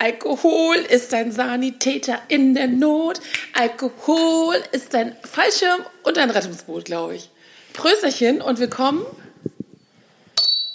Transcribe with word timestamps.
Alkohol 0.00 0.76
ist 0.76 1.12
ein 1.12 1.32
Sanitäter 1.32 2.20
in 2.28 2.54
der 2.54 2.68
Not. 2.68 3.20
Alkohol 3.52 4.54
ist 4.70 4.94
ein 4.94 5.16
Fallschirm 5.24 5.80
und 6.04 6.18
ein 6.18 6.30
Rettungsboot, 6.30 6.84
glaube 6.84 7.16
ich. 7.16 7.30
Prösterchen 7.72 8.40
und 8.40 8.60
willkommen 8.60 9.04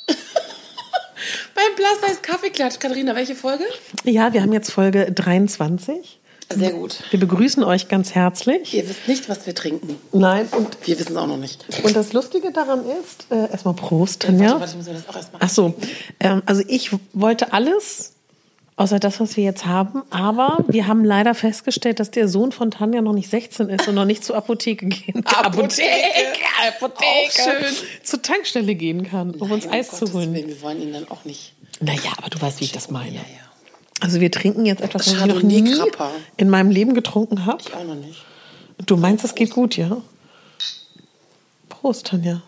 beim 1.55 1.75
Plus 1.75 2.21
Kaffeeklatsch. 2.21 2.79
Katharina, 2.79 3.15
welche 3.15 3.35
Folge? 3.35 3.63
Ja, 4.03 4.33
wir 4.33 4.41
haben 4.41 4.51
jetzt 4.51 4.71
Folge 4.71 5.09
23. 5.09 6.19
Sehr 6.53 6.71
gut. 6.71 6.99
Wir 7.11 7.19
begrüßen 7.19 7.63
euch 7.63 7.87
ganz 7.87 8.13
herzlich. 8.13 8.73
Ihr 8.73 8.87
wisst 8.89 9.07
nicht, 9.07 9.29
was 9.29 9.45
wir 9.45 9.55
trinken. 9.55 9.95
Nein, 10.11 10.47
und, 10.51 10.77
Wir 10.85 10.99
wissen 10.99 11.13
es 11.13 11.17
auch 11.17 11.27
noch 11.27 11.37
nicht. 11.37 11.65
und 11.81 11.95
das 11.95 12.12
Lustige 12.12 12.51
daran 12.51 12.84
ist, 12.85 13.27
äh, 13.31 13.49
erstmal 13.49 13.73
Prost, 13.73 14.23
Tanja. 14.23 14.59
Warte, 14.59 14.59
warte, 14.59 14.71
ich 14.71 14.77
muss 14.77 14.87
mir 14.87 14.93
das 14.93 15.07
auch 15.09 15.15
erstmal 15.15 15.41
Ach 15.43 15.49
so, 15.49 15.73
ähm, 16.20 16.43
also 16.45 16.62
ich 16.67 16.91
wollte 17.13 17.53
alles, 17.53 18.12
außer 18.76 19.00
das, 19.00 19.20
was 19.20 19.38
wir 19.38 19.44
jetzt 19.44 19.66
haben, 19.66 20.04
aber 20.09 20.63
wir 20.68 20.88
haben 20.88 21.04
leider 21.05 21.36
festgestellt, 21.36 22.00
dass 22.00 22.12
der 22.12 22.27
Sohn 22.27 22.52
von 22.52 22.72
Tanja 22.72 23.02
noch 23.02 23.13
nicht 23.13 23.30
16 23.30 23.70
ist 23.70 23.88
und 23.88 23.96
noch 23.96 24.05
nicht 24.05 24.23
zur 24.23 24.36
Apotheke 24.36 24.88
gehen 24.88 25.23
kann. 25.23 25.46
Apotheke, 25.46 25.88
Apotheke. 26.68 27.05
Auch 27.05 27.32
schön. 27.32 27.76
Zur 28.04 28.22
Tankstelle 28.22 28.76
gehen 28.76 29.04
kann, 29.04 29.32
um 29.36 29.52
uns 29.52 29.66
Nein, 29.66 29.80
Eis 29.80 30.02
um 30.02 30.08
zu 30.08 30.13
holen. 30.13 30.34
Willen, 30.34 30.48
wir 30.48 30.62
wollen 30.62 30.82
ihn 30.82 30.94
dann 30.94 31.08
auch 31.09 31.26
nicht. 31.26 31.54
Naja, 31.80 32.13
aber 32.18 32.30
du 32.30 32.41
weißt, 32.41 32.59
wie 32.59 32.66
ich 32.66 32.72
das 32.72 32.90
meine. 32.90 33.16
Ja, 33.16 33.22
ja. 33.22 33.44
Also 33.99 34.20
wir 34.20 34.32
trinken 34.32 34.66
jetzt 34.66 34.82
etwas, 34.82 35.08
was 35.08 35.13
ich 35.13 35.26
noch 35.26 35.41
nie 35.44 35.63
Grappa. 35.63 36.12
in 36.38 36.49
meinem 36.49 36.71
Leben 36.71 36.94
getrunken 36.94 37.46
habe. 37.46 37.62
Ich 37.66 37.74
auch 37.74 37.84
noch 37.84 37.96
nicht. 37.96 38.24
Du 38.85 38.98
meinst, 38.98 39.24
es 39.24 39.35
geht 39.35 39.52
gut, 39.52 39.77
ja? 39.77 39.98
Prost, 41.70 42.08
Tanja. 42.08 42.41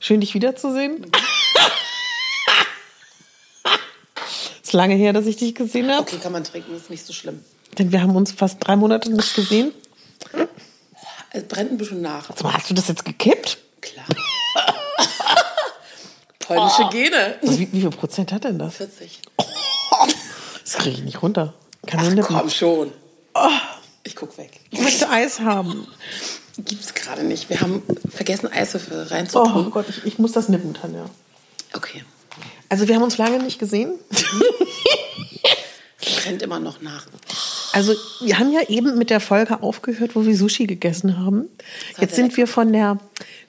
Schön, 0.00 0.20
dich 0.20 0.34
wiederzusehen. 0.34 1.06
ist 4.68 4.74
lange 4.74 4.94
her, 4.94 5.12
dass 5.12 5.26
ich 5.26 5.36
dich 5.36 5.54
gesehen 5.54 5.90
habe. 5.90 6.02
Okay, 6.02 6.18
kann 6.22 6.32
man 6.32 6.44
trinken, 6.44 6.76
ist 6.76 6.90
nicht 6.90 7.04
so 7.04 7.12
schlimm. 7.12 7.42
Denn 7.78 7.90
wir 7.90 8.02
haben 8.02 8.14
uns 8.14 8.32
fast 8.32 8.58
drei 8.60 8.76
Monate 8.76 9.10
nicht 9.10 9.34
gesehen. 9.34 9.72
Es 11.30 11.44
brennt 11.44 11.72
ein 11.72 11.78
bisschen 11.78 12.02
nach. 12.02 12.28
Mal, 12.42 12.52
hast 12.54 12.68
du 12.68 12.74
das 12.74 12.88
jetzt 12.88 13.04
gekippt? 13.04 13.58
Klar. 13.80 14.06
Polnische 16.38 16.88
Gene. 16.90 17.36
Also 17.42 17.58
wie, 17.58 17.72
wie 17.72 17.80
viel 17.80 17.90
Prozent 17.90 18.32
hat 18.32 18.44
denn 18.44 18.58
das? 18.58 18.76
40. 18.76 19.20
Das 20.62 20.76
kriege 20.82 20.96
ich 20.96 21.02
nicht 21.02 21.22
runter. 21.22 21.54
Kann 21.86 22.20
Ach, 22.20 22.26
komm 22.26 22.50
schon. 22.50 22.92
Ich 24.04 24.14
guck 24.14 24.36
weg. 24.36 24.60
Ich 24.68 24.82
möchte 24.82 25.08
Eis 25.08 25.40
haben. 25.40 25.86
Gibt's 26.58 26.92
gerade 26.92 27.22
nicht. 27.22 27.48
Wir 27.48 27.62
haben 27.62 27.82
vergessen, 28.10 28.52
Eiswürfel 28.52 29.06
Oh 29.08 29.14
reinzutun. 29.14 29.70
Gott, 29.70 29.86
ich, 29.88 30.04
ich 30.04 30.18
muss 30.18 30.32
das 30.32 30.50
nippen, 30.50 30.74
Tanja. 30.74 31.06
Okay. 31.72 32.04
Also 32.68 32.88
wir 32.88 32.94
haben 32.96 33.02
uns 33.02 33.18
lange 33.18 33.42
nicht 33.42 33.58
gesehen. 33.58 33.92
Es 36.00 36.22
brennt 36.22 36.42
immer 36.42 36.60
noch 36.60 36.80
nach. 36.80 37.06
Also 37.72 37.92
wir 38.20 38.38
haben 38.38 38.52
ja 38.52 38.62
eben 38.68 38.96
mit 38.98 39.10
der 39.10 39.18
Folge 39.20 39.62
aufgehört, 39.62 40.14
wo 40.14 40.24
wir 40.24 40.36
Sushi 40.36 40.66
gegessen 40.66 41.18
haben. 41.18 41.48
Jetzt 42.00 42.14
sind 42.14 42.36
wir 42.36 42.46
von 42.46 42.72
der 42.72 42.98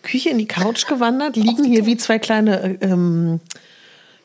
Küche 0.02 0.30
in 0.30 0.40
die 0.40 0.48
Couch 0.48 0.88
gewandert, 0.88 1.36
liegen 1.36 1.64
hier 1.64 1.86
wie 1.86 1.96
zwei 1.96 2.18
kleine, 2.18 2.62
äh, 2.82 2.86
ähm, 2.86 3.40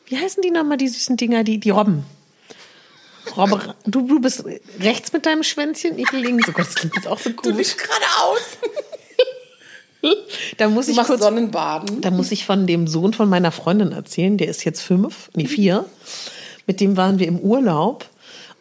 wie 0.07 0.17
heißen 0.17 0.41
die 0.41 0.49
nochmal, 0.51 0.77
die 0.77 0.87
süßen 0.87 1.17
Dinger, 1.17 1.43
die, 1.43 1.59
die 1.59 1.69
Robben. 1.69 2.03
Robbe, 3.37 3.75
du, 3.85 4.01
du 4.01 4.19
bist 4.19 4.43
rechts 4.79 5.13
mit 5.13 5.25
deinem 5.25 5.43
Schwänzchen, 5.43 5.97
ich 5.99 6.11
links. 6.11 6.49
Oh 6.49 6.51
Gott, 6.51 6.65
das 6.67 6.75
klingt 6.75 6.95
jetzt 6.95 7.07
auch 7.07 7.19
so 7.19 7.29
Du 7.29 7.35
komisch. 7.35 7.57
liegst 7.57 7.77
geradeaus. 7.77 8.41
Da 10.57 10.69
muss 10.69 10.85
Du 10.87 10.91
ich 10.93 10.97
kurz, 10.99 11.21
Sonnenbaden. 11.21 12.01
da 12.01 12.11
muss 12.11 12.31
ich 12.31 12.45
von 12.45 12.67
dem 12.67 12.87
Sohn 12.87 13.13
von 13.13 13.27
meiner 13.29 13.51
Freundin 13.51 13.91
erzählen, 13.91 14.37
der 14.37 14.47
ist 14.47 14.63
jetzt 14.65 14.81
fünf, 14.81 15.29
nee 15.35 15.45
vier. 15.47 15.85
Mit 16.67 16.79
dem 16.79 16.97
waren 16.97 17.19
wir 17.19 17.27
im 17.27 17.39
Urlaub 17.39 18.05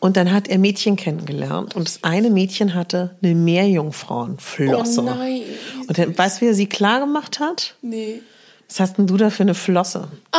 und 0.00 0.16
dann 0.16 0.32
hat 0.32 0.48
er 0.48 0.58
Mädchen 0.58 0.96
kennengelernt 0.96 1.74
und 1.76 1.88
das 1.88 2.00
eine 2.02 2.30
Mädchen 2.30 2.74
hatte 2.74 3.16
eine 3.22 3.34
Meerjungfrauenflosse. 3.34 5.00
Oh 5.00 5.04
nein. 5.04 5.42
Und 5.88 5.96
dann, 5.98 6.16
weißt 6.16 6.38
du, 6.38 6.41
wie 6.42 6.48
er 6.50 6.54
sie 6.54 6.66
klar 6.69 7.00
gemacht 7.00 7.41
hat? 7.41 7.74
Nee. 7.82 8.20
Was 8.69 8.80
hast 8.80 8.98
denn 8.98 9.06
du 9.06 9.16
da 9.16 9.30
für 9.30 9.42
eine 9.44 9.54
Flosse? 9.54 10.08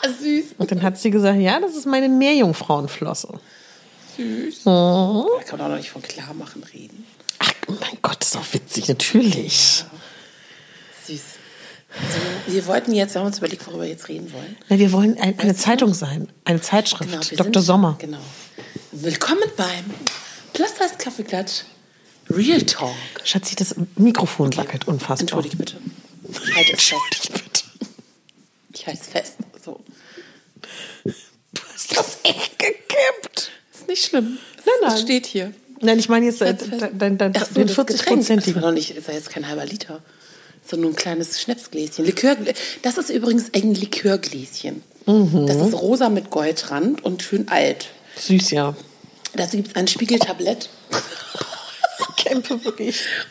Ah, 0.00 0.10
süß. 0.22 0.54
Und 0.58 0.70
dann 0.70 0.82
hat 0.82 0.96
sie 0.96 1.10
gesagt, 1.10 1.40
ja, 1.40 1.58
das 1.58 1.74
ist 1.74 1.84
meine 1.84 2.08
Meerjungfrauenflosse. 2.08 3.30
Süß. 4.16 4.64
Mhm. 4.64 5.24
Da 5.38 5.42
kann 5.44 5.58
man 5.58 5.70
doch 5.72 5.76
nicht 5.76 5.90
von 5.90 6.02
Klarmachen 6.02 6.62
reden. 6.72 7.04
Ach, 7.40 7.52
mein 7.66 7.98
Gott, 8.00 8.22
ist 8.22 8.36
doch 8.36 8.44
witzig, 8.52 8.86
natürlich. 8.88 9.34
Süß. 9.60 9.84
Also, 11.90 12.18
wir 12.54 12.66
wollten 12.66 12.92
jetzt, 12.92 13.14
wir 13.14 13.20
haben 13.20 13.26
uns 13.28 13.38
überlegt, 13.38 13.66
worüber 13.66 13.82
wir 13.82 13.88
jetzt 13.90 14.08
reden 14.08 14.32
wollen. 14.32 14.56
Na, 14.68 14.78
wir 14.78 14.92
wollen 14.92 15.18
ein, 15.18 15.38
eine 15.38 15.52
du 15.52 15.58
Zeitung 15.58 15.94
sein, 15.94 16.28
eine 16.44 16.60
Zeitschrift, 16.60 17.10
Genau, 17.10 17.22
Dr. 17.22 17.44
sind- 17.54 17.62
Sommer. 17.62 17.96
Genau. 17.98 18.18
Willkommen 18.92 19.42
beim 19.56 19.84
Plus 20.52 20.68
heißt 20.80 20.98
Kaffeeklatsch 20.98 21.62
Real 22.30 22.62
Talk. 22.62 22.94
Schatzi, 23.24 23.54
das 23.56 23.74
Mikrofon 23.96 24.54
wackelt 24.56 24.86
unfassbar. 24.86 25.20
Entschuldige 25.20 25.56
bitte. 25.56 25.76
Ich 26.30 26.54
halte 26.56 26.72
es 26.74 26.82
fest. 26.82 27.32
Bitte. 27.32 27.64
Ich 28.74 28.86
halte 28.86 29.00
es 29.00 29.08
fest. 29.08 29.34
So. 29.64 29.80
Du 31.04 31.62
hast 31.72 31.96
das 31.96 32.18
echt 32.24 32.58
gekippt. 32.58 33.50
Ist 33.72 33.88
nicht 33.88 34.04
schlimm. 34.04 34.38
Nein, 34.66 34.74
nein. 34.82 34.90
Das 34.90 35.00
steht 35.00 35.24
hier. 35.26 35.54
Nein, 35.80 35.98
ich 35.98 36.08
meine 36.08 36.26
jetzt 36.26 36.42
äh, 36.42 36.54
dein, 36.92 37.16
dein, 37.18 37.32
Ach 37.36 37.46
so, 37.46 37.54
den 37.54 37.66
das 37.68 37.76
Getränk. 37.76 37.86
Das 38.20 38.28
40-prozentigen. 38.28 38.54
war 38.56 38.62
doch 38.62 38.72
nicht, 38.72 38.90
ist 38.90 39.08
ja 39.08 39.14
jetzt 39.14 39.30
kein 39.30 39.46
halber 39.48 39.64
Liter. 39.64 40.02
Nur 40.76 40.90
ein 40.90 40.96
kleines 40.96 41.40
Schnapsgläschen. 41.40 42.04
Likör, 42.04 42.36
das 42.82 42.98
ist 42.98 43.10
übrigens 43.10 43.52
ein 43.54 43.74
Likörgläschen. 43.74 44.82
Mhm. 45.06 45.46
Das 45.46 45.56
ist 45.56 45.74
rosa 45.74 46.08
mit 46.10 46.30
Goldrand 46.30 47.02
und 47.04 47.22
schön 47.22 47.48
alt. 47.48 47.86
Süß, 48.16 48.50
ja. 48.50 48.74
Dazu 49.34 49.56
gibt 49.56 49.70
es 49.70 49.76
ein 49.76 49.88
Spiegeltablett 49.88 50.68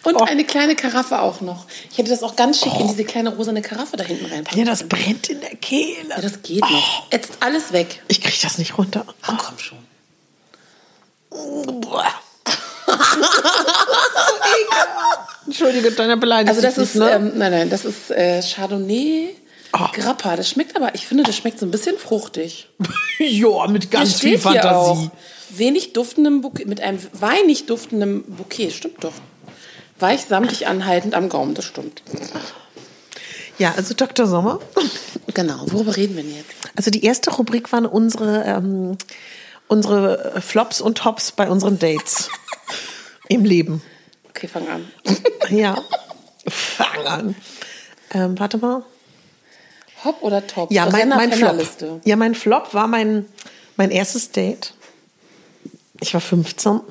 und 0.03 0.15
Oh. 0.15 0.23
eine 0.23 0.43
kleine 0.43 0.75
Karaffe 0.75 1.21
auch 1.21 1.41
noch. 1.41 1.65
Ich 1.91 1.97
hätte 1.99 2.09
das 2.09 2.23
auch 2.23 2.35
ganz 2.35 2.59
schick 2.61 2.73
in 2.79 2.87
diese 2.87 3.03
kleine 3.03 3.35
rosane 3.35 3.61
Karaffe 3.61 3.95
da 3.97 4.03
hinten 4.03 4.25
reinpacken 4.25 4.59
Ja, 4.59 4.65
das 4.65 4.87
brennt 4.87 5.29
in 5.29 5.39
der 5.41 5.55
Kehle. 5.55 6.09
Ja, 6.09 6.21
das 6.21 6.41
geht 6.41 6.61
noch. 6.61 7.11
Jetzt 7.11 7.33
alles 7.41 7.73
weg. 7.73 8.01
Ich 8.07 8.21
krieg 8.21 8.39
das 8.41 8.57
nicht 8.57 8.77
runter. 8.77 9.05
Ach, 9.21 9.37
komm 9.37 9.59
schon. 9.59 9.77
Entschuldige, 15.45 15.91
deiner 15.91 16.17
Beleidigung. 16.17 16.55
Also 16.55 16.61
das 16.61 16.77
ist, 16.77 16.95
ne? 16.95 17.11
ähm, 17.11 17.31
nein, 17.35 17.51
nein, 17.51 17.69
das 17.69 17.85
ist 17.85 18.11
äh, 18.11 18.41
Chardonnay 18.41 19.35
Oh. 19.73 19.87
Grappa. 19.93 20.35
Das 20.35 20.49
schmeckt 20.49 20.75
aber, 20.75 20.95
ich 20.95 21.05
finde, 21.05 21.23
das 21.23 21.35
schmeckt 21.35 21.59
so 21.59 21.65
ein 21.65 21.71
bisschen 21.71 21.97
fruchtig. 21.97 22.69
ja, 23.19 23.67
mit 23.67 23.91
ganz 23.91 24.19
viel 24.19 24.39
Fantasie. 24.39 25.09
Wenig 25.49 25.93
duftendem 25.93 26.41
Bouquet, 26.41 26.65
mit 26.65 26.81
einem 26.81 26.99
weinig 27.13 27.65
duftendem 27.65 28.23
Bouquet. 28.23 28.71
Stimmt 28.71 29.03
doch. 29.03 29.13
Weich, 29.99 30.21
samtig, 30.21 30.67
anhaltend 30.67 31.15
am 31.15 31.29
Gaumen. 31.29 31.53
Das 31.53 31.65
stimmt. 31.65 32.03
Ja, 33.57 33.73
also 33.75 33.93
Dr. 33.93 34.27
Sommer. 34.27 34.59
Genau. 35.33 35.65
Worüber 35.67 35.95
reden 35.97 36.15
wir 36.15 36.23
denn 36.23 36.35
jetzt? 36.35 36.53
Also 36.75 36.91
die 36.91 37.03
erste 37.03 37.31
Rubrik 37.31 37.71
waren 37.71 37.85
unsere, 37.85 38.43
ähm, 38.43 38.97
unsere 39.67 40.41
Flops 40.41 40.81
und 40.81 40.99
Tops 40.99 41.31
bei 41.31 41.49
unseren 41.49 41.79
Dates 41.79 42.29
im 43.29 43.43
Leben. 43.45 43.81
Okay, 44.37 44.47
fang 44.47 44.67
an. 44.67 44.91
Ja, 45.49 45.83
fang 46.47 47.07
an. 47.07 47.35
Ähm, 48.13 48.37
warte 48.37 48.59
mal. 48.59 48.83
Hop 50.03 50.21
oder 50.21 50.45
Top? 50.45 50.71
Ja, 50.71 50.87
mein, 50.91 51.09
mein 51.09 51.31
Flop. 51.31 51.57
Ja, 52.03 52.15
mein 52.17 52.35
Flop 52.35 52.73
war 52.75 52.85
mein, 52.85 53.25
mein 53.77 53.89
erstes 53.89 54.31
Date. 54.31 54.75
Ich 56.01 56.13
war 56.13 56.21
15. 56.21 56.81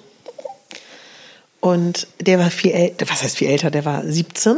Und 1.61 2.09
der 2.21 2.41
war 2.41 2.51
viel 2.51 2.73
älter. 2.73 3.09
Was 3.09 3.23
heißt 3.23 3.37
viel 3.37 3.49
älter? 3.49 3.71
Der 3.71 3.85
war 3.85 4.03
17. 4.05 4.57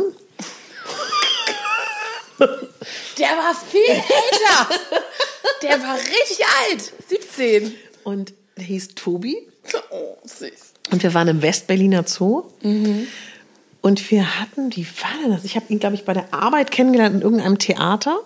Der 3.19 3.29
war 3.29 3.55
viel 3.71 3.85
älter. 3.91 4.69
Der 5.61 5.83
war 5.83 5.97
richtig 5.97 6.47
alt. 6.71 6.93
17. 7.09 7.75
Und 8.05 8.33
der 8.57 8.65
hieß 8.65 8.95
Tobi. 8.95 9.47
Oh, 9.91 10.17
süß. 10.25 10.78
Und 10.91 11.03
wir 11.03 11.15
waren 11.15 11.29
im 11.29 11.43
Westberliner 11.43 12.05
Zoo. 12.07 12.45
Und 13.81 14.11
wir 14.11 14.41
hatten, 14.41 14.75
wie 14.75 14.87
war 15.03 15.11
denn 15.23 15.33
das? 15.33 15.45
Ich 15.45 15.55
habe 15.57 15.67
ihn, 15.69 15.79
glaube 15.79 15.95
ich, 15.95 16.05
bei 16.05 16.13
der 16.13 16.33
Arbeit 16.35 16.71
kennengelernt 16.71 17.15
in 17.17 17.23
irgendeinem 17.23 17.59
Theater. 17.59 18.19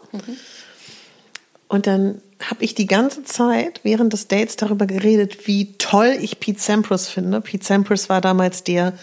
Und 1.68 1.86
dann 1.86 2.20
habe 2.50 2.64
ich 2.64 2.74
die 2.74 2.86
ganze 2.86 3.22
Zeit 3.24 3.80
während 3.82 4.12
des 4.12 4.28
Dates 4.28 4.56
darüber 4.56 4.86
geredet, 4.86 5.46
wie 5.46 5.74
toll 5.78 6.16
ich 6.20 6.40
Pete 6.40 6.60
Sampras 6.60 7.08
finde. 7.08 7.40
Pete 7.40 7.64
Sampras 7.64 8.08
war 8.08 8.20
damals 8.20 8.64
der 8.64 8.94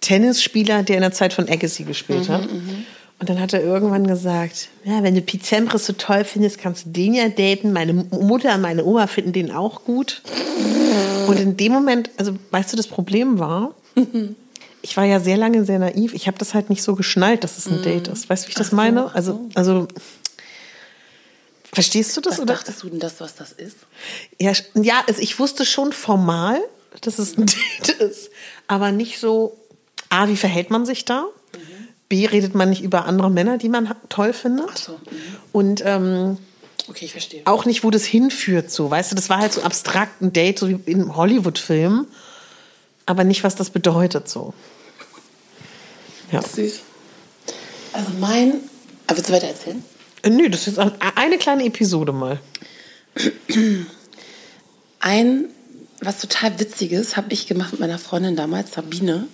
Tennisspieler, 0.00 0.82
der 0.82 0.96
in 0.96 1.02
der 1.02 1.12
Zeit 1.12 1.32
von 1.32 1.48
Agassi 1.48 1.84
gespielt 1.84 2.28
hat. 2.28 2.48
Und 3.22 3.28
dann 3.28 3.38
hat 3.38 3.52
er 3.52 3.62
irgendwann 3.62 4.08
gesagt, 4.08 4.68
ja, 4.82 5.04
wenn 5.04 5.14
du 5.14 5.22
Sampras 5.40 5.86
so 5.86 5.92
toll 5.92 6.24
findest, 6.24 6.58
kannst 6.58 6.86
du 6.86 6.90
den 6.90 7.14
ja 7.14 7.28
daten. 7.28 7.72
Meine 7.72 7.92
Mutter 7.92 8.52
und 8.52 8.62
meine 8.62 8.84
Oma 8.84 9.06
finden 9.06 9.32
den 9.32 9.52
auch 9.52 9.84
gut. 9.84 10.22
Und 11.28 11.38
in 11.38 11.56
dem 11.56 11.70
Moment, 11.70 12.10
also 12.16 12.34
weißt 12.50 12.72
du, 12.72 12.76
das 12.76 12.88
Problem 12.88 13.38
war, 13.38 13.76
ich 14.82 14.96
war 14.96 15.04
ja 15.04 15.20
sehr 15.20 15.36
lange 15.36 15.64
sehr 15.64 15.78
naiv. 15.78 16.14
Ich 16.14 16.26
habe 16.26 16.36
das 16.36 16.52
halt 16.52 16.68
nicht 16.68 16.82
so 16.82 16.96
geschnallt, 16.96 17.44
dass 17.44 17.58
es 17.58 17.68
ein 17.68 17.80
Date 17.84 18.08
ist. 18.08 18.28
Weißt 18.28 18.42
du, 18.42 18.48
wie 18.48 18.50
ich 18.50 18.56
das 18.56 18.72
meine? 18.72 19.14
Also, 19.14 19.48
also 19.54 19.86
Verstehst 21.72 22.16
du 22.16 22.20
das? 22.20 22.32
Was 22.32 22.40
oder? 22.40 22.54
dachtest 22.54 22.82
du 22.82 22.88
denn 22.88 22.98
das, 22.98 23.20
was 23.20 23.36
das 23.36 23.52
ist? 23.52 23.76
Ja, 24.40 24.50
ja 24.74 25.04
also 25.06 25.22
ich 25.22 25.38
wusste 25.38 25.64
schon 25.64 25.92
formal, 25.92 26.60
dass 27.02 27.20
es 27.20 27.38
ein 27.38 27.46
Date 27.86 28.00
ist, 28.00 28.30
aber 28.66 28.90
nicht 28.90 29.20
so, 29.20 29.56
A, 30.08 30.26
wie 30.26 30.36
verhält 30.36 30.70
man 30.70 30.84
sich 30.84 31.04
da? 31.04 31.26
B, 32.12 32.26
redet 32.26 32.54
man 32.54 32.68
nicht 32.68 32.82
über 32.82 33.06
andere 33.06 33.30
Männer, 33.30 33.56
die 33.56 33.70
man 33.70 33.94
toll 34.10 34.34
findet? 34.34 34.66
Ach 34.70 34.76
so, 34.76 34.92
mhm. 34.92 35.18
Und 35.52 35.82
ähm, 35.86 36.36
Okay, 36.88 37.06
ich 37.06 37.12
verstehe. 37.12 37.40
auch 37.46 37.64
nicht, 37.64 37.84
wo 37.84 37.90
das 37.90 38.04
hinführt, 38.04 38.70
so, 38.70 38.90
weißt 38.90 39.12
du, 39.12 39.16
das 39.16 39.30
war 39.30 39.38
halt 39.38 39.52
so 39.54 39.62
abstrakt 39.62 40.20
ein 40.20 40.32
Date, 40.32 40.58
so 40.58 40.68
wie 40.68 40.78
in 40.90 41.16
Hollywood-Filmen, 41.16 42.06
aber 43.06 43.24
nicht, 43.24 43.44
was 43.44 43.54
das 43.54 43.70
bedeutet, 43.70 44.28
so. 44.28 44.52
Ja. 46.30 46.42
Süß. 46.42 46.80
Also 47.94 48.08
mein. 48.20 48.54
Aber 49.06 49.16
willst 49.16 49.30
du 49.30 49.34
weiter 49.34 49.46
erzählen? 49.48 49.82
Äh, 50.22 50.30
Nö, 50.30 50.48
das 50.50 50.66
ist 50.66 50.78
ein- 50.78 50.92
eine 51.16 51.38
kleine 51.38 51.64
Episode 51.64 52.12
mal. 52.12 52.38
Ein, 55.00 55.48
was 56.00 56.20
total 56.20 56.58
Witziges, 56.60 57.16
habe 57.16 57.32
ich 57.32 57.46
gemacht 57.46 57.72
mit 57.72 57.80
meiner 57.80 57.98
Freundin 57.98 58.36
damals, 58.36 58.72
Sabine. 58.72 59.26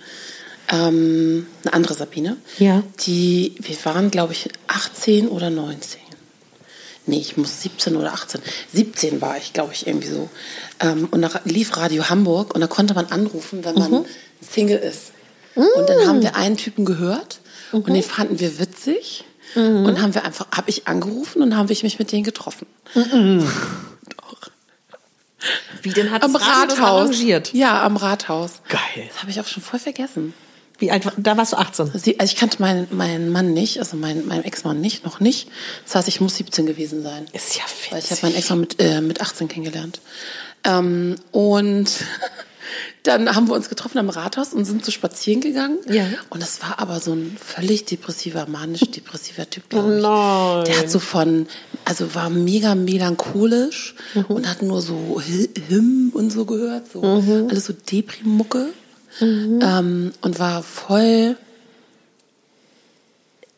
Ähm, 0.71 1.47
eine 1.63 1.73
andere 1.73 1.93
Sabine. 1.95 2.37
Ja. 2.59 2.83
Die, 3.05 3.55
wir 3.59 3.75
waren, 3.85 4.11
glaube 4.11 4.33
ich, 4.33 4.49
18 4.67 5.27
oder 5.27 5.49
19. 5.49 5.99
Nee, 7.07 7.17
ich 7.19 7.37
muss 7.37 7.61
17 7.63 7.95
oder 7.95 8.13
18. 8.13 8.39
17 8.73 9.19
war 9.19 9.35
ich, 9.37 9.51
glaube 9.53 9.73
ich, 9.73 9.87
irgendwie 9.87 10.09
so. 10.09 10.29
Ähm, 10.79 11.07
und 11.09 11.21
da 11.23 11.31
lief 11.45 11.75
Radio 11.75 12.07
Hamburg 12.09 12.53
und 12.53 12.61
da 12.61 12.67
konnte 12.67 12.93
man 12.93 13.07
anrufen, 13.07 13.65
wenn 13.65 13.75
man 13.75 14.05
Single 14.41 14.77
ist. 14.77 15.11
Und 15.55 15.89
dann 15.89 16.07
haben 16.07 16.21
wir 16.21 16.35
einen 16.35 16.55
Typen 16.55 16.85
gehört 16.85 17.39
und 17.71 17.87
den 17.91 18.03
fanden 18.03 18.39
wir 18.39 18.59
witzig. 18.59 19.25
Und 19.55 19.99
haben 19.99 20.13
wir 20.13 20.23
einfach, 20.23 20.45
habe 20.55 20.69
ich 20.69 20.87
angerufen 20.87 21.41
und 21.41 21.57
haben 21.57 21.69
wir 21.69 21.77
mich 21.81 21.97
mit 21.97 22.11
denen 22.11 22.23
getroffen. 22.23 22.67
Doch. 22.93 24.51
Wie 25.81 25.89
denn 25.89 26.11
hat 26.11 26.21
Am 26.21 26.33
das 26.33 26.43
Rathaus. 26.43 26.79
arrangiert? 26.79 27.53
Ja, 27.53 27.83
am 27.83 27.97
Rathaus. 27.97 28.61
Geil. 28.69 29.09
Das 29.09 29.21
habe 29.21 29.31
ich 29.31 29.41
auch 29.41 29.47
schon 29.47 29.63
voll 29.63 29.79
vergessen. 29.79 30.35
Wie 30.79 30.91
alt 30.91 31.05
da 31.17 31.37
warst 31.37 31.53
du 31.53 31.57
18? 31.57 31.91
Sie, 31.95 32.19
also 32.19 32.31
ich 32.31 32.39
kannte 32.39 32.61
meinen, 32.61 32.87
meinen 32.91 33.29
Mann 33.29 33.53
nicht, 33.53 33.79
also 33.79 33.97
meinen, 33.97 34.27
meinen 34.27 34.43
Ex-Mann 34.45 34.79
nicht, 34.79 35.03
noch 35.05 35.19
nicht. 35.19 35.49
Das 35.85 35.95
heißt, 35.95 36.07
ich 36.07 36.21
muss 36.21 36.35
17 36.37 36.65
gewesen 36.65 37.03
sein. 37.03 37.25
Ist 37.33 37.55
ja 37.55 37.63
Weil 37.91 37.99
ich 37.99 38.05
witzig. 38.05 38.11
habe 38.11 38.21
meinen 38.31 38.35
Ex-Mann 38.39 38.59
mit, 38.61 38.81
äh, 38.81 39.01
mit 39.01 39.21
18 39.21 39.47
kennengelernt. 39.49 39.99
Ähm, 40.63 41.15
und 41.31 41.89
dann 43.03 43.35
haben 43.35 43.47
wir 43.47 43.55
uns 43.55 43.69
getroffen 43.69 43.97
am 43.97 44.09
Rathaus 44.09 44.53
und 44.53 44.65
sind 44.65 44.85
so 44.85 44.91
spazieren 44.91 45.41
gegangen. 45.41 45.79
Ja. 45.89 46.05
Und 46.29 46.41
das 46.41 46.61
war 46.61 46.79
aber 46.79 46.99
so 46.99 47.13
ein 47.13 47.35
völlig 47.43 47.85
depressiver, 47.85 48.45
manisch-depressiver 48.47 49.49
Typ, 49.49 49.69
glaube 49.69 49.95
ich. 49.97 50.01
nein. 50.01 50.63
Der 50.65 50.79
hat 50.79 50.89
so 50.89 50.99
von, 50.99 51.47
also 51.85 52.13
war 52.15 52.29
mega 52.29 52.75
melancholisch 52.75 53.95
und 54.27 54.49
hat 54.49 54.61
nur 54.61 54.81
so 54.81 55.21
Hymn 55.67 56.11
und 56.13 56.31
so 56.31 56.45
gehört, 56.45 56.91
so 56.91 57.01
alles 57.01 57.65
so 57.65 57.73
Deprimucke. 57.73 58.67
Ähm, 59.21 60.13
und 60.21 60.39
war 60.39 60.63
voll, 60.63 61.37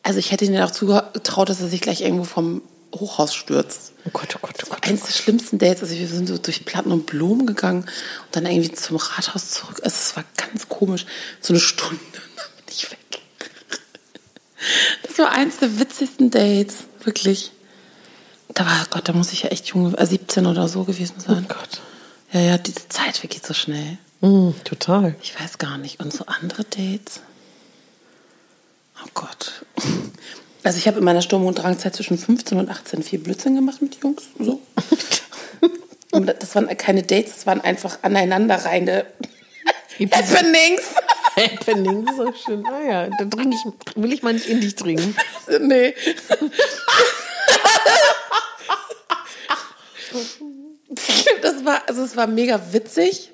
also 0.02 0.18
ich 0.18 0.32
hätte 0.32 0.44
ihm 0.44 0.54
ja 0.54 0.64
auch 0.64 0.70
zugetraut, 0.70 1.48
dass 1.48 1.60
er 1.60 1.68
sich 1.68 1.80
gleich 1.80 2.00
irgendwo 2.00 2.24
vom 2.24 2.62
Hochhaus 2.94 3.34
stürzt. 3.34 3.92
Oh 4.04 4.10
Gott, 4.12 4.34
oh 4.36 4.38
Gott, 4.42 4.56
oh 4.64 4.70
Gott. 4.70 4.86
Eins 4.86 5.04
der 5.04 5.12
schlimmsten 5.12 5.58
Dates, 5.58 5.82
also 5.82 5.94
wir 5.94 6.08
sind 6.08 6.28
so 6.28 6.38
durch 6.38 6.64
Platten 6.64 6.92
und 6.92 7.06
Blumen 7.06 7.46
gegangen 7.46 7.82
und 7.82 8.36
dann 8.36 8.46
irgendwie 8.46 8.72
zum 8.72 8.96
Rathaus 8.96 9.50
zurück. 9.50 9.80
Also 9.82 9.96
es 9.96 10.16
war 10.16 10.24
ganz 10.36 10.68
komisch. 10.68 11.06
So 11.40 11.52
eine 11.52 11.60
Stunde 11.60 11.94
und 11.94 12.36
dann 12.36 12.46
bin 12.56 12.64
ich 12.68 12.90
weg. 12.90 12.98
Das 15.02 15.18
war 15.18 15.32
eins 15.32 15.58
der 15.58 15.78
witzigsten 15.78 16.30
Dates, 16.30 16.84
wirklich. 17.02 17.52
Da 18.54 18.66
war, 18.66 18.86
Gott, 18.90 19.08
da 19.08 19.12
muss 19.12 19.32
ich 19.32 19.44
ja 19.44 19.50
echt 19.50 19.68
jung, 19.68 19.94
äh, 19.94 20.06
17 20.06 20.46
oder 20.46 20.68
so 20.68 20.84
gewesen 20.84 21.14
sein. 21.18 21.46
Oh 21.48 21.54
Gott. 21.54 21.80
Ja, 22.32 22.40
ja, 22.40 22.58
diese 22.58 22.88
Zeit 22.88 23.16
vergeht 23.16 23.46
so 23.46 23.54
schnell. 23.54 23.98
Mm, 24.22 24.50
total. 24.64 25.14
Ich 25.22 25.38
weiß 25.38 25.58
gar 25.58 25.76
nicht. 25.78 26.00
Und 26.00 26.12
so 26.12 26.24
andere 26.26 26.64
Dates? 26.64 27.20
Oh 29.04 29.08
Gott. 29.14 29.64
Also 30.64 30.78
ich 30.78 30.86
habe 30.86 30.98
in 30.98 31.04
meiner 31.04 31.22
Sturm- 31.22 31.44
und 31.44 31.56
Drangzeit 31.56 31.92
zwischen 31.96 32.16
15 32.16 32.56
und 32.56 32.70
18 32.70 33.02
viel 33.02 33.18
Blödsinn 33.18 33.56
gemacht 33.56 33.82
mit 33.82 33.96
Jungs. 34.00 34.28
So. 34.38 34.62
Und 36.12 36.26
das 36.26 36.54
waren 36.54 36.68
keine 36.76 37.02
Dates, 37.02 37.32
das 37.34 37.46
waren 37.46 37.60
einfach 37.62 37.98
aneinanderreihende 38.02 39.06
Happenings. 39.98 40.82
Happening, 41.34 42.06
so 42.16 42.32
schön. 42.34 42.64
Ah 42.66 42.80
ja, 42.86 43.08
da 43.08 43.24
trinke 43.24 43.56
ich, 43.56 43.96
will 43.96 44.12
ich 44.12 44.22
mal 44.22 44.34
nicht 44.34 44.46
in 44.46 44.60
dich 44.60 44.76
trinken. 44.76 45.16
nee. 45.62 45.94
Das 51.40 51.64
war, 51.64 51.82
also 51.88 52.04
es 52.04 52.16
war 52.16 52.28
mega 52.28 52.60
witzig, 52.72 53.31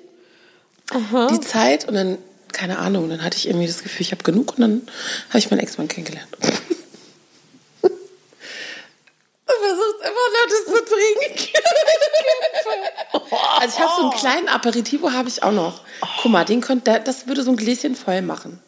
die 1.31 1.39
Zeit. 1.41 1.85
Und 1.87 1.93
dann, 1.95 2.17
keine 2.51 2.79
Ahnung, 2.79 3.09
dann 3.09 3.23
hatte 3.23 3.37
ich 3.37 3.47
irgendwie 3.47 3.67
das 3.67 3.83
Gefühl, 3.83 4.01
ich 4.01 4.11
habe 4.11 4.23
genug 4.23 4.53
und 4.57 4.61
dann 4.61 4.81
habe 5.29 5.39
ich 5.39 5.49
meinen 5.51 5.59
Ex-Mann 5.59 5.87
kennengelernt. 5.87 6.27
Und 9.51 9.55
versuchst 9.65 10.01
immer 10.01 10.11
noch 10.11 10.47
das 10.49 10.65
zu 10.65 10.85
trinken. 10.85 11.49
Also 13.59 13.75
ich 13.77 13.83
habe 13.83 13.91
so 13.97 14.01
einen 14.03 14.11
kleinen 14.19 14.47
Aperitivo 14.47 15.11
habe 15.11 15.27
ich 15.27 15.43
auch 15.43 15.51
noch. 15.51 15.81
Guck 16.21 16.31
mal, 16.31 16.45
den 16.45 16.61
könnte, 16.61 17.01
das 17.03 17.27
würde 17.27 17.43
so 17.43 17.51
ein 17.51 17.57
Gläschen 17.57 17.95
voll 17.95 18.21
machen. 18.21 18.59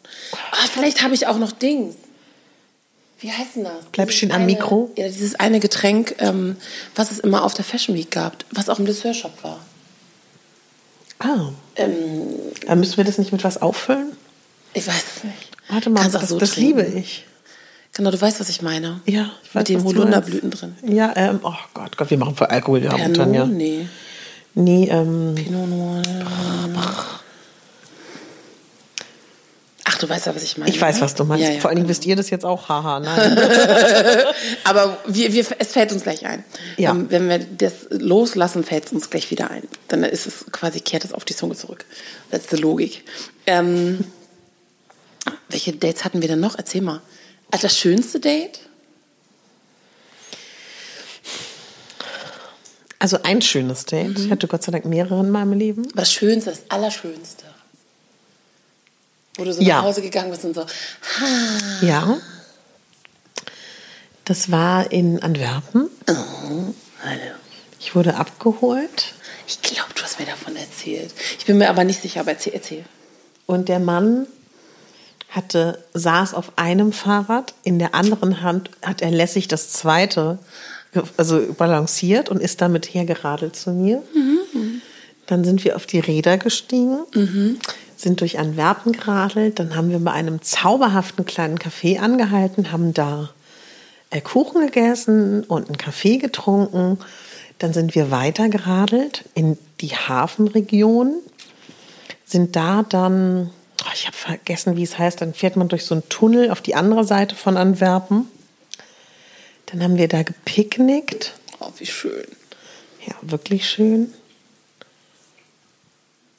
Ah, 0.52 0.66
vielleicht 0.70 1.02
habe 1.02 1.14
ich 1.14 1.26
auch 1.26 1.38
noch 1.38 1.52
Dings. 1.52 1.94
Wie 3.20 3.30
heißt 3.32 3.56
denn 3.56 3.64
das? 3.64 3.84
Bleib 3.92 4.08
Dieses 4.08 4.20
schön 4.20 4.30
am 4.30 4.42
eine- 4.42 4.46
Mikro. 4.46 4.90
Ja, 4.96 5.06
dieses 5.08 5.34
eine 5.36 5.60
Getränk, 5.60 6.16
ähm, 6.18 6.56
was 6.94 7.10
es 7.10 7.18
immer 7.20 7.44
auf 7.44 7.54
der 7.54 7.64
Fashion 7.64 7.94
Week 7.96 8.10
gab, 8.10 8.44
was 8.50 8.68
auch 8.68 8.78
im 8.78 8.86
Dessertshop 8.86 9.42
war. 9.42 9.60
Ah, 11.22 11.50
Ähm, 11.76 11.92
dann 12.66 12.80
müssen 12.80 12.96
wir 12.96 13.04
das 13.04 13.18
nicht 13.18 13.32
mit 13.32 13.44
was 13.44 13.60
auffüllen? 13.62 14.12
ich 14.74 14.86
weiß 14.86 15.04
es 15.16 15.24
nicht. 15.24 15.36
Warte 15.68 15.90
mal, 15.90 16.00
Kannst 16.02 16.16
das, 16.16 16.28
so 16.28 16.38
das 16.38 16.56
liebe 16.56 16.82
ich. 16.82 17.24
Genau, 17.94 18.10
du 18.10 18.20
weißt, 18.20 18.40
was 18.40 18.48
ich 18.48 18.62
meine. 18.62 19.00
Ja, 19.06 19.30
ich 19.44 19.54
weiß, 19.54 19.60
Mit 19.60 19.68
den 19.68 19.84
Holunderblüten 19.84 20.50
drin. 20.50 20.74
Ja, 20.86 21.12
ähm, 21.14 21.40
oh 21.42 21.52
Gott, 21.74 21.96
Gott, 21.96 22.10
wir 22.10 22.18
machen 22.18 22.34
voll 22.36 22.46
Alkohol, 22.48 22.82
ja, 22.82 22.90
Pernod? 22.94 23.16
Tanja. 23.16 23.44
Nee. 23.46 23.86
Nee, 24.54 24.88
ähm, 24.90 25.34
Pinot 25.34 25.68
Noir. 25.68 26.02
Ach, 26.76 27.21
du 30.02 30.08
weißt 30.08 30.26
ja, 30.26 30.34
was 30.34 30.42
ich 30.42 30.58
meine. 30.58 30.70
ich 30.70 30.80
weiß, 30.80 30.96
ne? 30.96 31.02
was 31.02 31.14
du 31.14 31.24
meinst. 31.24 31.44
Ja, 31.44 31.52
ja, 31.52 31.60
Vor 31.60 31.70
allen 31.70 31.76
Dingen 31.76 31.86
genau. 31.86 31.96
wisst 31.96 32.06
ihr 32.06 32.16
das 32.16 32.30
jetzt 32.30 32.44
auch, 32.44 32.68
haha, 32.68 33.00
nein. 33.00 33.38
Aber 34.64 34.98
wir, 35.06 35.32
wir, 35.32 35.46
es 35.58 35.68
fällt 35.72 35.92
uns 35.92 36.02
gleich 36.02 36.26
ein. 36.26 36.44
Ja. 36.76 36.90
Ähm, 36.90 37.06
Wenn 37.10 37.28
wir 37.28 37.38
das 37.38 37.86
loslassen, 37.90 38.64
fällt 38.64 38.86
es 38.86 38.92
uns 38.92 39.10
gleich 39.10 39.30
wieder 39.30 39.50
ein. 39.50 39.62
Dann 39.88 40.04
ist 40.04 40.26
es 40.26 40.46
quasi, 40.52 40.80
kehrt 40.80 41.04
es 41.04 41.12
auf 41.12 41.24
die 41.24 41.34
Zunge 41.36 41.54
zurück. 41.54 41.84
Das 42.30 42.42
ist 42.42 42.52
die 42.52 42.56
Logik. 42.56 43.04
Ähm, 43.46 44.04
welche 45.48 45.72
Dates 45.72 46.04
hatten 46.04 46.20
wir 46.20 46.28
denn 46.28 46.40
noch? 46.40 46.56
Erzähl 46.58 46.82
mal. 46.82 47.00
Ah, 47.50 47.58
Das 47.60 47.76
schönste 47.78 48.18
Date? 48.20 48.60
Also 52.98 53.18
ein 53.24 53.42
schönes 53.42 53.84
Date. 53.84 54.16
Ich 54.16 54.30
hatte 54.30 54.46
Gott 54.46 54.62
sei 54.62 54.70
Dank 54.70 54.84
mehrere 54.84 55.20
in 55.20 55.30
meinem 55.30 55.54
Leben. 55.54 55.88
Das 55.96 56.12
Schönste, 56.12 56.50
das 56.50 56.62
Allerschönste. 56.68 57.44
Wo 59.36 59.44
du 59.44 59.52
so 59.52 59.62
Ja. 59.62 59.76
nach 59.78 59.84
Hause 59.84 60.02
gegangen 60.02 60.30
bist 60.30 60.44
und 60.44 60.54
so, 60.54 60.62
ha, 60.62 61.26
Ja. 61.82 62.18
Das 64.24 64.50
war 64.50 64.92
in 64.92 65.20
Antwerpen. 65.22 65.88
hallo. 66.06 67.20
Ich 67.80 67.94
wurde 67.96 68.14
abgeholt 68.16 69.14
Ich 69.48 69.60
glaube, 69.60 69.88
du 69.94 70.02
hast 70.02 70.20
mir 70.20 70.26
davon 70.26 70.54
erzählt. 70.56 71.12
Ich 71.38 71.44
bin 71.46 71.58
mir 71.58 71.68
aber 71.68 71.82
nicht 71.84 72.00
sicher, 72.00 72.20
aber 72.20 72.30
erzähl, 72.32 72.52
erzähl. 72.54 72.84
und 73.46 73.68
der 73.68 73.80
Mann 73.80 74.26
hatte, 75.28 75.82
saß 75.94 76.34
auf 76.34 76.52
einem 76.56 76.92
Fahrrad, 76.92 77.54
in 77.64 77.78
der 77.78 77.94
anderen 77.94 78.42
Hand 78.42 78.70
hat 78.82 79.00
er 79.02 79.10
lässig 79.10 79.48
das 79.48 79.70
zweite 79.70 80.38
also 81.16 81.40
balanciert 81.54 82.28
und 82.28 82.40
ist 82.40 82.60
damit 82.60 82.86
hergeradelt 82.94 83.56
zu 83.56 83.70
mir. 83.70 84.02
Dann 85.26 85.42
sind 85.42 85.64
wir 85.64 85.74
auf 85.76 85.86
die 85.86 86.00
Räder 86.00 86.36
gestiegen, 86.36 87.00
sind 88.02 88.20
durch 88.20 88.38
Antwerpen 88.38 88.92
geradelt, 88.92 89.58
dann 89.58 89.76
haben 89.76 89.90
wir 89.90 90.00
bei 90.00 90.12
einem 90.12 90.42
zauberhaften 90.42 91.24
kleinen 91.24 91.58
Café 91.58 91.98
angehalten, 91.98 92.72
haben 92.72 92.92
da 92.92 93.30
äh, 94.10 94.20
Kuchen 94.20 94.66
gegessen 94.66 95.44
und 95.44 95.68
einen 95.68 95.78
Kaffee 95.78 96.18
getrunken. 96.18 96.98
Dann 97.58 97.72
sind 97.72 97.94
wir 97.94 98.10
weiter 98.10 98.48
geradelt 98.48 99.24
in 99.34 99.56
die 99.80 99.94
Hafenregion, 99.94 101.14
sind 102.24 102.56
da 102.56 102.82
dann, 102.82 103.50
oh, 103.84 103.90
ich 103.94 104.06
habe 104.06 104.16
vergessen, 104.16 104.76
wie 104.76 104.82
es 104.82 104.98
heißt, 104.98 105.20
dann 105.20 105.32
fährt 105.32 105.56
man 105.56 105.68
durch 105.68 105.84
so 105.84 105.94
einen 105.94 106.08
Tunnel 106.08 106.50
auf 106.50 106.60
die 106.60 106.74
andere 106.74 107.04
Seite 107.04 107.36
von 107.36 107.56
Antwerpen. 107.56 108.26
Dann 109.66 109.82
haben 109.82 109.96
wir 109.96 110.08
da 110.08 110.22
gepicknickt. 110.22 111.34
Oh, 111.60 111.70
wie 111.78 111.86
schön. 111.86 112.26
Ja, 113.06 113.14
wirklich 113.22 113.68
schön. 113.68 114.12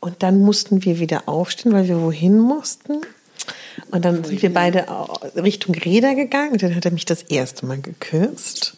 Und 0.04 0.22
dann 0.22 0.42
mussten 0.42 0.84
wir 0.84 1.00
wieder 1.00 1.30
aufstehen, 1.30 1.72
weil 1.72 1.88
wir 1.88 2.02
wohin 2.02 2.38
mussten. 2.38 3.04
Und 3.90 4.04
dann 4.04 4.22
sind 4.26 4.42
wir 4.42 4.54
beide 4.54 4.86
Richtung 5.38 5.74
Räder 5.76 6.14
gegangen. 6.14 6.52
Und 6.52 6.62
dann 6.62 6.76
hat 6.76 6.84
er 6.84 6.92
mich 6.92 7.06
das 7.06 7.22
erste 7.22 7.66
Mal 7.66 7.80
geküsst. 7.80 8.76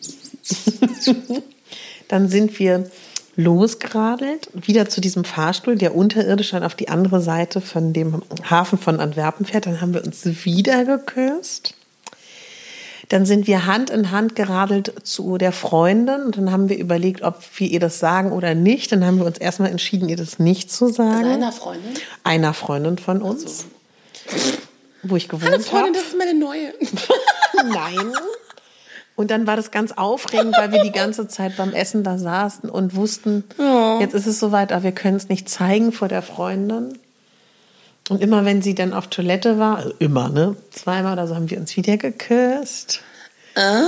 Dann 2.08 2.29
sind 2.29 2.60
wir 2.60 2.91
losgeradelt, 3.36 4.50
wieder 4.53 4.88
zu 4.88 5.01
diesem 5.01 5.24
Fahrstuhl, 5.24 5.75
der 5.75 5.96
unterirdisch 5.96 6.51
dann 6.51 6.63
auf 6.63 6.75
die 6.75 6.89
andere 6.89 7.20
Seite 7.20 7.60
von 7.60 7.91
dem 7.94 8.22
Hafen 8.48 8.77
von 8.77 9.00
Antwerpen 9.00 9.48
fährt. 9.48 9.65
Dann 9.65 9.82
haben 9.82 9.96
wir 9.96 10.05
uns 10.05 10.24
wieder 10.46 10.86
geküsst. 10.86 11.74
Dann 13.09 13.25
sind 13.25 13.47
wir 13.47 13.65
Hand 13.65 13.89
in 13.89 14.12
Hand 14.12 14.35
geradelt 14.35 14.93
zu 15.03 15.38
der 15.38 15.51
Freundin 15.51 16.24
und 16.24 16.38
dann 16.38 16.51
haben 16.51 16.69
wir 16.69 16.77
überlegt, 16.77 17.21
ob 17.21 17.43
wir 17.57 17.67
ihr 17.67 17.79
das 17.79 18.00
sagen 18.00 18.31
oder 18.31 18.55
nicht. 18.55 18.91
Dann 18.91 19.05
haben 19.05 19.19
wir 19.19 19.25
uns 19.25 19.38
erstmal 19.38 19.69
entschieden, 19.69 20.09
ihr 20.09 20.17
das 20.17 20.39
nicht 20.39 20.71
zu 20.71 20.88
sagen. 20.88 21.24
Also 21.24 21.29
einer 21.29 21.51
Freundin? 21.51 21.93
Einer 22.24 22.53
Freundin 22.53 22.97
von 22.97 23.21
uns. 23.21 23.59
So. 23.59 23.65
Wo 25.03 25.15
ich 25.15 25.29
gewohnt 25.29 25.51
habe. 25.51 25.63
Freundin, 25.63 25.93
hab. 25.93 26.01
das 26.01 26.03
ist 26.13 26.17
meine 26.17 26.33
neue. 26.33 26.74
Nein. 27.71 28.13
Und 29.15 29.31
dann 29.31 29.47
war 29.47 29.55
das 29.55 29.71
ganz 29.71 29.93
aufregend, 29.93 30.55
weil 30.57 30.71
wir 30.71 30.83
die 30.83 30.91
ganze 30.91 31.27
Zeit 31.27 31.55
beim 31.55 31.71
Essen 31.74 32.03
da 32.03 32.17
saßen 32.17 32.69
und 32.69 32.95
wussten, 32.95 33.45
oh. 33.57 34.00
jetzt 34.01 34.13
ist 34.13 34.27
es 34.27 34.39
soweit, 34.39 34.74
aber 34.74 34.83
wir 34.83 34.91
können 34.91 35.15
es 35.15 35.29
nicht 35.29 35.47
zeigen 35.47 35.91
vor 35.93 36.09
der 36.09 36.21
Freundin. 36.21 36.97
Und 38.09 38.21
immer 38.21 38.45
wenn 38.45 38.62
sie 38.62 38.75
dann 38.75 38.93
auf 38.93 39.07
Toilette 39.07 39.57
war, 39.57 39.77
also 39.77 39.93
immer, 40.00 40.29
ne? 40.29 40.55
Zweimal 40.71 41.13
oder 41.13 41.27
so 41.27 41.35
haben 41.35 41.50
wir 41.50 41.57
uns 41.57 41.75
wieder 41.75 41.97
geküsst. 41.97 43.01
Ah. 43.55 43.83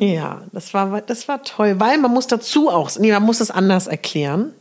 Ja, 0.00 0.42
das 0.52 0.74
war, 0.74 1.00
das 1.00 1.28
war 1.28 1.42
toll, 1.42 1.78
weil 1.78 1.98
man 1.98 2.10
muss 2.10 2.26
dazu 2.26 2.68
auch, 2.68 2.90
nee, 2.98 3.12
man 3.12 3.22
muss 3.22 3.40
es 3.40 3.50
anders 3.50 3.86
erklären. 3.86 4.52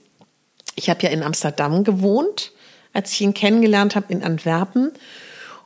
Ich 0.76 0.90
habe 0.90 1.02
ja 1.04 1.10
in 1.10 1.24
Amsterdam 1.24 1.84
gewohnt, 1.84 2.52
als 2.94 3.12
ich 3.12 3.22
ihn 3.22 3.34
kennengelernt 3.34 3.96
habe, 3.96 4.14
in 4.14 4.24
Antwerpen. 4.24 4.92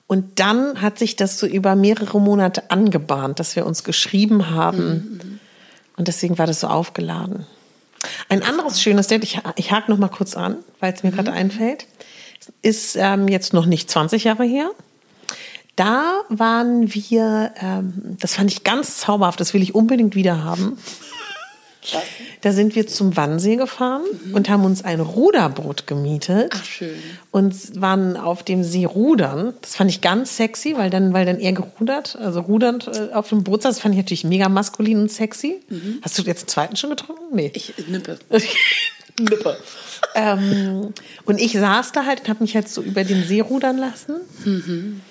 Und 0.07 0.39
dann 0.39 0.81
hat 0.81 0.97
sich 0.99 1.15
das 1.15 1.39
so 1.39 1.47
über 1.47 1.75
mehrere 1.75 2.19
Monate 2.21 2.71
angebahnt, 2.71 3.39
dass 3.39 3.55
wir 3.55 3.65
uns 3.65 3.83
geschrieben 3.83 4.51
haben. 4.51 5.19
Mhm. 5.21 5.39
Und 5.97 6.07
deswegen 6.07 6.37
war 6.37 6.47
das 6.47 6.61
so 6.61 6.67
aufgeladen. 6.67 7.45
Ein 8.29 8.43
anderes 8.43 8.81
schönes 8.81 9.07
Date, 9.07 9.23
ich, 9.23 9.39
ich 9.55 9.71
hake 9.71 9.89
noch 9.89 9.97
mal 9.97 10.09
kurz 10.09 10.35
an, 10.35 10.57
weil 10.79 10.93
es 10.93 11.03
mir 11.03 11.11
mhm. 11.11 11.15
gerade 11.15 11.31
einfällt, 11.31 11.87
ist 12.61 12.95
ähm, 12.95 13.27
jetzt 13.27 13.53
noch 13.53 13.65
nicht 13.65 13.89
20 13.89 14.23
Jahre 14.23 14.43
her. 14.43 14.71
Da 15.75 16.21
waren 16.29 16.93
wir, 16.93 17.53
ähm, 17.59 18.17
das 18.19 18.35
fand 18.35 18.51
ich 18.51 18.63
ganz 18.63 18.97
zauberhaft, 18.97 19.39
das 19.39 19.53
will 19.53 19.61
ich 19.61 19.75
unbedingt 19.75 20.15
wieder 20.15 20.43
haben. 20.43 20.77
Da 22.41 22.51
sind 22.51 22.75
wir 22.75 22.87
zum 22.87 23.15
Wannsee 23.15 23.55
gefahren 23.55 24.03
mhm. 24.25 24.33
und 24.33 24.49
haben 24.49 24.65
uns 24.65 24.83
ein 24.83 24.99
Ruderboot 24.99 25.87
gemietet. 25.87 26.51
Ach, 26.55 26.63
schön. 26.63 26.95
Und 27.31 27.79
waren 27.79 28.17
auf 28.17 28.43
dem 28.43 28.63
See 28.63 28.85
rudern. 28.85 29.53
Das 29.61 29.75
fand 29.75 29.91
ich 29.91 30.01
ganz 30.01 30.37
sexy, 30.37 30.75
weil 30.77 30.89
dann, 30.89 31.13
weil 31.13 31.25
dann 31.25 31.39
er 31.39 31.53
gerudert, 31.53 32.17
also 32.19 32.41
rudernd 32.41 32.87
äh, 32.87 33.13
auf 33.13 33.29
dem 33.29 33.43
Boot 33.43 33.63
saß. 33.63 33.75
Das 33.75 33.81
fand 33.81 33.93
ich 33.95 33.99
natürlich 33.99 34.23
mega 34.23 34.49
maskulin 34.49 34.99
und 34.99 35.11
sexy. 35.11 35.61
Mhm. 35.69 35.99
Hast 36.01 36.17
du 36.17 36.23
jetzt 36.23 36.43
einen 36.43 36.47
zweiten 36.49 36.75
schon 36.75 36.89
getrunken? 36.91 37.23
Nee. 37.35 37.51
Ich 37.53 37.73
nippe. 37.87 38.17
nippe. 39.19 39.57
Ähm, 40.15 40.93
und 41.25 41.39
ich 41.39 41.53
saß 41.53 41.91
da 41.91 42.05
halt 42.05 42.21
und 42.21 42.29
habe 42.29 42.43
mich 42.43 42.55
halt 42.55 42.69
so 42.69 42.81
über 42.81 43.03
den 43.03 43.23
See 43.23 43.41
rudern 43.41 43.77
lassen. 43.77 44.15
Mhm. 44.45 45.01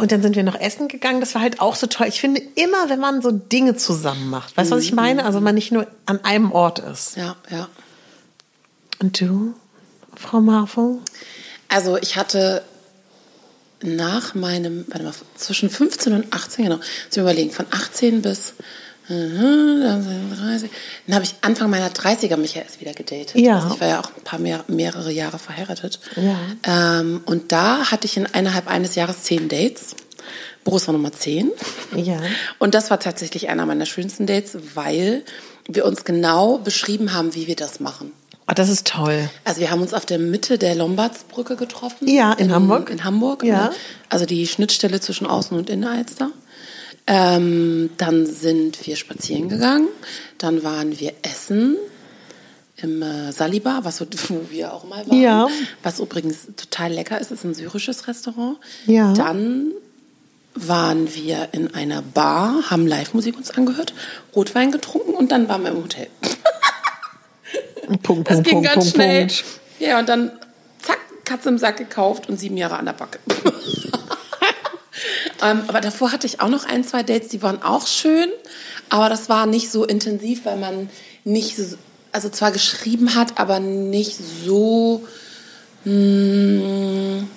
Und 0.00 0.12
dann 0.12 0.22
sind 0.22 0.36
wir 0.36 0.42
noch 0.42 0.58
essen 0.58 0.88
gegangen. 0.88 1.20
Das 1.20 1.34
war 1.34 1.42
halt 1.42 1.60
auch 1.60 1.74
so 1.74 1.86
toll. 1.86 2.06
Ich 2.08 2.20
finde 2.20 2.40
immer, 2.54 2.88
wenn 2.88 3.00
man 3.00 3.20
so 3.20 3.30
Dinge 3.30 3.76
zusammen 3.76 4.30
macht, 4.30 4.56
weißt 4.56 4.70
du, 4.70 4.76
was 4.76 4.82
ich 4.82 4.92
meine? 4.92 5.24
Also 5.24 5.40
man 5.40 5.54
nicht 5.54 5.72
nur 5.72 5.86
an 6.06 6.24
einem 6.24 6.52
Ort 6.52 6.78
ist. 6.78 7.16
Ja, 7.16 7.36
ja. 7.50 7.68
Und 9.00 9.20
du, 9.20 9.54
Frau 10.16 10.40
Marfo? 10.40 11.00
Also 11.68 11.96
ich 11.96 12.16
hatte 12.16 12.62
nach 13.82 14.34
meinem, 14.34 14.84
warte 14.88 15.04
mal, 15.04 15.14
zwischen 15.36 15.70
15 15.70 16.12
und 16.12 16.34
18, 16.34 16.64
genau, 16.64 16.80
zu 17.10 17.20
überlegen, 17.20 17.50
von 17.50 17.66
18 17.70 18.22
bis 18.22 18.54
dann 19.08 21.14
habe 21.14 21.24
ich 21.24 21.34
Anfang 21.40 21.70
meiner 21.70 21.88
30er 21.88 22.36
mich 22.36 22.54
ja 22.54 22.62
erst 22.62 22.80
wieder 22.80 22.92
gedatet. 22.92 23.36
Ja. 23.36 23.56
Also 23.56 23.74
ich 23.74 23.80
war 23.80 23.88
ja 23.88 24.00
auch 24.00 24.10
ein 24.16 24.24
paar 24.24 24.38
mehr, 24.38 24.64
mehrere 24.68 25.10
Jahre 25.10 25.38
verheiratet. 25.38 26.00
Ja. 26.16 27.00
Ähm, 27.00 27.22
und 27.24 27.52
da 27.52 27.90
hatte 27.90 28.06
ich 28.06 28.16
in 28.16 28.26
innerhalb 28.26 28.68
eines 28.68 28.94
Jahres 28.94 29.22
zehn 29.22 29.48
Dates. 29.48 29.96
Boris 30.64 30.86
war 30.86 30.92
Nummer 30.92 31.12
zehn. 31.12 31.50
Ja. 31.96 32.20
Und 32.58 32.74
das 32.74 32.90
war 32.90 33.00
tatsächlich 33.00 33.48
einer 33.48 33.64
meiner 33.64 33.86
schönsten 33.86 34.26
Dates, 34.26 34.58
weil 34.74 35.22
wir 35.66 35.86
uns 35.86 36.04
genau 36.04 36.58
beschrieben 36.58 37.14
haben, 37.14 37.34
wie 37.34 37.46
wir 37.46 37.56
das 37.56 37.80
machen. 37.80 38.12
Oh, 38.50 38.54
das 38.54 38.70
ist 38.70 38.86
toll. 38.86 39.28
Also 39.44 39.60
wir 39.60 39.70
haben 39.70 39.82
uns 39.82 39.92
auf 39.92 40.06
der 40.06 40.18
Mitte 40.18 40.56
der 40.56 40.74
Lombardsbrücke 40.74 41.56
getroffen. 41.56 42.08
Ja, 42.08 42.32
in, 42.32 42.46
in 42.46 42.54
Hamburg. 42.54 42.88
In 42.88 43.04
Hamburg. 43.04 43.44
Ja. 43.44 43.72
Also 44.08 44.24
die 44.24 44.46
Schnittstelle 44.46 45.00
zwischen 45.00 45.26
Außen- 45.26 45.52
und 45.52 45.68
Innenalster. 45.68 46.30
Ähm, 47.10 47.88
dann 47.96 48.26
sind 48.26 48.86
wir 48.86 48.94
spazieren 48.94 49.48
gegangen. 49.48 49.88
Dann 50.36 50.62
waren 50.62 51.00
wir 51.00 51.14
essen 51.22 51.76
im 52.76 53.00
äh, 53.00 53.32
Saliba, 53.32 53.80
was, 53.82 54.00
wo 54.28 54.50
wir 54.50 54.74
auch 54.74 54.84
mal 54.84 55.08
waren. 55.08 55.18
Ja. 55.18 55.48
Was 55.82 56.00
übrigens 56.00 56.48
total 56.54 56.92
lecker 56.92 57.18
ist, 57.18 57.32
ist 57.32 57.44
ein 57.44 57.54
syrisches 57.54 58.06
Restaurant. 58.08 58.58
Ja. 58.86 59.14
Dann 59.14 59.72
waren 60.54 61.14
wir 61.14 61.48
in 61.52 61.74
einer 61.74 62.02
Bar, 62.02 62.70
haben 62.70 62.86
Live-Musik 62.86 63.38
uns 63.38 63.52
angehört, 63.52 63.94
Rotwein 64.36 64.70
getrunken 64.70 65.14
und 65.14 65.32
dann 65.32 65.48
waren 65.48 65.62
wir 65.62 65.70
im 65.70 65.82
Hotel. 65.82 66.08
Punkt, 68.02 68.28
das 68.28 68.36
Punkt, 68.36 68.48
ging 68.48 68.54
Punkt, 68.54 68.66
ganz 68.66 68.84
Punkt, 68.84 68.96
schnell. 68.96 69.26
Punkt. 69.28 69.44
Ja, 69.78 69.98
und 69.98 70.08
dann 70.10 70.32
zack, 70.82 70.98
Katze 71.24 71.48
im 71.48 71.56
Sack 71.56 71.78
gekauft 71.78 72.28
und 72.28 72.38
sieben 72.38 72.58
Jahre 72.58 72.76
an 72.76 72.84
der 72.84 72.92
Backe. 72.92 73.18
Ähm, 75.42 75.62
aber 75.68 75.80
davor 75.80 76.12
hatte 76.12 76.26
ich 76.26 76.40
auch 76.40 76.48
noch 76.48 76.64
ein, 76.66 76.84
zwei 76.84 77.02
Dates, 77.02 77.28
die 77.28 77.42
waren 77.42 77.62
auch 77.62 77.86
schön, 77.86 78.28
aber 78.88 79.08
das 79.08 79.28
war 79.28 79.46
nicht 79.46 79.70
so 79.70 79.84
intensiv, 79.84 80.44
weil 80.44 80.56
man 80.56 80.90
nicht, 81.24 81.56
also 82.12 82.28
zwar 82.28 82.52
geschrieben 82.52 83.14
hat, 83.14 83.38
aber 83.38 83.60
nicht 83.60 84.16
so, 84.44 85.04
mh, 85.84 85.92
hm, 85.92 87.28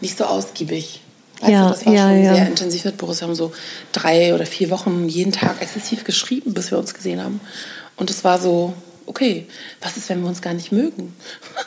nicht 0.00 0.18
so 0.18 0.24
ausgiebig. 0.24 1.00
Also 1.40 1.52
ja, 1.52 1.68
das 1.68 1.86
war 1.86 1.92
ja, 1.92 2.08
schon 2.08 2.22
ja. 2.24 2.34
sehr 2.34 2.48
intensiv 2.48 2.84
mit 2.84 2.96
Boris. 2.96 3.20
Wir 3.20 3.28
haben 3.28 3.34
so 3.34 3.52
drei 3.92 4.34
oder 4.34 4.44
vier 4.44 4.70
Wochen 4.70 5.08
jeden 5.08 5.32
Tag 5.32 5.62
exzessiv 5.62 6.04
geschrieben, 6.04 6.52
bis 6.52 6.70
wir 6.70 6.78
uns 6.78 6.94
gesehen 6.94 7.22
haben. 7.22 7.40
Und 7.96 8.10
es 8.10 8.24
war 8.24 8.38
so, 8.38 8.74
okay, 9.06 9.46
was 9.80 9.96
ist, 9.96 10.08
wenn 10.08 10.20
wir 10.20 10.28
uns 10.28 10.42
gar 10.42 10.54
nicht 10.54 10.72
mögen? 10.72 11.14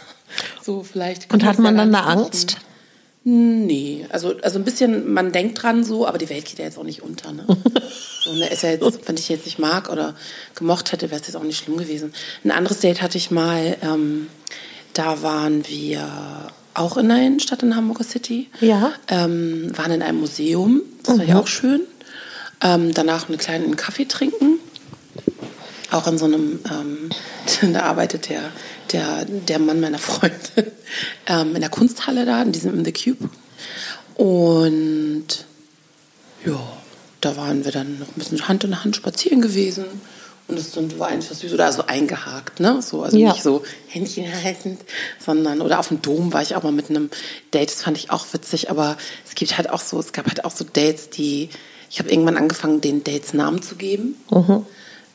so 0.62 0.84
vielleicht. 0.84 1.32
Und 1.34 1.46
hat 1.46 1.60
man 1.60 1.78
dann 1.78 1.94
eine 1.94 2.06
Angst? 2.06 2.58
Nee, 3.24 4.08
also, 4.10 4.34
also 4.42 4.58
ein 4.58 4.66
bisschen, 4.66 5.14
man 5.14 5.32
denkt 5.32 5.62
dran 5.62 5.84
so, 5.84 6.08
aber 6.08 6.18
die 6.18 6.30
Welt 6.30 6.46
geht 6.46 6.58
ja 6.58 6.66
jetzt 6.66 6.80
auch 6.80 6.84
nicht 6.84 7.04
unter. 7.04 7.32
Ne? 7.32 7.46
so, 8.24 8.34
ne, 8.34 8.48
ist 8.50 8.64
ja 8.64 8.72
jetzt, 8.72 9.08
wenn 9.08 9.16
ich 9.16 9.30
jetzt 9.30 9.46
nicht 9.46 9.60
mag 9.60 9.92
oder 9.92 10.16
gemocht 10.56 10.92
hätte, 10.92 11.12
wäre 11.12 11.22
es 11.22 11.28
jetzt 11.28 11.36
auch 11.36 11.44
nicht 11.44 11.64
schlimm 11.64 11.78
gewesen. 11.78 12.14
Ein 12.44 12.52
anderes 12.52 12.80
Date 12.80 13.02
hatte 13.02 13.20
ich 13.20 13.30
mal, 13.30 13.78
ähm, 13.84 14.28
da 14.94 15.22
waren 15.22 15.68
wir 15.68 16.50
auch 16.74 16.98
in 16.98 17.10
der 17.10 17.18
Innenstadt 17.18 17.62
in 17.62 17.76
Hamburger 17.76 18.04
City. 18.04 18.50
Ja. 18.60 18.94
Ähm, 19.08 19.72
waren 19.78 19.92
in 19.92 20.02
einem 20.02 20.20
Museum, 20.20 20.82
das 21.04 21.18
war 21.20 21.24
mhm. 21.24 21.30
ja 21.30 21.40
auch 21.40 21.48
schön. 21.48 21.82
Ähm, 22.64 22.92
danach 22.94 23.30
einen 23.30 23.38
kleinen 23.38 23.76
Kaffee 23.76 24.06
trinken. 24.06 24.60
Auch 25.92 26.08
in 26.08 26.18
so 26.18 26.26
einem, 26.26 26.60
ähm, 26.72 27.10
da 27.74 27.82
arbeitet 27.82 28.30
der 28.30 28.52
der, 28.92 29.26
der 29.26 29.60
Mann 29.60 29.80
meiner 29.80 29.98
Freundin 29.98 30.71
ähm, 31.28 31.56
in 31.56 31.62
der 31.62 31.70
Kunsthalle 31.70 32.26
da, 32.26 32.42
in 32.42 32.52
diesem 32.52 32.74
in 32.74 32.86
The 32.86 32.94
Cube. 32.94 33.30
Und 34.16 35.46
ja, 36.46 36.60
da 37.22 37.38
waren 37.38 37.66
wir 37.66 37.72
dann 37.72 38.00
noch 38.00 38.08
ein 38.08 38.14
bisschen 38.16 38.48
Hand 38.48 38.64
in 38.64 38.84
Hand 38.84 38.96
spazieren 38.96 39.42
gewesen. 39.42 39.86
Und 40.48 40.58
es 40.58 40.76
war 41.00 41.08
einfach 41.08 41.34
süß 41.34 41.54
oder 41.54 41.72
so 41.72 41.86
eingehakt, 41.88 42.60
ne? 42.60 42.82
So, 42.82 43.04
also 43.04 43.16
ja. 43.18 43.32
nicht 43.32 43.42
so 43.42 43.64
Händchen 43.88 44.26
haltend, 44.44 44.82
sondern, 45.18 45.62
oder 45.62 45.80
auf 45.80 45.88
dem 45.88 46.02
Dom 46.02 46.34
war 46.34 46.42
ich 46.42 46.56
auch 46.56 46.64
mal 46.64 46.74
mit 46.74 46.90
einem 46.90 47.10
Date, 47.54 47.70
das 47.70 47.84
fand 47.84 47.98
ich 47.98 48.12
auch 48.12 48.26
witzig, 48.34 48.70
aber 48.70 48.98
es 49.26 49.36
gibt 49.36 49.58
halt 49.58 49.70
auch 49.70 49.80
so, 49.80 49.98
es 49.98 50.12
gab 50.12 50.28
halt 50.28 50.44
auch 50.44 50.52
so 50.52 50.66
Dates, 50.66 51.10
die, 51.10 51.50
ich 51.90 52.00
habe 52.00 52.10
irgendwann 52.10 52.36
angefangen, 52.36 52.82
den 52.82 53.02
Dates 53.04 53.34
Namen 53.34 53.62
zu 53.62 53.76
geben. 53.76 54.16
Mhm. 54.30 54.66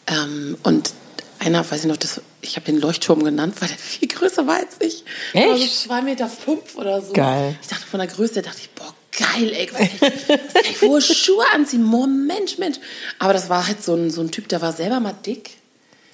Ähm, 0.07 0.57
und 0.63 0.95
einer, 1.39 1.69
weiß 1.69 1.81
ich 1.81 1.87
noch, 1.87 1.97
das, 1.97 2.21
ich 2.41 2.57
habe 2.57 2.67
den 2.67 2.81
Leuchtturm 2.81 3.23
genannt, 3.25 3.57
weil 3.61 3.69
der 3.69 3.79
viel 3.79 4.09
größer 4.09 4.47
war 4.47 4.57
als 4.57 4.77
ich. 4.81 5.05
Echt? 5.33 5.49
Also 5.49 5.67
zwei 5.67 6.03
Meter 6.03 6.29
fünf 6.29 6.77
oder 6.77 7.01
so. 7.01 7.13
Geil. 7.13 7.57
Ich 7.61 7.69
dachte 7.69 7.87
von 7.87 8.01
der 8.01 8.09
Größe, 8.09 8.43
dachte 8.43 8.59
ich, 8.61 8.71
boah, 8.71 8.93
geil, 9.13 9.53
ey, 9.53 9.69
was 9.73 9.81
ich, 9.81 10.29
was 10.55 10.63
ich 10.71 10.83
hohe 10.83 11.01
Schuhe 11.01 11.45
anziehen? 11.55 11.91
Boah, 11.91 12.07
Mensch, 12.07 12.59
Mensch. 12.59 12.79
Aber 13.19 13.33
das 13.33 13.49
war 13.49 13.67
halt 13.67 13.83
so 13.83 13.95
ein, 13.95 14.11
so 14.11 14.21
ein 14.21 14.31
Typ, 14.31 14.49
der 14.49 14.63
war 14.63 14.73
selber 14.73 15.01
mal 15.01 15.15
dick. 15.25 15.51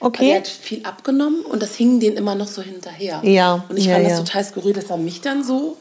Okay. 0.01 0.23
Also 0.23 0.33
er 0.33 0.39
hat 0.39 0.49
viel 0.49 0.85
abgenommen 0.85 1.43
und 1.43 1.63
das 1.63 1.77
hing 1.77 2.01
den 2.01 2.17
immer 2.17 2.35
noch 2.35 2.49
so 2.49 2.61
hinterher. 2.61 3.21
Ja. 3.23 3.65
Und 3.69 3.77
ich 3.77 3.87
ja, 3.87 3.95
fand 3.95 4.09
ja. 4.09 4.17
das 4.17 4.25
total 4.25 4.45
skurril, 4.45 4.73
dass 4.73 4.91
er 4.91 4.97
mich 4.97 5.21
dann 5.21 5.45
so 5.45 5.77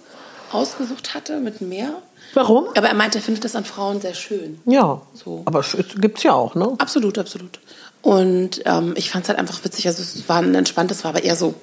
ausgesucht 0.52 1.14
hatte 1.14 1.40
mit 1.40 1.62
mehr. 1.62 2.02
Warum? 2.34 2.68
Aber 2.76 2.88
er 2.88 2.94
meinte, 2.94 3.18
er 3.18 3.22
findet 3.22 3.44
das 3.44 3.56
an 3.56 3.66
Frauen 3.66 4.00
sehr 4.00 4.14
schön. 4.14 4.62
Ja. 4.66 5.02
So. 5.14 5.42
Aber 5.46 5.60
es 5.60 5.76
gibt's 6.00 6.24
ja 6.24 6.34
auch, 6.34 6.56
ne? 6.56 6.74
Absolut, 6.78 7.18
absolut. 7.18 7.60
Und 8.02 8.62
ähm, 8.66 8.94
ich 8.96 9.12
fand 9.12 9.26
es 9.26 9.30
halt 9.30 9.40
einfach 9.40 9.64
witzig. 9.64 9.88
Also 9.88 10.02
es 10.02 10.28
war 10.28 10.38
ein 10.38 10.56
entspanntes, 10.56 11.04
war 11.04 11.10
aber 11.10 11.24
eher 11.24 11.36
so, 11.36 11.54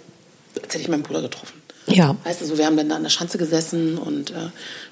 als 0.63 0.75
hätte 0.75 0.83
ich 0.83 0.89
meinen 0.89 1.03
Bruder 1.03 1.23
getroffen. 1.23 1.61
Ja. 1.87 2.17
Weißt 2.25 2.41
du, 2.41 2.47
so, 2.47 2.59
wir 2.59 2.67
haben 2.67 2.77
dann 2.77 2.89
da 2.89 2.97
an 2.97 3.03
der 3.03 3.11
Schanze 3.11 3.39
gesessen 3.39 3.99
und 3.99 4.31
äh, 4.31 4.51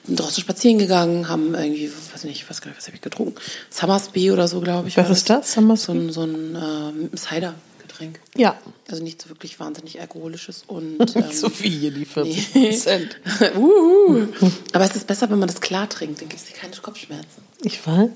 draußen 0.09 0.41
spazieren 0.41 0.79
gegangen, 0.79 1.29
haben 1.29 1.55
irgendwie, 1.55 1.91
weiß 2.13 2.25
nicht, 2.25 2.49
was, 2.49 2.63
was 2.63 2.87
habe 2.87 2.97
ich 2.97 3.03
getrunken? 3.03 3.35
Summersby 3.71 4.31
oder 4.31 4.49
so, 4.49 4.61
glaube 4.61 4.89
ich. 4.89 4.97
Was 4.97 5.11
ist 5.11 5.29
das, 5.31 5.53
Summersby? 5.53 5.87
So 5.87 5.93
ein, 5.93 6.13
so 6.13 6.23
ein 6.23 7.13
äh, 7.13 7.17
Cider-Getränk. 7.17 8.21
Ja. 8.37 8.57
Also 8.89 9.03
nicht 9.03 9.21
so 9.21 9.29
wirklich 9.29 9.61
wahnsinnig 9.61 10.01
alkoholisches 10.01 10.65
und. 10.67 10.97
Ähm, 11.17 11.33
so 11.33 11.51
wie 11.61 11.69
hier 11.69 11.91
die 11.91 12.05
40 12.05 12.55
nee. 12.55 12.71
Prozent. 12.71 13.17
Uhu. 13.57 14.29
Aber 14.73 14.85
es 14.85 14.97
ist 14.97 15.07
besser, 15.07 15.31
wenn 15.31 15.39
man 15.39 15.49
das 15.49 15.61
klar 15.61 15.89
trinkt, 15.89 16.21
dann 16.21 16.29
gibt 16.29 16.41
es 16.41 16.53
keine 16.55 16.75
Kopfschmerzen. 16.77 17.43
Ich 17.63 17.87
weiß. 17.87 18.11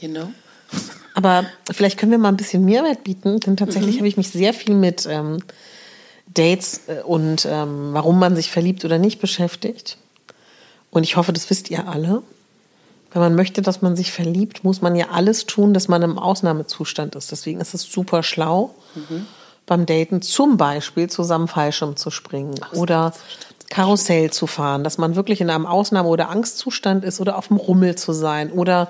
You 0.00 0.08
know? 0.08 0.32
Aber 1.14 1.44
vielleicht 1.72 1.98
können 1.98 2.12
wir 2.12 2.18
mal 2.18 2.28
ein 2.28 2.36
bisschen 2.36 2.64
Mehrwert 2.64 3.04
bieten, 3.04 3.38
denn 3.40 3.56
tatsächlich 3.56 3.98
habe 3.98 4.08
ich 4.08 4.16
mich 4.16 4.30
sehr 4.30 4.52
viel 4.52 4.74
mit 4.74 5.06
ähm, 5.06 5.38
Dates 6.26 6.82
äh, 6.88 7.02
und 7.02 7.46
ähm, 7.48 7.90
warum 7.92 8.18
man 8.18 8.34
sich 8.34 8.50
verliebt 8.50 8.84
oder 8.84 8.98
nicht 8.98 9.20
beschäftigt. 9.20 9.96
Und 10.90 11.04
ich 11.04 11.16
hoffe, 11.16 11.32
das 11.32 11.48
wisst 11.50 11.70
ihr 11.70 11.88
alle. 11.88 12.22
Wenn 13.12 13.22
man 13.22 13.34
möchte, 13.36 13.62
dass 13.62 13.80
man 13.80 13.94
sich 13.94 14.10
verliebt, 14.10 14.64
muss 14.64 14.82
man 14.82 14.96
ja 14.96 15.10
alles 15.10 15.46
tun, 15.46 15.72
dass 15.72 15.86
man 15.86 16.02
im 16.02 16.18
Ausnahmezustand 16.18 17.14
ist. 17.14 17.30
Deswegen 17.30 17.60
ist 17.60 17.72
es 17.72 17.82
super 17.82 18.24
schlau, 18.24 18.74
beim 19.66 19.86
Daten 19.86 20.20
zum 20.20 20.56
Beispiel 20.56 21.08
zusammen 21.08 21.46
Fallschirm 21.46 21.96
zu 21.96 22.10
springen 22.10 22.54
oder 22.72 23.12
Karussell 23.70 24.30
zu 24.30 24.48
fahren, 24.48 24.82
dass 24.84 24.98
man 24.98 25.14
wirklich 25.14 25.40
in 25.40 25.48
einem 25.48 25.66
Ausnahme- 25.66 26.08
oder 26.08 26.28
Angstzustand 26.28 27.04
ist 27.04 27.20
oder 27.20 27.38
auf 27.38 27.48
dem 27.48 27.56
Rummel 27.56 27.94
zu 27.96 28.12
sein 28.12 28.50
oder 28.52 28.88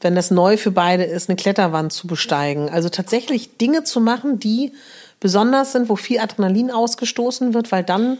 wenn 0.00 0.14
das 0.14 0.30
neu 0.30 0.56
für 0.56 0.70
beide 0.70 1.04
ist, 1.04 1.28
eine 1.28 1.36
Kletterwand 1.36 1.92
zu 1.92 2.06
besteigen. 2.06 2.68
Also 2.68 2.88
tatsächlich 2.88 3.56
Dinge 3.56 3.84
zu 3.84 4.00
machen, 4.00 4.38
die 4.38 4.72
besonders 5.20 5.72
sind, 5.72 5.88
wo 5.88 5.96
viel 5.96 6.20
Adrenalin 6.20 6.70
ausgestoßen 6.70 7.54
wird, 7.54 7.72
weil 7.72 7.84
dann 7.84 8.18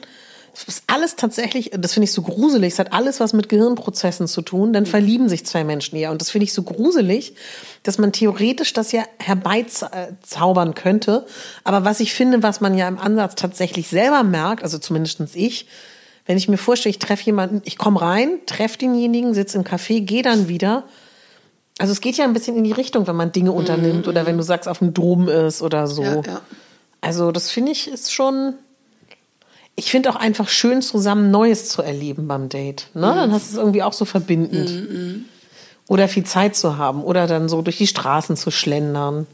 ist 0.66 0.84
alles 0.86 1.16
tatsächlich, 1.16 1.72
das 1.76 1.94
finde 1.94 2.04
ich 2.04 2.12
so 2.12 2.22
gruselig, 2.22 2.74
es 2.74 2.78
hat 2.78 2.92
alles 2.92 3.18
was 3.18 3.32
mit 3.32 3.48
Gehirnprozessen 3.48 4.28
zu 4.28 4.40
tun, 4.40 4.72
dann 4.72 4.86
verlieben 4.86 5.28
sich 5.28 5.44
zwei 5.44 5.64
Menschen 5.64 5.96
eher. 5.96 6.12
Und 6.12 6.20
das 6.20 6.30
finde 6.30 6.44
ich 6.44 6.52
so 6.52 6.62
gruselig, 6.62 7.34
dass 7.82 7.98
man 7.98 8.12
theoretisch 8.12 8.72
das 8.72 8.92
ja 8.92 9.02
herbeizaubern 9.18 10.74
könnte. 10.74 11.26
Aber 11.64 11.84
was 11.84 12.00
ich 12.00 12.14
finde, 12.14 12.42
was 12.42 12.60
man 12.60 12.78
ja 12.78 12.86
im 12.86 12.98
Ansatz 12.98 13.34
tatsächlich 13.34 13.88
selber 13.88 14.22
merkt, 14.22 14.62
also 14.62 14.78
zumindestens 14.78 15.34
ich, 15.34 15.66
wenn 16.26 16.38
ich 16.38 16.48
mir 16.48 16.56
vorstelle, 16.56 16.90
ich 16.90 17.00
treffe 17.00 17.24
jemanden, 17.24 17.60
ich 17.64 17.76
komme 17.76 18.00
rein, 18.00 18.38
treffe 18.46 18.78
denjenigen, 18.78 19.34
sitze 19.34 19.58
im 19.58 19.64
Café, 19.64 20.00
gehe 20.00 20.22
dann 20.22 20.48
wieder. 20.48 20.84
Also 21.78 21.92
es 21.92 22.00
geht 22.00 22.16
ja 22.16 22.24
ein 22.24 22.32
bisschen 22.32 22.56
in 22.56 22.64
die 22.64 22.72
Richtung, 22.72 23.06
wenn 23.06 23.16
man 23.16 23.32
Dinge 23.32 23.50
unternimmt 23.52 24.06
oder 24.06 24.26
wenn 24.26 24.36
du 24.36 24.42
sagst, 24.44 24.68
auf 24.68 24.78
dem 24.78 24.94
Dom 24.94 25.28
ist 25.28 25.60
oder 25.60 25.86
so. 25.88 26.02
Ja, 26.02 26.14
ja. 26.26 26.40
Also 27.00 27.32
das 27.32 27.50
finde 27.50 27.72
ich 27.72 27.88
ist 27.88 28.12
schon. 28.12 28.54
Ich 29.76 29.90
finde 29.90 30.10
auch 30.10 30.16
einfach 30.16 30.48
schön, 30.48 30.82
zusammen 30.82 31.32
Neues 31.32 31.68
zu 31.68 31.82
erleben 31.82 32.28
beim 32.28 32.48
Date. 32.48 32.86
Ne? 32.94 33.00
Dann 33.02 33.32
hast 33.32 33.48
du 33.48 33.56
es 33.56 33.58
irgendwie 33.58 33.82
auch 33.82 33.92
so 33.92 34.04
verbindend. 34.04 35.24
Oder 35.88 36.06
viel 36.06 36.22
Zeit 36.24 36.54
zu 36.54 36.78
haben. 36.78 37.02
Oder 37.02 37.26
dann 37.26 37.48
so 37.48 37.60
durch 37.60 37.78
die 37.78 37.88
Straßen 37.88 38.36
zu 38.36 38.52
schlendern. 38.52 39.26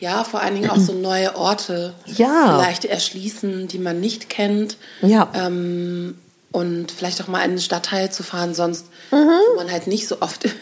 Ja, 0.00 0.24
vor 0.24 0.40
allen 0.40 0.56
Dingen 0.56 0.70
auch 0.70 0.78
so 0.78 0.92
neue 0.94 1.36
Orte 1.36 1.94
Ja. 2.06 2.56
vielleicht 2.56 2.86
erschließen, 2.86 3.68
die 3.68 3.78
man 3.78 4.00
nicht 4.00 4.28
kennt. 4.28 4.76
Ja. 5.00 5.28
Ähm, 5.32 6.18
und 6.50 6.90
vielleicht 6.90 7.22
auch 7.22 7.28
mal 7.28 7.38
in 7.44 7.50
einen 7.50 7.60
Stadtteil 7.60 8.10
zu 8.10 8.24
fahren, 8.24 8.54
sonst, 8.54 8.86
Mhm. 9.12 9.16
wo 9.52 9.56
man 9.56 9.70
halt 9.70 9.86
nicht 9.86 10.08
so 10.08 10.20
oft 10.20 10.44
ist. 10.44 10.54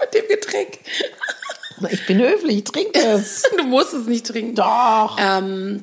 Mit 0.00 0.14
dem 0.14 0.28
Getränk. 0.28 0.78
Ich 1.90 2.06
bin 2.06 2.18
höflich, 2.18 2.56
ich 2.58 2.64
trinke 2.64 2.98
es. 2.98 3.42
Du 3.56 3.64
musst 3.64 3.92
es 3.92 4.06
nicht 4.06 4.26
trinken. 4.26 4.54
Doch. 4.54 5.16
Ähm, 5.20 5.82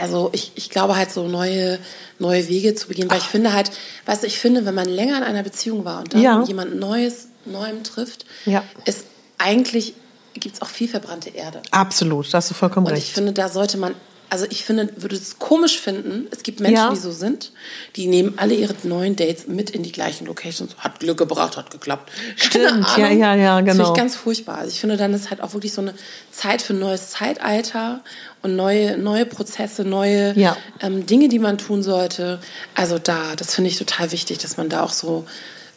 also 0.00 0.30
ich, 0.32 0.52
ich 0.56 0.70
glaube 0.70 0.96
halt 0.96 1.10
so 1.12 1.26
neue, 1.28 1.78
neue 2.18 2.48
Wege 2.48 2.74
zu 2.74 2.88
begehen, 2.88 3.08
weil 3.10 3.18
ich 3.18 3.24
finde 3.24 3.52
halt, 3.52 3.70
weißt 4.06 4.22
du, 4.22 4.26
ich 4.26 4.38
finde, 4.38 4.64
wenn 4.66 4.74
man 4.74 4.88
länger 4.88 5.16
in 5.18 5.22
einer 5.22 5.42
Beziehung 5.42 5.84
war 5.84 6.00
und 6.00 6.14
dann 6.14 6.20
Ja. 6.22 6.42
jemand 6.46 6.76
Neues, 6.78 7.28
Neuem 7.44 7.84
trifft, 7.84 8.26
Ja. 8.46 8.64
ist 8.86 9.04
eigentlich, 9.38 9.94
gibt 10.34 10.56
es 10.56 10.62
auch 10.62 10.68
viel 10.68 10.88
verbrannte 10.88 11.30
Erde. 11.30 11.62
Absolut, 11.70 12.32
da 12.32 12.38
hast 12.38 12.50
du 12.50 12.54
vollkommen 12.54 12.86
Und 12.86 12.92
ich 12.94 13.04
recht. 13.04 13.12
finde, 13.14 13.32
da 13.32 13.48
sollte 13.48 13.76
man, 13.76 13.94
also 14.30 14.46
ich 14.50 14.64
finde, 14.64 14.88
würde 14.96 15.16
es 15.16 15.38
komisch 15.38 15.78
finden, 15.80 16.26
es 16.30 16.42
gibt 16.42 16.60
Menschen, 16.60 16.76
Ja. 16.76 16.90
die 16.90 16.96
so 16.98 17.12
sind, 17.12 17.52
die 17.96 18.06
nehmen 18.06 18.34
alle 18.38 18.54
ihre 18.54 18.74
neuen 18.82 19.14
Dates 19.16 19.46
mit 19.46 19.70
in 19.70 19.82
die 19.82 19.92
gleichen 19.92 20.26
Locations. 20.26 20.74
Hat 20.78 21.00
Glück 21.00 21.18
gebracht, 21.18 21.56
hat 21.56 21.70
geklappt. 21.70 22.10
Stimmt, 22.36 22.86
ja, 22.96 23.10
ja, 23.10 23.34
ja, 23.34 23.60
Das 23.60 23.68
finde 23.70 23.72
genau. 23.72 23.92
ich 23.92 23.96
ganz 23.98 24.16
furchtbar. 24.16 24.58
Also 24.58 24.70
ich 24.70 24.80
finde, 24.80 24.96
dann 24.96 25.14
ist 25.14 25.30
halt 25.30 25.40
auch 25.40 25.52
wirklich 25.52 25.72
so 25.72 25.80
eine 25.82 25.94
Zeit 26.30 26.62
für 26.62 26.72
ein 26.74 26.80
neues 26.80 27.10
Zeitalter 27.10 28.02
und 28.42 28.56
neue, 28.56 28.98
neue 28.98 29.26
Prozesse, 29.26 29.84
neue 29.84 30.32
Ja. 30.38 30.56
ähm, 30.80 31.06
Dinge, 31.06 31.28
die 31.28 31.38
man 31.38 31.58
tun 31.58 31.82
sollte. 31.82 32.40
Also 32.74 32.98
da, 32.98 33.36
das 33.36 33.54
finde 33.54 33.70
ich 33.70 33.78
total 33.78 34.10
wichtig, 34.12 34.38
dass 34.38 34.56
man 34.56 34.68
da 34.68 34.82
auch 34.82 34.92
so, 34.92 35.26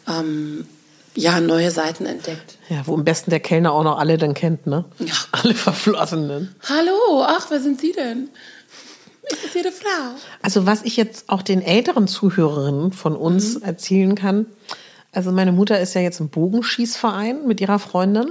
ähm, 0.07 0.67
ja, 1.15 1.39
neue 1.41 1.71
Seiten 1.71 2.05
entdeckt. 2.05 2.56
Ja, 2.69 2.81
wo 2.85 2.93
am 2.95 3.03
besten 3.05 3.29
der 3.29 3.39
Kellner 3.39 3.71
auch 3.71 3.83
noch 3.83 3.97
alle 3.97 4.17
dann 4.17 4.33
kennt, 4.33 4.67
ne? 4.67 4.85
Ja. 4.99 5.13
Alle 5.31 5.53
Verflossenen. 5.53 6.55
Hallo, 6.67 7.23
ach, 7.25 7.47
wer 7.49 7.59
sind 7.61 7.79
Sie 7.79 7.93
denn? 7.93 8.29
Ist 9.29 9.43
das 9.45 9.55
Ihre 9.55 9.71
Frau? 9.71 10.15
Also 10.41 10.65
was 10.65 10.83
ich 10.83 10.97
jetzt 10.97 11.29
auch 11.29 11.41
den 11.41 11.61
älteren 11.61 12.07
Zuhörerinnen 12.07 12.91
von 12.91 13.15
uns 13.15 13.57
erzählen 13.57 14.15
kann, 14.15 14.45
also 15.13 15.31
meine 15.31 15.51
Mutter 15.51 15.79
ist 15.79 15.93
ja 15.95 16.01
jetzt 16.01 16.19
im 16.19 16.29
Bogenschießverein 16.29 17.47
mit 17.47 17.59
ihrer 17.61 17.79
Freundin 17.79 18.29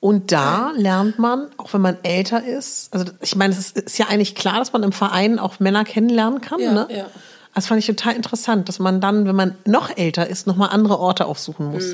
und 0.00 0.32
da 0.32 0.72
lernt 0.76 1.18
man, 1.18 1.46
auch 1.56 1.72
wenn 1.72 1.80
man 1.80 1.96
älter 2.02 2.44
ist, 2.44 2.92
also 2.92 3.06
ich 3.22 3.36
meine, 3.36 3.54
es 3.54 3.58
ist, 3.58 3.78
ist 3.78 3.98
ja 3.98 4.06
eigentlich 4.08 4.34
klar, 4.34 4.58
dass 4.58 4.72
man 4.72 4.82
im 4.82 4.92
Verein 4.92 5.38
auch 5.38 5.60
Männer 5.60 5.84
kennenlernen 5.84 6.40
kann, 6.40 6.60
Ja, 6.60 6.72
ne? 6.72 6.88
ja. 6.90 7.06
Das 7.54 7.66
fand 7.66 7.78
ich 7.78 7.86
total 7.86 8.14
interessant, 8.16 8.68
dass 8.68 8.78
man 8.78 9.00
dann, 9.00 9.26
wenn 9.26 9.36
man 9.36 9.54
noch 9.64 9.96
älter 9.96 10.26
ist, 10.26 10.46
nochmal 10.46 10.70
andere 10.70 10.98
Orte 10.98 11.26
aufsuchen 11.26 11.70
muss. 11.70 11.84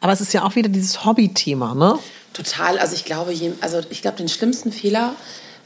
Aber 0.00 0.12
es 0.12 0.20
ist 0.20 0.32
ja 0.32 0.44
auch 0.44 0.56
wieder 0.56 0.68
dieses 0.68 1.04
Hobby-Thema, 1.04 1.74
ne? 1.74 1.98
Total. 2.32 2.78
Also 2.78 2.94
ich 2.94 3.04
glaube, 3.04 3.32
also 3.60 3.80
ich 3.90 4.02
glaube, 4.02 4.16
den 4.16 4.28
schlimmsten 4.28 4.72
Fehler, 4.72 5.14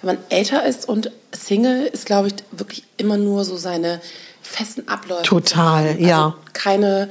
wenn 0.03 0.17
man 0.17 0.25
älter 0.29 0.67
ist 0.67 0.87
und 0.89 1.11
Single, 1.33 1.87
ist, 1.87 2.05
glaube 2.05 2.29
ich, 2.29 2.35
wirklich 2.53 2.85
immer 2.99 3.17
nur 3.17 3.45
so 3.45 3.57
seine 3.57 4.01
festen 4.43 4.89
Abläufe. 4.89 5.23
Total, 5.23 5.89
Also 5.89 6.01
ja. 6.01 6.35
Keine, 6.53 7.09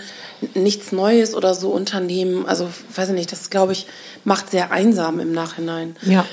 nichts 0.54 0.92
Neues 0.92 1.36
oder 1.36 1.54
so 1.54 1.70
unternehmen. 1.70 2.46
Also, 2.46 2.70
weiß 2.96 3.10
ich 3.10 3.16
nicht, 3.16 3.32
das, 3.32 3.50
glaube 3.50 3.74
ich, 3.74 3.88
macht 4.24 4.50
sehr 4.50 4.72
einsam 4.72 5.20
im 5.20 5.32
Nachhinein. 5.32 5.96
Ja. 6.04 6.26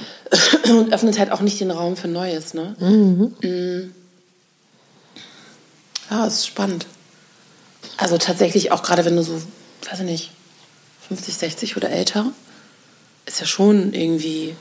Und 0.68 0.92
öffnet 0.92 1.18
halt 1.18 1.30
auch 1.30 1.40
nicht 1.40 1.60
den 1.60 1.70
Raum 1.70 1.96
für 1.96 2.08
Neues, 2.08 2.54
ne? 2.54 2.74
Mhm. 2.78 3.92
Ja, 6.14 6.26
es 6.26 6.34
ist 6.34 6.46
spannend. 6.46 6.86
Also 7.96 8.18
tatsächlich 8.18 8.70
auch 8.70 8.82
gerade 8.84 9.04
wenn 9.04 9.16
du 9.16 9.22
so, 9.24 9.34
weiß 9.90 10.00
ich 10.00 10.06
nicht, 10.06 10.30
50, 11.08 11.34
60 11.34 11.76
oder 11.76 11.90
älter, 11.90 12.26
ist 13.26 13.40
ja 13.40 13.46
schon 13.46 13.92
irgendwie, 13.92 14.54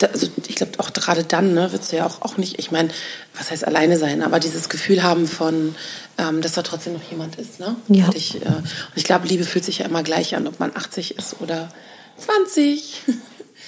also 0.00 0.28
ich 0.46 0.54
glaube 0.54 0.78
auch 0.78 0.92
gerade 0.92 1.24
dann, 1.24 1.52
ne, 1.52 1.72
würdest 1.72 1.90
du 1.90 1.96
ja 1.96 2.06
auch, 2.06 2.22
auch 2.22 2.36
nicht, 2.36 2.60
ich 2.60 2.70
meine, 2.70 2.90
was 3.36 3.50
heißt 3.50 3.66
alleine 3.66 3.98
sein, 3.98 4.22
aber 4.22 4.38
dieses 4.38 4.68
Gefühl 4.68 5.02
haben 5.02 5.26
von, 5.26 5.74
ähm, 6.16 6.42
dass 6.42 6.52
da 6.52 6.62
trotzdem 6.62 6.92
noch 6.92 7.10
jemand 7.10 7.36
ist, 7.36 7.58
ne? 7.58 7.74
Ja. 7.88 8.06
Und 8.06 8.14
ich, 8.14 8.36
äh, 8.36 8.46
und 8.46 8.64
ich 8.94 9.04
glaube, 9.04 9.26
Liebe 9.26 9.44
fühlt 9.44 9.64
sich 9.64 9.78
ja 9.78 9.86
immer 9.86 10.04
gleich 10.04 10.36
an, 10.36 10.46
ob 10.46 10.60
man 10.60 10.76
80 10.76 11.18
ist 11.18 11.40
oder 11.40 11.72
20. 12.18 13.02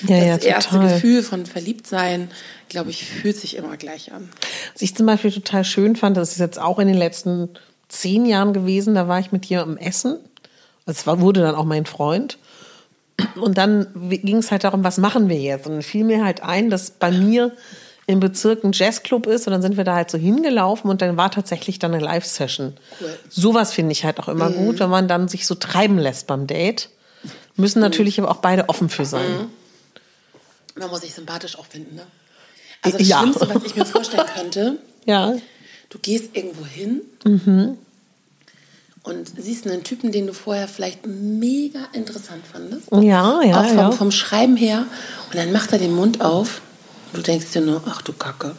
Ja, 0.07 0.17
das 0.37 0.45
ja, 0.45 0.51
erste. 0.51 0.79
Gefühl 0.79 1.25
von 1.25 1.45
Verliebtsein, 1.45 2.31
glaube 2.71 2.89
ich, 2.89 3.05
fühlt 3.05 3.37
sich 3.37 3.57
immer 3.57 3.77
gleich 3.77 4.13
an. 4.13 4.31
Was 4.73 4.81
ich 4.81 4.97
zum 4.97 5.05
Beispiel 5.05 5.31
total 5.31 5.65
schön 5.65 5.97
fand, 5.97 6.17
das 6.17 6.33
ist 6.33 6.39
jetzt 6.39 6.59
auch 6.59 6.79
in 6.79 6.89
den 6.89 6.97
letzten 6.97 7.51
zehn 7.89 8.25
Jahren 8.25 8.55
gewesen, 8.55 8.95
da 8.95 9.09
war 9.09 9.21
ich 9.21 9.33
mit 9.33 9.45
jemandem 9.47 9.77
essen. 9.77 10.19
Es 10.87 11.07
war, 11.07 11.21
wurde 11.21 11.43
dann 11.43 11.55
auch 11.55 11.65
mein 11.65 11.85
Freund. 11.85 12.39
Und 13.37 13.59
dann 13.59 13.87
ging 14.09 14.39
es 14.39 14.51
halt 14.51 14.65
darum, 14.65 14.83
was 14.83 14.97
machen 14.97 15.29
wir 15.29 15.39
jetzt? 15.39 15.67
Und 15.67 15.75
dann 15.75 15.83
fiel 15.83 16.05
mir 16.05 16.25
halt 16.25 16.43
ein, 16.43 16.71
dass 16.71 16.91
bei 16.91 17.11
mir 17.11 17.53
im 18.07 18.19
Bezirk 18.19 18.65
ein 18.65 18.73
Jazzclub 18.73 19.27
ist 19.27 19.47
und 19.47 19.53
dann 19.53 19.63
sind 19.63 19.77
wir 19.77 19.85
da 19.85 19.95
halt 19.95 20.11
so 20.11 20.19
hingelaufen 20.19 20.91
und 20.91 21.03
dann 21.03 21.17
war 21.17 21.31
tatsächlich 21.31 21.79
dann 21.79 21.95
eine 21.95 22.03
Live-Session. 22.03 22.75
Cool. 23.01 23.19
Sowas 23.29 23.73
finde 23.73 23.93
ich 23.93 24.05
halt 24.05 24.19
auch 24.19 24.29
immer 24.29 24.51
gut, 24.51 24.81
wenn 24.81 24.91
man 24.91 25.07
dann 25.07 25.29
sich 25.29 25.47
so 25.47 25.55
treiben 25.55 25.99
lässt 25.99 26.27
beim 26.27 26.47
Date. 26.47 26.89
Müssen 27.57 27.81
natürlich 27.81 28.19
aber 28.19 28.31
auch 28.31 28.39
beide 28.39 28.69
offen 28.69 28.89
für 28.89 29.05
sein. 29.05 29.49
Man 30.75 30.89
muss 30.89 31.03
sich 31.03 31.15
sympathisch 31.15 31.59
auch 31.59 31.67
finden, 31.67 31.97
ne? 31.97 32.07
Also 32.83 32.99
das 32.99 33.09
Ja. 33.09 33.21
Schlimmste, 33.21 33.49
was 33.55 33.65
ich 33.65 33.77
mir 33.77 33.85
vorstellen 33.87 34.27
könnte, 34.35 34.79
Ja. 35.07 35.35
du 35.89 35.99
gehst 35.99 36.31
irgendwo 36.37 36.65
hin 36.65 37.01
und 39.03 39.33
siehst 39.39 39.67
einen 39.67 39.83
Typen, 39.83 40.13
den 40.13 40.27
du 40.27 40.33
vorher 40.35 40.69
vielleicht 40.69 41.07
mega 41.07 41.81
interessant 41.93 42.45
fandest. 42.51 42.89
Ja, 42.93 43.43
ja, 43.43 43.61
auch 43.61 43.67
vom, 43.69 43.77
ja. 43.79 43.91
vom 43.93 44.11
Schreiben 44.11 44.57
her. 44.57 44.85
Und 45.31 45.37
dann 45.37 45.53
macht 45.53 45.73
er 45.73 45.79
den 45.79 45.95
Mund 45.95 46.21
auf 46.21 46.61
und 47.13 47.19
du 47.19 47.23
denkst 47.23 47.47
dir 47.53 47.63
nur, 47.63 47.83
ach 47.87 48.03
du 48.03 48.13
Kacke. 48.13 48.55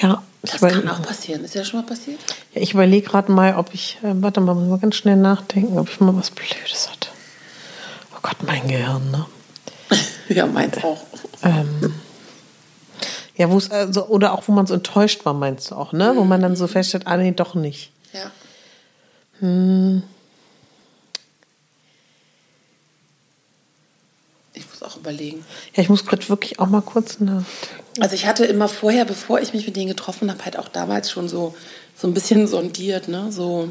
Ja. 0.00 0.22
Das 0.42 0.60
kann 0.60 0.88
auch 0.88 1.02
passieren. 1.02 1.42
Ist 1.44 1.56
ja 1.56 1.64
schon 1.64 1.80
mal 1.80 1.86
passiert? 1.86 2.20
Ja, 2.54 2.60
ich 2.60 2.72
überlege 2.72 3.08
gerade 3.08 3.32
mal, 3.32 3.56
ob 3.56 3.74
ich, 3.74 3.98
äh, 4.04 4.12
warte 4.22 4.40
mal, 4.40 4.54
muss 4.54 4.68
mal 4.68 4.78
ganz 4.78 4.94
schnell 4.94 5.16
nachdenken, 5.16 5.76
ob 5.76 5.88
ich 5.88 5.98
mal 5.98 6.14
was 6.14 6.30
Blödes 6.30 6.88
hatte. 6.88 7.08
Oh 8.14 8.18
Gott, 8.22 8.36
mein 8.46 8.68
Gehirn, 8.68 9.10
ne? 9.10 9.26
ja, 10.28 10.46
meins 10.46 10.76
auch. 10.84 11.02
Ähm, 11.42 11.92
Ja, 13.36 13.50
wo 13.50 13.58
es, 13.58 13.70
also, 13.70 14.06
oder 14.06 14.32
auch 14.32 14.48
wo 14.48 14.52
man 14.52 14.66
so 14.66 14.74
enttäuscht 14.74 15.24
war, 15.26 15.34
meinst 15.34 15.70
du 15.70 15.74
auch, 15.74 15.92
ne? 15.92 16.14
Wo 16.16 16.24
man 16.24 16.40
dann 16.40 16.56
so 16.56 16.66
feststellt, 16.66 17.06
ah 17.06 17.16
nee, 17.18 17.32
doch 17.32 17.54
nicht. 17.54 17.92
Ja. 18.12 18.30
Ich 24.54 24.66
muss 24.70 24.82
auch 24.82 24.96
überlegen. 24.96 25.44
Ja, 25.74 25.82
ich 25.82 25.90
muss 25.90 26.06
gerade 26.06 26.26
wirklich 26.30 26.58
auch 26.58 26.68
mal 26.68 26.80
kurz 26.80 27.20
nach. 27.20 27.44
Also 28.00 28.14
ich 28.14 28.26
hatte 28.26 28.46
immer 28.46 28.68
vorher, 28.68 29.04
bevor 29.04 29.40
ich 29.40 29.52
mich 29.52 29.66
mit 29.66 29.76
denen 29.76 29.88
getroffen 29.88 30.30
habe, 30.30 30.42
halt 30.44 30.58
auch 30.58 30.68
damals 30.68 31.10
schon 31.10 31.28
so, 31.28 31.54
so 31.94 32.08
ein 32.08 32.14
bisschen 32.14 32.46
sondiert, 32.46 33.08
ne? 33.08 33.30
So 33.30 33.68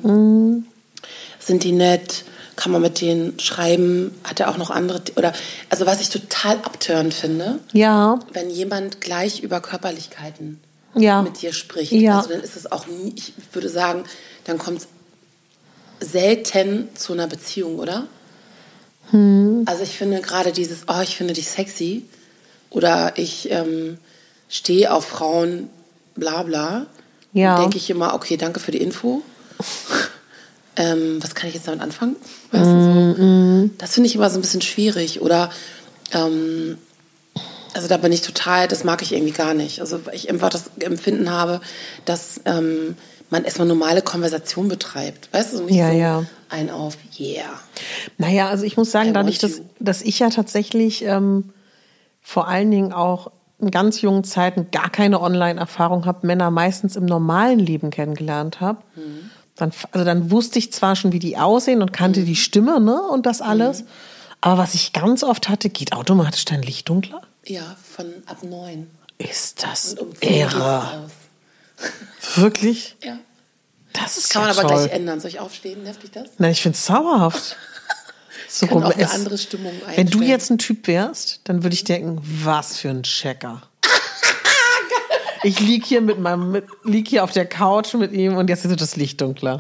sind 1.39 1.63
die 1.63 1.71
nett, 1.71 2.25
kann 2.55 2.71
man 2.71 2.81
mit 2.81 3.01
denen 3.01 3.39
schreiben, 3.39 4.17
hat 4.23 4.39
er 4.39 4.49
auch 4.49 4.57
noch 4.57 4.69
andere 4.69 5.01
oder 5.15 5.33
also 5.69 5.85
was 5.85 6.01
ich 6.01 6.09
total 6.09 6.57
abtörend 6.63 7.13
finde, 7.13 7.59
Ja, 7.73 8.19
wenn 8.33 8.49
jemand 8.49 9.01
gleich 9.01 9.41
über 9.41 9.59
Körperlichkeiten 9.59 10.61
Ja. 10.95 11.21
mit 11.21 11.41
dir 11.41 11.53
spricht. 11.53 11.91
Ja. 11.91 12.17
Also 12.17 12.29
dann 12.29 12.41
ist 12.41 12.55
es 12.55 12.71
auch 12.71 12.87
nie, 12.87 13.13
ich 13.17 13.33
würde 13.51 13.69
sagen, 13.69 14.05
dann 14.45 14.57
kommt 14.57 14.79
es 14.81 14.87
selten 16.11 16.89
zu 16.95 17.13
einer 17.13 17.27
Beziehung, 17.27 17.79
oder? 17.79 18.07
Hm. 19.11 19.63
Also 19.65 19.83
ich 19.83 19.97
finde 19.97 20.21
gerade 20.21 20.51
dieses, 20.51 20.83
oh, 20.87 21.01
ich 21.01 21.15
finde 21.15 21.33
dich 21.33 21.49
sexy 21.49 22.05
oder 22.69 23.13
ich 23.17 23.51
ähm, 23.51 23.97
stehe 24.49 24.93
auf 24.93 25.05
Frauen, 25.05 25.69
bla 26.15 26.43
bla. 26.43 26.85
Ja. 27.33 27.59
Denke 27.59 27.77
ich 27.77 27.89
immer, 27.89 28.13
okay, 28.13 28.37
danke 28.37 28.59
für 28.59 28.71
die 28.71 28.81
Info. 28.81 29.21
Ähm, 30.77 31.19
was 31.21 31.35
kann 31.35 31.47
ich 31.49 31.55
jetzt 31.55 31.67
damit 31.67 31.81
anfangen? 31.81 32.15
Weißt 32.51 32.65
du, 32.65 32.69
Mm, 33.21 33.63
so. 33.67 33.69
Das 33.77 33.93
finde 33.93 34.07
ich 34.07 34.15
immer 34.15 34.29
so 34.29 34.37
ein 34.37 34.41
bisschen 34.41 34.61
schwierig. 34.61 35.21
Oder 35.21 35.49
ähm, 36.11 36.77
also 37.73 37.87
da 37.87 37.97
bin 37.97 38.11
ich 38.11 38.21
total, 38.21 38.67
das 38.67 38.83
mag 38.83 39.01
ich 39.01 39.13
irgendwie 39.13 39.33
gar 39.33 39.53
nicht. 39.53 39.81
Also 39.81 40.05
weil 40.05 40.15
ich 40.15 40.29
einfach 40.29 40.49
das 40.49 40.71
Empfinden 40.79 41.29
habe, 41.31 41.61
dass 42.05 42.41
ähm, 42.45 42.95
man 43.29 43.43
erstmal 43.43 43.67
normale 43.67 44.01
Konversation 44.01 44.67
betreibt. 44.67 45.29
Weißt 45.33 45.53
du, 45.53 45.63
nicht 45.63 45.75
Ja, 45.75 45.91
so 45.91 45.97
ja. 45.97 46.23
ein 46.49 46.69
auf, 46.69 46.97
yeah. 47.19 47.43
Naja, 48.17 48.49
also 48.49 48.63
ich 48.63 48.77
muss 48.77 48.91
sagen, 48.91 49.09
I 49.09 49.13
dadurch, 49.13 49.39
dass, 49.39 49.61
dass 49.79 50.01
ich 50.01 50.19
ja 50.19 50.29
tatsächlich 50.29 51.03
ähm, 51.03 51.51
vor 52.21 52.47
allen 52.47 52.71
Dingen 52.71 52.93
auch 52.93 53.31
in 53.59 53.71
ganz 53.71 54.01
jungen 54.01 54.23
Zeiten 54.23 54.67
gar 54.71 54.89
keine 54.89 55.21
Online-Erfahrung 55.21 56.05
habe, 56.05 56.27
Männer 56.27 56.51
meistens 56.51 56.95
im 56.95 57.05
normalen 57.05 57.59
Leben 57.59 57.89
kennengelernt 57.89 58.59
habe. 58.61 58.79
Mhm. 58.95 59.31
Dann, 59.55 59.71
also 59.91 60.03
dann 60.05 60.31
wusste 60.31 60.59
ich 60.59 60.73
zwar 60.73 60.95
schon, 60.95 61.11
wie 61.13 61.19
die 61.19 61.37
aussehen 61.37 61.81
und 61.81 61.93
kannte 61.93 62.21
Mhm. 62.21 62.25
die 62.25 62.35
Stimme 62.35 62.79
ne, 62.81 63.01
und 63.01 63.25
das 63.25 63.41
alles. 63.41 63.83
Aber 64.41 64.57
was 64.57 64.73
ich 64.73 64.91
ganz 64.93 65.23
oft 65.23 65.47
hatte, 65.49 65.69
geht 65.69 65.93
automatisch 65.93 66.45
dein 66.45 66.61
Licht 66.61 66.89
dunkler? 66.89 67.21
Ja, 67.45 67.75
von 67.95 68.05
ab 68.25 68.43
neun. 68.43 68.89
Ist 69.17 69.63
das 69.63 69.93
Und 69.93 70.01
um 70.01 70.13
irre. 70.29 71.09
Wirklich? 72.35 72.95
Ja. 73.03 73.17
Das 73.93 74.17
ist 74.17 74.29
Kann 74.29 74.41
man 74.43 74.53
ja 74.53 74.59
aber 74.59 74.67
toll. 74.69 74.77
gleich 74.83 74.91
ändern. 74.91 75.19
Soll 75.21 75.29
ich 75.29 75.39
aufstehen? 75.39 75.83
Nervt 75.83 76.03
dich 76.03 76.11
das? 76.11 76.27
Nein, 76.37 76.51
ich 76.51 76.61
finde 76.61 76.75
es 76.77 76.85
zauberhaft. 76.85 77.55
So 78.47 78.67
Kann 78.67 78.77
rum- 78.77 78.83
auch 78.85 78.95
eine 78.95 79.09
andere 79.11 79.37
Stimmung 79.37 79.73
Wenn 79.95 79.95
du 80.07 80.19
einstellen. 80.19 80.23
jetzt 80.29 80.49
ein 80.51 80.57
Typ 80.59 80.87
wärst, 80.87 81.41
dann 81.45 81.63
würde 81.63 81.73
ich 81.73 81.83
denken, 81.83 82.21
was 82.43 82.77
für 82.77 82.89
ein 82.89 83.03
Checker. 83.03 83.63
Ich 85.45 85.59
lieg 85.59 85.85
hier 85.85 86.01
mit 86.01 86.19
meinem, 86.19 86.51
mit, 86.51 86.65
lieg 86.83 87.07
hier 87.07 87.23
auf 87.23 87.31
der 87.31 87.45
Couch 87.45 87.93
mit 87.93 88.11
ihm 88.13 88.35
und 88.35 88.49
jetzt 88.49 88.65
ist 88.65 88.81
das 88.81 88.95
Licht 88.95 89.21
dunkler. 89.21 89.59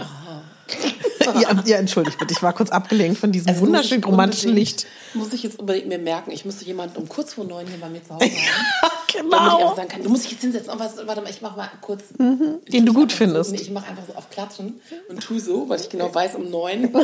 ja, 1.39 1.63
ja, 1.63 1.77
entschuldigt 1.77 2.17
bitte, 2.17 2.33
ich 2.33 2.41
war 2.41 2.53
kurz 2.53 2.71
abgelenkt 2.71 3.19
von 3.19 3.31
diesem 3.31 3.49
Also 3.49 3.61
muss 3.61 3.67
wunderschön 3.67 3.99
ich 3.99 4.07
romantischen 4.07 4.51
Licht. 4.51 4.87
Muss 5.13 5.31
ich 5.31 5.43
jetzt 5.43 5.59
unbedingt 5.59 5.87
mir 5.87 5.99
merken. 5.99 6.31
Ich 6.31 6.43
müsste 6.43 6.65
jemanden 6.65 6.97
um 6.97 7.07
kurz 7.07 7.35
vor 7.35 7.45
neun 7.45 7.67
hier 7.67 7.77
bei 7.77 7.89
mir 7.89 8.03
zu 8.03 8.15
Hause 8.15 8.25
haben. 8.25 8.31
Damit 8.81 9.07
ich 9.07 9.21
genau. 9.21 9.57
einfach 9.57 9.75
sagen 9.75 9.89
kann, 9.89 10.03
du 10.03 10.09
musst 10.09 10.23
dich 10.23 10.31
jetzt 10.31 10.41
hinsetzen. 10.41 10.73
Oh, 10.75 10.79
was, 10.79 10.97
warte 11.05 11.21
mal, 11.21 11.29
ich 11.29 11.43
mache 11.43 11.55
mal 11.55 11.69
kurz. 11.81 12.05
Mhm. 12.17 12.61
den 12.67 12.85
du 12.87 12.93
gut 12.93 13.11
findest. 13.11 13.51
So, 13.51 13.55
nee, 13.55 13.61
ich 13.61 13.69
mache 13.69 13.87
einfach 13.87 14.03
so 14.07 14.15
auf 14.15 14.31
Klatschen 14.31 14.81
und 15.07 15.21
tu 15.21 15.37
so, 15.37 15.69
weil 15.69 15.79
ich 15.79 15.89
genau 15.89 16.13
weiß, 16.13 16.33
um 16.33 16.49
neun. 16.49 16.89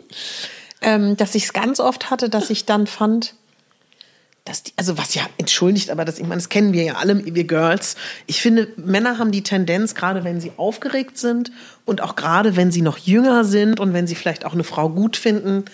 ähm, 0.82 1.16
dass 1.16 1.34
ich 1.34 1.44
es 1.44 1.52
ganz 1.54 1.80
oft 1.80 2.10
hatte, 2.10 2.28
dass 2.28 2.50
ich 2.50 2.66
dann 2.66 2.86
fand, 2.86 3.34
dass 4.50 4.64
die, 4.64 4.72
also 4.76 4.98
was 4.98 5.14
ja 5.14 5.22
entschuldigt, 5.38 5.90
aber 5.90 6.04
das, 6.04 6.18
ich 6.18 6.24
meine, 6.24 6.36
das 6.36 6.48
kennen 6.48 6.72
wir 6.72 6.82
ja 6.82 6.94
alle, 6.94 7.24
wir 7.24 7.44
Girls. 7.44 7.94
Ich 8.26 8.42
finde, 8.42 8.68
Männer 8.76 9.18
haben 9.18 9.30
die 9.30 9.42
Tendenz, 9.42 9.94
gerade 9.94 10.24
wenn 10.24 10.40
sie 10.40 10.50
aufgeregt 10.56 11.18
sind 11.18 11.52
und 11.84 12.02
auch 12.02 12.16
gerade 12.16 12.56
wenn 12.56 12.72
sie 12.72 12.82
noch 12.82 12.98
jünger 12.98 13.44
sind 13.44 13.78
und 13.78 13.92
wenn 13.92 14.08
sie 14.08 14.16
vielleicht 14.16 14.44
auch 14.44 14.52
eine 14.52 14.64
Frau 14.64 14.88
gut 14.88 15.16
finden, 15.16 15.66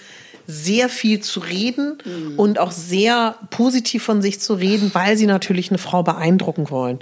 sehr 0.47 0.89
viel 0.89 1.21
zu 1.21 1.41
reden 1.41 1.99
und 2.37 2.61
auch 2.61 2.71
sehr 2.71 3.35
positiv 3.51 4.05
von 4.05 4.23
sich 4.23 4.41
zu 4.41 4.55
reden, 4.55 4.91
weil 4.93 5.17
sie 5.17 5.27
natürlich 5.27 5.71
eine 5.71 5.79
Frau 5.79 6.05
beeindrucken 6.05 6.71
wollen. 6.71 7.01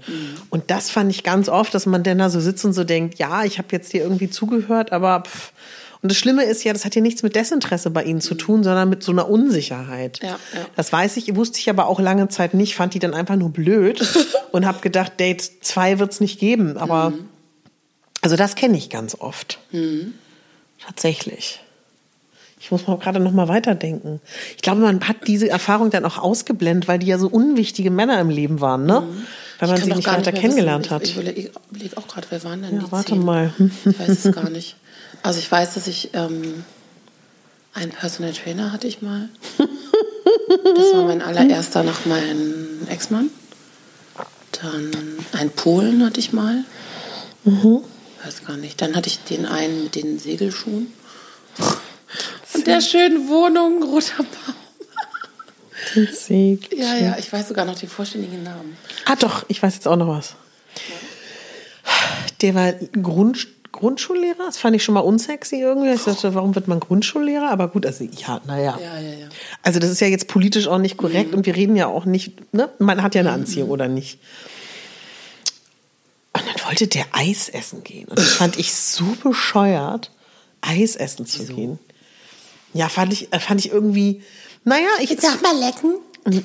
Und 0.48 0.70
das 0.70 0.90
fand 0.90 1.10
ich 1.10 1.24
ganz 1.24 1.50
oft, 1.50 1.74
dass 1.74 1.84
man 1.84 2.02
dann 2.04 2.18
da 2.18 2.30
so 2.30 2.40
sitzt 2.40 2.64
und 2.64 2.72
so 2.72 2.84
denkt, 2.84 3.18
ja, 3.18 3.44
ich 3.44 3.58
habe 3.58 3.68
jetzt 3.72 3.90
hier 3.90 4.02
irgendwie 4.02 4.30
zugehört, 4.30 4.92
aber 4.92 5.24
pff. 5.26 5.52
Und 6.04 6.10
das 6.10 6.18
Schlimme 6.18 6.44
ist 6.44 6.62
ja, 6.64 6.72
das 6.74 6.84
hat 6.84 6.94
ja 6.94 7.00
nichts 7.00 7.22
mit 7.22 7.34
Desinteresse 7.34 7.88
bei 7.88 8.04
ihnen 8.04 8.20
zu 8.20 8.34
tun, 8.34 8.62
sondern 8.62 8.90
mit 8.90 9.02
so 9.02 9.10
einer 9.10 9.26
Unsicherheit. 9.30 10.20
Ja, 10.22 10.28
ja. 10.28 10.36
Das 10.76 10.92
weiß 10.92 11.16
ich, 11.16 11.34
wusste 11.34 11.58
ich 11.60 11.70
aber 11.70 11.86
auch 11.86 11.98
lange 11.98 12.28
Zeit 12.28 12.52
nicht, 12.52 12.74
fand 12.74 12.92
die 12.92 12.98
dann 12.98 13.14
einfach 13.14 13.36
nur 13.36 13.48
blöd 13.48 14.06
und 14.52 14.66
habe 14.66 14.80
gedacht, 14.80 15.18
Date 15.18 15.40
2 15.62 15.98
wird's 15.98 16.20
nicht 16.20 16.38
geben. 16.38 16.76
Aber 16.76 17.14
also 18.20 18.36
das 18.36 18.54
kenne 18.54 18.76
ich 18.76 18.90
ganz 18.90 19.16
oft. 19.18 19.58
Tatsächlich. 20.78 21.60
Ich 22.60 22.70
muss 22.70 22.86
mal 22.86 22.96
gerade 22.98 23.20
noch 23.20 23.32
mal 23.32 23.48
weiterdenken. 23.48 24.20
Ich 24.56 24.62
glaube, 24.62 24.80
man 24.82 25.06
hat 25.08 25.26
diese 25.26 25.48
Erfahrung 25.48 25.90
dann 25.90 26.04
auch 26.04 26.18
ausgeblendet, 26.18 26.86
weil 26.86 26.98
die 26.98 27.06
ja 27.06 27.18
so 27.18 27.28
unwichtige 27.28 27.90
Männer 27.90 28.18
im 28.20 28.28
Leben 28.30 28.60
waren, 28.60 28.84
ne? 28.86 29.02
Weil 29.58 29.68
man 29.68 29.82
sie 29.82 29.90
nicht 29.92 30.06
weiter 30.06 30.32
kennengelernt 30.32 30.86
wissen. 30.86 30.94
hat. 30.94 31.02
Ich, 31.04 31.10
ich 31.10 31.16
überlege 31.16 31.50
überleg 31.70 31.96
auch 31.96 32.08
gerade, 32.08 32.26
wer 32.30 32.42
waren 32.44 32.62
denn 32.62 32.76
Ja, 32.76 32.82
die 32.84 32.92
warte 32.92 33.12
zehn? 33.12 33.24
mal. 33.24 33.52
Ich 33.86 33.98
weiß 33.98 34.24
es 34.26 34.34
gar 34.34 34.50
nicht. 34.50 34.76
Also 35.24 35.38
ich 35.38 35.50
weiß, 35.50 35.72
dass 35.72 35.86
ich 35.86 36.10
ähm, 36.12 36.64
einen 37.72 37.92
Personal 37.92 38.34
Trainer 38.34 38.72
hatte 38.72 38.86
ich 38.86 39.00
mal. 39.00 39.30
Das 39.56 40.92
war 40.92 41.04
mein 41.04 41.22
allererster 41.22 41.82
nach 41.82 42.04
meinem 42.04 42.86
Ex-Mann. 42.88 43.30
Dann 44.60 44.90
einen 45.32 45.50
Polen 45.50 46.04
hatte 46.04 46.20
ich 46.20 46.34
mal. 46.34 46.64
Mhm. 47.44 47.80
Weiß 48.22 48.44
gar 48.44 48.58
nicht. 48.58 48.82
Dann 48.82 48.94
hatte 48.94 49.08
ich 49.08 49.18
den 49.24 49.46
einen 49.46 49.84
mit 49.84 49.94
den 49.94 50.18
Segelschuhen. 50.18 50.92
Und 52.52 52.66
der 52.66 52.82
schönen 52.82 53.26
Wohnung, 53.26 53.82
roter 53.82 54.24
Baum. 54.24 56.06
Sieg. 56.12 56.70
Ja, 56.76 56.96
ja, 56.96 57.16
ich 57.18 57.32
weiß 57.32 57.48
sogar 57.48 57.64
noch 57.64 57.78
den 57.78 57.88
vollständigen 57.88 58.42
Namen. 58.42 58.76
Ah, 59.06 59.16
doch, 59.16 59.46
ich 59.48 59.62
weiß 59.62 59.74
jetzt 59.74 59.88
auch 59.88 59.96
noch 59.96 60.08
was. 60.08 60.34
Der 62.42 62.54
war 62.54 62.72
Grund, 62.72 63.48
Grundschullehrer, 63.74 64.46
das 64.46 64.56
fand 64.56 64.74
ich 64.76 64.82
schon 64.84 64.94
mal 64.94 65.00
unsexy 65.00 65.56
irgendwie. 65.56 65.92
Ich 65.92 66.04
dachte, 66.04 66.34
warum 66.34 66.54
wird 66.54 66.68
man 66.68 66.80
Grundschullehrer? 66.80 67.50
Aber 67.50 67.68
gut, 67.68 67.84
also 67.84 68.04
ja, 68.04 68.40
naja. 68.46 68.78
Ja, 68.80 68.98
ja, 68.98 69.12
ja. 69.12 69.26
Also 69.62 69.80
das 69.80 69.90
ist 69.90 70.00
ja 70.00 70.06
jetzt 70.06 70.28
politisch 70.28 70.66
auch 70.68 70.78
nicht 70.78 70.96
korrekt 70.96 71.34
und 71.34 71.44
wir 71.46 71.54
reden 71.56 71.76
ja 71.76 71.86
auch 71.86 72.04
nicht, 72.04 72.54
ne? 72.54 72.70
Man 72.78 73.02
hat 73.02 73.14
ja 73.14 73.20
eine 73.20 73.32
Anziehung 73.32 73.70
oder 73.70 73.88
nicht. 73.88 74.18
Und 76.32 76.42
dann 76.46 76.66
wollte 76.66 76.86
der 76.86 77.06
Eis 77.12 77.48
essen 77.48 77.84
gehen. 77.84 78.08
Und 78.08 78.18
das 78.18 78.32
fand 78.32 78.58
ich 78.58 78.74
so 78.74 79.04
bescheuert, 79.22 80.10
Eis 80.60 80.96
essen 80.96 81.26
zu 81.26 81.44
gehen. 81.44 81.78
Ja, 82.72 82.88
fand 82.88 83.12
ich, 83.12 83.32
äh, 83.32 83.38
fand 83.40 83.64
ich 83.64 83.70
irgendwie, 83.70 84.22
naja, 84.64 84.88
ich. 85.00 85.16
Sag 85.20 85.42
mal 85.42 85.56
lecken. 85.58 85.94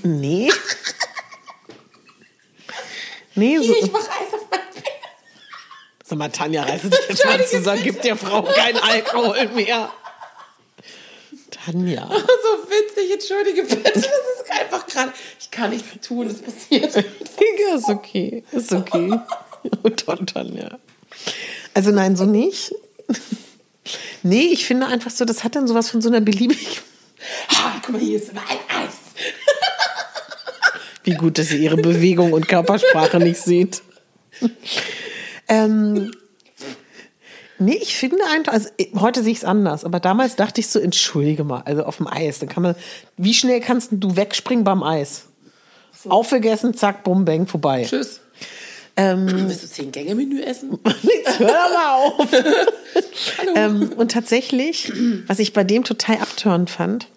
Nee. 0.04 0.52
Nee, 3.36 3.58
so. 3.58 3.74
Ich 3.74 3.92
mach 3.92 4.02
Eis 4.02 4.34
auf 4.34 4.46
mein 4.52 4.60
Penis. 4.74 4.99
Sag 6.10 6.18
mal, 6.18 6.30
Tanja, 6.30 6.64
reiß 6.64 6.82
dich 6.82 6.92
jetzt 7.08 7.24
mal 7.24 7.46
zusammen, 7.46 7.82
gib 7.84 8.02
der 8.02 8.16
Frau 8.16 8.42
keinen 8.42 8.78
Alkohol 8.78 9.48
mehr. 9.50 9.92
Tanja. 11.52 12.10
So 12.20 12.72
witzig, 12.72 13.12
entschuldige 13.14 13.62
bitte. 13.62 13.92
Das 13.94 14.04
ist 14.06 14.52
einfach 14.60 14.88
gerade. 14.88 15.14
Ich 15.40 15.52
kann 15.52 15.70
nichts 15.70 16.08
tun, 16.08 16.26
es 16.26 16.42
passiert. 16.42 16.96
Digga, 16.96 17.76
ist 17.76 17.90
okay. 17.90 18.44
Ist 18.52 18.74
okay. 18.74 19.20
Oh, 19.84 19.90
Tanja. 19.90 20.80
Also 21.74 21.92
nein, 21.92 22.16
so 22.16 22.24
nicht. 22.24 22.74
Nee, 24.24 24.48
ich 24.54 24.66
finde 24.66 24.88
einfach 24.88 25.12
so, 25.12 25.26
das 25.26 25.44
hat 25.44 25.58
dann 25.58 25.68
sowas 25.68 25.92
von 25.92 26.02
so 26.02 26.08
einer 26.08 26.22
beliebig. 26.22 26.82
Ah, 27.50 27.74
guck 27.86 27.96
mal, 27.96 28.02
hier 28.02 28.18
ist 28.18 28.34
mein 28.34 28.46
Eis. 28.46 28.96
Wie 31.04 31.16
gut, 31.16 31.38
dass 31.38 31.52
ihr 31.52 31.60
ihre 31.60 31.76
Bewegung 31.76 32.32
und 32.32 32.48
Körpersprache 32.48 33.20
nicht 33.20 33.42
seht. 33.42 33.82
Ähm, 35.50 36.12
nee, 37.58 37.78
ich 37.82 37.96
finde 37.96 38.18
einfach, 38.32 38.54
also 38.54 38.70
äh, 38.78 38.88
heute 38.98 39.24
sehe 39.24 39.32
ich 39.32 39.40
es 39.40 39.44
anders, 39.44 39.84
aber 39.84 40.00
damals 40.00 40.36
dachte 40.36 40.62
ich 40.62 40.68
so, 40.68 40.80
entschuldige 40.80 41.44
mal, 41.44 41.62
also 41.66 41.84
auf 41.84 41.98
dem 41.98 42.08
Eis, 42.08 42.40
dann 42.40 42.48
kann 42.48 42.64
man, 42.64 42.76
wie 43.18 43.34
schnell 43.34 43.60
kannst 43.60 43.90
du 43.92 44.16
wegspringen 44.16 44.64
beim 44.64 44.84
Eis? 44.84 45.26
Aufgegessen, 46.08 46.74
zack, 46.74 47.04
bumm, 47.04 47.26
bang, 47.26 47.46
vorbei. 47.46 47.86
Tschüss. 47.88 48.22
Ähm, 48.96 49.28
Willst 49.48 49.64
du 49.64 49.68
zehn 49.68 49.92
Gänge 49.92 50.16
Menü 50.16 50.42
essen? 50.42 50.78
Jetzt 51.02 51.40
hör 51.40 51.48
mal 51.48 51.96
auf. 51.96 52.28
ähm, 53.56 53.92
und 53.98 54.12
tatsächlich, 54.12 54.94
was 55.28 55.40
ich 55.40 55.54
bei 55.54 55.64
dem 55.64 55.84
total 55.84 56.18
abtörend 56.18 56.70
fand, 56.70 57.08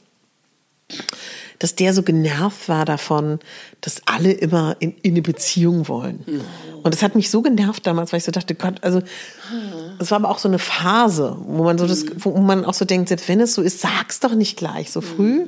dass 1.63 1.77
der 1.77 1.95
so 1.95 2.03
genervt 2.03 2.69
war 2.69 2.85
davon, 2.85 3.39
dass 3.83 4.03
alle 4.07 4.33
immer 4.33 4.75
in, 4.81 4.97
in 5.03 5.13
eine 5.13 5.23
Beziehung 5.23 5.87
wollen. 5.87 6.25
Und 6.83 6.93
das 6.93 7.05
hat 7.05 7.15
mich 7.15 7.31
so 7.31 7.41
genervt 7.41 7.87
damals, 7.87 8.11
weil 8.11 8.19
ich 8.19 8.25
so 8.25 8.33
dachte, 8.33 8.57
Gott, 8.57 8.83
also 8.83 9.01
es 10.01 10.11
war 10.11 10.19
aber 10.19 10.29
auch 10.29 10.39
so 10.39 10.49
eine 10.49 10.59
Phase, 10.59 11.37
wo 11.47 11.63
man 11.63 11.79
so 11.79 11.87
das, 11.87 12.05
wo 12.17 12.37
man 12.37 12.65
auch 12.65 12.75
so 12.75 12.85
denkt, 12.85 13.11
selbst 13.11 13.29
wenn 13.29 13.41
es 13.41 13.55
so 13.55 13.63
ist, 13.63 13.81
sag's 13.81 14.19
doch 14.19 14.35
nicht 14.35 14.57
gleich 14.57 14.91
so 14.91 15.01
früh. 15.01 15.47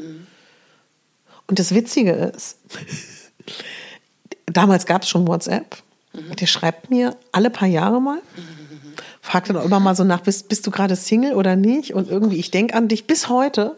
Und 1.48 1.58
das 1.58 1.74
Witzige 1.74 2.12
ist, 2.12 2.58
damals 4.46 4.86
gab 4.86 5.02
es 5.02 5.08
schon 5.08 5.26
WhatsApp. 5.26 5.82
Der 6.38 6.46
schreibt 6.46 6.90
mir 6.90 7.16
alle 7.32 7.50
paar 7.50 7.66
Jahre 7.66 8.00
mal, 8.00 8.20
fragt 9.26 9.48
dann 9.48 9.56
auch 9.56 9.64
immer 9.64 9.80
mal 9.80 9.96
so 9.96 10.04
nach, 10.04 10.20
bist, 10.20 10.50
bist 10.50 10.66
du 10.66 10.70
gerade 10.70 10.96
Single 10.96 11.32
oder 11.34 11.56
nicht? 11.56 11.94
Und 11.94 12.10
irgendwie, 12.10 12.36
ich 12.36 12.50
denke 12.50 12.74
an 12.74 12.88
dich 12.88 13.06
bis 13.06 13.30
heute. 13.30 13.76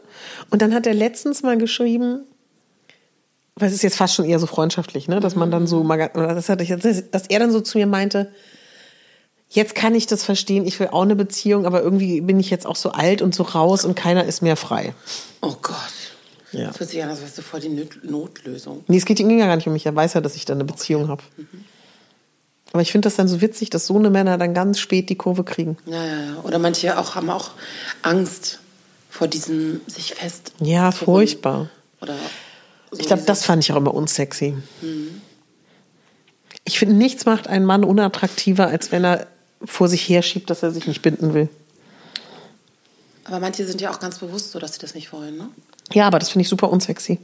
Und 0.50 0.61
dann 0.61 0.74
hat 0.74 0.87
er 0.88 0.94
letztens 0.94 1.44
mal 1.44 1.56
geschrieben, 1.56 2.22
weil 3.54 3.68
es 3.68 3.74
ist 3.74 3.82
jetzt 3.82 3.96
fast 3.96 4.14
schon 4.14 4.24
eher 4.24 4.40
so 4.40 4.46
freundschaftlich, 4.48 5.06
ne? 5.06 5.20
dass 5.20 5.37
man 5.37 5.52
dann 5.52 5.68
so 5.68 5.85
mal, 5.85 6.11
oder 6.14 6.35
das 6.35 6.48
hatte 6.48 6.64
ich, 6.64 6.68
jetzt- 6.70 6.85
dass 7.12 7.28
er 7.28 7.38
dann 7.38 7.52
so 7.52 7.61
zu 7.61 7.78
mir 7.78 7.87
meinte, 7.87 8.28
jetzt 9.48 9.76
kann 9.76 9.94
ich 9.94 10.09
das 10.09 10.24
verstehen, 10.24 10.66
ich 10.66 10.80
will 10.80 10.88
auch 10.88 11.02
eine 11.02 11.14
Beziehung, 11.14 11.64
aber 11.64 11.80
irgendwie 11.80 12.20
bin 12.22 12.40
ich 12.40 12.50
jetzt 12.50 12.66
auch 12.66 12.74
so 12.76 12.90
alt 12.90 13.22
und 13.22 13.32
so 13.32 13.44
raus 13.44 13.85
und 13.85 13.94
keiner 13.94 14.24
ist 14.24 14.42
mehr 14.42 14.56
frei. 14.56 14.94
Oh 15.42 15.54
Gott. 15.62 15.76
Ja. 16.50 16.66
Das 16.66 16.80
hört 16.80 16.90
sich 16.90 17.00
an, 17.02 17.09
als 17.09 17.20
wärst 17.22 17.38
du 17.38 17.42
voll 17.42 17.61
die 17.61 17.68
Not 17.68 17.98
Notlösung. 18.02 18.82
Nee, 18.88 18.96
es 18.96 19.04
geht 19.04 19.20
ihm 19.20 19.30
ja 19.38 19.46
gar 19.46 19.54
nicht 19.56 19.68
um 19.68 19.72
mich, 19.72 19.87
er 19.87 19.94
weiß 19.94 20.14
ja, 20.14 20.20
dass 20.20 20.35
ich 20.35 20.44
da 20.44 20.54
eine 20.54 20.64
Beziehung 20.64 21.06
habe. 21.09 21.22
Aber 22.72 22.83
ich 22.83 22.92
finde 22.92 23.07
das 23.07 23.16
dann 23.16 23.29
so 23.29 23.40
witzig, 23.40 23.70
dass 23.70 23.87
so 23.87 23.96
eine 23.96 24.11
Männer 24.11 24.38
dann 24.38 24.52
ganz 24.52 24.79
spät 24.79 25.09
die 25.09 25.16
Kurve 25.16 25.44
kriegen. 25.44 25.76
Ja, 25.87 26.05
ja, 26.05 26.20
ja. 26.20 26.37
Oder 26.42 26.59
manche 26.59 26.98
auch 26.98 27.14
haben 27.14 27.31
auch 27.31 27.52
Angst 28.02 28.61
vor 29.09 29.29
diesem 29.29 29.81
sich 29.87 30.14
fest. 30.14 30.52
Ja, 30.61 30.92
furchtbar. 30.92 31.70
Oder 32.00 32.16
so 32.90 33.00
Ich 33.00 33.07
glaube, 33.07 33.22
das 33.24 33.44
fand 33.44 33.64
ich 33.64 33.72
auch 33.72 33.76
immer 33.76 33.94
unsexy. 33.94 34.57
Ich 36.64 36.79
finde, 36.79 36.94
nichts 36.96 37.24
macht 37.24 37.48
einen 37.48 37.64
Mann 37.64 37.85
unattraktiver, 37.85 38.66
als 38.66 38.92
wenn 38.92 39.05
er 39.05 39.26
vor 39.64 39.88
sich 39.88 40.09
herschiebt, 40.09 40.50
dass 40.50 40.62
er 40.62 40.70
sich 40.70 40.87
nicht 40.87 41.02
binden 41.02 41.33
will. 41.33 41.48
Aber 43.24 43.40
manche 43.40 43.66
sind 43.66 43.81
ja 43.81 43.90
auch 43.90 44.00
ganz 44.00 44.18
bewusst 44.18 44.52
so, 44.52 44.59
dass 44.59 44.74
sie 44.74 44.81
das 44.81 44.94
nicht 44.94 45.12
wollen, 45.12 45.37
ne? 45.37 45.48
Ja, 45.92 46.07
aber 46.07 46.18
das 46.18 46.31
finde 46.31 46.42
ich 46.42 46.48
super 46.48 46.70
unsexy. 46.70 47.18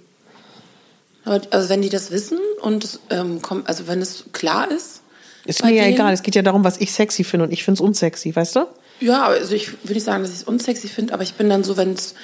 Aber, 1.24 1.40
also 1.50 1.68
wenn 1.68 1.82
die 1.82 1.88
das 1.88 2.10
wissen 2.10 2.38
und 2.60 2.98
ähm, 3.10 3.42
kommt, 3.42 3.68
also 3.68 3.86
wenn 3.86 4.00
es 4.00 4.24
klar 4.32 4.70
ist. 4.70 5.01
Ist 5.44 5.64
mir 5.64 5.72
ja 5.72 5.84
egal. 5.86 6.12
Es 6.12 6.22
geht 6.22 6.34
ja 6.34 6.42
darum, 6.42 6.64
was 6.64 6.78
ich 6.78 6.92
sexy 6.92 7.24
finde 7.24 7.46
und 7.46 7.52
ich 7.52 7.64
finde 7.64 7.78
es 7.78 7.80
unsexy, 7.80 8.34
weißt 8.34 8.56
du? 8.56 8.66
Ja, 9.00 9.26
also 9.26 9.54
ich 9.54 9.72
will 9.84 9.94
nicht 9.94 10.04
sagen, 10.04 10.22
dass 10.22 10.32
ich 10.32 10.38
es 10.38 10.44
unsexy 10.44 10.86
finde, 10.88 11.12
aber 11.12 11.24
ich 11.24 11.34
bin 11.34 11.50
dann 11.50 11.64
so, 11.64 11.76
wenn 11.76 11.94
es 11.94 12.14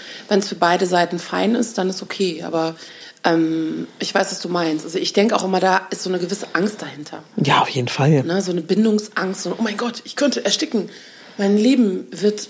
für 0.48 0.54
beide 0.54 0.86
Seiten 0.86 1.18
fein 1.18 1.54
ist, 1.56 1.76
dann 1.76 1.90
ist 1.90 2.02
okay. 2.02 2.44
Aber 2.44 2.76
ähm, 3.24 3.88
ich 3.98 4.14
weiß, 4.14 4.30
was 4.30 4.40
du 4.40 4.48
meinst. 4.48 4.84
Also 4.84 4.98
ich 4.98 5.12
denke 5.12 5.34
auch 5.34 5.44
immer, 5.44 5.58
da 5.60 5.88
ist 5.90 6.02
so 6.02 6.10
eine 6.10 6.18
gewisse 6.18 6.54
Angst 6.54 6.80
dahinter. 6.80 7.22
Ja, 7.36 7.62
auf 7.62 7.68
jeden 7.68 7.88
Fall. 7.88 8.22
Ne? 8.22 8.40
So 8.42 8.52
eine 8.52 8.62
Bindungsangst, 8.62 9.42
so, 9.42 9.56
oh 9.58 9.62
mein 9.62 9.76
Gott, 9.76 10.02
ich 10.04 10.14
könnte 10.14 10.44
ersticken. 10.44 10.88
Mein 11.36 11.56
Leben 11.56 12.06
wird 12.10 12.48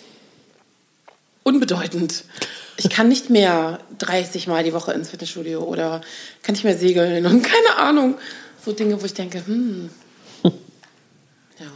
unbedeutend. 1.43 2.25
Ich 2.77 2.91
kann 2.91 3.09
nicht 3.09 3.31
mehr 3.31 3.81
30 3.99 4.47
Mal 4.47 4.63
die 4.63 4.73
Woche 4.73 4.93
ins 4.93 5.11
Fitnessstudio 5.11 5.63
oder 5.63 6.03
kann 6.43 6.53
nicht 6.53 6.65
mehr 6.65 6.77
segeln 6.77 7.27
und 7.27 7.43
keine 7.43 7.79
Ahnung. 7.79 8.17
So 8.65 8.73
Dinge, 8.73 9.01
wo 9.01 9.07
ich 9.07 9.15
denke, 9.15 9.45
hm. 9.47 9.89
Ja. 11.59 11.67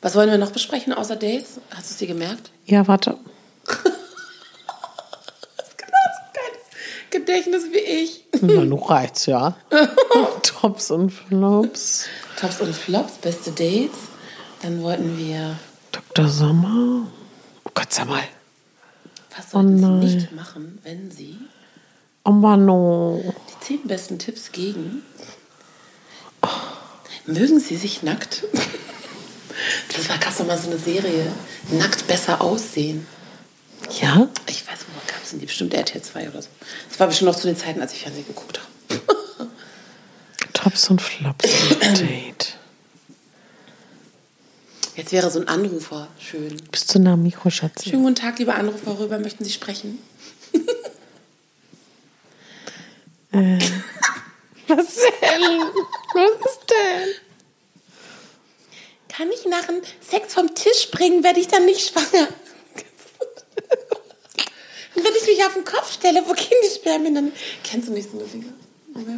Was 0.00 0.14
wollen 0.14 0.30
wir 0.30 0.38
noch 0.38 0.50
besprechen 0.50 0.92
außer 0.92 1.16
Dates? 1.16 1.60
Hast 1.70 1.90
du 1.90 1.92
es 1.92 1.96
dir 1.98 2.08
gemerkt? 2.08 2.50
Ja, 2.66 2.86
warte. 2.88 3.16
Das 3.66 3.76
ist 5.68 5.78
genauso 5.78 6.20
geiles 6.34 7.10
Gedächtnis 7.10 7.64
wie 7.72 7.78
ich. 7.78 8.24
Na, 8.40 8.64
du 8.64 8.76
reizt, 8.76 9.26
ja. 9.26 9.56
Tops 10.42 10.90
und 10.90 11.10
Flops. 11.10 12.06
Tops 12.40 12.60
und 12.60 12.74
Flops, 12.74 13.14
beste 13.18 13.52
Dates. 13.52 13.98
Dann 14.62 14.82
wollten 14.82 15.16
wir, 15.18 15.56
Dr. 15.92 16.28
Sommer. 16.28 17.06
Oh 17.64 17.70
Gott, 17.74 17.92
sag 17.92 18.08
mal. 18.08 18.22
was 19.36 19.50
sollten 19.50 19.76
nein. 19.76 20.08
Sie 20.08 20.16
nicht 20.16 20.32
machen, 20.32 20.78
wenn 20.82 21.10
Sie 21.10 21.38
Oh 22.24 22.30
Mann, 22.30 22.68
oh. 22.70 23.34
die 23.50 23.64
zehn 23.64 23.82
besten 23.84 24.18
Tipps 24.18 24.52
gegen. 24.52 25.02
Mögen 27.26 27.60
Sie 27.60 27.76
sich 27.76 28.02
nackt? 28.02 28.44
Das 29.94 30.08
war 30.08 30.18
gab 30.18 30.36
doch 30.36 30.46
mal 30.46 30.58
so 30.58 30.68
eine 30.68 30.78
Serie. 30.78 31.30
Nackt 31.70 32.06
besser 32.06 32.40
aussehen. 32.40 33.06
Ja? 34.00 34.28
Ich 34.48 34.66
weiß, 34.66 34.78
wo 34.92 35.00
gab 35.06 35.22
es 35.22 35.30
denn 35.30 35.38
die? 35.38 35.46
Bestimmt 35.46 35.74
RTL 35.74 36.02
2 36.02 36.30
oder 36.30 36.42
so. 36.42 36.48
Das 36.88 36.98
war 36.98 37.06
bestimmt 37.06 37.30
noch 37.30 37.38
zu 37.38 37.46
den 37.46 37.56
Zeiten, 37.56 37.80
als 37.80 37.92
ich 37.92 38.00
Fernsehen 38.00 38.26
geguckt 38.26 38.60
habe. 38.60 39.02
Tops 40.52 40.90
und 40.90 41.00
Flops. 41.00 41.44
Date. 41.80 42.56
Jetzt 44.96 45.12
wäre 45.12 45.30
so 45.30 45.40
ein 45.40 45.48
Anrufer 45.48 46.08
schön. 46.18 46.56
Bist 46.70 46.94
du 46.94 46.98
nah 46.98 47.14
am 47.14 47.22
Mikro, 47.22 47.50
Schatzi? 47.50 47.90
Schönen 47.90 48.02
guten 48.02 48.14
Tag, 48.16 48.38
lieber 48.38 48.56
Anrufer. 48.56 48.98
Worüber 48.98 49.18
möchten 49.18 49.44
Sie 49.44 49.52
sprechen? 49.52 49.98
Was 54.76 54.96
denn? 54.96 55.60
Was 56.14 56.52
ist 56.52 56.66
denn? 56.70 57.08
Kann 59.08 59.28
ich 59.30 59.44
nach 59.46 59.66
dem 59.66 59.82
Sex 60.00 60.34
vom 60.34 60.54
Tisch 60.54 60.82
springen, 60.82 61.22
werde 61.22 61.40
ich 61.40 61.48
dann 61.48 61.66
nicht 61.66 61.90
schwanger? 61.90 62.28
Und 64.94 65.04
wenn 65.04 65.12
ich 65.20 65.26
mich 65.26 65.44
auf 65.46 65.54
den 65.54 65.64
Kopf 65.64 65.92
stelle, 65.92 66.22
wo 66.26 66.32
gehen 66.32 66.58
die 66.64 66.74
Spermien 66.74 67.14
dann? 67.14 67.32
Kennst 67.64 67.88
du 67.88 67.92
nicht 67.92 68.10
so 68.10 68.18
eine 68.18 68.28
Dinge? 68.28 68.44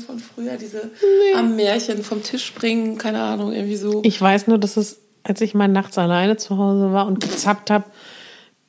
Von 0.07 0.21
früher, 0.21 0.57
diese 0.57 0.91
am 1.35 1.57
Märchen 1.57 2.05
vom 2.05 2.23
Tisch 2.23 2.45
springen, 2.47 2.97
keine 2.97 3.21
Ahnung, 3.21 3.53
irgendwie 3.53 3.77
so. 3.77 4.03
Ich 4.05 4.21
weiß 4.21 4.47
nur, 4.47 4.59
dass 4.59 4.77
es, 4.77 5.01
als 5.25 5.41
ich 5.41 5.55
mal 5.55 5.67
nachts 5.67 5.99
alleine 5.99 6.37
zu 6.37 6.59
Hause 6.59 6.93
war 6.93 7.09
und 7.09 7.21
gezappt 7.21 7.71
habe, 7.71 7.85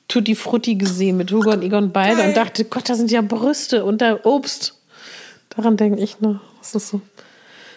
Tutti 0.08 0.34
Frutti 0.36 0.76
gesehen 0.76 1.18
mit 1.18 1.32
Hugo 1.32 1.52
und 1.52 1.62
Egon 1.62 1.92
beide 1.92 2.18
Geil. 2.18 2.30
und 2.30 2.38
dachte, 2.38 2.66
Gott, 2.66 2.90
da 2.90 2.96
sind 2.96 3.12
ja 3.12 3.22
Brüste 3.22 3.86
und 3.86 4.02
da 4.02 4.20
Obst. 4.24 4.82
Daran 5.50 5.78
denke 5.78 6.02
ich 6.02 6.22
noch. 6.22 6.40
Das 6.74 6.84
ist 6.84 6.90
so. 6.90 7.02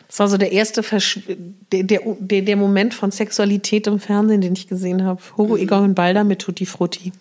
Das 0.09 0.21
war 0.21 0.29
so 0.29 0.39
der 0.39 0.53
erste 0.53 0.83
Versch 0.83 1.21
der, 1.71 1.83
der, 1.83 2.43
der, 2.43 2.57
Moment 2.57 2.95
von 2.95 3.11
Sexualität 3.11 3.87
im 3.87 4.01
Fernsehen, 4.01 4.41
den 4.41 4.55
ich 4.55 4.67
gesehen 4.67 5.05
habe. 5.05 5.21
Hugo 5.37 5.55
Mhm. 5.55 5.63
Egon 5.63 5.95
Balder 5.95 6.25
mit 6.25 6.39
Tutti 6.39 6.65
Frutti. 6.65 7.13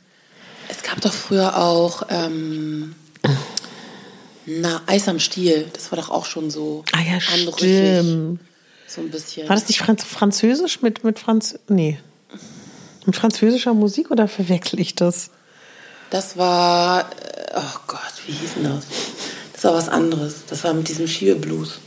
Es 0.69 0.84
gab 0.84 1.01
doch 1.01 1.12
früher 1.13 1.58
auch 1.58 2.03
ähm, 2.10 2.95
na, 4.45 4.82
Eis 4.86 5.10
am 5.10 5.19
Stiel. 5.19 5.67
Das 5.73 5.91
war 5.91 5.97
doch 5.99 6.10
auch 6.10 6.25
schon 6.25 6.49
so 6.49 6.86
Ah 6.93 7.01
ja, 7.01 7.19
anrüchig. 7.34 7.58
stimmt. 7.60 8.39
So 8.88 9.01
ein 9.01 9.12
bisschen. 9.12 9.49
War 9.49 9.56
das 9.58 9.67
nicht 9.67 9.80
Franz 9.80 10.06
Französisch 10.06 10.82
mit, 10.82 11.03
mit 11.03 11.19
Franz... 11.19 11.60
Nee. 11.67 11.99
Mit 13.06 13.15
französischer 13.15 13.73
Musik 13.73 14.12
oder 14.12 14.27
verwechsel 14.27 14.80
ich 14.80 14.95
das? 14.95 15.32
Das 16.10 16.38
war, 16.38 17.01
äh, 17.01 17.56
oh 17.56 17.80
Gott, 17.88 18.13
wie 18.25 18.32
hieß 18.32 18.53
denn 18.56 18.63
das? 18.63 18.86
Das 19.58 19.63
war 19.63 19.74
was 19.74 19.89
anderes. 19.89 20.43
Das 20.48 20.63
war 20.63 20.74
mit 20.74 20.88
diesem 20.88 21.08
Schiebeblues. 21.08 21.80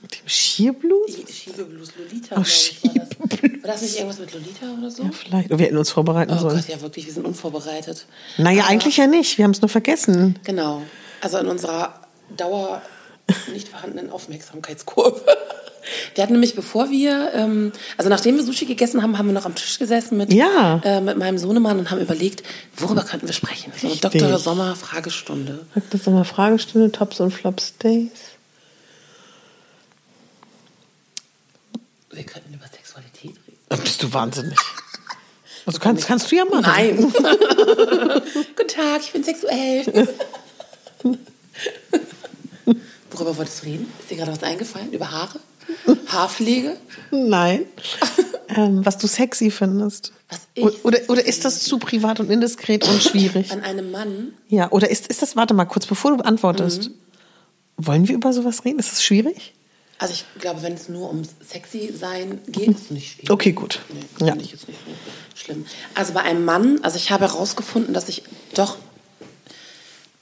Mit 0.00 0.12
dem 0.20 0.28
Schierblues? 0.28 1.10
Schiebeblues, 1.28 1.88
Lolita, 1.98 2.36
Oh. 2.38 2.44
Schiebeblues. 2.44 3.62
War 3.64 3.72
das 3.72 3.82
nicht 3.82 3.96
irgendwas 3.96 4.20
mit 4.20 4.32
Lolita 4.32 4.66
oder 4.78 4.90
so? 4.90 5.02
Ja, 5.02 5.10
vielleicht. 5.10 5.50
Wir 5.50 5.58
hätten 5.58 5.76
uns 5.76 5.90
vorbereiten 5.90 6.32
Oh 6.32 6.38
sollen. 6.40 6.54
Gott, 6.56 6.68
ja 6.68 6.80
wirklich, 6.80 7.06
wir 7.06 7.12
sind 7.12 7.26
unvorbereitet. 7.26 8.06
Naja, 8.38 8.62
Aber- 8.62 8.70
eigentlich 8.70 8.96
ja 8.98 9.08
nicht. 9.08 9.38
Wir 9.38 9.44
haben 9.44 9.50
es 9.50 9.60
nur 9.60 9.68
vergessen. 9.68 10.38
Genau. 10.44 10.82
Also 11.20 11.38
in 11.38 11.48
unserer 11.48 12.00
Dauer 12.36 12.80
nicht 13.52 13.66
vorhandenen 13.68 14.10
Aufmerksamkeitskurve. 14.10 15.24
Wir 16.14 16.22
hatten 16.22 16.32
nämlich, 16.32 16.54
bevor 16.54 16.90
wir, 16.90 17.32
ähm, 17.34 17.72
also 17.96 18.08
nachdem 18.10 18.36
wir 18.36 18.42
Sushi 18.44 18.64
gegessen 18.66 19.02
haben, 19.02 19.18
haben 19.18 19.26
wir 19.26 19.32
noch 19.32 19.44
am 19.46 19.54
Tisch 19.54 19.78
gesessen 19.78 20.16
mit, 20.18 20.32
Ja. 20.32 20.80
äh, 20.84 21.00
mit 21.00 21.16
meinem 21.16 21.38
Sohnemann 21.38 21.78
und 21.78 21.90
haben 21.90 22.00
überlegt, 22.00 22.42
worüber 22.76 23.02
könnten 23.04 23.26
wir 23.26 23.34
sprechen. 23.34 23.72
So. 23.80 23.94
Dr. 23.94 24.38
Sommer 24.38 24.74
Fragestunde. 24.76 25.66
Ist 25.92 26.06
nochmal 26.06 26.24
Fragestunde, 26.24 26.90
Tops 26.92 27.20
und 27.20 27.30
Flops 27.30 27.76
Days. 27.78 28.10
Wir 32.10 32.24
könnten 32.24 32.54
über 32.54 32.66
Sexualität 32.66 33.32
reden. 33.46 33.82
Bist 33.82 34.02
du 34.02 34.12
wahnsinnig. 34.12 34.58
Also 35.68 35.80
kannst, 35.80 36.06
kannst 36.06 36.30
du 36.30 36.36
ja 36.36 36.44
machen. 36.44 36.62
Nein. 36.62 36.96
Guten 38.56 38.68
Tag, 38.68 39.00
ich 39.00 39.10
bin 39.10 39.24
sexuell. 39.24 39.84
Worüber 43.10 43.36
wolltest 43.36 43.62
du 43.62 43.66
reden? 43.66 43.92
Ist 43.98 44.08
dir 44.08 44.16
gerade 44.16 44.30
was 44.30 44.44
eingefallen? 44.44 44.92
Über 44.92 45.10
Haare? 45.10 45.40
Haarpflege? 46.08 46.76
Nein. 47.10 47.66
ähm, 48.48 48.84
was 48.84 48.98
du 48.98 49.06
sexy 49.06 49.50
findest. 49.50 50.12
Was 50.28 50.48
oder, 50.82 50.98
oder 51.08 51.24
ist 51.24 51.44
das 51.44 51.60
zu 51.60 51.78
privat 51.78 52.20
und 52.20 52.30
indiskret 52.30 52.86
und 52.88 53.02
schwierig? 53.02 53.52
An 53.52 53.62
einem 53.62 53.90
Mann? 53.90 54.32
Ja, 54.48 54.70
oder 54.72 54.90
ist, 54.90 55.06
ist 55.06 55.22
das, 55.22 55.36
warte 55.36 55.54
mal 55.54 55.64
kurz, 55.66 55.86
bevor 55.86 56.16
du 56.16 56.24
antwortest. 56.24 56.90
Mhm. 56.90 56.94
Wollen 57.78 58.08
wir 58.08 58.14
über 58.14 58.32
sowas 58.32 58.64
reden? 58.64 58.78
Ist 58.78 58.90
das 58.92 59.02
schwierig? 59.04 59.52
Also 59.98 60.12
ich 60.14 60.24
glaube, 60.40 60.62
wenn 60.62 60.74
es 60.74 60.88
nur 60.88 61.08
um 61.08 61.22
sexy 61.46 61.92
sein 61.98 62.40
geht, 62.48 62.68
ist 62.68 62.84
es 62.86 62.90
nicht 62.90 63.12
schwierig. 63.12 63.30
Okay, 63.30 63.52
gut. 63.52 63.80
Nee, 64.20 64.26
Ja. 64.26 64.34
ich 64.36 64.50
jetzt 64.52 64.68
nicht 64.68 64.78
so 64.84 65.40
schlimm. 65.40 65.64
Also 65.94 66.12
bei 66.12 66.20
einem 66.22 66.44
Mann, 66.44 66.80
also 66.82 66.96
ich 66.96 67.10
habe 67.10 67.24
herausgefunden, 67.26 67.94
dass 67.94 68.08
ich 68.08 68.22
doch 68.54 68.76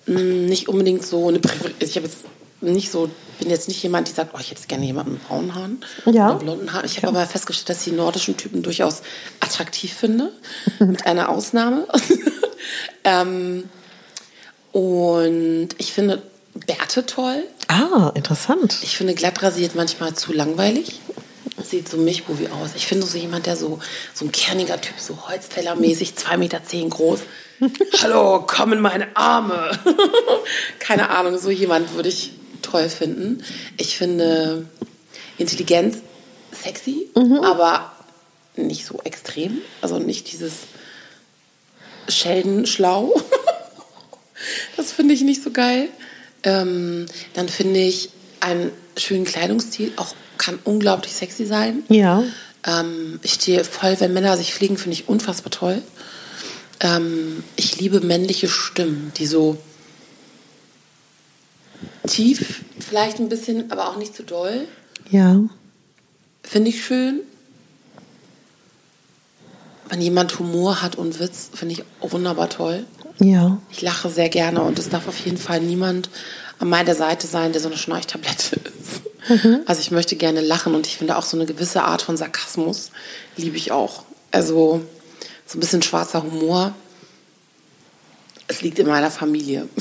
mh, 0.07 0.21
nicht 0.21 0.69
unbedingt 0.69 1.05
so 1.05 1.29
eine 1.29 1.41
Präferenz. 1.41 1.75
Ich 1.81 1.97
habe 1.97 2.07
jetzt 2.07 2.19
nicht 2.73 2.91
so, 2.91 3.11
bin 3.39 3.51
jetzt 3.51 3.69
nicht 3.69 3.83
jemand, 3.83 4.09
die 4.09 4.13
sagt, 4.13 4.33
oh, 4.35 4.39
ich 4.41 4.51
hätte 4.51 4.67
gerne 4.67 4.85
jemanden 4.85 5.13
mit 5.13 5.29
braunen 5.29 5.55
Haaren 5.55 5.85
Ja. 6.07 6.31
oder 6.31 6.39
blonden 6.39 6.73
Haaren. 6.73 6.87
Ich 6.87 6.97
habe 6.97 7.09
aber 7.09 7.27
festgestellt, 7.27 7.69
dass 7.69 7.79
ich 7.79 7.93
die 7.93 7.97
nordischen 7.97 8.37
Typen 8.37 8.63
durchaus 8.63 9.03
attraktiv 9.41 9.93
finde, 9.93 10.33
mit 10.79 11.07
einer 11.07 11.29
Ausnahme. 11.29 11.87
ähm, 13.05 13.69
und 14.73 15.69
ich 15.79 15.93
finde 15.93 16.23
Bärte 16.67 17.07
toll. 17.07 17.45
Ah, 17.69 18.13
interessant. 18.15 18.79
Ich 18.83 18.97
finde 18.97 19.15
glatt 19.15 19.43
rasiert 19.43 19.75
manchmal 19.75 20.15
zu 20.15 20.33
langweilig. 20.33 21.01
Sieht 21.63 21.89
so 21.89 21.97
Milchbubi 21.97 22.49
aus. 22.49 22.71
Ich 22.77 22.87
finde 22.87 23.07
so 23.07 23.17
jemand, 23.17 23.47
der 23.47 23.57
so, 23.57 23.79
so 24.13 24.25
ein 24.25 24.33
kerniger 24.33 24.81
Typ, 24.81 24.95
so 24.99 25.29
Holzfällermäßig, 25.29 26.11
2,10 26.15 26.37
Meter 26.37 26.65
zehn 26.65 26.91
groß. 26.91 27.21
Hallo, 28.03 28.45
komm 28.47 28.73
in 28.73 28.81
meine 28.81 29.17
Arme. 29.17 29.71
Keine 30.79 31.11
Ahnung, 31.11 31.39
so 31.39 31.51
jemand 31.51 31.95
würde 31.95 32.09
ich 32.09 32.33
toll 32.65 32.89
finden. 32.89 33.45
Ich 33.77 33.97
finde 33.97 34.67
Intelligenz 35.39 35.99
sexy, 36.53 37.09
aber 37.43 37.93
nicht 38.57 38.87
so 38.87 39.01
extrem. 39.05 39.59
Also 39.81 39.99
nicht 39.99 40.33
dieses 40.33 40.53
Scheldenschlau. 42.09 43.15
Das 44.77 44.93
finde 44.93 45.15
ich 45.15 45.23
nicht 45.23 45.43
so 45.43 45.53
geil. 45.53 45.89
Ähm, 46.43 47.07
dann 47.33 47.49
finde 47.49 47.81
ich 47.81 48.11
einen 48.41 48.73
schönen 48.97 49.25
Kleidungsstil 49.25 49.93
auch 49.97 50.15
kann 50.37 50.59
unglaublich 50.65 51.15
sexy 51.15 51.47
sein. 51.47 51.85
Ja. 51.89 52.25
Ähm, 52.67 53.21
ich 53.23 53.35
stehe 53.35 53.65
voll, 53.65 53.99
wenn 54.01 54.13
Männer 54.13 54.37
sich 54.37 54.53
fliegen, 54.53 54.77
finde 54.77 54.95
ich 54.95 55.09
unfassbar 55.09 55.51
toll. 55.51 55.83
Ähm, 56.81 57.45
ich 57.57 57.81
liebe 57.81 58.01
männliche 58.01 58.49
Stimmen, 58.49 59.13
die 59.17 59.27
so 59.27 59.57
tief, 62.07 62.65
vielleicht 62.81 63.19
ein 63.19 63.29
bisschen, 63.29 63.71
aber 63.71 63.89
auch 63.89 63.97
nicht 63.97 64.15
zu 64.15 64.23
doll. 64.23 64.67
Ja. 65.11 65.41
Finde 66.43 66.71
ich 66.71 66.85
schön. 66.85 67.21
Wenn 69.89 70.01
jemand 70.01 70.39
Humor 70.39 70.83
hat 70.83 70.97
und 70.97 71.21
Witz, 71.21 71.51
finde 71.55 71.75
ich 71.75 71.85
wunderbar 72.01 72.49
toll. 72.49 72.87
Ja. 73.19 73.59
Ich 73.71 73.83
lache 73.83 74.09
sehr 74.09 74.29
gerne 74.29 74.63
und 74.63 74.79
es 74.79 74.89
darf 74.89 75.09
auf 75.09 75.19
jeden 75.19 75.37
Fall 75.37 75.61
niemand 75.61 76.09
an 76.59 76.69
meiner 76.69 76.95
Seite 76.95 77.27
sein, 77.27 77.53
der 77.53 77.61
so 77.61 77.69
eine 77.69 77.77
Schnarchtablette 77.77 78.57
ist. 78.81 79.03
Also 79.67 79.81
ich 79.81 79.91
möchte 79.91 80.17
gerne 80.17 80.41
lachen 80.41 80.75
und 80.75 80.87
ich 80.87 80.99
finde 80.99 81.17
auch 81.17 81.25
so 81.25 81.37
eine 81.37 81.47
gewisse 81.47 81.83
Art 81.83 82.03
von 82.03 82.17
Sarkasmus 82.17 82.91
liebe 83.37 83.57
ich 83.57 83.73
auch. 83.73 84.05
Also 84.31 84.83
so 85.47 85.57
ein 85.57 85.61
bisschen 85.61 85.83
schwarzer 85.83 86.23
Humor. 86.23 86.75
Es 88.47 88.61
liegt 88.61 88.79
in 88.79 88.87
meiner 88.87 89.11
Familie. 89.11 89.69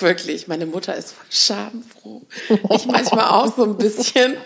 Wirklich, 0.00 0.48
meine 0.48 0.66
Mutter 0.66 0.94
ist 0.94 1.12
voll 1.12 1.26
schadenfroh. 1.30 2.22
Ich 2.74 2.86
manchmal 2.86 3.28
auch 3.28 3.54
so 3.56 3.64
ein 3.64 3.76
bisschen, 3.78 4.36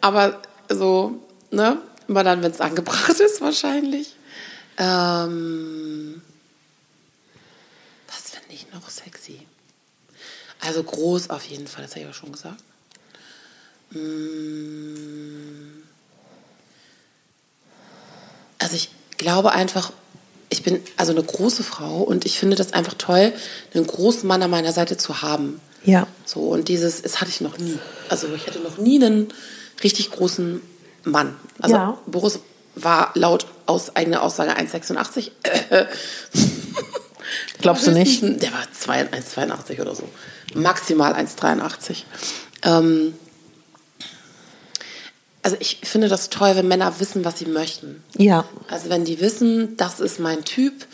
aber 0.00 0.42
so, 0.68 1.20
ne? 1.50 1.78
Immer 2.08 2.24
dann, 2.24 2.42
wenn 2.42 2.50
es 2.50 2.60
angebracht 2.60 3.20
ist, 3.20 3.40
wahrscheinlich. 3.40 4.16
Ähm, 4.76 6.20
was 8.08 8.30
finde 8.30 8.54
ich 8.54 8.66
noch 8.72 8.90
sexy? 8.90 9.46
Also 10.60 10.82
groß 10.82 11.30
auf 11.30 11.44
jeden 11.44 11.66
Fall, 11.66 11.82
das 11.82 11.92
habe 11.92 12.00
ich 12.00 12.06
ja 12.06 12.12
schon 12.12 12.32
gesagt. 12.32 12.62
Mm. 13.90 15.82
Also 18.58 18.76
ich 18.76 18.90
glaube 19.16 19.52
einfach, 19.52 19.92
ich 20.52 20.62
bin 20.62 20.80
also 20.96 21.12
eine 21.12 21.22
große 21.22 21.62
Frau 21.62 22.02
und 22.02 22.26
ich 22.26 22.38
finde 22.38 22.56
das 22.56 22.72
einfach 22.74 22.94
toll, 22.94 23.32
einen 23.74 23.86
großen 23.86 24.28
Mann 24.28 24.42
an 24.42 24.50
meiner 24.50 24.72
Seite 24.72 24.96
zu 24.96 25.22
haben. 25.22 25.60
Ja. 25.84 26.06
So, 26.24 26.40
und 26.40 26.68
dieses, 26.68 27.02
das 27.02 27.20
hatte 27.20 27.30
ich 27.30 27.40
noch 27.40 27.58
nie. 27.58 27.78
Also 28.08 28.28
ich 28.34 28.46
hatte 28.46 28.60
noch 28.60 28.76
nie 28.78 29.02
einen 29.02 29.28
richtig 29.82 30.10
großen 30.10 30.60
Mann. 31.04 31.34
Also 31.58 31.74
Ja. 31.74 31.98
Boris 32.06 32.40
war 32.74 33.10
laut 33.14 33.46
aus 33.66 33.96
eigener 33.96 34.22
Aussage 34.22 34.56
1,86. 34.56 35.30
Äh, 35.70 35.86
Glaubst 37.60 37.86
du 37.86 37.92
nicht? 37.92 38.22
Der 38.22 38.52
war 38.52 38.64
2 38.72 39.06
1,82 39.10 39.80
oder 39.80 39.94
so. 39.94 40.08
Maximal 40.54 41.14
1,83. 41.14 42.04
Ähm, 42.64 43.14
also 45.42 45.56
ich 45.60 45.80
finde 45.82 46.08
das 46.08 46.30
toll, 46.30 46.54
wenn 46.54 46.68
Männer 46.68 47.00
wissen, 47.00 47.24
was 47.24 47.38
sie 47.38 47.46
möchten. 47.46 48.02
Ja. 48.16 48.44
Also 48.68 48.90
wenn 48.90 49.04
die 49.04 49.20
wissen, 49.20 49.76
das 49.76 50.00
ist 50.00 50.20
mein 50.20 50.44
Typ, 50.44 50.86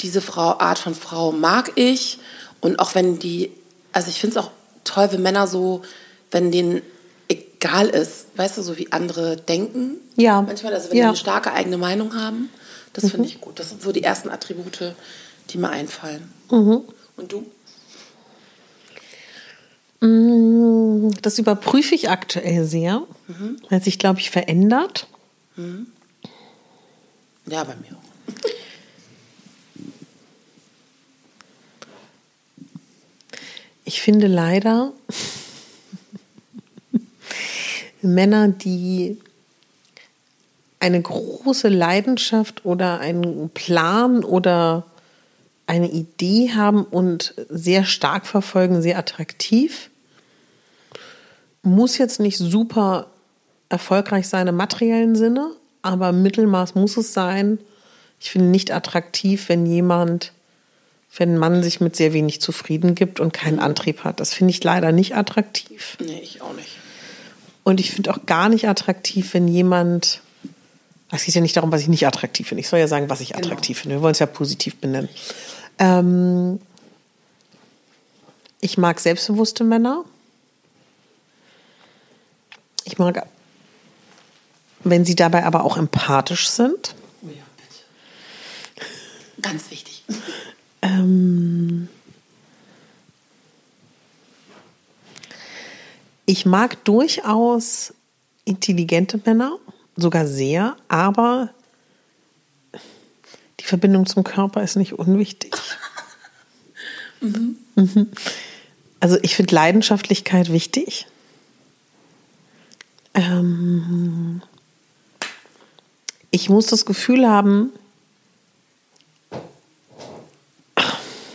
diese 0.00 0.20
Frau, 0.20 0.58
Art 0.58 0.78
von 0.78 0.94
Frau 0.94 1.32
mag 1.32 1.72
ich. 1.74 2.18
Und 2.60 2.78
auch 2.78 2.94
wenn 2.94 3.18
die, 3.18 3.50
also 3.92 4.08
ich 4.08 4.20
finde 4.20 4.38
es 4.38 4.44
auch 4.44 4.50
toll, 4.84 5.08
wenn 5.10 5.22
Männer 5.22 5.46
so, 5.46 5.82
wenn 6.30 6.52
denen 6.52 6.82
egal 7.28 7.88
ist, 7.88 8.26
weißt 8.36 8.58
du, 8.58 8.62
so 8.62 8.78
wie 8.78 8.92
andere 8.92 9.36
denken. 9.36 9.96
Ja. 10.16 10.42
Manchmal, 10.42 10.74
also 10.74 10.90
wenn 10.90 10.96
Ja. 10.98 11.04
die 11.04 11.08
eine 11.08 11.16
starke 11.16 11.52
eigene 11.52 11.78
Meinung 11.78 12.14
haben, 12.14 12.50
das 12.92 13.10
finde 13.10 13.26
ich 13.26 13.40
gut. 13.40 13.58
Das 13.58 13.70
sind 13.70 13.82
so 13.82 13.90
die 13.90 14.02
ersten 14.02 14.28
Attribute, 14.28 14.94
die 15.50 15.58
mir 15.58 15.70
einfallen. 15.70 16.30
Und 16.48 17.32
du? 17.32 17.46
Das 20.02 21.38
überprüfe 21.38 21.94
ich 21.94 22.10
aktuell 22.10 22.64
sehr. 22.64 23.06
Hat 23.70 23.84
sich, 23.84 24.00
glaube 24.00 24.18
ich, 24.18 24.30
verändert. 24.30 25.06
Ja, 27.46 27.62
bei 27.62 27.76
mir 27.76 27.96
auch. 27.96 28.02
Ich 33.84 34.00
finde 34.00 34.26
leider 34.26 34.92
Männer, 38.02 38.48
die 38.48 39.18
eine 40.80 41.00
große 41.00 41.68
Leidenschaft 41.68 42.64
oder 42.64 42.98
einen 42.98 43.50
Plan 43.50 44.24
oder 44.24 44.84
eine 45.68 45.88
Idee 45.90 46.50
haben 46.56 46.82
und 46.82 47.34
sehr 47.48 47.84
stark 47.84 48.26
verfolgen, 48.26 48.82
sehr 48.82 48.98
attraktiv. 48.98 49.90
Muss 51.62 51.98
jetzt 51.98 52.20
nicht 52.20 52.38
super 52.38 53.06
erfolgreich 53.68 54.28
sein 54.28 54.48
im 54.48 54.56
materiellen 54.56 55.16
Sinne, 55.16 55.50
aber 55.80 56.12
Mittelmaß 56.12 56.74
muss 56.74 56.96
es 56.96 57.12
sein. 57.12 57.58
Ich 58.20 58.30
finde 58.30 58.48
nicht 58.48 58.72
attraktiv, 58.72 59.48
wenn 59.48 59.66
jemand, 59.66 60.32
wenn 61.16 61.34
ein 61.34 61.38
Mann 61.38 61.62
sich 61.62 61.80
mit 61.80 61.96
sehr 61.96 62.12
wenig 62.12 62.40
zufrieden 62.40 62.94
gibt 62.94 63.20
und 63.20 63.32
keinen 63.32 63.58
Antrieb 63.58 64.04
hat. 64.04 64.20
Das 64.20 64.34
finde 64.34 64.52
ich 64.52 64.62
leider 64.62 64.92
nicht 64.92 65.16
attraktiv. 65.16 65.96
Nee, 66.00 66.20
ich 66.22 66.42
auch 66.42 66.54
nicht. 66.54 66.78
Und 67.64 67.80
ich 67.80 67.92
finde 67.92 68.12
auch 68.12 68.26
gar 68.26 68.48
nicht 68.48 68.68
attraktiv, 68.68 69.34
wenn 69.34 69.48
jemand. 69.48 70.20
Es 71.10 71.24
geht 71.24 71.34
ja 71.34 71.40
nicht 71.40 71.56
darum, 71.56 71.70
was 71.72 71.82
ich 71.82 71.88
nicht 71.88 72.06
attraktiv 72.06 72.48
finde. 72.48 72.60
Ich 72.60 72.68
soll 72.68 72.78
ja 72.78 72.88
sagen, 72.88 73.10
was 73.10 73.20
ich 73.20 73.36
attraktiv 73.36 73.78
finde. 73.78 73.96
Wir 73.96 74.02
wollen 74.02 74.12
es 74.12 74.18
ja 74.18 74.26
positiv 74.26 74.76
benennen. 74.76 75.10
Ähm, 75.78 76.58
ich 78.60 78.78
mag 78.78 78.98
selbstbewusste 78.98 79.64
Männer. 79.64 80.04
Ich 82.84 82.98
mag, 82.98 83.26
wenn 84.84 85.04
sie 85.04 85.14
dabei 85.14 85.44
aber 85.44 85.64
auch 85.64 85.76
empathisch 85.76 86.48
sind. 86.48 86.94
Oh 87.22 87.28
ja, 87.28 87.42
bitte. 87.56 88.86
Ganz 89.40 89.70
wichtig. 89.70 90.04
Ähm, 90.82 91.88
ich 96.26 96.46
mag 96.46 96.84
durchaus 96.84 97.94
intelligente 98.44 99.20
Männer, 99.24 99.58
sogar 99.96 100.26
sehr, 100.26 100.76
aber 100.88 101.50
die 103.60 103.64
Verbindung 103.64 104.06
zum 104.06 104.24
Körper 104.24 104.62
ist 104.62 104.76
nicht 104.76 104.94
unwichtig. 104.94 105.54
Mhm. 107.24 107.56
Also 108.98 109.16
ich 109.22 109.36
finde 109.36 109.54
Leidenschaftlichkeit 109.54 110.52
wichtig. 110.52 111.06
Ähm, 113.14 114.42
ich 116.30 116.48
muss 116.48 116.66
das 116.66 116.86
Gefühl 116.86 117.28
haben, 117.28 117.70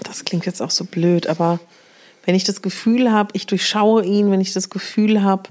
das 0.04 0.26
klingt 0.26 0.46
jetzt 0.46 0.62
auch 0.62 0.72
so 0.72 0.86
blöd, 0.86 1.28
aber 1.28 1.60
wenn 2.26 2.36
ich 2.36 2.44
das 2.44 2.62
Gefühl 2.62 3.12
habe, 3.12 3.30
ich 3.34 3.46
durchschaue 3.46 4.04
ihn, 4.04 4.32
wenn 4.32 4.42
ich 4.42 4.54
das 4.54 4.70
Gefühl 4.70 5.24
habe, 5.24 5.50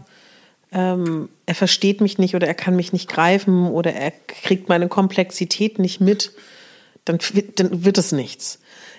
ähm, 0.72 1.28
er 1.46 1.54
versteht 1.54 2.00
mich 2.00 2.18
nicht 2.18 2.34
oder 2.34 2.46
er 2.46 2.54
kann 2.54 2.76
mich 2.76 2.92
nicht 2.92 3.08
greifen 3.08 3.68
oder 3.70 3.94
er 3.94 4.10
kriegt 4.10 4.68
meine 4.68 4.88
Komplexität 4.88 5.78
nicht 5.78 6.00
mit, 6.00 6.32
dann, 7.04 7.18
dann 7.54 7.84
wird 7.84 7.98
es 7.98 8.12
nichts. 8.12 8.58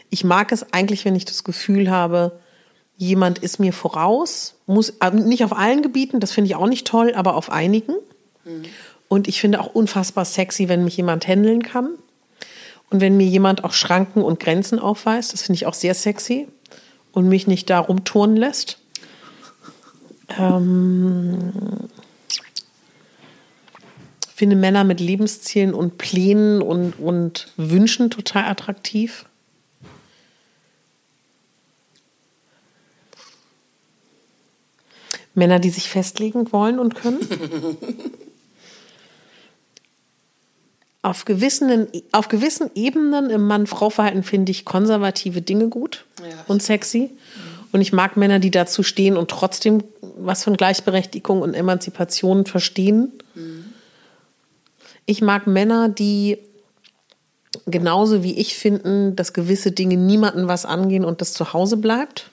Ich 0.10 0.24
mag 0.24 0.52
es 0.52 0.72
eigentlich, 0.74 1.04
wenn 1.04 1.16
ich 1.16 1.26
das 1.26 1.44
Gefühl 1.44 1.92
habe, 1.92 2.40
jemand 2.98 3.40
ist 3.40 3.60
mir 3.60 3.74
voraus, 3.74 4.56
muss 4.66 4.90
äh, 5.02 5.12
nicht 5.12 5.44
auf 5.44 5.56
allen 5.56 5.82
Gebieten, 5.82 6.20
das 6.20 6.32
finde 6.32 6.50
ich 6.50 6.56
auch 6.56 6.68
nicht 6.68 6.86
toll, 6.88 7.14
aber 7.16 7.36
auf 7.36 7.52
einigen. 7.52 7.94
Und 9.08 9.28
ich 9.28 9.40
finde 9.40 9.62
auch 9.62 9.74
unfassbar 9.74 10.26
sexy, 10.26 10.68
wenn 10.68 10.84
mich 10.84 10.98
jemand 10.98 11.28
handeln 11.28 11.64
kann. 11.64 11.90
Und 12.90 13.02
wenn 13.02 13.18
mir 13.18 13.28
jemand 13.28 13.64
auch 13.64 13.74
Schranken 13.74 14.22
und 14.22 14.40
Grenzen 14.40 14.80
aufweist, 14.80 15.34
das 15.34 15.44
finde 15.44 15.58
ich 15.58 15.66
auch 15.66 15.74
sehr 15.74 15.94
sexy 15.94 16.48
und 17.12 17.28
mich 17.28 17.48
nicht 17.48 17.70
da 17.70 17.80
rumturnen 17.80 18.38
lässt. 18.38 18.80
Ähm, 20.38 21.54
finde 24.34 24.56
Männer 24.56 24.84
mit 24.84 25.00
Lebenszielen 25.00 25.74
und 25.74 25.98
Plänen 25.98 26.62
und, 26.62 27.00
und 27.00 27.48
Wünschen 27.58 28.10
total 28.10 28.46
attraktiv. 28.46 29.26
Männer, 35.38 35.60
die 35.60 35.70
sich 35.70 35.90
festlegen 35.90 36.52
wollen 36.52 36.80
und 36.80 36.96
können. 36.96 37.20
auf, 41.02 41.26
gewissen, 41.26 41.88
auf 42.12 42.28
gewissen 42.28 42.70
Ebenen 42.76 43.30
im 43.30 43.48
Mann-Frau-Verhalten 43.48 44.24
finde 44.24 44.52
ich 44.52 44.66
konservative 44.66 45.42
Dinge 45.42 45.70
gut 45.70 46.06
Ja. 46.22 46.44
und 46.48 46.62
sexy. 46.62 47.12
Und 47.72 47.82
ich 47.82 47.94
mag 47.94 48.18
Männer, 48.18 48.40
die 48.40 48.52
dazu 48.52 48.82
stehen 48.82 49.18
und 49.18 49.30
trotzdem 49.30 49.84
was 50.18 50.44
von 50.44 50.58
Gleichberechtigung 50.58 51.42
und 51.42 51.54
Emanzipation 51.54 52.46
verstehen. 52.46 53.12
Ich 55.06 55.22
mag 55.22 55.48
Männer, 55.48 55.90
die 55.90 56.40
genauso 57.66 58.24
wie 58.24 58.38
ich 58.38 58.56
finden, 58.56 59.16
dass 59.16 59.34
gewisse 59.34 59.72
Dinge 59.72 59.98
niemanden 59.98 60.48
was 60.48 60.66
angehen 60.66 61.06
und 61.06 61.22
das 61.22 61.34
zu 61.34 61.54
Hause 61.54 61.78
bleibt. 61.78 62.32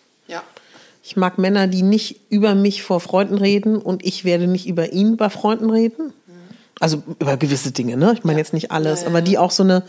Ich 1.07 1.17
mag 1.17 1.37
Männer, 1.37 1.67
die 1.67 1.83
nicht 1.83 2.19
über 2.31 2.55
mich 2.55 2.83
vor 2.83 2.99
Freunden 2.99 3.37
reden 3.37 3.77
und 3.77 4.03
ich 4.03 4.25
werde 4.25 4.47
nicht 4.47 4.67
über 4.67 4.95
ihn 4.95 5.19
bei 5.19 5.29
Freunden 5.29 5.69
reden. 5.69 6.15
Also 6.81 7.03
über 7.21 7.37
gewisse 7.37 7.73
Dinge, 7.73 7.99
ne? 7.99 8.15
Ich 8.15 8.25
meine 8.25 8.39
jetzt 8.39 8.55
nicht 8.55 8.71
alles, 8.71 9.01
Ja, 9.01 9.05
ja, 9.05 9.11
aber 9.11 9.21
die 9.21 9.37
auch 9.37 9.51
so 9.51 9.63
eine, 9.63 9.83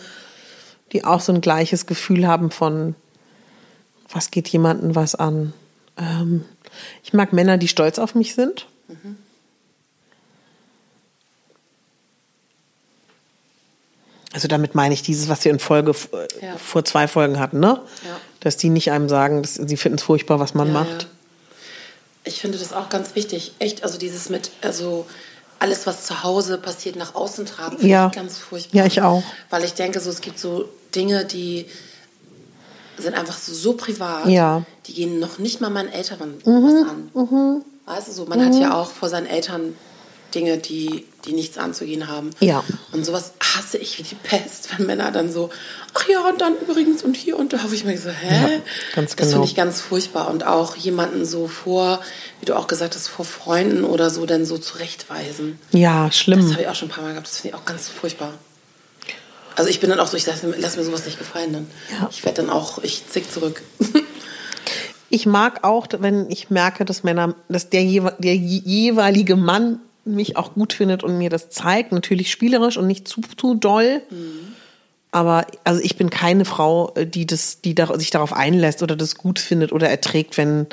die 0.91 1.05
auch 1.05 1.22
so 1.22 1.32
ein 1.32 1.39
gleiches 1.39 1.86
Gefühl 1.86 2.28
haben 2.28 2.51
von, 2.51 2.95
was 4.09 4.30
geht 4.30 4.49
jemandem 4.49 4.93
was 4.93 5.16
an. 5.16 5.53
Ähm, 5.97 6.43
ich 7.01 7.13
mag 7.13 7.32
Männer, 7.32 7.57
die 7.57 7.70
stolz 7.70 7.97
auf 7.97 8.13
mich 8.13 8.36
sind. 8.36 8.68
Also 14.36 14.49
damit 14.49 14.75
meine 14.75 14.93
ich 14.93 15.01
dieses, 15.01 15.29
was 15.29 15.45
wir 15.45 15.51
in 15.51 15.59
Folge 15.59 15.91
äh, 15.91 16.45
Ja. 16.45 16.57
vor 16.57 16.83
zwei 16.83 17.07
Folgen 17.07 17.39
hatten, 17.39 17.61
ne? 17.61 17.79
Ja. 18.03 18.17
Dass 18.41 18.57
die 18.57 18.69
nicht 18.69 18.91
einem 18.91 19.07
sagen, 19.07 19.41
dass 19.41 19.55
sie 19.55 19.77
finden 19.77 19.97
es 19.97 20.03
furchtbar, 20.03 20.39
was 20.41 20.53
man 20.53 20.67
Ja, 20.67 20.73
macht. 20.73 21.07
Ich 22.25 22.41
finde 22.41 22.57
das 22.57 22.73
auch 22.73 22.89
ganz 22.89 23.15
wichtig. 23.15 23.53
Echt, 23.59 23.83
also 23.83 23.97
dieses 23.97 24.27
mit, 24.29 24.51
also 24.61 25.05
alles, 25.59 25.88
was 25.88 26.03
zu 26.05 26.21
Hause 26.23 26.57
passiert, 26.57 26.97
nach 26.97 27.15
außen 27.15 27.45
tragen, 27.45 27.77
finde 27.77 27.88
Ja. 27.88 28.07
ich 28.07 28.11
ganz 28.13 28.38
furchtbar. 28.38 28.77
Ja, 28.79 28.86
ich 28.86 29.01
auch. 29.01 29.23
Weil 29.49 29.63
ich 29.63 29.73
denke, 29.73 30.01
so, 30.01 30.09
es 30.09 30.19
gibt 30.19 30.38
so 30.38 30.67
Dinge, 30.93 31.23
die 31.23 31.65
sind 32.97 33.15
einfach 33.15 33.38
so, 33.38 33.53
so 33.53 33.73
privat. 33.73 34.27
Ja. 34.27 34.59
Mhm, 34.59 34.65
Die 34.88 34.93
gehen 34.95 35.19
noch 35.19 35.39
nicht 35.39 35.61
mal 35.61 35.69
meinen 35.69 35.89
Eltern 35.89 36.33
was 36.43 36.89
an. 36.89 37.63
Weißt 37.86 38.07
du, 38.09 38.11
so, 38.11 38.25
man 38.25 38.43
hat 38.45 38.53
ja 38.55 38.73
auch 38.75 38.89
vor 38.91 39.07
seinen 39.07 39.27
Eltern 39.27 39.75
Dinge, 40.33 40.57
die, 40.57 41.05
die 41.26 41.34
nichts 41.34 41.57
anzugehen 41.57 42.07
haben. 42.07 42.30
Ja. 42.39 42.63
Und 42.91 43.05
sowas 43.05 43.34
hasse 43.41 43.78
ich 43.78 43.97
wie 43.99 44.03
die 44.03 44.15
Pest, 44.15 44.69
wenn 44.78 44.86
Männer 44.86 45.11
dann 45.11 45.32
so, 45.32 45.49
ach 45.93 46.07
ja, 46.07 46.28
und 46.30 46.39
dann 46.41 46.53
übrigens 46.59 47.03
und 47.03 47.17
hier 47.17 47.38
und 47.38 47.53
da, 47.53 47.63
habe 47.63 47.73
ich 47.76 47.84
mir 47.84 47.97
so, 47.97 48.09
hä? 48.09 48.53
Ja, 48.55 48.61
ganz 48.95 49.11
Das 49.11 49.15
genau. 49.17 49.32
finde 49.32 49.47
ich 49.47 49.55
ganz 49.55 49.82
furchtbar. 49.82 50.30
Und 50.30 50.45
auch 50.45 50.76
jemanden 50.76 51.26
so 51.26 51.47
vor, 51.47 51.99
wie 52.39 52.45
du 52.45 52.55
auch 52.55 52.67
gesagt 52.67 52.95
hast, 52.95 53.07
vor 53.07 53.26
Freunden 53.26 53.84
oder 53.84 54.09
so, 54.09 54.26
dann 54.26 54.45
so 54.45 54.57
zurechtweisen. 54.57 55.59
Ja, 55.71 56.05
Das 56.07 56.17
schlimm. 56.17 56.51
habe 56.51 56.61
ich 56.61 56.67
auch 56.67 56.76
schon 56.76 56.88
ein 56.89 56.91
paar 56.91 57.03
Mal 57.03 57.11
gehabt. 57.11 57.28
Das 57.28 57.39
finde 57.39 57.55
ich 57.55 57.61
auch 57.61 57.65
ganz 57.65 57.88
furchtbar. 57.89 58.34
Also 59.57 59.69
ich 59.69 59.80
bin 59.80 59.89
dann 59.89 59.99
auch 60.01 60.07
so, 60.07 60.17
ich 60.17 60.26
lasse 60.26 60.53
lass 60.57 60.76
mir 60.76 60.84
sowas 60.84 61.05
nicht 61.05 61.17
gefallen 61.17 61.53
dann. 61.53 61.67
Ja. 61.99 62.09
Ich 62.11 62.26
werde 62.26 62.41
dann 62.41 62.49
auch, 62.51 62.80
ich 62.84 63.07
zick 63.07 63.32
zurück. 63.32 63.61
Ich 65.09 65.26
mag 65.26 65.63
auch, 65.63 65.88
wenn 65.99 66.30
ich 66.30 66.49
merke, 66.49 66.84
dass 66.84 67.03
Männer, 67.03 67.36
dass 67.47 67.69
der, 67.69 67.84
der 68.17 68.36
je- 68.36 68.61
jeweilige 68.65 69.36
Mann 69.36 69.80
mich 70.05 70.37
auch 70.37 70.53
gut 70.53 70.73
findet 70.73 71.03
und 71.03 71.17
mir 71.17 71.29
das 71.29 71.49
zeigt, 71.49 71.91
natürlich 71.91 72.31
spielerisch 72.31 72.77
und 72.77 72.87
nicht 72.87 73.07
zu, 73.07 73.21
zu 73.37 73.55
doll. 73.55 74.01
Aber 75.11 75.47
also 75.63 75.81
ich 75.81 75.97
bin 75.97 76.09
keine 76.09 76.45
Frau, 76.45 76.93
die 76.97 77.25
das, 77.25 77.61
die 77.61 77.75
sich 77.95 78.09
darauf 78.11 78.33
einlässt 78.33 78.83
oder 78.83 78.95
das 78.95 79.15
gut 79.15 79.39
findet 79.39 79.71
oder 79.71 79.89
erträgt, 79.89 80.37
wenn 80.37 80.67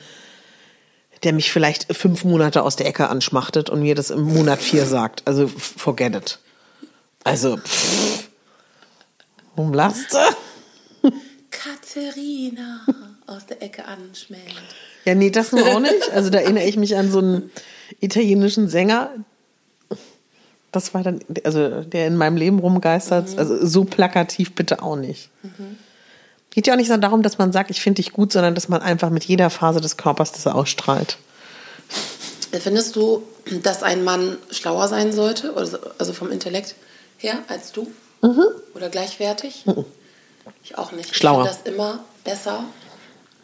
der 1.22 1.32
mich 1.32 1.52
vielleicht 1.52 1.94
fünf 1.96 2.24
Monate 2.24 2.62
aus 2.62 2.76
der 2.76 2.86
Ecke 2.86 3.08
anschmachtet 3.08 3.70
und 3.70 3.82
mir 3.82 3.94
das 3.94 4.10
im 4.10 4.22
Monat 4.22 4.60
vier 4.60 4.86
sagt. 4.86 5.22
Also 5.26 5.46
forget 5.46 6.16
it. 6.16 6.38
Also, 7.24 7.56
pff. 7.56 8.28
du? 10.12 10.18
Katharina 11.50 12.84
aus 13.26 13.46
der 13.46 13.62
Ecke 13.62 13.84
anschmält. 13.84 14.42
Ja, 15.04 15.14
nee, 15.14 15.30
das 15.30 15.52
nur 15.52 15.66
auch 15.66 15.80
nicht. 15.80 16.10
Also 16.12 16.30
da 16.30 16.38
erinnere 16.38 16.64
ich 16.64 16.76
mich 16.76 16.96
an 16.96 17.10
so 17.10 17.18
einen 17.18 17.50
italienischen 18.00 18.68
Sänger. 18.68 19.10
Das 20.70 20.94
war 20.94 21.02
dann, 21.02 21.20
also 21.44 21.82
der 21.82 22.06
in 22.06 22.16
meinem 22.16 22.36
Leben 22.36 22.58
rumgeistert. 22.58 23.36
Also 23.36 23.66
so 23.66 23.84
plakativ 23.84 24.54
bitte 24.54 24.82
auch 24.82 24.96
nicht. 24.96 25.28
Geht 26.50 26.66
ja 26.66 26.74
auch 26.74 26.78
nicht 26.78 26.88
so 26.88 26.96
darum, 26.96 27.22
dass 27.22 27.38
man 27.38 27.52
sagt, 27.52 27.70
ich 27.70 27.80
finde 27.80 28.02
dich 28.02 28.12
gut, 28.12 28.32
sondern 28.32 28.54
dass 28.54 28.68
man 28.68 28.82
einfach 28.82 29.10
mit 29.10 29.24
jeder 29.24 29.50
Phase 29.50 29.80
des 29.80 29.96
Körpers 29.96 30.32
das 30.32 30.46
ausstrahlt. 30.46 31.18
Findest 32.52 32.96
du, 32.96 33.22
dass 33.62 33.82
ein 33.82 34.04
Mann 34.04 34.36
schlauer 34.50 34.88
sein 34.88 35.12
sollte, 35.12 35.54
also 35.56 35.78
also 35.98 36.12
vom 36.12 36.30
Intellekt 36.30 36.74
her, 37.16 37.38
als 37.48 37.72
du? 37.72 37.90
Mhm. 38.20 38.44
Oder 38.74 38.88
gleichwertig? 38.90 39.64
Ich 40.62 40.76
auch 40.76 40.92
nicht. 40.92 41.14
Schlauer. 41.14 41.44
Ich 41.44 41.50
finde 41.50 41.62
das 41.64 41.74
immer 41.74 42.00
besser, 42.24 42.64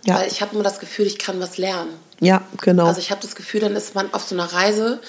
Ja. 0.07 0.17
weil 0.17 0.29
ich 0.29 0.41
habe 0.41 0.55
immer 0.55 0.65
das 0.65 0.79
Gefühl, 0.81 1.07
ich 1.07 1.19
kann 1.19 1.41
was 1.41 1.59
lernen. 1.59 1.91
Ja, 2.21 2.43
genau. 2.61 2.87
Also 2.87 3.01
ich 3.01 3.11
habe 3.11 3.21
das 3.21 3.35
Gefühl, 3.37 3.61
dann 3.61 3.77
ist 3.77 3.95
man 3.95 4.13
auf 4.15 4.23
so 4.25 4.35
einer 4.35 4.47
Reise, 4.53 5.01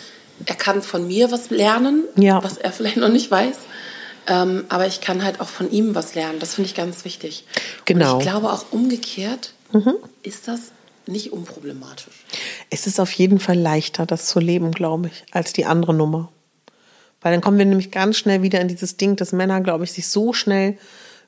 er 0.45 0.55
kann 0.55 0.81
von 0.81 1.07
mir 1.07 1.31
was 1.31 1.49
lernen, 1.49 2.03
Ja. 2.15 2.43
was 2.43 2.57
er 2.57 2.71
vielleicht 2.71 2.97
noch 2.97 3.09
nicht 3.09 3.29
weiß. 3.31 3.55
Ähm, 4.27 4.65
aber 4.69 4.85
ich 4.87 5.01
kann 5.01 5.23
halt 5.23 5.41
auch 5.41 5.47
von 5.47 5.71
ihm 5.71 5.95
was 5.95 6.15
lernen. 6.15 6.39
Das 6.39 6.55
finde 6.55 6.69
ich 6.69 6.75
ganz 6.75 7.03
wichtig. 7.05 7.45
Genau. 7.85 8.13
Und 8.15 8.19
ich 8.21 8.27
glaube 8.27 8.51
auch 8.51 8.65
umgekehrt 8.71 9.53
ist 10.23 10.47
das 10.47 10.71
nicht 11.05 11.31
unproblematisch. 11.31 12.25
Es 12.69 12.85
ist 12.87 12.99
auf 12.99 13.11
jeden 13.13 13.39
Fall 13.39 13.57
leichter, 13.57 14.05
das 14.05 14.25
zu 14.27 14.39
leben, 14.39 14.71
glaube 14.71 15.07
ich, 15.07 15.23
als 15.33 15.53
die 15.53 15.65
andere 15.65 15.93
Nummer. 15.93 16.31
Weil 17.21 17.31
dann 17.33 17.41
kommen 17.41 17.57
wir 17.57 17.65
nämlich 17.65 17.91
ganz 17.91 18.17
schnell 18.17 18.41
wieder 18.43 18.61
in 18.61 18.67
dieses 18.67 18.97
Ding, 18.97 19.15
dass 19.15 19.31
Männer, 19.31 19.61
glaube 19.61 19.83
ich, 19.83 19.91
sich 19.91 20.07
so 20.07 20.33
schnell 20.33 20.77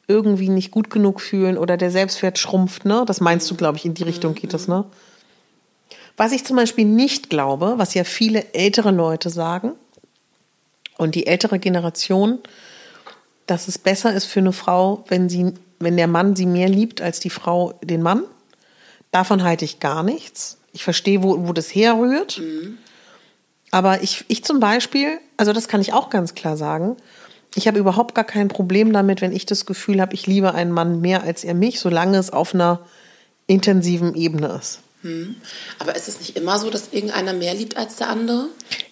irgendwie 0.08 0.50
nicht 0.50 0.72
gut 0.72 0.90
genug 0.90 1.22
fühlen 1.22 1.58
oder 1.58 1.78
der 1.78 1.92
Selbstwert 1.92 2.38
schrumpft, 2.38 2.86
ne? 2.86 3.04
Das 3.06 3.22
meinst 3.22 3.50
du, 3.50 3.56
glaube 3.56 3.78
ich, 3.78 3.86
in 3.86 3.94
die 3.94 4.04
Richtung 4.04 4.36
geht 4.36 4.54
das, 4.54 4.68
ne? 4.68 4.86
Was 6.18 6.32
ich 6.32 6.46
zum 6.46 6.58
Beispiel 6.58 6.86
nicht 6.86 7.30
glaube, 7.30 7.76
was 7.78 7.94
ja 7.94 8.04
viele 8.04 8.54
ältere 8.54 8.92
Leute 8.92 9.30
sagen 9.30 9.72
und 10.98 11.16
die 11.16 11.26
ältere 11.26 11.60
Generation, 11.60 12.40
dass 13.48 13.68
es 13.68 13.78
besser 13.78 14.14
ist 14.14 14.26
für 14.26 14.40
eine 14.40 14.54
Frau, 14.54 15.04
wenn 15.08 15.30
sie, 15.30 15.54
wenn 15.80 15.98
der 15.98 16.08
Mann 16.08 16.36
sie 16.36 16.46
mehr 16.46 16.70
liebt 16.70 17.02
als 17.02 17.20
die 17.20 17.30
Frau 17.30 17.74
den 17.82 18.02
Mann. 18.02 18.24
Davon 19.12 19.44
halte 19.44 19.66
ich 19.66 19.80
gar 19.80 20.04
nichts. 20.04 20.58
Ich 20.74 20.84
verstehe, 20.84 21.24
wo, 21.24 21.48
wo 21.48 21.54
das 21.54 21.74
herrührt. 21.74 22.42
Aber 23.72 24.04
ich, 24.04 24.26
ich 24.28 24.44
zum 24.44 24.60
Beispiel, 24.60 25.20
also 25.38 25.54
das 25.54 25.68
kann 25.68 25.82
ich 25.82 25.94
auch 25.94 26.10
ganz 26.10 26.36
klar 26.36 26.58
sagen, 26.58 26.98
ich 27.56 27.68
habe 27.68 27.80
überhaupt 27.80 28.16
gar 28.16 28.24
kein 28.24 28.48
Problem 28.48 28.94
damit, 28.94 29.22
wenn 29.22 29.34
ich 29.34 29.46
das 29.46 29.66
Gefühl 29.66 30.02
habe, 30.02 30.14
ich 30.14 30.28
liebe 30.28 30.54
einen 30.54 30.72
Mann 30.72 31.02
mehr 31.02 31.24
als 31.24 31.44
er 31.44 31.54
mich, 31.54 31.80
solange 31.80 32.18
es 32.18 32.30
auf 32.30 32.54
einer 32.54 32.80
intensiven 33.48 34.16
Ebene 34.16 34.48
ist. 34.60 34.80
Aber 35.80 35.96
ist 35.96 36.08
es 36.08 36.20
nicht 36.20 36.38
immer 36.38 36.60
so, 36.60 36.70
dass 36.70 36.90
irgendeiner 36.92 37.34
mehr 37.34 37.56
liebt 37.56 37.76
als 37.76 37.96
der 37.96 38.10
andere? 38.10 38.48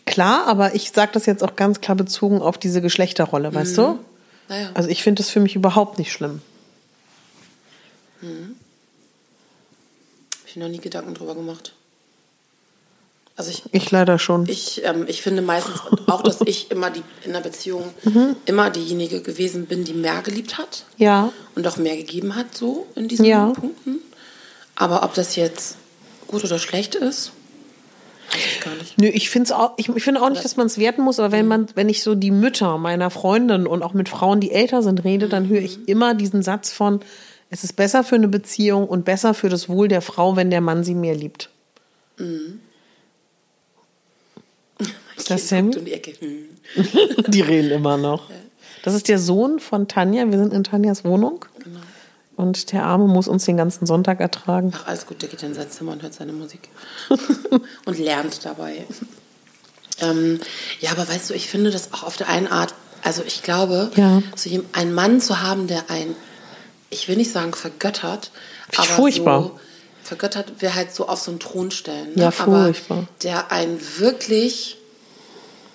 Klar, 0.06 0.48
aber 0.48 0.74
ich 0.74 0.92
sage 0.92 1.12
das 1.14 1.28
jetzt 1.28 1.44
auch 1.44 1.56
ganz 1.56 1.82
klar 1.82 1.96
bezogen 1.96 2.42
auf 2.42 2.58
diese 2.58 2.82
Geschlechterrolle, 2.82 3.54
weißt 3.54 3.78
du? 3.78 4.00
Naja. 4.48 4.72
Also 4.74 4.90
ich 4.90 5.04
finde 5.04 5.22
das 5.22 5.30
für 5.30 5.40
mich 5.40 5.56
überhaupt 5.56 6.00
nicht 6.00 6.12
schlimm. 6.12 6.42
Habe 8.22 8.56
ich 10.48 10.56
noch 10.56 10.68
nie 10.68 10.80
Gedanken 10.80 11.14
drüber 11.14 11.36
gemacht. 11.36 11.74
Also 13.40 13.52
ich, 13.52 13.64
Ich 13.72 13.90
leider 13.90 14.20
schon. 14.20 14.46
ich, 14.50 14.82
ähm, 14.84 15.06
ich 15.08 15.22
finde 15.22 15.42
meistens 15.42 15.80
auch, 16.08 16.22
dass 16.24 16.42
ich 16.42 16.70
immer 16.72 16.90
die 16.90 17.02
in 17.24 17.32
der 17.32 17.40
Beziehung 17.40 17.86
Mhm. 18.04 18.36
immer 18.46 18.70
diejenige 18.70 19.22
gewesen 19.22 19.66
bin, 19.66 19.86
die 19.86 19.94
mehr 19.94 20.22
geliebt 20.22 20.58
hat 20.58 20.84
ja, 20.98 21.32
und 21.56 21.66
auch 21.66 21.78
mehr 21.78 21.96
gegeben 21.96 22.36
hat, 22.36 22.54
so 22.54 22.86
in 22.96 23.08
diesen 23.08 23.24
Ja. 23.26 23.46
Punkten. 23.52 24.00
Aber 24.76 25.04
ob 25.04 25.14
das 25.14 25.38
jetzt 25.38 25.78
gut 26.28 26.44
oder 26.44 26.60
schlecht 26.60 26.96
ist, 26.96 27.32
weiß 28.34 28.42
ich 28.56 28.60
gar 28.60 28.76
nicht. 28.76 28.98
Nö, 28.98 29.08
ich 29.08 29.30
finde 29.30 29.56
auch, 29.58 29.72
ich, 29.78 29.88
ich 29.88 30.04
finde 30.04 30.22
auch 30.22 30.30
nicht, 30.30 30.44
dass 30.44 30.58
man 30.58 30.68
es 30.68 30.78
werten 30.78 31.02
muss, 31.02 31.18
aber 31.18 31.32
wenn 31.32 31.48
man, 31.48 31.68
wenn 31.76 31.88
ich 31.88 32.04
so 32.04 32.16
die 32.16 32.32
Mütter 32.32 32.78
meiner 32.78 33.10
Freundin 33.10 33.68
und 33.68 33.84
auch 33.84 33.94
mit 33.94 34.10
Frauen, 34.10 34.42
die 34.42 34.52
älter 34.52 34.84
sind, 34.84 35.06
rede, 35.06 35.30
dann 35.30 35.48
höre 35.48 35.62
ich 35.62 35.88
immer 35.88 36.14
diesen 36.14 36.44
Satz 36.44 36.74
von, 36.74 37.00
es 37.50 37.64
ist 37.64 37.78
besser 37.78 38.04
für 38.04 38.16
eine 38.16 38.28
Beziehung 38.28 38.86
und 38.86 39.06
besser 39.06 39.34
für 39.34 39.48
das 39.48 39.70
Wohl 39.70 39.88
der 39.88 40.02
Frau, 40.02 40.36
wenn 40.36 40.50
der 40.52 40.60
Mann 40.62 40.84
sie 40.84 40.94
mehr 40.94 41.16
liebt. 41.16 41.50
Das 45.28 45.50
guckt 45.50 45.78
um 45.78 45.86
die 45.86 45.94
Ecke. 45.94 46.14
Hm. 46.20 46.46
Die 47.28 47.42
reden 47.42 47.72
immer 47.72 47.98
noch. 47.98 48.30
Das 48.84 48.94
ist 48.94 49.08
der 49.08 49.20
Sohn 49.20 49.60
von 49.60 49.88
Tanja. 49.88 50.30
Wir 50.32 50.38
sind 50.38 50.54
in 50.54 50.64
Tanjas 50.64 51.04
Wohnung. 51.04 51.46
Genau. 51.64 51.80
Und 52.36 52.72
der 52.72 52.84
Arme 52.86 53.08
muss 53.08 53.28
uns 53.28 53.44
den 53.46 53.58
ganzen 53.58 53.86
Sonntag 53.86 54.22
ertragen. 54.22 54.72
Ach, 54.74 54.88
alles 54.88 55.06
gut, 55.06 55.22
der 55.22 55.28
geht 55.30 55.44
in 55.44 55.54
sein 55.54 55.70
Zimmer 55.70 55.92
und 55.92 56.02
hört 56.04 56.14
seine 56.14 56.32
Musik. 56.32 56.70
und 57.86 58.00
lernt 58.00 58.46
dabei. 58.46 58.86
Ähm, 60.02 60.40
ja, 60.80 60.92
aber 60.92 61.08
weißt 61.08 61.30
du, 61.30 61.34
ich 61.34 61.48
finde 61.48 61.72
das 61.72 61.92
auch 61.94 62.04
auf 62.04 62.16
der 62.16 62.30
einen 62.30 62.48
Art, 62.48 62.74
also 63.04 63.22
ich 63.26 63.44
glaube, 63.44 63.92
Ja. 63.96 64.22
so 64.36 64.50
einen 64.72 64.94
Mann 64.94 65.20
zu 65.20 65.42
haben, 65.42 65.68
der 65.68 65.90
ein, 65.90 66.16
ich 66.90 67.10
will 67.10 67.18
nicht 67.18 67.32
sagen 67.32 67.54
vergöttert, 67.54 68.32
aber 68.78 68.86
furchtbar. 68.88 69.42
so 69.44 69.60
vergöttert 70.04 70.54
wir 70.60 70.76
halt 70.76 70.96
so 70.96 71.08
auf 71.10 71.20
so 71.20 71.32
einen 71.32 71.40
Thron 71.42 71.72
stellen. 71.72 72.16
Ne? 72.16 72.22
Ja, 72.24 72.28
aber 72.40 72.64
furchtbar. 72.66 73.08
der 73.24 73.52
einen 73.52 73.80
wirklich, 73.98 74.78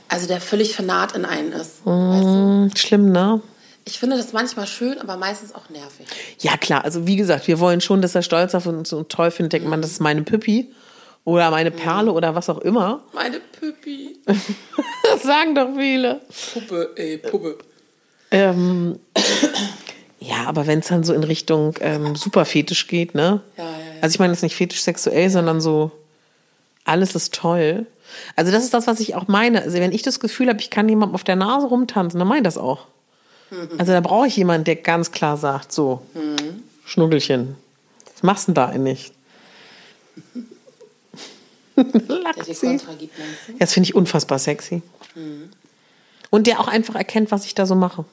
also 0.09 0.27
der 0.27 0.41
völlig 0.41 0.75
fanat 0.75 1.15
in 1.17 1.25
einen 1.25 1.53
ist. 1.53 1.85
Weißt 1.85 2.25
du? 2.25 2.29
Hm, 2.29 2.71
Schlimm, 2.77 3.13
ne? 3.13 3.41
Ich 3.87 3.99
finde 3.99 4.17
das 4.17 4.33
manchmal 4.33 4.67
schön, 4.67 4.99
aber 5.01 5.17
meistens 5.17 5.55
auch 5.55 5.69
nervig. 5.69 6.07
Ja, 6.41 6.57
klar. 6.57 6.85
Also, 6.85 7.07
wie 7.07 7.17
gesagt, 7.17 7.47
wir 7.49 7.61
wollen 7.61 7.81
schon, 7.83 8.01
dass 8.01 8.15
er 8.15 8.23
stolz 8.23 8.55
auf 8.55 8.67
uns 8.67 8.93
und 8.93 9.11
toll 9.11 9.31
findet. 9.31 9.53
Denkt 9.53 9.69
man, 9.69 9.83
das 9.83 9.91
ist 9.91 10.01
meine 10.01 10.23
Püppi 10.23 10.73
oder 11.25 11.51
meine 11.51 11.71
Perle 11.71 12.13
oder 12.13 12.35
was 12.35 12.49
auch 12.49 12.59
immer. 12.59 13.03
Meine 13.13 13.41
Püppi. 13.41 14.19
Das 15.05 15.23
sagen 15.23 15.55
doch 15.55 15.69
viele. 15.77 16.23
Puppe, 16.55 16.91
ey, 16.97 17.19
Puppe. 17.19 17.59
Ähm, 18.31 18.99
ja, 20.19 20.47
aber 20.47 20.67
wenn 20.67 20.79
es 20.79 20.89
dann 20.89 21.05
so 21.05 21.13
in 21.13 21.23
Richtung 21.23 21.75
ähm, 21.81 22.17
Superfetisch 22.17 22.87
geht, 22.89 23.15
ne? 23.15 23.43
Ja, 23.57 23.65
ja, 23.65 23.71
ja. 23.71 23.77
Also 24.01 24.15
ich 24.15 24.19
meine 24.19 24.33
jetzt 24.33 24.43
nicht 24.43 24.57
fetisch 24.57 24.81
sexuell, 24.83 25.29
sondern 25.29 25.61
so 25.61 25.93
alles 26.85 27.15
ist 27.15 27.35
toll. 27.35 27.87
Also 28.37 28.51
das 28.53 28.65
ist 28.65 28.75
das, 28.75 28.87
was 28.87 29.01
ich 29.01 29.15
auch 29.15 29.29
meine. 29.29 29.63
Also 29.63 29.79
wenn 29.79 29.93
ich 29.93 30.03
das 30.03 30.21
Gefühl 30.21 30.49
habe, 30.49 30.61
ich 30.61 30.71
kann 30.71 30.89
jemandem 30.89 31.15
auf 31.15 31.25
der 31.25 31.37
Nase 31.37 31.67
rumtanzen, 31.67 32.19
dann 32.19 32.29
meine 32.29 32.41
ich 32.41 32.45
das 32.45 32.59
auch. 32.59 32.87
Also 33.79 33.93
da 33.93 34.01
brauche 34.01 34.27
ich 34.27 34.37
jemanden, 34.37 34.65
der 34.65 34.77
ganz 34.77 35.13
klar 35.13 35.37
sagt, 35.37 35.73
so, 35.73 36.03
Schnuggelchen, 36.85 37.55
was 38.13 38.23
machst 38.23 38.49
du 38.49 38.53
denn 38.53 38.55
da 38.57 38.67
eigentlich? 38.67 39.13
Der 41.77 42.19
Lacht 42.19 42.45
sie. 42.45 42.79
Gibt? 42.99 43.19
Ja, 43.19 43.55
Das 43.59 43.73
finde 43.73 43.89
ich 43.89 43.95
unfassbar 43.95 44.39
sexy. 44.39 44.83
Und 46.31 46.47
der 46.47 46.61
auch 46.61 46.69
einfach 46.69 46.95
erkennt, 46.95 47.31
was 47.33 47.47
ich 47.47 47.55
da 47.55 47.67
so 47.67 47.75
mache. 47.75 48.05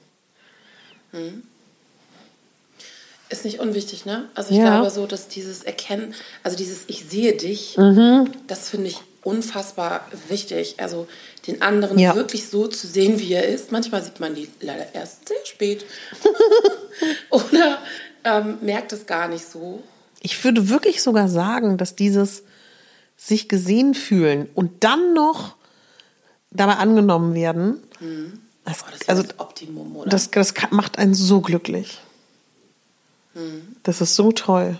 Ist 3.30 3.46
nicht 3.46 3.60
unwichtig, 3.60 4.06
ne? 4.06 4.28
Also 4.36 4.52
ich 4.52 4.58
Ja. 4.58 4.78
glaube 4.80 4.90
so, 4.90 5.06
dass 5.08 5.28
dieses 5.28 5.64
Erkennen, 5.64 6.14
also 6.44 6.58
dieses 6.58 6.84
Ich 6.88 7.06
sehe 7.06 7.34
dich, 7.36 7.78
Mhm. 7.78 8.30
das 8.48 8.70
finde 8.70 8.88
ich 8.88 8.98
unfassbar 9.24 10.08
wichtig. 10.30 10.76
Also 10.80 11.08
den 11.48 11.62
anderen 11.62 11.98
Ja. 12.00 12.16
wirklich 12.16 12.48
so 12.50 12.68
zu 12.68 12.88
sehen, 12.88 13.20
wie 13.20 13.34
er 13.34 13.48
ist. 13.48 13.72
Manchmal 13.72 14.04
sieht 14.04 14.20
man 14.20 14.36
die 14.36 14.50
leider 14.60 14.94
erst 14.96 15.28
sehr 15.28 15.46
spät. 15.46 15.86
Oder 17.30 17.80
ähm, 18.24 18.58
merkt 18.62 18.94
es 18.94 19.06
gar 19.06 19.28
nicht 19.28 19.46
so. 19.46 19.84
Ich 20.22 20.44
würde 20.44 20.70
wirklich 20.70 21.02
sogar 21.02 21.28
sagen, 21.28 21.78
dass 21.78 21.96
dieses 21.96 22.44
sich 23.18 23.48
gesehen 23.50 23.94
fühlen 23.94 24.50
und 24.56 24.84
dann 24.84 25.14
noch 25.14 25.56
dabei 26.52 26.74
angenommen 26.76 27.34
werden, 27.36 27.82
das, 28.66 28.82
Oh, 28.82 28.86
das 28.92 29.02
ist 29.02 29.10
also 29.10 29.24
das 29.24 29.40
Optimum, 29.40 29.96
oder? 29.96 30.10
das, 30.10 30.32
das 30.32 30.54
macht 30.72 30.98
einen 30.98 31.14
so 31.14 31.42
glücklich. 31.42 32.00
Das 33.84 34.02
ist 34.02 34.16
so 34.16 34.32
toll. 34.32 34.78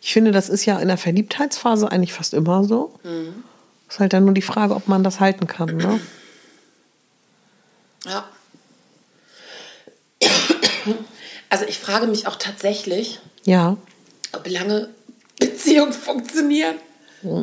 Ich 0.00 0.12
finde, 0.12 0.32
das 0.32 0.48
ist 0.48 0.64
ja 0.64 0.78
in 0.78 0.88
der 0.88 0.98
Verliebtheitsphase 0.98 1.90
eigentlich 1.90 2.12
fast 2.12 2.34
immer 2.34 2.64
so. 2.64 2.94
Ist 3.88 4.00
halt 4.00 4.12
dann 4.12 4.24
nur 4.24 4.34
die 4.34 4.42
Frage, 4.42 4.74
ob 4.74 4.88
man 4.88 5.04
das 5.04 5.20
halten 5.20 5.46
kann. 5.46 5.76
Ne? 5.76 6.00
Ja. 8.06 8.24
Also 11.50 11.64
ich 11.66 11.78
frage 11.78 12.06
mich 12.06 12.26
auch 12.26 12.36
tatsächlich, 12.36 13.20
Ja, 13.44 13.76
ob 14.32 14.48
lange 14.48 14.88
Beziehungen 15.38 15.92
funktionieren. 15.92 16.76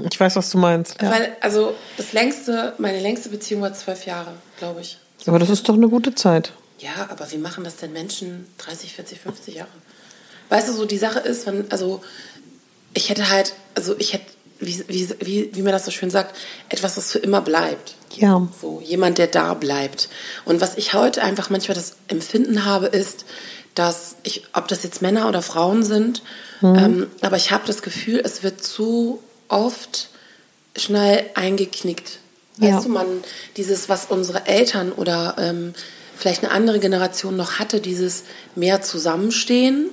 ich 0.09 0.19
weiß, 0.19 0.35
was 0.35 0.49
du 0.49 0.57
meinst. 0.57 1.01
Ja. 1.01 1.11
Weil, 1.11 1.35
also 1.41 1.75
das 1.97 2.13
längste, 2.13 2.73
meine 2.79 2.99
längste 2.99 3.29
Beziehung 3.29 3.61
war 3.61 3.73
zwölf 3.73 4.05
Jahre, 4.05 4.33
glaube 4.57 4.81
ich. 4.81 4.97
Aber 5.27 5.37
das 5.39 5.49
ist 5.49 5.67
doch 5.69 5.75
eine 5.75 5.89
gute 5.89 6.15
Zeit. 6.15 6.53
Ja, 6.79 7.07
aber 7.09 7.29
wie 7.31 7.37
machen 7.37 7.63
das 7.63 7.75
denn 7.77 7.91
Menschen 7.93 8.47
30, 8.57 8.93
40, 8.93 9.19
50 9.19 9.55
Jahre? 9.55 9.69
Weißt 10.49 10.67
du, 10.67 10.73
so 10.73 10.85
die 10.85 10.97
Sache 10.97 11.19
ist, 11.19 11.45
wenn, 11.45 11.69
also 11.71 12.01
ich 12.93 13.09
hätte 13.09 13.29
halt, 13.29 13.53
also 13.75 13.95
ich 13.99 14.13
hätte, 14.13 14.25
wie, 14.59 14.83
wie, 14.87 15.09
wie, 15.21 15.49
wie 15.53 15.61
man 15.61 15.71
das 15.71 15.85
so 15.85 15.91
schön 15.91 16.09
sagt, 16.09 16.35
etwas, 16.69 16.97
was 16.97 17.11
für 17.11 17.19
immer 17.19 17.41
bleibt. 17.41 17.95
Ja. 18.15 18.47
So, 18.61 18.81
jemand, 18.83 19.17
der 19.17 19.27
da 19.27 19.53
bleibt. 19.53 20.09
Und 20.45 20.59
was 20.59 20.75
ich 20.77 20.93
heute 20.93 21.21
einfach 21.21 21.49
manchmal 21.49 21.75
das 21.75 21.95
Empfinden 22.07 22.65
habe, 22.65 22.87
ist, 22.87 23.25
dass 23.75 24.15
ich, 24.23 24.43
ob 24.53 24.67
das 24.67 24.83
jetzt 24.83 25.01
Männer 25.01 25.29
oder 25.29 25.41
Frauen 25.41 25.83
sind, 25.83 26.23
ähm, 26.61 27.07
aber 27.21 27.37
ich 27.37 27.51
habe 27.51 27.65
das 27.67 27.81
Gefühl, 27.81 28.21
es 28.25 28.43
wird 28.43 28.61
zu 28.61 29.23
oft 29.47 30.09
schnell 30.75 31.29
eingeknickt. 31.35 32.19
Weißt 32.57 32.71
Ja. 32.71 32.81
du, 32.81 32.89
man, 32.89 33.05
dieses, 33.55 33.87
was 33.87 34.07
unsere 34.09 34.45
Eltern 34.47 34.91
oder 34.91 35.35
ähm, 35.39 35.73
vielleicht 36.19 36.43
eine 36.43 36.51
andere 36.51 36.79
Generation 36.79 37.37
noch 37.37 37.59
hatte, 37.59 37.79
dieses 37.79 38.23
mehr 38.53 38.81
Zusammenstehen, 38.81 39.89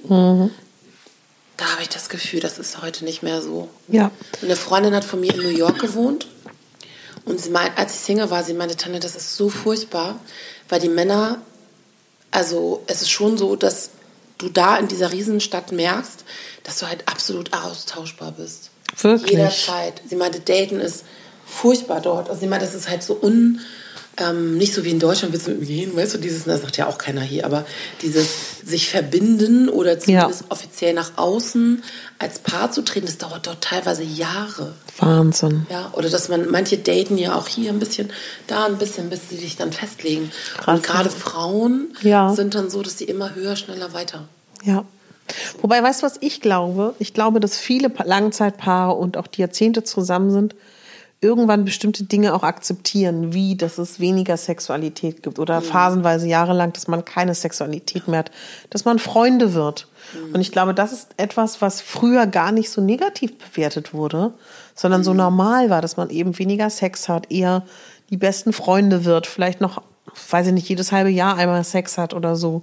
da 1.56 1.64
habe 1.70 1.82
ich 1.82 1.88
das 1.88 2.08
Gefühl, 2.08 2.40
das 2.40 2.58
ist 2.58 2.82
heute 2.82 3.04
nicht 3.04 3.22
mehr 3.22 3.40
so. 3.40 3.68
Ja. 3.86 4.10
Und 4.42 4.44
eine 4.44 4.56
Freundin 4.56 4.94
hat 4.94 5.04
von 5.04 5.20
mir 5.20 5.32
in 5.32 5.40
New 5.40 5.56
York 5.56 5.78
gewohnt. 5.78 6.26
Und 7.24 7.40
sie 7.40 7.50
meint, 7.50 7.78
als 7.78 7.94
ich 7.94 8.00
Single 8.00 8.28
war, 8.28 8.42
sie 8.42 8.54
meinte, 8.54 8.76
Tanja, 8.76 8.98
das 8.98 9.14
ist 9.14 9.36
so 9.36 9.48
furchtbar, 9.48 10.18
weil 10.68 10.80
die 10.80 10.88
Männer, 10.88 11.40
also 12.32 12.82
es 12.88 13.02
ist 13.02 13.10
schon 13.10 13.38
so, 13.38 13.54
dass 13.54 13.90
du 14.38 14.48
da 14.48 14.76
in 14.76 14.88
dieser 14.88 15.12
Riesenstadt 15.12 15.70
merkst, 15.70 16.24
dass 16.64 16.80
du 16.80 16.88
halt 16.88 17.08
absolut 17.08 17.52
austauschbar 17.52 18.32
bist. 18.32 18.70
Wirklich? 19.00 19.30
Jederzeit. 19.30 20.02
Sie 20.08 20.16
meinte, 20.16 20.40
Daten 20.40 20.80
ist 20.80 21.04
furchtbar 21.46 22.00
dort. 22.00 22.28
Also 22.28 22.40
sie 22.40 22.48
meinte, 22.48 22.66
das 22.66 22.74
ist 22.74 22.88
halt 22.88 23.04
so 23.04 23.16
un... 23.22 23.60
Ähm, 24.18 24.56
nicht 24.56 24.72
so 24.72 24.82
wie 24.84 24.90
in 24.90 24.98
Deutschland, 24.98 25.34
willst 25.34 25.46
du 25.46 25.50
mit 25.50 25.60
mir 25.60 25.66
gehen, 25.66 25.94
weißt 25.94 26.14
du, 26.14 26.18
dieses, 26.18 26.44
das 26.44 26.62
sagt 26.62 26.78
ja 26.78 26.86
auch 26.86 26.96
keiner 26.96 27.20
hier, 27.20 27.44
aber 27.44 27.66
dieses 28.00 28.30
sich 28.64 28.88
verbinden 28.88 29.68
oder 29.68 29.98
zumindest 29.98 30.44
offiziell 30.48 30.94
nach 30.94 31.12
außen 31.16 31.82
als 32.18 32.38
Paar 32.38 32.72
zu 32.72 32.80
treten, 32.82 33.04
das 33.06 33.18
dauert 33.18 33.46
dort 33.46 33.60
teilweise 33.62 34.02
Jahre. 34.02 34.72
Wahnsinn. 34.98 35.66
Ja, 35.68 35.90
oder 35.92 36.08
dass 36.08 36.30
man, 36.30 36.50
manche 36.50 36.78
daten 36.78 37.18
ja 37.18 37.34
auch 37.36 37.46
hier 37.46 37.70
ein 37.70 37.78
bisschen, 37.78 38.10
da 38.46 38.64
ein 38.64 38.78
bisschen, 38.78 39.10
bis 39.10 39.28
sie 39.28 39.36
sich 39.36 39.56
dann 39.56 39.70
festlegen. 39.72 40.30
Krass, 40.56 40.76
Und 40.78 40.82
gerade 40.82 41.10
ja. 41.10 41.14
Frauen 41.14 41.88
Ja. 42.00 42.32
sind 42.32 42.54
dann 42.54 42.70
so, 42.70 42.82
dass 42.82 42.96
sie 42.96 43.04
immer 43.04 43.34
höher, 43.34 43.54
schneller, 43.54 43.92
weiter. 43.92 44.26
Ja. 44.64 44.86
Wobei, 45.60 45.82
weißt 45.82 46.00
du, 46.02 46.06
was 46.06 46.16
ich 46.20 46.40
glaube? 46.40 46.94
Ich 46.98 47.12
glaube, 47.12 47.40
dass 47.40 47.58
viele 47.58 47.90
Pa- 47.90 48.04
Langzeitpaare 48.04 48.94
und 48.94 49.16
auch 49.18 49.26
die 49.26 49.42
Jahrzehnte 49.42 49.84
zusammen 49.84 50.30
sind, 50.30 50.54
irgendwann 51.20 51.64
bestimmte 51.64 52.04
Dinge 52.04 52.34
auch 52.34 52.42
akzeptieren, 52.42 53.32
wie 53.32 53.56
dass 53.56 53.78
es 53.78 54.00
weniger 54.00 54.36
Sexualität 54.36 55.22
gibt 55.22 55.38
oder 55.38 55.62
phasenweise 55.62 56.28
jahrelang, 56.28 56.72
dass 56.72 56.88
man 56.88 57.04
keine 57.04 57.34
Sexualität 57.34 58.06
mehr 58.06 58.20
hat, 58.20 58.30
dass 58.70 58.84
man 58.84 58.98
Freunde 58.98 59.54
wird. 59.54 59.88
Und 60.32 60.40
ich 60.40 60.52
glaube, 60.52 60.74
das 60.74 60.92
ist 60.92 61.14
etwas, 61.16 61.62
was 61.62 61.80
früher 61.80 62.26
gar 62.26 62.52
nicht 62.52 62.70
so 62.70 62.80
negativ 62.80 63.38
bewertet 63.38 63.94
wurde, 63.94 64.34
sondern 64.74 65.02
so 65.02 65.14
normal 65.14 65.70
war, 65.70 65.80
dass 65.80 65.96
man 65.96 66.10
eben 66.10 66.38
weniger 66.38 66.68
Sex 66.70 67.08
hat, 67.08 67.32
eher 67.32 67.64
die 68.10 68.18
besten 68.18 68.52
Freunde 68.52 69.04
wird, 69.04 69.26
vielleicht 69.26 69.60
noch, 69.60 69.82
weiß 70.30 70.48
ich 70.48 70.52
nicht, 70.52 70.68
jedes 70.68 70.92
halbe 70.92 71.10
Jahr 71.10 71.36
einmal 71.36 71.62
Sex 71.64 71.98
hat 71.98 72.14
oder 72.14 72.36
so. 72.36 72.62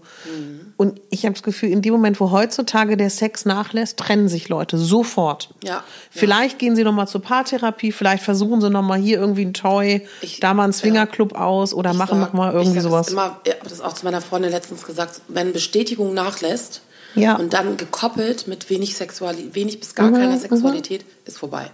Und 0.78 1.00
ich 1.10 1.26
habe 1.26 1.34
das 1.34 1.44
Gefühl, 1.44 1.70
in 1.70 1.82
dem 1.82 1.94
Moment, 1.94 2.20
wo 2.20 2.32
heutzutage 2.32 2.98
der 2.98 3.10
Sex 3.10 3.46
nachlässt, 3.46 3.98
trennen 3.98 4.28
sich 4.28 4.50
Leute 4.50 4.78
sofort. 4.78 5.50
Ja. 5.64 5.84
Vielleicht 6.10 6.60
gehen 6.60 6.76
sie 6.76 6.84
nochmal 6.84 7.08
zur 7.08 7.22
Paartherapie, 7.22 7.92
vielleicht 7.92 8.24
versuchen 8.24 8.62
sie 8.62 8.70
nochmal 8.70 9.00
hier 9.00 9.20
irgendwie 9.20 9.46
ein 9.46 9.54
Toy, 9.54 10.06
Ich- 10.22 10.40
da 10.40 10.54
mal 10.54 10.64
einen 10.66 10.74
Swingerclub 10.74 11.36
aus 11.36 11.74
oder 11.74 11.92
Ich 11.92 11.98
machen 11.98 12.20
sag- 12.20 12.28
nochmal 12.34 12.54
irgendwie 12.54 12.78
ich 12.78 12.84
sag 12.84 12.90
sowas. 12.92 13.08
Immer, 13.10 13.40
ich 13.44 13.54
habe 13.54 13.70
das 13.70 13.82
auch 13.82 13.94
zu 13.94 14.06
meiner 14.06 14.22
Freundin 14.22 14.52
letztens 14.52 14.84
gesagt, 14.86 15.22
wenn 15.28 15.54
Bestätigung 15.54 16.14
nachlässt 16.14 16.82
Ja. 17.16 17.36
und 17.36 17.54
dann 17.54 17.78
gekoppelt 17.78 18.48
mit 18.48 18.70
wenig 18.70 18.96
Sexualität, 18.98 19.54
wenig 19.56 19.80
bis 19.80 19.90
Mhm, 19.92 19.96
gar 19.96 20.12
keiner 20.12 20.38
Sexualität, 20.38 21.06
ist 21.26 21.38
vorbei. 21.38 21.70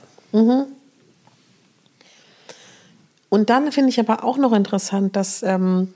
Und 3.30 3.50
dann 3.50 3.72
finde 3.72 3.90
ich 3.90 4.00
aber 4.00 4.24
auch 4.24 4.38
noch 4.38 4.54
interessant, 4.54 5.16
dass 5.16 5.44
ähm, 5.44 5.94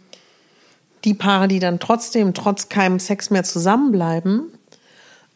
die 1.03 1.13
Paare, 1.13 1.47
die 1.47 1.59
dann 1.59 1.79
trotzdem 1.79 2.33
trotz 2.33 2.69
keinem 2.69 2.99
Sex 2.99 3.29
mehr 3.29 3.43
zusammenbleiben, 3.43 4.51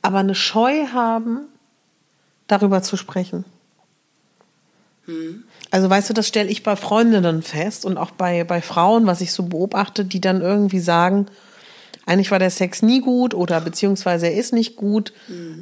aber 0.01 0.19
eine 0.19 0.35
Scheu 0.35 0.87
haben, 0.93 1.41
darüber 2.47 2.81
zu 2.81 2.95
sprechen. 2.97 3.43
Also 5.71 5.89
weißt 5.89 6.09
du, 6.09 6.13
das 6.13 6.27
stelle 6.27 6.49
ich 6.49 6.63
bei 6.63 6.75
Freundinnen 6.75 7.41
fest 7.41 7.85
und 7.85 7.97
auch 7.97 8.11
bei, 8.11 8.43
bei 8.43 8.61
Frauen, 8.61 9.05
was 9.05 9.21
ich 9.21 9.33
so 9.33 9.43
beobachte, 9.43 10.05
die 10.05 10.21
dann 10.21 10.41
irgendwie 10.41 10.79
sagen, 10.79 11.27
eigentlich 12.05 12.31
war 12.31 12.39
der 12.39 12.51
Sex 12.51 12.81
nie 12.81 13.01
gut 13.01 13.33
oder 13.33 13.59
beziehungsweise 13.59 14.27
er 14.27 14.35
ist 14.35 14.53
nicht 14.53 14.77
gut, 14.77 15.11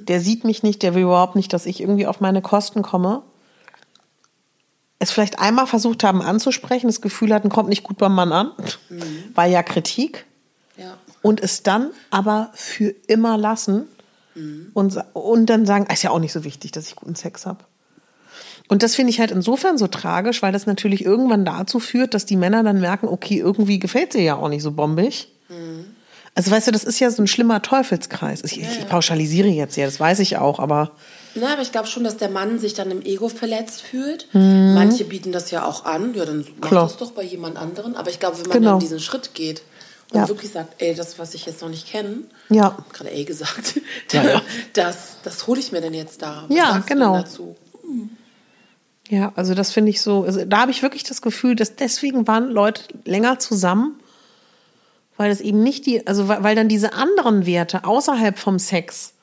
der 0.07 0.19
sieht 0.19 0.43
mich 0.43 0.61
nicht, 0.61 0.83
der 0.83 0.93
will 0.93 1.03
überhaupt 1.03 1.35
nicht, 1.35 1.51
dass 1.53 1.65
ich 1.65 1.81
irgendwie 1.81 2.05
auf 2.05 2.21
meine 2.21 2.41
Kosten 2.41 2.83
komme. 2.83 3.23
Es 5.05 5.11
vielleicht 5.11 5.39
einmal 5.39 5.67
versucht 5.67 6.03
haben 6.03 6.21
anzusprechen, 6.21 6.87
das 6.87 7.01
Gefühl 7.01 7.33
hatten, 7.33 7.49
kommt 7.49 7.69
nicht 7.69 7.83
gut 7.83 7.97
beim 7.97 8.13
Mann 8.13 8.31
an, 8.31 8.51
war 9.33 9.45
ja 9.45 9.63
Kritik. 9.63 10.25
Ja. 10.77 10.97
Und 11.21 11.39
es 11.41 11.63
dann 11.63 11.91
aber 12.11 12.51
für 12.53 12.93
immer 13.07 13.37
lassen 13.37 13.87
und, 14.73 14.91
sa- 14.91 15.05
und 15.13 15.45
dann 15.45 15.65
sagen, 15.65 15.85
"Ah, 15.87 15.93
ist 15.93 16.03
ja 16.03 16.09
auch 16.11 16.19
nicht 16.19 16.33
so 16.33 16.43
wichtig, 16.43 16.71
dass 16.73 16.87
ich 16.87 16.95
guten 16.97 17.15
Sex 17.15 17.45
habe. 17.45 17.63
Und 18.67 18.83
das 18.83 18.95
finde 18.95 19.11
ich 19.11 19.19
halt 19.19 19.31
insofern 19.31 19.77
so 19.77 19.87
tragisch, 19.87 20.41
weil 20.41 20.51
das 20.51 20.65
natürlich 20.65 21.05
irgendwann 21.05 21.45
dazu 21.45 21.79
führt, 21.79 22.13
dass 22.13 22.25
die 22.25 22.35
Männer 22.35 22.63
dann 22.63 22.81
merken, 22.81 23.07
okay, 23.07 23.37
irgendwie 23.37 23.79
gefällt 23.79 24.11
sie 24.13 24.23
ja 24.23 24.35
auch 24.35 24.49
nicht 24.49 24.63
so 24.63 24.71
bombig. 24.71 25.29
Also 26.33 26.51
weißt 26.51 26.67
du, 26.67 26.71
das 26.71 26.83
ist 26.83 26.99
ja 26.99 27.09
so 27.11 27.23
ein 27.23 27.27
schlimmer 27.27 27.61
Teufelskreis. 27.61 28.43
Ich, 28.43 28.59
ich 28.59 28.89
pauschalisiere 28.89 29.47
jetzt 29.47 29.77
ja, 29.77 29.85
das 29.85 29.99
weiß 30.01 30.19
ich 30.19 30.37
auch, 30.37 30.59
aber 30.59 30.91
Na, 31.35 31.53
aber 31.53 31.61
ich 31.61 31.71
glaube 31.73 31.87
schon, 31.87 32.03
dass 32.05 32.15
der 32.17 32.29
Mann 32.29 32.59
sich 32.59 32.73
dann 32.73 32.89
im 32.91 33.01
Ego 33.01 33.27
verletzt 33.29 33.81
fühlt. 33.81 34.27
Manche 34.33 35.03
bieten 35.03 35.31
das 35.33 35.51
ja 35.51 35.65
auch 35.65 35.83
an. 35.85 36.13
Ja, 36.13 36.25
dann 36.25 36.39
mach 36.39 36.47
Mhm. 36.55 36.61
Klar. 36.61 36.83
das 36.83 36.97
doch 36.97 37.11
bei 37.11 37.23
jemand 37.23 37.57
anderen. 37.57 37.95
Aber 37.95 38.09
ich 38.09 38.19
glaube, 38.19 38.37
wenn 38.37 38.43
man 38.47 38.53
Genau. 38.57 38.69
dann 38.71 38.79
diesen 38.79 38.99
Schritt 39.01 39.33
geht 39.33 39.61
und 40.13 40.19
Ja. 40.21 40.27
wirklich 40.29 40.51
sagt, 40.51 40.81
ey, 40.81 40.95
das, 40.95 41.19
was 41.19 41.33
ich 41.33 41.45
jetzt 41.45 41.61
noch 41.61 41.69
nicht 41.69 41.87
kenne, 41.87 42.19
Ja. 42.49 42.77
gerade 42.93 43.11
ey 43.11 43.25
gesagt, 43.25 43.81
Ja, 44.13 44.23
ja. 44.23 44.41
das, 44.73 45.17
das 45.23 45.45
hole 45.47 45.59
ich 45.59 45.71
mir 45.73 45.81
denn 45.81 45.93
jetzt 45.93 46.21
da. 46.21 46.45
Was 46.47 46.55
Ja, 46.57 46.83
genau. 46.87 47.13
dazu? 47.17 47.55
Ja, 49.09 49.33
also 49.35 49.53
das 49.53 49.71
finde 49.71 49.91
ich 49.91 50.01
so, 50.01 50.23
also 50.23 50.45
da 50.45 50.61
habe 50.61 50.71
ich 50.71 50.81
wirklich 50.81 51.03
das 51.03 51.21
Gefühl, 51.21 51.55
dass 51.55 51.75
deswegen 51.75 52.27
waren 52.27 52.49
Leute 52.49 52.81
länger 53.03 53.37
zusammen, 53.39 53.99
weil 55.17 55.29
es 55.31 55.41
eben 55.41 55.61
nicht 55.61 55.85
die, 55.85 56.07
also 56.07 56.27
weil, 56.27 56.43
weil 56.43 56.55
dann 56.55 56.67
diese 56.69 56.93
anderen 56.93 57.45
Werte 57.45 57.83
außerhalb 57.85 58.39
vom 58.39 58.57
Sex, 58.57 59.13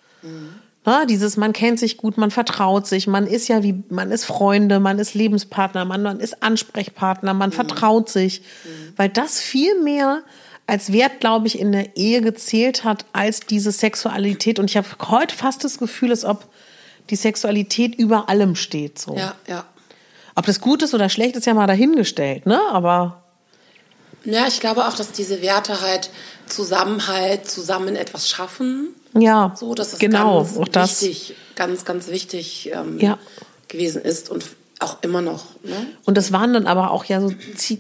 na, 0.85 1.05
dieses 1.05 1.37
man 1.37 1.53
kennt 1.53 1.79
sich 1.79 1.97
gut, 1.97 2.19
man 2.19 2.31
vertraut 2.31 2.87
sich, 2.87 3.07
man 3.07 3.27
ist 3.27 3.49
ja 3.49 3.63
wie, 3.63 3.83
man 3.89 4.11
ist 4.11 4.25
Freunde, 4.25 4.81
man 4.81 4.99
ist 4.99 5.15
Lebenspartner, 5.15 5.85
man, 5.85 6.03
man 6.03 6.19
ist 6.19 6.43
Ansprechpartner, 6.43 7.35
man 7.35 7.53
vertraut 7.53 8.09
sich, 8.09 8.43
weil 8.97 9.09
das 9.09 9.41
viel 9.41 9.81
mehr 9.81 10.23
als 10.67 10.93
Wert, 10.93 11.21
glaube 11.21 11.47
ich, 11.47 11.59
in 11.59 11.73
der 11.73 11.97
Ehe 11.97 12.21
gezählt 12.21 12.85
hat 12.85 13.05
als 13.13 13.41
diese 13.41 13.73
Sexualität. 13.73 14.59
Und 14.59 14.71
ich 14.71 14.77
habe 14.77 14.87
heute 15.09 15.35
fast 15.35 15.65
das 15.65 15.79
Gefühl, 15.79 16.11
als 16.11 16.25
ob 16.25 16.47
die 17.11 17.17
Sexualität 17.17 17.95
über 17.97 18.29
allem 18.29 18.57
steht. 18.57 18.99
So. 18.99 19.17
Ja, 19.17 19.35
ja. 19.47 19.65
Ob 20.35 20.47
das 20.47 20.61
gut 20.61 20.83
ist 20.83 20.95
oder 20.95 21.09
schlecht, 21.09 21.37
ist 21.37 21.47
ja 21.47 21.55
mal 21.55 21.67
dahingestellt, 21.67 22.47
ne? 22.47 22.61
Aber 22.71 23.23
Ja, 24.25 24.47
ich 24.47 24.61
glaube 24.61 24.87
auch, 24.87 24.95
dass 24.95 25.13
diese 25.13 25.43
Werte 25.43 25.81
halt 25.81 26.11
Zusammenhalt, 26.47 27.51
zusammen 27.51 27.97
etwas 27.97 28.29
schaffen. 28.31 28.95
Ja, 29.15 29.53
So, 29.57 29.75
dass 29.75 29.93
es 29.95 29.99
genau, 29.99 30.39
ganz 30.39 30.57
auch 30.59 30.69
das. 30.69 31.03
wichtig, 31.03 31.37
ganz, 31.55 31.85
ganz 31.85 32.09
wichtig 32.09 32.71
ähm, 32.75 32.99
Ja. 32.99 33.19
gewesen 33.69 34.03
ist 34.03 34.31
und 34.31 34.45
auch 34.81 35.03
immer 35.03 35.23
noch. 35.23 35.45
Ne? 35.63 35.87
Und 36.05 36.17
das 36.17 36.33
waren 36.33 36.53
dann 36.53 36.67
aber 36.67 36.91
auch 36.91 37.05
ja 37.05 37.21
so, 37.21 37.33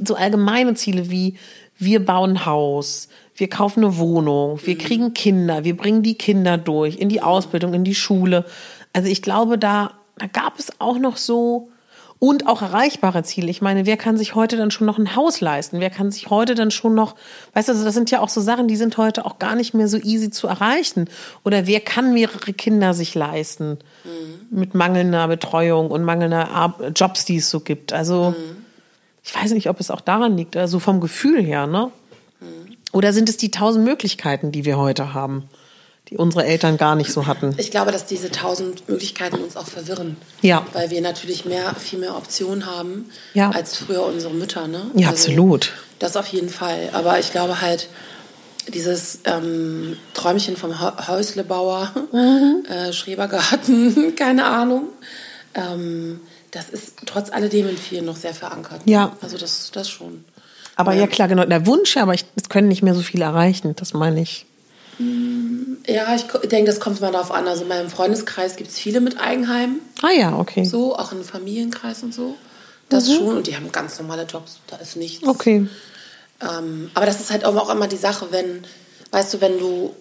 so 0.05 0.15
allgemeine 0.15 0.75
Ziele 0.75 1.11
wie 1.11 1.37
wir 1.79 2.05
bauen 2.05 2.33
ein 2.33 2.47
Haus, 2.47 3.09
wir 3.35 3.49
kaufen 3.49 3.83
eine 3.85 3.97
Wohnung, 3.99 4.61
wir 4.65 4.79
kriegen 4.79 5.15
Kinder, 5.15 5.65
wir 5.65 5.77
bringen 5.77 6.03
die 6.05 6.15
Kinder 6.15 6.59
durch 6.59 6.97
in 6.99 7.09
die 7.09 7.23
Ausbildung, 7.23 7.75
in 7.75 7.83
die 7.83 7.95
Schule. 7.97 8.45
Also 8.93 9.09
ich 9.09 9.21
glaube, 9.21 9.59
da, 9.59 9.95
da 10.17 10.27
gab 10.27 10.59
es 10.61 10.71
auch 10.79 10.99
noch 10.99 11.17
so 11.17 11.71
und 12.23 12.47
auch 12.47 12.63
erreichbare 12.63 13.25
Ziele. 13.25 13.51
Ich 13.51 13.63
meine, 13.63 13.85
wer 13.85 13.97
kann 13.97 14.17
sich 14.17 14.37
heute 14.37 14.57
dann 14.57 14.71
schon 14.71 14.87
noch 14.87 14.97
ein 14.97 15.17
Haus 15.17 15.41
leisten? 15.41 15.81
Wer 15.81 15.91
kann 15.91 16.13
sich 16.13 16.31
heute 16.31 16.55
dann 16.55 16.71
schon 16.71 16.95
noch, 16.95 17.17
weißt 17.55 17.67
du, 17.67 17.73
also 17.73 17.85
das 17.85 17.95
sind 17.95 18.13
ja 18.13 18.21
auch 18.21 18.29
so 18.29 18.41
Sachen, 18.41 18.69
die 18.69 18.77
sind 18.77 18.97
heute 18.97 19.27
auch 19.27 19.41
gar 19.41 19.57
nicht 19.57 19.75
mehr 19.75 19.89
so 19.89 19.97
easy 19.97 20.31
zu 20.31 20.47
erreichen. 20.47 21.11
Oder 21.43 21.67
wer 21.67 21.81
kann 21.81 22.15
mehrere 22.15 22.53
Kinder 22.53 22.95
sich 22.95 23.17
leisten? 23.17 23.79
Mit 24.53 24.73
mangelnder 24.73 25.27
Betreuung 25.27 25.91
und 25.91 26.05
mangelnder 26.05 26.49
Ar 26.53 26.77
Jobs, 26.95 27.25
die 27.25 27.39
es 27.39 27.51
so 27.51 27.59
gibt. 27.59 27.93
Also, 27.93 28.37
ich 29.25 29.35
weiß 29.35 29.51
nicht, 29.51 29.69
ob 29.69 29.81
es 29.81 29.91
auch 29.91 30.01
daran 30.01 30.37
liegt, 30.37 30.57
also 30.57 30.79
vom 30.79 31.01
Gefühl 31.01 31.43
her, 31.43 31.67
ne? 31.67 31.91
Oder 32.93 33.13
sind 33.13 33.31
es 33.31 33.37
die 33.37 33.51
tausend 33.51 33.85
Möglichkeiten, 33.85 34.53
die 34.53 34.65
wir 34.65 34.79
heute 34.79 35.13
haben, 35.13 35.49
die 36.09 36.17
unsere 36.17 36.45
Eltern 36.45 36.77
gar 36.77 36.95
nicht 36.95 37.13
so 37.13 37.27
hatten? 37.27 37.55
Ich 37.59 37.71
glaube, 37.71 37.93
dass 37.93 38.07
diese 38.07 38.31
tausend 38.31 38.89
Möglichkeiten 38.89 39.37
uns 39.37 39.57
auch 39.57 39.67
verwirren. 39.67 40.17
Ja. 40.43 40.67
Weil 40.73 40.91
wir 40.91 41.01
natürlich 41.01 41.45
mehr, 41.45 41.75
viel 41.77 41.99
mehr 41.99 42.17
Optionen 42.17 42.67
haben 42.67 43.11
Ja. 43.35 43.51
als 43.51 43.77
früher 43.77 44.05
unsere 44.05 44.35
Mütter. 44.35 44.69
Ne? 44.69 44.83
Ja, 44.95 45.09
absolut. 45.09 45.73
Das 45.99 46.17
auf 46.17 46.27
jeden 46.29 46.49
Fall. 46.51 46.91
Aber 46.93 47.19
ich 47.19 47.31
glaube 47.31 47.61
halt, 47.61 47.89
dieses 48.73 49.21
ähm, 49.25 49.97
Träumchen 50.15 50.57
vom 50.57 50.73
Hä- 50.81 51.09
Häuslebauer, 51.09 51.93
Mhm. 52.13 52.65
äh, 52.69 52.93
Schrebergarten, 52.93 54.15
keine 54.17 54.45
Ahnung, 54.47 54.89
ähm, 55.55 56.21
das 56.51 56.69
ist 56.69 56.95
trotz 57.07 57.31
alledem 57.31 57.69
in 57.69 57.77
vielen 57.79 58.05
noch 58.05 58.17
sehr 58.17 58.35
verankert. 58.35 58.83
Ja. 58.85 59.17
Also 59.23 59.39
das, 59.39 59.71
das 59.73 59.89
schon. 59.89 60.25
Aber 60.77 60.95
ja, 60.95 61.07
klar, 61.07 61.29
genau, 61.29 61.45
der 61.45 61.67
Wunsch, 61.67 61.97
aber 61.97 62.15
ich, 62.15 62.25
es 62.37 62.49
können 62.49 62.69
nicht 62.69 62.83
mehr 62.83 62.95
so 62.95 63.03
viele 63.03 63.25
erreichen, 63.25 63.75
das 63.77 63.95
meine 63.95 64.21
ich. 64.23 64.47
Ja, 65.87 66.15
ich 66.15 66.25
denke, 66.49 66.71
das 66.71 66.81
kommt 66.81 67.01
mal 67.01 67.13
darauf 67.13 67.31
an. 67.33 67.49
Also 67.49 67.63
in 67.63 67.69
meinem 67.69 67.91
Freundeskreis 67.91 68.57
gibt 68.57 68.71
es 68.71 68.79
viele 68.79 69.01
mit 69.01 69.19
Eigenheim. 69.19 69.77
Ah 70.03 70.11
ja, 70.11 70.37
okay. 70.39 70.65
So, 70.65 70.97
auch 70.97 71.13
im 71.13 71.25
Familienkreis 71.25 72.03
und 72.03 72.15
so. 72.15 72.37
Das 72.89 73.13
schon. 73.13 73.37
Und 73.39 73.47
die 73.47 73.57
haben 73.57 73.73
ganz 73.73 73.99
normale 73.99 74.25
Jobs. 74.25 74.61
Da 74.67 74.77
ist 74.77 74.97
nichts. 74.97 75.23
Mhm. 75.23 75.29
Okay. 75.29 75.67
Ähm, 76.41 76.91
aber 76.95 77.07
das 77.07 77.21
ist 77.21 77.31
halt 77.31 77.45
auch 77.45 77.71
immer 77.71 77.89
die 77.89 77.97
Sache, 77.97 78.29
wenn, 78.31 78.65
weißt 79.13 79.35
du, 79.35 79.41
wenn 79.41 79.59
du, 79.59 79.95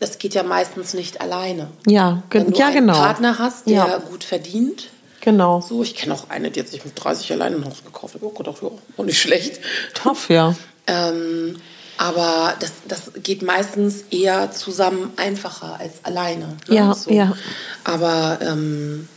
das 0.00 0.18
geht 0.18 0.34
ja 0.34 0.42
meistens 0.42 0.94
nicht 0.94 1.20
alleine. 1.20 1.68
Ja, 1.86 2.22
ge 2.30 2.40
Wenn 2.42 2.52
du 2.52 2.58
ja 2.58 2.66
einen 2.66 2.74
genau. 2.86 2.94
Partner 2.94 3.38
hast, 3.38 3.66
der 3.68 3.74
Ja. 3.76 3.98
gut 3.98 4.24
verdient. 4.24 4.88
Genau. 5.20 5.60
So, 5.60 5.82
ich 5.82 5.94
kenne 5.94 6.14
auch 6.14 6.30
eine, 6.30 6.50
die 6.50 6.60
hat 6.60 6.68
sich 6.68 6.84
mit 6.84 6.94
30 7.02 7.32
alleine 7.32 7.56
ein 7.56 7.64
Haus 7.64 7.84
gekauft. 7.84 8.14
Ich 8.14 8.22
habe 8.22 8.32
auch 8.32 8.36
gedacht, 8.38 8.58
ja, 8.62 8.70
auch 8.96 9.04
nicht 9.04 9.20
schlecht. 9.20 9.60
Tough, 9.94 10.28
ja. 10.30 10.54
Ähm, 10.90 11.56
aber 11.98 12.54
das, 12.60 12.72
das 12.86 13.10
geht 13.22 13.42
meistens 13.42 14.04
eher 14.10 14.52
zusammen 14.52 15.10
einfacher 15.16 15.78
als 15.80 16.04
alleine. 16.04 16.56
ne? 16.68 16.74
Ja, 16.74 16.96
ja. 17.08 17.36
Aber 17.82 18.38
ähm, 18.40 19.08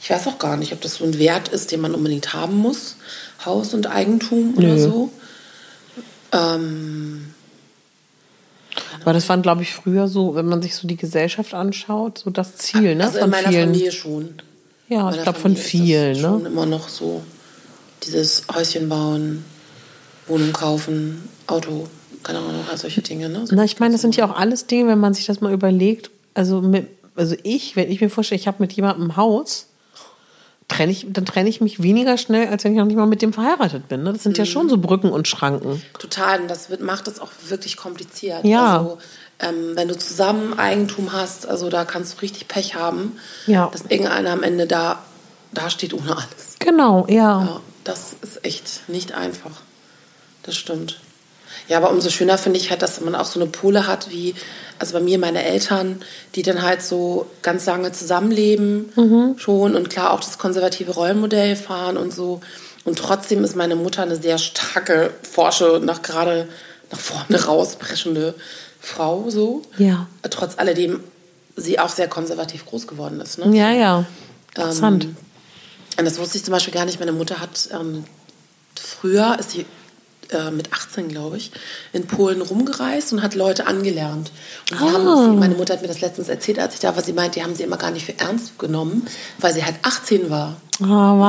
ich 0.00 0.10
weiß 0.10 0.26
auch 0.28 0.38
gar 0.38 0.58
nicht, 0.58 0.72
ob 0.72 0.80
das 0.82 0.96
so 0.96 1.04
ein 1.04 1.18
Wert 1.18 1.48
ist, 1.48 1.72
den 1.72 1.80
man 1.80 1.94
unbedingt 1.94 2.34
haben 2.34 2.56
muss. 2.56 2.96
Haus 3.44 3.72
und 3.72 3.86
Eigentum 3.86 4.54
oder 4.56 4.74
Nö. 4.74 4.78
so. 4.78 5.12
Ähm, 6.32 7.32
Aber 9.00 9.14
das 9.14 9.26
waren, 9.30 9.40
glaube 9.40 9.62
ich, 9.62 9.72
früher 9.72 10.06
so, 10.06 10.34
wenn 10.34 10.46
man 10.46 10.60
sich 10.60 10.74
so 10.74 10.86
die 10.86 10.96
Gesellschaft 10.96 11.54
anschaut, 11.54 12.18
so 12.18 12.28
das 12.30 12.56
Ziel, 12.56 12.94
ne? 12.94 13.04
also 13.04 13.18
in 13.20 13.30
meiner 13.30 13.50
Familie 13.50 13.90
schon. 13.90 14.34
Ja, 14.90 15.10
ich 15.10 15.22
glaube 15.22 15.38
von 15.38 15.56
Familie 15.56 15.62
ist 15.62 15.70
vielen, 15.70 16.12
das 16.12 16.20
Schon 16.22 16.42
ne? 16.42 16.48
immer 16.48 16.66
noch 16.66 16.88
so. 16.90 17.22
Dieses 18.02 18.42
Häuschen 18.54 18.88
bauen, 18.90 19.44
Wohnung 20.26 20.52
kaufen, 20.52 21.28
Auto, 21.46 21.88
keine 22.22 22.38
Ahnung, 22.40 22.64
all 22.70 22.76
solche 22.78 23.02
Dinge. 23.02 23.28
Ne? 23.28 23.46
So 23.46 23.54
Na, 23.54 23.64
ich 23.64 23.78
meine, 23.80 23.92
das 23.92 24.02
sind 24.02 24.16
ja 24.16 24.24
auch 24.30 24.36
alles 24.36 24.66
Dinge, 24.66 24.88
wenn 24.90 24.98
man 25.00 25.14
sich 25.14 25.26
das 25.26 25.40
mal 25.40 25.52
überlegt. 25.52 26.10
Also, 26.34 26.60
mit, 26.60 26.88
also 27.16 27.34
ich, 27.42 27.76
wenn 27.76 27.90
ich 27.90 28.00
mir 28.00 28.10
vorstelle, 28.10 28.38
ich 28.40 28.46
habe 28.46 28.58
mit 28.60 28.72
jemandem 28.72 29.08
ein 29.10 29.16
Haus, 29.16 29.66
trenne 30.68 30.92
ich, 30.92 31.06
dann 31.08 31.24
trenne 31.24 31.48
ich 31.48 31.60
mich 31.62 31.82
weniger 31.82 32.18
schnell, 32.18 32.48
als 32.48 32.62
wenn 32.64 32.72
ich 32.72 32.78
noch 32.78 32.84
nicht 32.84 32.96
mal 32.96 33.06
mit 33.06 33.22
dem 33.22 33.32
verheiratet 33.32 33.88
bin. 33.88 34.02
Ne? 34.02 34.12
Das 34.12 34.22
sind 34.22 34.36
ja 34.36 34.44
Mhm. 34.44 34.48
schon 34.48 34.68
so 34.68 34.76
Brücken 34.78 35.10
und 35.10 35.26
Schranken. 35.26 35.82
Total, 35.98 36.42
und 36.42 36.48
das 36.48 36.68
wird, 36.68 36.82
macht 36.82 37.08
es 37.08 37.20
auch 37.20 37.30
wirklich 37.48 37.76
kompliziert. 37.78 38.44
Ja. 38.44 38.78
Also, 38.78 38.98
ähm, 39.40 39.72
wenn 39.76 39.88
du 39.88 39.96
zusammen 39.96 40.58
Eigentum 40.58 41.12
hast, 41.12 41.46
also 41.48 41.70
da 41.70 41.84
kannst 41.86 42.18
du 42.18 42.22
richtig 42.22 42.48
Pech 42.48 42.74
haben, 42.74 43.16
Ja. 43.46 43.68
dass 43.72 43.82
irgendeiner 43.88 44.30
am 44.32 44.42
Ende 44.42 44.66
da, 44.66 45.02
da 45.52 45.70
steht 45.70 45.94
ohne 45.94 46.12
alles. 46.16 46.56
Genau, 46.58 47.06
ja. 47.08 47.42
Ja, 47.44 47.60
das 47.84 48.14
ist 48.20 48.44
echt 48.44 48.88
nicht 48.88 49.12
einfach. 49.12 49.52
Das 50.42 50.54
stimmt. 50.56 51.00
Ja, 51.68 51.76
aber 51.76 51.90
umso 51.90 52.08
schöner 52.08 52.38
finde 52.38 52.58
ich 52.58 52.70
halt, 52.70 52.82
dass 52.82 53.00
man 53.00 53.14
auch 53.14 53.26
so 53.26 53.40
eine 53.40 53.48
Pole 53.48 53.86
hat, 53.86 54.10
wie, 54.10 54.34
also 54.78 54.94
bei 54.94 55.00
mir 55.00 55.18
meine 55.18 55.44
Eltern, 55.44 56.00
die 56.34 56.42
dann 56.42 56.62
halt 56.62 56.82
so 56.82 57.26
ganz 57.42 57.66
lange 57.66 57.92
zusammenleben 57.92 59.36
schon 59.38 59.76
und 59.76 59.90
klar 59.90 60.12
auch 60.12 60.20
das 60.20 60.38
konservative 60.38 60.92
Rollenmodell 60.92 61.56
fahren 61.56 61.96
und 61.96 62.12
so. 62.12 62.40
Und 62.84 62.98
trotzdem 62.98 63.44
ist 63.44 63.54
meine 63.54 63.76
Mutter 63.76 64.02
eine 64.02 64.16
sehr 64.16 64.38
starke, 64.38 65.12
forsche, 65.30 65.80
nach 65.84 66.00
gerade 66.00 66.48
nach 66.90 66.98
vorne 66.98 67.44
rauspreschende 67.44 68.34
Frau 68.80 69.28
so. 69.28 69.62
Ja. 69.76 70.06
Trotz 70.30 70.56
alledem 70.56 71.00
sie 71.56 71.78
auch 71.78 71.90
sehr 71.90 72.08
konservativ 72.08 72.64
groß 72.64 72.86
geworden 72.86 73.20
ist. 73.20 73.38
Ne? 73.38 73.54
Ja, 73.56 73.72
ja. 73.72 74.06
Interessant. 74.54 75.04
Ähm, 75.04 75.16
und 75.98 76.04
das 76.04 76.18
wusste 76.18 76.38
ich 76.38 76.44
zum 76.44 76.52
Beispiel 76.52 76.72
gar 76.72 76.84
nicht. 76.84 77.00
Meine 77.00 77.12
Mutter 77.12 77.40
hat 77.40 77.68
ähm, 77.72 78.04
früher, 78.76 79.36
ist 79.38 79.50
sie 79.50 79.66
äh, 80.30 80.50
mit 80.50 80.72
18, 80.72 81.08
glaube 81.08 81.36
ich, 81.36 81.50
in 81.92 82.06
Polen 82.06 82.40
rumgereist 82.42 83.12
und 83.12 83.22
hat 83.22 83.34
Leute 83.34 83.66
angelernt. 83.66 84.30
Und 84.70 84.76
Ah. 84.80 84.92
haben 84.92 85.32
sie, 85.32 85.36
meine 85.38 85.54
Mutter 85.54 85.74
hat 85.74 85.82
mir 85.82 85.88
das 85.88 86.00
letztens 86.00 86.28
erzählt, 86.28 86.58
als 86.58 86.74
ich 86.74 86.80
da 86.80 86.94
war. 86.96 87.02
Sie 87.02 87.12
meint, 87.12 87.34
die 87.36 87.42
haben 87.42 87.54
sie 87.54 87.62
immer 87.62 87.76
gar 87.78 87.90
nicht 87.90 88.06
für 88.06 88.18
ernst 88.18 88.58
genommen, 88.58 89.06
weil 89.38 89.52
sie 89.54 89.64
halt 89.64 89.76
18 89.82 90.30
war. 90.30 90.56
ah, 90.82 90.84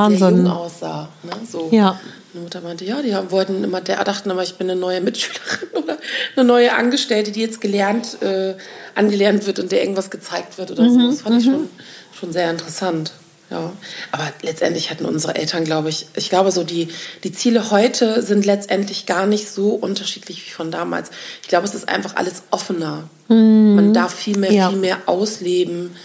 Sehr 0.08 0.18
jung 0.18 0.20
Wahnsinn. 0.20 0.46
aussah. 0.48 1.08
Ne? 1.22 1.32
So. 1.50 1.68
Ja. 1.70 1.98
Meine 2.32 2.44
Mutter 2.44 2.60
meinte, 2.60 2.84
ja, 2.84 3.02
die 3.02 3.12
haben, 3.14 3.30
wollten 3.32 3.64
immer, 3.64 3.80
der 3.80 4.04
dachten 4.04 4.30
immer, 4.30 4.42
ich 4.44 4.54
bin 4.54 4.70
eine 4.70 4.78
neue 4.78 5.00
Mitschülerin 5.00 5.68
oder 5.82 5.96
eine 6.36 6.44
neue 6.44 6.72
Angestellte, 6.74 7.32
die 7.32 7.40
jetzt 7.40 7.60
gelernt, 7.60 8.22
äh, 8.22 8.54
angelernt 8.94 9.46
wird 9.46 9.58
und 9.58 9.72
der 9.72 9.80
irgendwas 9.82 10.10
gezeigt 10.10 10.56
wird 10.56 10.70
oder 10.70 10.88
so. 10.88 11.10
Das 11.10 11.22
fand 11.22 11.38
ich 11.40 11.44
schon, 11.46 11.68
schon 12.12 12.32
sehr 12.32 12.48
interessant. 12.50 13.10
Ja, 13.50 13.72
aber 14.12 14.32
letztendlich 14.42 14.90
hatten 14.90 15.04
unsere 15.04 15.34
Eltern, 15.34 15.64
glaube 15.64 15.88
ich, 15.88 16.06
ich 16.14 16.28
glaube 16.30 16.52
so 16.52 16.62
die, 16.62 16.88
die 17.24 17.32
Ziele 17.32 17.72
heute 17.72 18.22
sind 18.22 18.46
letztendlich 18.46 19.06
gar 19.06 19.26
nicht 19.26 19.50
so 19.50 19.70
unterschiedlich 19.70 20.46
wie 20.46 20.50
von 20.50 20.70
damals. 20.70 21.10
Ich 21.42 21.48
glaube, 21.48 21.66
es 21.66 21.74
ist 21.74 21.88
einfach 21.88 22.14
alles 22.14 22.42
offener. 22.52 23.08
Man 23.26 23.92
darf 23.92 24.14
viel 24.14 24.38
mehr, 24.38 24.52
Ja. 24.52 24.68
viel 24.70 24.78
mehr 24.78 24.98
ausleben. 25.06 25.96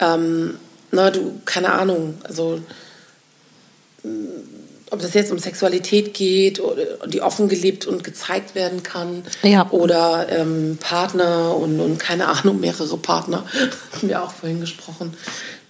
Ähm, 0.00 0.54
na, 0.92 1.10
du, 1.10 1.40
keine 1.44 1.72
Ahnung, 1.72 2.18
also 2.24 2.60
ob 4.90 5.00
das 5.00 5.14
jetzt 5.14 5.32
um 5.32 5.38
Sexualität 5.38 6.12
geht, 6.12 6.60
oder 6.60 7.06
die 7.06 7.22
offen 7.22 7.48
gelebt 7.48 7.86
und 7.86 8.04
gezeigt 8.04 8.54
werden 8.54 8.82
kann, 8.82 9.22
Ja. 9.42 9.70
oder 9.70 10.26
ähm, 10.28 10.76
Partner 10.80 11.56
und, 11.56 11.80
und 11.80 11.98
keine 11.98 12.28
Ahnung, 12.28 12.60
mehrere 12.60 12.98
Partner, 12.98 13.46
haben 13.92 14.08
wir 14.08 14.22
auch 14.22 14.32
vorhin 14.32 14.60
gesprochen. 14.60 15.14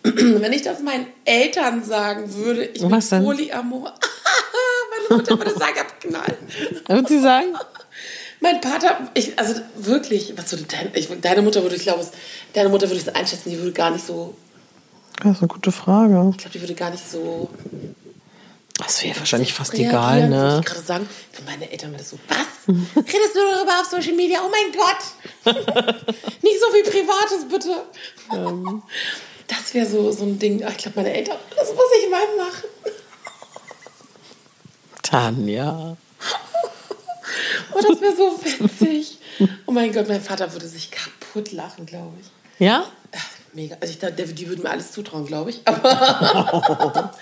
Wenn 0.04 0.52
ich 0.52 0.62
das 0.62 0.80
meinen 0.82 1.06
Eltern 1.24 1.84
sagen 1.84 2.34
würde, 2.34 2.64
ich 2.64 2.82
Was 2.90 3.10
bin 3.10 3.18
denn? 3.20 3.24
Polyamor, 3.26 3.94
meine 5.08 5.20
Mutter 5.20 5.38
würde 5.38 5.52
sagen, 5.54 5.78
abknallen. 5.78 6.36
Würden 6.88 7.06
Sie 7.06 7.20
sagen? 7.20 7.54
Mein 8.40 8.60
Vater, 8.60 9.10
ich, 9.14 9.38
also 9.38 9.60
wirklich, 9.76 10.32
was 10.36 10.50
würde 10.50 10.64
dein, 10.64 10.90
ich, 10.94 11.08
deine 11.20 11.42
Mutter 11.42 11.62
würde, 11.62 11.76
ich 11.76 11.82
glaube, 11.82 12.00
es- 12.00 12.10
deine 12.54 12.68
Mutter 12.70 12.88
würde 12.88 12.96
ich 13.00 13.06
es 13.06 13.14
einschätzen, 13.14 13.50
die 13.50 13.58
würde 13.58 13.70
gar 13.72 13.90
nicht 13.92 14.04
so, 14.04 14.34
Das 15.22 15.36
ist 15.36 15.38
eine 15.42 15.48
gute 15.48 15.70
Frage. 15.70 16.28
ich 16.32 16.38
glaube, 16.38 16.52
die 16.52 16.60
würde 16.60 16.74
gar 16.74 16.90
nicht 16.90 17.08
so 17.08 17.48
Das 18.78 19.04
wäre 19.04 19.16
wahrscheinlich 19.20 19.54
fast 19.54 19.74
egal, 19.74 20.22
Würde 20.22 20.28
ne? 20.34 20.56
ich 20.60 20.66
gerade 20.66 20.84
sagen, 20.84 21.08
für 21.30 21.42
meine 21.44 21.70
Eltern 21.70 21.90
wäre 21.92 22.02
das 22.02 22.10
so, 22.10 22.18
was? 22.26 22.36
Redest 22.96 23.36
du 23.36 23.40
darüber 23.54 23.80
auf 23.80 23.86
Social 23.88 24.14
Media? 24.14 24.40
Oh 24.44 24.50
mein 24.50 24.72
Gott! 24.72 25.54
Nicht 26.42 26.58
so 26.60 26.72
viel 26.72 26.82
Privates, 26.82 27.46
bitte. 27.48 27.84
Das 29.48 29.74
wäre 29.74 29.86
so, 29.86 30.10
so 30.12 30.24
ein 30.24 30.38
Ding. 30.38 30.62
Ach, 30.64 30.70
Ich 30.70 30.78
glaube, 30.78 30.96
meine 31.02 31.12
Eltern, 31.14 31.36
das 31.56 31.68
muss 31.70 31.84
ich 32.02 32.10
mal 32.10 32.20
machen. 32.38 32.68
Tanja. 35.02 35.96
Oh, 37.74 37.80
das 37.80 38.00
wäre 38.00 38.16
so 38.16 38.38
witzig. 38.44 39.18
Oh 39.66 39.72
mein 39.72 39.92
Gott, 39.92 40.08
mein 40.08 40.20
Vater 40.20 40.52
würde 40.52 40.68
sich 40.68 40.90
kaputt 40.90 41.52
lachen, 41.52 41.86
glaube 41.86 42.12
ich. 42.20 42.26
Ja? 42.64 42.84
Ach, 43.14 43.26
mega. 43.52 43.76
Also 43.80 43.92
ich 43.92 43.98
dachte, 43.98 44.22
die 44.24 44.48
würden 44.48 44.62
mir 44.62 44.70
alles 44.70 44.92
zutrauen, 44.92 45.26
glaube 45.26 45.50
ich. 45.50 45.60
Aber, 45.64 47.12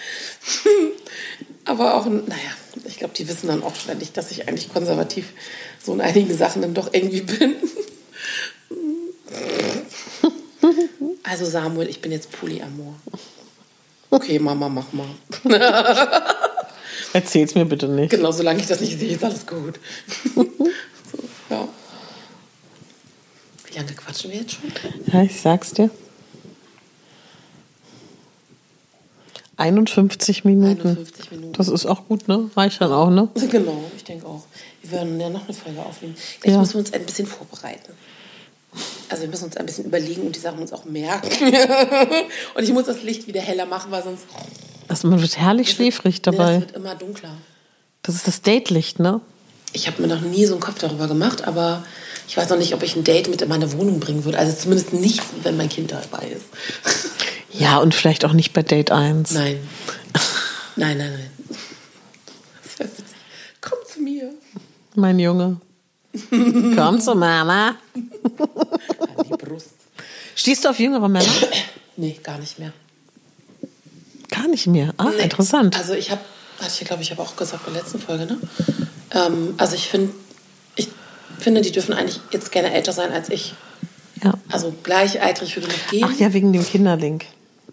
aber 1.64 1.94
auch, 1.94 2.06
naja, 2.06 2.50
ich 2.84 2.98
glaube, 2.98 3.14
die 3.14 3.28
wissen 3.28 3.48
dann 3.48 3.62
auch 3.62 3.74
ständig, 3.74 4.12
dass 4.12 4.30
ich 4.30 4.48
eigentlich 4.48 4.72
konservativ 4.72 5.32
so 5.82 5.94
in 5.94 6.00
einigen 6.00 6.36
Sachen 6.36 6.62
dann 6.62 6.74
doch 6.74 6.92
irgendwie 6.92 7.22
bin. 7.22 7.54
Also 11.22 11.44
Samuel, 11.44 11.88
ich 11.88 12.00
bin 12.00 12.12
jetzt 12.12 12.30
Polyamor. 12.32 12.94
Okay, 14.10 14.38
Mama, 14.38 14.68
mach 14.68 14.92
mal. 14.92 15.06
Erzähl's 17.12 17.54
mir 17.54 17.64
bitte 17.64 17.88
nicht. 17.88 18.10
Genau, 18.10 18.32
solange 18.32 18.60
ich 18.60 18.66
das 18.66 18.80
nicht 18.80 18.98
sehe, 18.98 19.14
ist 19.14 19.22
alles 19.24 19.46
gut. 19.46 19.78
so, 20.34 20.46
ja. 21.50 21.68
Wie 23.66 23.76
lange 23.76 23.92
quatschen 23.92 24.30
wir 24.30 24.38
jetzt 24.40 24.52
schon? 24.52 24.72
Ja, 25.12 25.22
ich 25.22 25.40
sag's 25.40 25.72
dir. 25.72 25.90
51 29.56 30.44
Minuten. 30.44 30.88
51 30.88 31.30
Minuten. 31.32 31.52
Das 31.52 31.68
ist 31.68 31.84
auch 31.86 32.06
gut, 32.08 32.28
ne? 32.28 32.50
Reicht 32.56 32.80
dann 32.80 32.92
auch, 32.92 33.10
ne? 33.10 33.28
Genau, 33.50 33.84
ich 33.94 34.04
denke 34.04 34.26
auch. 34.26 34.44
Wir 34.82 34.92
werden 34.92 35.20
ja 35.20 35.28
noch 35.28 35.44
eine 35.44 35.52
Folge 35.54 35.80
aufnehmen. 35.80 36.14
Vielleicht 36.16 36.46
Ja. 36.54 36.58
müssen 36.60 36.74
wir 36.74 36.80
uns 36.80 36.92
ein 36.94 37.04
bisschen 37.04 37.26
vorbereiten. 37.26 37.92
Also 39.08 39.22
wir 39.22 39.28
müssen 39.30 39.44
uns 39.44 39.56
ein 39.56 39.66
bisschen 39.66 39.84
überlegen 39.86 40.22
und 40.22 40.36
die 40.36 40.40
Sachen 40.40 40.60
uns 40.60 40.72
auch 40.72 40.84
merken. 40.84 41.28
und 42.54 42.62
ich 42.62 42.72
muss 42.72 42.86
das 42.86 43.02
Licht 43.02 43.26
wieder 43.26 43.40
heller 43.40 43.66
machen, 43.66 43.90
weil 43.90 44.02
sonst 44.02 44.24
Also 44.88 45.08
man 45.08 45.20
wird 45.20 45.36
herrlich 45.36 45.70
schläfrig 45.72 46.22
dabei. 46.22 46.52
das 46.54 46.60
wird 46.60 46.76
immer 46.76 46.94
dunkler. 46.94 47.36
Das 48.02 48.14
ist 48.14 48.26
das 48.26 48.42
Datelicht, 48.42 48.98
ne? 49.00 49.20
Ich 49.72 49.86
habe 49.86 50.00
mir 50.02 50.08
noch 50.08 50.20
nie 50.20 50.46
so 50.46 50.54
einen 50.54 50.60
Kopf 50.60 50.78
darüber 50.78 51.06
gemacht, 51.08 51.44
aber 51.46 51.84
ich 52.28 52.36
weiß 52.36 52.48
noch 52.50 52.56
nicht, 52.58 52.74
ob 52.74 52.82
ich 52.82 52.96
ein 52.96 53.04
Date 53.04 53.28
mit 53.28 53.42
in 53.42 53.48
meine 53.48 53.72
Wohnung 53.72 54.00
bringen 54.00 54.24
würde. 54.24 54.38
Also 54.38 54.56
zumindest 54.56 54.92
nicht, 54.92 55.20
wenn 55.42 55.56
mein 55.56 55.68
Kind 55.68 55.92
dabei 55.92 56.28
ist. 56.28 56.44
Ja, 57.52 57.78
und 57.78 57.96
vielleicht 57.96 58.24
auch 58.24 58.32
nicht 58.32 58.52
bei 58.52 58.62
Date 58.62 58.92
1. 58.92 59.32
Nein. 59.32 59.58
Nein, 60.76 60.98
nein, 60.98 61.12
nein. 62.78 62.90
Komm 63.60 63.78
zu 63.92 64.00
mir. 64.00 64.30
Mein 64.94 65.18
Junge. 65.18 65.60
Komm 66.30 67.00
zu 67.00 67.14
Mama. 67.14 67.76
An 67.94 69.24
die 69.24 69.30
Brust. 69.36 69.70
Stehst 70.34 70.64
du 70.64 70.70
auf 70.70 70.78
jüngere 70.78 71.08
Männer? 71.08 71.28
Nee, 71.96 72.18
gar 72.22 72.38
nicht 72.38 72.58
mehr. 72.58 72.72
Gar 74.28 74.48
nicht 74.48 74.66
mehr. 74.66 74.94
Ah, 74.96 75.10
Nee. 75.16 75.22
interessant. 75.24 75.76
Also 75.76 75.92
ich 75.94 76.10
habe, 76.10 76.20
hatte 76.60 76.72
ich 76.80 76.86
glaube 76.86 77.02
ich 77.02 77.10
habe 77.10 77.22
auch 77.22 77.36
gesagt 77.36 77.64
bei 77.66 77.72
der 77.72 77.82
letzten 77.82 78.00
Folge, 78.00 78.26
ne? 78.26 78.38
Ähm, 79.12 79.54
also 79.58 79.74
ich 79.74 79.88
finde, 79.88 80.12
ich 80.76 80.88
finde, 81.38 81.60
die 81.60 81.72
dürfen 81.72 81.92
eigentlich 81.94 82.20
jetzt 82.30 82.50
gerne 82.52 82.72
älter 82.72 82.92
sein 82.92 83.12
als 83.12 83.28
ich. 83.28 83.54
ja. 84.22 84.34
Also 84.50 84.72
gleichaltrig 84.82 85.54
würde 85.56 85.68
noch 85.68 85.86
gehen. 85.90 86.04
Ach 86.08 86.18
ja, 86.18 86.32
wegen 86.32 86.52
dem 86.52 86.64
Kinderlink. 86.66 87.26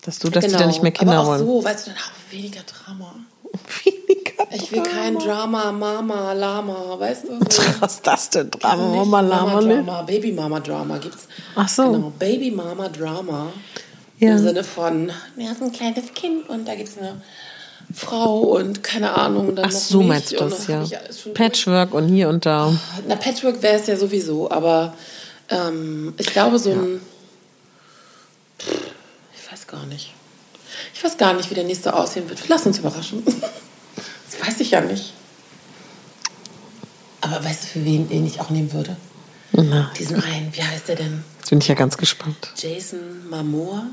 Dass 0.03 0.19
du, 0.19 0.29
dass 0.29 0.45
die 0.45 0.51
dann 0.51 0.67
nicht 0.67 0.83
mehr 0.83 0.91
Kinder 0.91 1.13
Genau. 1.13 1.23
Aber 1.23 1.35
auch 1.35 1.39
wollen. 1.39 1.47
so, 1.47 1.63
weißt 1.63 1.87
du, 1.87 1.91
dann 1.91 1.99
auch 1.99 2.31
weniger 2.33 2.61
Drama. 2.63 3.15
Ich 4.63 4.71
will 4.71 4.83
kein 4.83 5.17
Drama, 5.17 5.71
Mama, 5.71 6.33
Lama, 6.33 6.95
weißt 6.99 7.25
du? 7.25 7.39
So. 7.49 7.61
Was 7.79 7.95
ist 7.95 8.07
das 8.07 8.29
denn? 8.29 8.51
Drama, 8.51 9.03
Mama, 9.05 9.21
Lama, 9.21 9.61
ne? 9.61 9.75
Drama, 9.75 10.01
Baby 10.01 10.31
Mama 10.31 10.59
Drama 10.59 10.97
gibt's. 10.97 11.27
Ach 11.55 11.69
so. 11.69 11.91
Genau, 11.91 12.11
Baby 12.17 12.51
Mama 12.51 12.89
Drama. 12.89 13.51
Ja. 14.19 14.31
Im 14.31 14.39
Sinne 14.39 14.63
von, 14.63 15.11
wir 15.35 15.49
haben 15.49 15.61
ein 15.61 15.71
kleines 15.71 16.13
Kind 16.13 16.49
und 16.49 16.67
da 16.67 16.75
gibt's 16.75 16.97
eine 16.97 17.21
Frau 17.93 18.39
und 18.39 18.83
keine 18.83 19.15
Ahnung. 19.15 19.49
Und 19.49 19.55
dann 19.57 19.65
Ach 19.65 19.71
noch 19.71 19.79
so, 19.79 19.99
mich 19.99 20.07
meinst 20.07 20.31
du 20.31 20.35
das, 20.37 20.67
ja. 20.67 20.83
Patchwork 21.33 21.93
und 21.93 22.07
hier 22.07 22.27
und 22.29 22.45
da. 22.45 22.73
Na, 23.07 23.15
Patchwork 23.15 23.61
wäre 23.61 23.75
es 23.75 23.87
ja 23.87 23.95
sowieso, 23.95 24.49
aber 24.49 24.93
ähm, 25.49 26.13
ich 26.17 26.27
glaube, 26.27 26.57
so 26.59 26.71
ein. 26.71 27.01
Pff, 28.59 28.71
Ich 29.35 29.51
weiß 29.51 29.67
gar 29.67 29.85
nicht. 29.85 30.13
Ich 30.93 31.03
weiß 31.03 31.17
gar 31.17 31.33
nicht, 31.33 31.49
wie 31.49 31.55
der 31.55 31.63
nächste 31.63 31.95
aussehen 31.95 32.27
wird. 32.29 32.39
Lass 32.49 32.65
uns 32.65 32.79
überraschen. 32.79 33.23
Das 34.31 34.47
weiß 34.47 34.59
ich 34.59 34.71
ja 34.71 34.81
nicht. 34.81 35.13
Aber 37.21 37.43
weißt 37.43 37.63
du, 37.63 37.67
für 37.67 37.85
wen 37.85 38.07
den 38.07 38.25
ich 38.25 38.39
auch 38.39 38.49
nehmen 38.49 38.71
würde? 38.73 38.95
Na, 39.53 39.91
Diesen 39.97 40.21
einen, 40.21 40.53
wie 40.55 40.61
heißt 40.61 40.87
der 40.87 40.95
denn? 40.97 41.23
jetzt 41.39 41.49
bin 41.49 41.59
ich 41.59 41.67
ja 41.67 41.73
ganz 41.75 41.97
gespannt. 41.97 42.51
Jason 42.57 42.99
Momoa? 43.29 43.87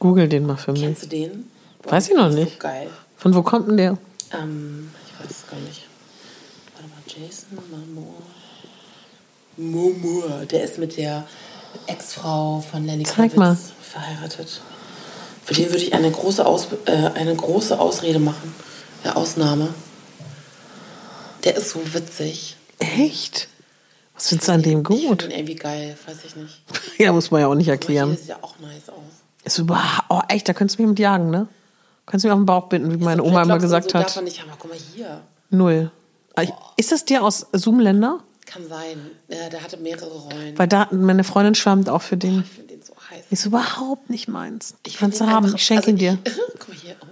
Google 0.00 0.28
den 0.28 0.46
mal 0.46 0.56
für 0.56 0.72
mich. 0.72 0.82
Kennst 0.82 1.04
du 1.04 1.06
den? 1.06 1.48
Boah, 1.82 1.92
Weiß 1.92 2.08
ich 2.08 2.16
noch 2.16 2.30
nicht. 2.30 2.52
So 2.52 2.58
geil. 2.58 2.88
Von 3.16 3.34
wo 3.34 3.42
kommt 3.42 3.68
denn 3.68 3.76
der? 3.76 3.98
Ähm, 4.32 4.90
ich 5.06 5.24
weiß 5.24 5.30
es 5.30 5.46
gar 5.50 5.60
nicht. 5.60 5.86
Warte 6.74 6.88
mal, 6.88 7.02
Jason 7.06 7.58
Momoa. 7.70 8.22
Momoa, 9.56 10.44
der 10.46 10.64
ist 10.64 10.78
mit 10.78 10.96
der 10.96 11.26
Ex-Frau 11.86 12.60
von 12.68 12.84
Lenny 12.86 13.04
Zeig 13.04 13.16
Kravitz 13.16 13.36
mal. 13.36 13.56
verheiratet. 13.82 14.60
Für 15.44 15.54
den 15.54 15.66
würde 15.66 15.78
ich 15.84 15.92
eine 15.94 16.10
große, 16.10 16.44
Aus 16.44 16.68
äh, 16.86 16.92
eine 17.14 17.34
große 17.36 17.78
Ausrede 17.78 18.18
machen. 18.18 18.54
Eine 19.02 19.16
Ausnahme. 19.16 19.72
Der 21.44 21.56
ist 21.56 21.70
so 21.70 21.80
witzig. 21.94 22.56
Echt? 22.78 23.48
Was 24.14 24.28
findest 24.28 24.48
du 24.48 24.52
an 24.52 24.62
dem 24.62 24.80
Ich 24.82 24.86
finde 24.88 25.06
gut? 25.08 25.24
ihn 25.24 25.30
irgendwie 25.30 25.54
geil, 25.54 25.96
weiß 26.06 26.18
ich 26.26 26.36
nicht. 26.36 26.60
Ja, 26.98 27.12
muss 27.12 27.30
man 27.30 27.40
ja 27.40 27.46
auch 27.46 27.54
nicht 27.54 27.68
erklären. 27.68 28.14
sieht 28.16 28.28
ja 28.28 28.36
auch 28.42 28.58
nice 28.58 28.90
aus. 28.90 28.98
Ist 29.44 29.58
überhaupt, 29.58 30.04
oh 30.10 30.20
echt, 30.28 30.46
da 30.48 30.52
könntest 30.52 30.78
du 30.78 30.82
mich 30.82 30.90
mit 30.90 30.98
jagen, 30.98 31.30
ne? 31.30 31.48
Könntest 32.04 32.24
du 32.24 32.28
mir 32.28 32.34
auf 32.34 32.40
den 32.40 32.46
Bauch 32.46 32.68
binden, 32.68 32.92
wie 32.92 33.02
meine 33.02 33.22
So 33.22 33.28
Oma 33.28 33.42
immer 33.42 33.58
gesagt 33.58 33.90
so 33.92 33.98
hat. 33.98 34.14
man 34.16 34.24
nicht 34.26 34.38
haben. 34.40 34.50
Aber 34.50 34.58
guck 34.60 34.70
mal 34.70 34.78
hier. 34.94 35.22
Null. 35.48 35.90
Ich- 36.38 36.52
Ist 36.76 36.92
das 36.92 37.06
der 37.06 37.22
aus 37.22 37.46
Zoom-Länder? 37.52 38.20
Kann 38.44 38.68
sein. 38.68 38.98
Ja, 39.28 39.48
der 39.48 39.62
hatte 39.62 39.78
mehrere 39.78 40.10
Rollen. 40.10 40.58
Weil 40.58 40.68
da, 40.68 40.88
meine 40.90 41.24
Freundin 41.24 41.54
schwärmt 41.54 41.88
auch 41.88 42.02
für 42.02 42.16
den. 42.18 42.40
ich 42.40 42.46
finde 42.48 42.74
den 42.74 42.82
so 42.82 42.92
heiß. 43.10 43.24
Ist 43.30 43.46
überhaupt 43.46 44.10
nicht 44.10 44.28
meins. 44.28 44.74
Ich 44.84 44.98
find 44.98 45.18
ihn 45.18 45.30
haben, 45.30 45.54
ich 45.54 45.64
schenke 45.64 45.90
ihn 45.90 45.94
also 45.96 45.98
dir. 45.98 46.18
Ich, 46.24 46.32
guck 46.58 46.68
mal 46.68 46.76
hier. 46.76 46.96
Oh. 47.00 47.06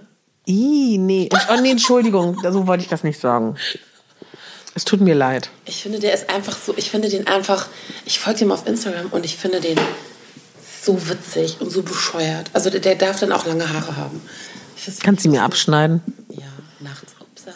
Ih, 0.49 0.97
nee. 0.97 1.29
Oh, 1.31 1.61
nee, 1.61 1.69
Entschuldigung, 1.69 2.35
so 2.51 2.65
wollte 2.65 2.81
ich 2.81 2.89
das 2.89 3.03
nicht 3.03 3.19
sagen. 3.19 3.55
Es 4.73 4.83
tut 4.83 4.99
mir 4.99 5.13
leid. 5.13 5.49
Ich 5.65 5.83
finde, 5.83 5.99
der 5.99 6.13
ist 6.13 6.29
einfach 6.29 6.57
so, 6.57 6.73
ich 6.75 6.89
finde 6.89 7.07
den 7.07 7.27
einfach, 7.27 7.67
ich 8.05 8.17
folge 8.17 8.39
dem 8.39 8.51
auf 8.51 8.65
Instagram 8.65 9.07
und 9.11 9.25
ich 9.25 9.37
finde 9.37 9.61
den 9.61 9.79
so 10.81 11.07
witzig 11.07 11.57
und 11.59 11.69
so 11.69 11.83
bescheuert. 11.83 12.49
Also 12.53 12.71
der, 12.71 12.79
der 12.79 12.95
darf 12.95 13.19
dann 13.19 13.31
auch 13.31 13.45
lange 13.45 13.71
Haare 13.71 13.95
haben. 13.95 14.21
Kannst 15.03 15.25
du 15.25 15.29
mir 15.29 15.43
abschneiden? 15.43 16.01
Ja, 16.29 16.47
nachts. 16.79 17.13
Upsa. 17.19 17.51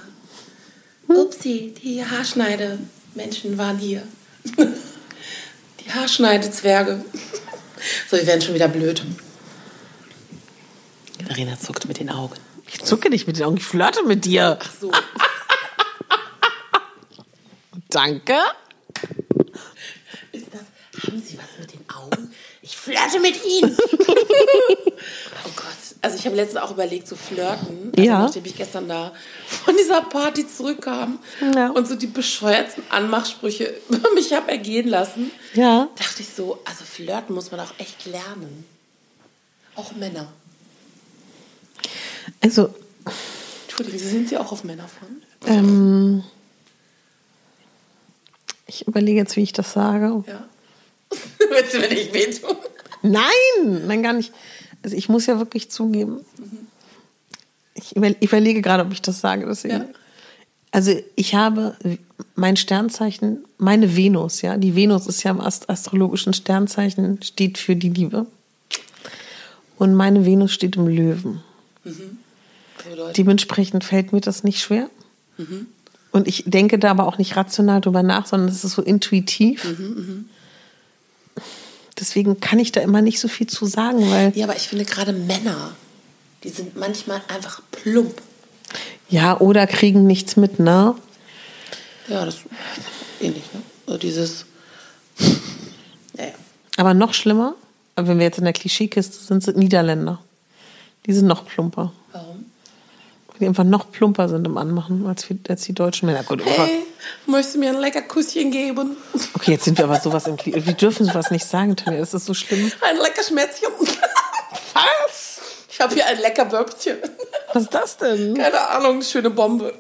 Upsi, 1.08 1.74
die 1.82 2.06
Haarschneide-Menschen 2.06 3.58
waren 3.58 3.78
hier. 3.78 4.04
Die 5.86 5.92
Haarschneidezwerge. 5.92 7.04
So, 8.10 8.18
wir 8.18 8.26
werden 8.26 8.42
schon 8.42 8.56
wieder 8.56 8.70
blöd. 8.70 9.04
Verena 11.26 11.60
zuckt 11.60 11.88
mit 11.88 12.00
den 12.00 12.10
Augen. 12.10 12.36
Ich 12.74 12.84
zucke 12.84 13.10
nicht 13.10 13.28
mit 13.28 13.38
den 13.38 13.46
Augen, 13.46 13.58
ich 13.58 13.64
flirte 13.64 14.04
mit 14.04 14.26
dir. 14.26 14.58
Ach 14.62 14.72
so. 14.80 14.92
Danke. 17.90 18.36
Ist 20.32 20.48
das, 20.52 20.62
haben 21.06 21.22
Sie 21.22 21.38
was 21.38 21.60
mit 21.60 21.74
den 21.74 21.86
Augen? 21.96 22.34
Ich 22.62 22.76
flirte 22.78 23.20
mit 23.20 23.36
Ihnen. 23.46 23.78
oh 23.90 25.50
Gott, 25.56 25.66
Also 26.02 26.18
ich 26.18 26.26
habe 26.26 26.36
letztens 26.36 26.62
auch 26.62 26.72
überlegt, 26.72 27.08
so 27.08 27.16
flirten, 27.16 27.92
also 27.96 28.02
Ja. 28.08 28.20
nachdem 28.24 28.46
ich 28.46 28.56
gestern 28.56 28.88
da 28.90 29.14
von 29.66 29.76
dieser 29.78 30.02
Party 30.02 30.48
zurückkam 30.48 31.20
Ja. 31.56 31.70
und 31.70 31.88
so 31.88 31.96
die 31.96 32.08
bescheuertsten 32.08 32.84
Anmachsprüche 32.90 33.74
über 33.90 34.12
mich 34.14 34.34
habe 34.34 34.50
ergehen 34.52 34.88
lassen, 34.88 35.30
Ja. 35.54 35.88
dachte 35.98 36.22
ich 36.24 36.30
so, 36.30 36.60
also 36.66 36.84
flirten 36.84 37.36
muss 37.36 37.52
man 37.52 37.60
auch 37.60 37.74
echt 37.78 38.06
lernen. 38.06 38.66
Auch 39.76 39.92
Männer. 39.94 40.32
Also, 42.44 42.70
Entschuldigung, 43.64 44.00
Sie 44.00 44.08
sind 44.10 44.30
Sie 44.30 44.38
auch 44.38 44.52
auf 44.52 44.64
Männer 44.64 44.88
von? 44.88 45.08
ähm, 45.48 46.24
ich 48.68 48.88
überlege 48.88 49.20
jetzt, 49.20 49.36
wie 49.36 49.42
ich 49.44 49.54
das 49.54 49.74
sage. 49.74 50.24
Ja. 50.28 50.48
Willst 51.50 51.74
du 51.74 51.80
mir 51.80 51.90
nicht 51.90 52.14
wehtun? 52.14 52.56
Nein, 53.02 53.88
nein, 53.88 54.02
gar 54.04 54.14
nicht. 54.14 54.32
Also 54.84 54.96
ich 54.96 55.10
muss 55.10 55.26
ja 55.26 55.38
wirklich 55.40 55.70
zugeben, 55.70 56.22
ich 57.76 57.96
über- 57.96 58.22
überlege 58.22 58.62
gerade, 58.62 58.84
ob 58.84 58.92
ich 58.94 59.02
das 59.02 59.20
sage. 59.22 59.46
Deswegen. 59.46 59.74
Ja. 59.76 59.86
Also 60.72 60.94
ich 61.16 61.36
habe 61.36 61.78
mein 62.36 62.58
Sternzeichen, 62.58 63.46
meine 63.58 63.96
Venus, 63.96 64.42
ja, 64.42 64.58
die 64.58 64.76
Venus 64.76 65.06
ist 65.08 65.22
ja 65.24 65.32
im 65.32 65.40
ast 65.42 65.70
astrologischen 65.70 66.34
Sternzeichen, 66.34 67.22
steht 67.22 67.58
für 67.58 67.76
die 67.76 67.90
Liebe. 67.90 68.26
Und 69.78 69.94
meine 69.94 70.26
Venus 70.26 70.52
steht 70.52 70.76
im 70.78 70.88
Löwen. 70.88 71.44
Leute. 71.84 72.18
Dementsprechend 73.18 73.84
fällt 73.84 74.14
mir 74.14 74.22
das 74.22 74.44
nicht 74.44 74.62
schwer. 74.62 74.90
Und 76.12 76.28
ich 76.28 76.44
denke 76.46 76.78
da 76.80 76.92
aber 76.92 77.08
auch 77.08 77.18
nicht 77.18 77.36
rational 77.36 77.82
drüber 77.82 78.04
nach, 78.04 78.26
sondern 78.26 78.50
es 78.50 78.64
ist 78.64 78.74
so 78.74 78.82
intuitiv. 78.82 79.66
Deswegen 82.00 82.40
kann 82.40 82.60
ich 82.60 82.72
da 82.72 82.82
immer 82.82 83.02
nicht 83.02 83.20
so 83.20 83.28
viel 83.28 83.48
zu 83.48 83.66
sagen, 83.66 84.10
weil 84.10 84.32
Ja, 84.36 84.46
aber 84.46 84.56
ich 84.56 84.68
finde 84.68 84.86
gerade 84.86 85.14
Männer, 85.14 85.76
die 86.44 86.50
sind 86.50 86.76
manchmal 86.76 87.22
einfach 87.28 87.62
plump. 87.72 88.22
ja, 89.10 89.40
oder 89.40 89.68
kriegen 89.68 90.06
nichts 90.06 90.36
mit, 90.36 90.60
ne? 90.60 90.96
Ja, 92.10 92.26
das 92.26 92.36
ist 92.36 92.44
ähnlich, 93.22 93.44
ne? 93.54 93.62
So 93.88 93.98
dieses. 93.98 94.46
Ja, 96.18 96.26
ja. 96.26 96.32
Aber 96.78 96.94
noch 96.94 97.14
schlimmer, 97.14 97.56
wenn 97.96 98.18
wir 98.18 98.26
jetzt 98.26 98.40
in 98.40 98.44
der 98.44 98.54
Klischeekiste 98.54 99.18
sind, 99.24 99.44
sind 99.44 99.58
Niederländer. 99.58 100.20
Die 101.06 101.14
sind 101.14 101.28
noch 101.28 101.46
plumper. 101.46 101.94
Die 103.44 103.48
einfach 103.50 103.66
noch 103.66 103.92
plumper 103.92 104.30
sind 104.30 104.48
im 104.48 104.58
Anmachen 104.58 105.06
als, 105.06 105.28
als 105.50 105.64
die 105.64 105.74
deutschen 105.74 106.06
Männer. 106.06 106.24
Gut, 106.24 106.42
Hey, 106.46 106.86
möchtest 107.26 107.56
du 107.56 107.60
mir 107.60 107.72
ein 107.72 107.78
lecker 107.82 108.02
Kusschen 108.02 108.52
geben? 108.52 108.96
Okay, 109.34 109.52
jetzt 109.52 109.66
sind 109.66 109.78
wir 109.78 109.84
aber 109.84 110.00
sowas 110.00 110.28
im 110.28 110.38
Kli 110.38 110.66
Wir 110.66 110.72
dürfen 110.72 111.06
sowas 111.06 111.30
nicht 111.30 111.46
sagen, 111.46 111.76
Tanja. 111.76 112.00
Das 112.00 112.14
ist 112.14 112.26
so 112.26 112.34
schlimm. 112.34 112.72
Ein 112.80 112.96
lecker 113.00 113.22
Schmätzchen. 113.22 113.68
Was? 114.74 115.42
Ich 115.70 115.78
habe 115.82 115.94
hier 115.94 116.06
ein 116.08 116.22
lecker 116.22 116.46
Börbchen. 116.46 117.00
Was 117.52 117.64
ist 117.64 117.74
das 117.74 117.98
denn? 117.98 118.34
Keine 118.36 118.62
Ahnung, 118.70 119.02
schöne 119.02 119.30
Bombe. 119.30 119.74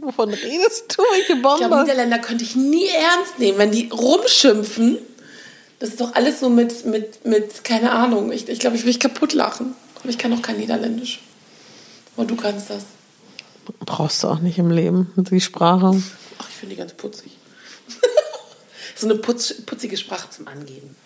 Wovon 0.00 0.30
redest 0.30 0.96
du? 0.96 1.02
Welche 1.12 1.34
Ich 1.34 1.42
glaube, 1.42 1.58
Bombe? 1.60 1.82
Niederländer 1.82 2.20
könnte 2.20 2.42
ich 2.42 2.56
nie 2.56 2.86
ernst 2.86 3.38
nehmen, 3.38 3.58
wenn 3.58 3.70
die 3.70 3.90
rumschimpfen. 3.92 4.96
Das 5.78 5.90
ist 5.90 6.00
doch 6.00 6.14
alles 6.14 6.40
so 6.40 6.48
mit, 6.48 6.86
mit, 6.86 7.26
mit 7.26 7.64
keine 7.64 7.90
Ahnung. 7.90 8.32
Ich, 8.32 8.48
ich 8.48 8.60
glaube, 8.60 8.76
ich 8.76 8.82
will 8.84 8.88
mich 8.88 8.98
kaputt 9.00 9.34
lachen. 9.34 9.74
Aber 10.00 10.08
ich 10.08 10.16
kann 10.16 10.32
auch 10.32 10.40
kein 10.40 10.56
Niederländisch. 10.56 11.20
Aber 12.18 12.26
du 12.26 12.34
kannst 12.34 12.68
das. 12.68 12.82
Brauchst 13.80 14.24
du 14.24 14.28
auch 14.28 14.40
nicht 14.40 14.58
im 14.58 14.70
Leben, 14.70 15.12
die 15.16 15.40
Sprache. 15.40 16.02
Ach, 16.38 16.48
ich 16.48 16.54
finde 16.56 16.74
die 16.74 16.80
ganz 16.80 16.92
putzig. 16.94 17.30
so 18.96 19.06
eine 19.06 19.14
putz, 19.16 19.54
putzige 19.64 19.96
Sprache 19.96 20.28
zum 20.30 20.48
Angeben. 20.48 20.96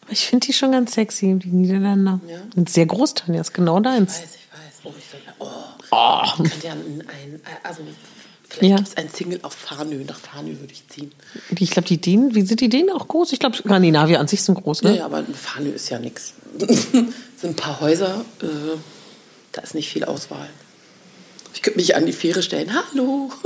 Aber 0.00 0.12
ich 0.12 0.24
finde 0.26 0.46
die 0.46 0.54
schon 0.54 0.72
ganz 0.72 0.94
sexy, 0.94 1.38
die 1.38 1.48
Niederländer. 1.48 2.20
Ja. 2.26 2.38
Sind 2.54 2.70
sehr 2.70 2.86
groß, 2.86 3.14
Tanja, 3.14 3.42
ist 3.42 3.52
genau 3.52 3.80
deins. 3.80 4.14
Weiß, 4.14 4.34
ich 4.34 4.48
weiß. 4.50 4.80
Oh, 4.84 4.94
ich 4.98 5.12
will, 5.12 5.20
oh. 5.40 5.48
Oh. 5.90 6.42
Könnte 6.42 6.66
ja 6.66 6.72
ein, 6.72 7.04
ein 7.06 7.40
also 7.64 7.82
vielleicht 8.48 8.70
Ja. 8.70 8.76
gibt 8.76 8.88
es 8.88 8.96
ein 8.96 9.10
Single 9.10 9.40
auf 9.42 9.52
Farnö. 9.52 10.02
Nach 10.04 10.18
Farnö 10.18 10.58
würde 10.58 10.72
ich 10.72 10.88
ziehen. 10.88 11.12
Ich 11.58 11.70
glaube, 11.70 11.86
die 11.88 12.00
Dänen, 12.00 12.34
wie 12.34 12.42
sind 12.42 12.60
die 12.60 12.70
Dänen 12.70 12.90
auch 12.90 13.08
groß? 13.08 13.32
Ich 13.32 13.40
glaube, 13.40 13.56
Skandinavier 13.58 14.20
an 14.20 14.26
sich 14.28 14.42
sind 14.42 14.54
groß, 14.54 14.84
ne? 14.84 14.96
Ja, 14.96 15.04
aber 15.04 15.18
ein 15.18 15.34
Farnö 15.34 15.68
ist 15.70 15.90
ja 15.90 15.98
nichts. 15.98 16.32
sind 16.58 17.14
ein 17.42 17.56
paar 17.56 17.80
Häuser, 17.80 18.24
äh, 18.40 18.46
da 19.52 19.60
ist 19.60 19.74
nicht 19.74 19.90
viel 19.90 20.04
Auswahl. 20.04 20.48
Ich 21.54 21.62
könnte 21.62 21.78
mich 21.78 21.94
an 21.96 22.06
die 22.06 22.12
Fähre 22.12 22.42
stellen. 22.42 22.72
Hallo. 22.74 23.30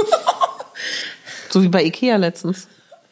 So 1.49 1.63
wie 1.63 1.69
bei 1.69 1.85
Ikea 1.85 2.17
letztens. 2.17 2.67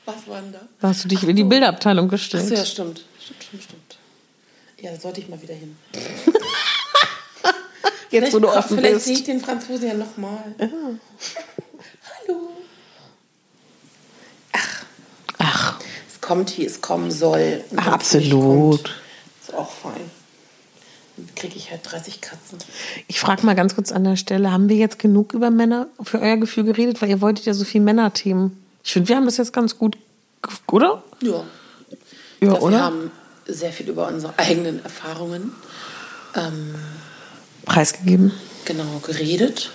Was 0.05 0.27
war 0.27 0.41
denn 0.43 0.53
da? 0.53 0.61
Da 0.81 0.89
hast 0.89 1.05
du 1.05 1.09
dich 1.09 1.23
in 1.23 1.35
die 1.37 1.45
Bilderabteilung 1.45 2.09
gestellt. 2.09 2.43
Achso, 2.43 2.55
ja, 2.57 2.65
stimmt. 2.67 3.05
Stimmt, 3.23 3.43
stimmt, 3.45 3.63
stimmt. 3.63 3.99
Ja, 4.81 4.91
da 4.91 5.01
sollte 5.01 5.21
ich 5.21 5.29
mal 5.29 5.41
wieder 5.41 5.55
hin. 5.55 5.77
Jetzt, 8.11 8.35
wo 8.35 8.39
du 8.41 8.49
Vielleicht- 8.49 8.59
offen 8.67 8.77
Vielleicht 8.79 8.95
bist. 8.95 9.07
sehe 9.07 9.15
ich 9.15 9.25
den 9.25 9.41
Franzosen 9.41 9.87
ja 9.89 9.95
nochmal. 9.95 10.55
Hallo. 10.59 12.51
Ach, 14.53 14.85
Ach, 15.39 15.79
es 16.13 16.21
kommt, 16.21 16.59
wie 16.59 16.67
es 16.67 16.81
kommen 16.83 17.11
soll. 17.11 17.65
Ach, 17.77 17.87
absolut. 17.87 18.95
Ist 19.43 19.55
auch 19.55 19.71
fein. 19.71 20.11
Kriege 21.37 21.57
ich 21.57 21.71
halt 21.71 21.81
30 21.85 22.21
Katzen. 22.21 22.59
ich 23.07 23.21
frage 23.21 23.47
mal 23.47 23.55
ganz 23.55 23.75
kurz 23.77 23.93
an 23.93 24.03
der 24.05 24.17
Stelle, 24.17 24.51
haben 24.51 24.69
wir 24.69 24.77
jetzt 24.77 24.99
genug 24.99 25.33
über 25.33 25.51
Männer 25.51 25.87
für 26.03 26.21
euer 26.21 26.37
Gefühl 26.37 26.65
geredet? 26.65 27.01
Weil 27.01 27.11
ihr 27.11 27.21
wolltet 27.21 27.47
ja 27.47 27.55
so 27.55 27.65
viel 27.65 27.81
Männerthemen. 27.81 28.57
Ich 28.83 28.93
finde, 28.93 29.09
wir 29.09 29.17
haben 29.17 29.25
das 29.25 29.37
jetzt 29.37 29.53
ganz 29.53 29.79
gut, 29.79 29.97
oder? 30.71 31.03
Ja. 31.23 31.45
Ja, 32.41 32.49
glaub, 32.51 32.63
oder? 32.63 32.77
Wir 32.77 32.85
haben 32.85 33.11
sehr 33.47 33.73
viel 33.73 33.89
über 33.89 34.09
unsere 34.09 34.39
eigenen 34.39 34.83
Erfahrungen 34.83 35.53
ähm, 36.35 36.75
Preisgegeben. 37.65 38.33
genau 38.65 39.01
geredet. 39.03 39.71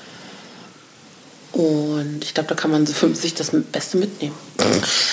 Und 1.52 2.20
ich 2.24 2.34
glaube, 2.36 2.50
da 2.50 2.56
kann 2.56 2.70
man 2.70 2.86
so 2.86 2.94
50 2.94 3.34
das 3.34 3.52
Beste 3.72 3.98
mitnehmen. 3.98 4.36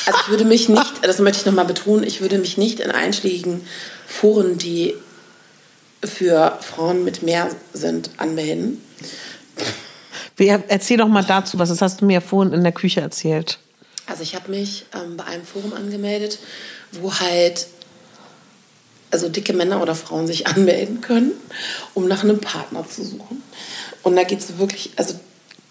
Also 0.04 0.18
ich 0.22 0.28
würde 0.28 0.44
mich 0.44 0.68
nicht, 0.68 0.92
das 1.02 1.18
möchte 1.18 1.40
ich 1.40 1.46
nochmal 1.46 1.64
betonen, 1.64 2.04
ich 2.04 2.20
würde 2.20 2.38
mich 2.38 2.58
nicht 2.58 2.80
in 2.80 2.90
einschlägigen 2.90 3.66
Foren, 4.06 4.58
die 4.58 4.94
für 6.04 6.58
Frauen 6.60 7.04
mit 7.04 7.22
mehr 7.22 7.48
sind, 7.72 8.10
anmelden. 8.18 8.82
Erzähl 10.38 10.98
doch 10.98 11.08
mal 11.08 11.24
dazu 11.24 11.58
was. 11.58 11.70
Das 11.70 11.80
hast 11.80 12.00
du 12.00 12.04
mir 12.04 12.14
ja 12.14 12.20
vorhin 12.20 12.52
in 12.52 12.62
der 12.62 12.72
Küche 12.72 13.00
erzählt. 13.00 13.58
Also 14.06 14.22
ich 14.22 14.34
habe 14.34 14.50
mich 14.50 14.86
ähm, 14.94 15.16
bei 15.16 15.24
einem 15.24 15.44
Forum 15.44 15.72
angemeldet, 15.72 16.38
wo 16.92 17.12
halt 17.14 17.66
also 19.10 19.28
dicke 19.28 19.52
Männer 19.52 19.82
oder 19.82 19.94
Frauen 19.94 20.26
sich 20.26 20.46
anmelden 20.46 21.00
können, 21.00 21.32
um 21.94 22.06
nach 22.08 22.22
einem 22.22 22.40
Partner 22.40 22.86
zu 22.88 23.04
suchen. 23.04 23.42
Und 24.02 24.16
da 24.16 24.24
geht 24.24 24.40
es 24.40 24.58
wirklich, 24.58 24.92
also 24.96 25.18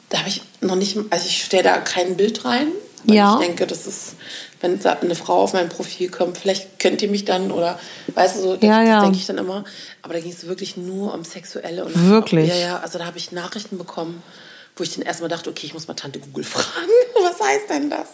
da 0.09 0.19
habe 0.19 0.29
ich 0.29 0.41
noch 0.61 0.75
nicht, 0.75 0.97
also 1.09 1.25
ich 1.27 1.43
stelle 1.43 1.63
da 1.63 1.77
kein 1.77 2.17
Bild 2.17 2.45
rein. 2.45 2.67
weil 3.03 3.15
Ja. 3.15 3.39
Ich 3.39 3.45
denke, 3.45 3.67
das 3.67 3.87
ist, 3.87 4.15
wenn 4.61 4.83
eine 4.85 5.15
Frau 5.15 5.41
auf 5.41 5.53
mein 5.53 5.69
Profil 5.69 6.09
kommt, 6.09 6.37
vielleicht 6.37 6.79
kennt 6.79 7.01
ihr 7.01 7.09
mich 7.09 7.25
dann 7.25 7.51
oder 7.51 7.79
weißt 8.13 8.37
du 8.37 8.41
so, 8.41 8.55
das, 8.55 8.63
Ja, 8.63 8.83
das 8.83 9.03
denke 9.03 9.17
ich 9.17 9.25
dann 9.25 9.37
immer. 9.37 9.63
Aber 10.01 10.13
da 10.13 10.19
ging 10.19 10.31
es 10.31 10.47
wirklich 10.47 10.77
nur 10.77 11.13
um 11.13 11.23
Sexuelle. 11.23 11.85
Und 11.85 12.09
Wirklich? 12.09 12.49
Ja, 12.49 12.55
ja, 12.55 12.79
also 12.79 12.97
da 12.97 13.05
habe 13.05 13.17
ich 13.17 13.31
Nachrichten 13.31 13.77
bekommen, 13.77 14.23
wo 14.75 14.83
ich 14.83 14.95
dann 14.95 15.05
erstmal 15.05 15.29
dachte, 15.29 15.49
okay, 15.49 15.65
ich 15.65 15.73
muss 15.73 15.87
mal 15.87 15.93
Tante 15.93 16.19
Google 16.19 16.43
fragen. 16.45 16.91
Was 17.21 17.39
heißt 17.39 17.69
denn 17.69 17.89
das? 17.89 18.07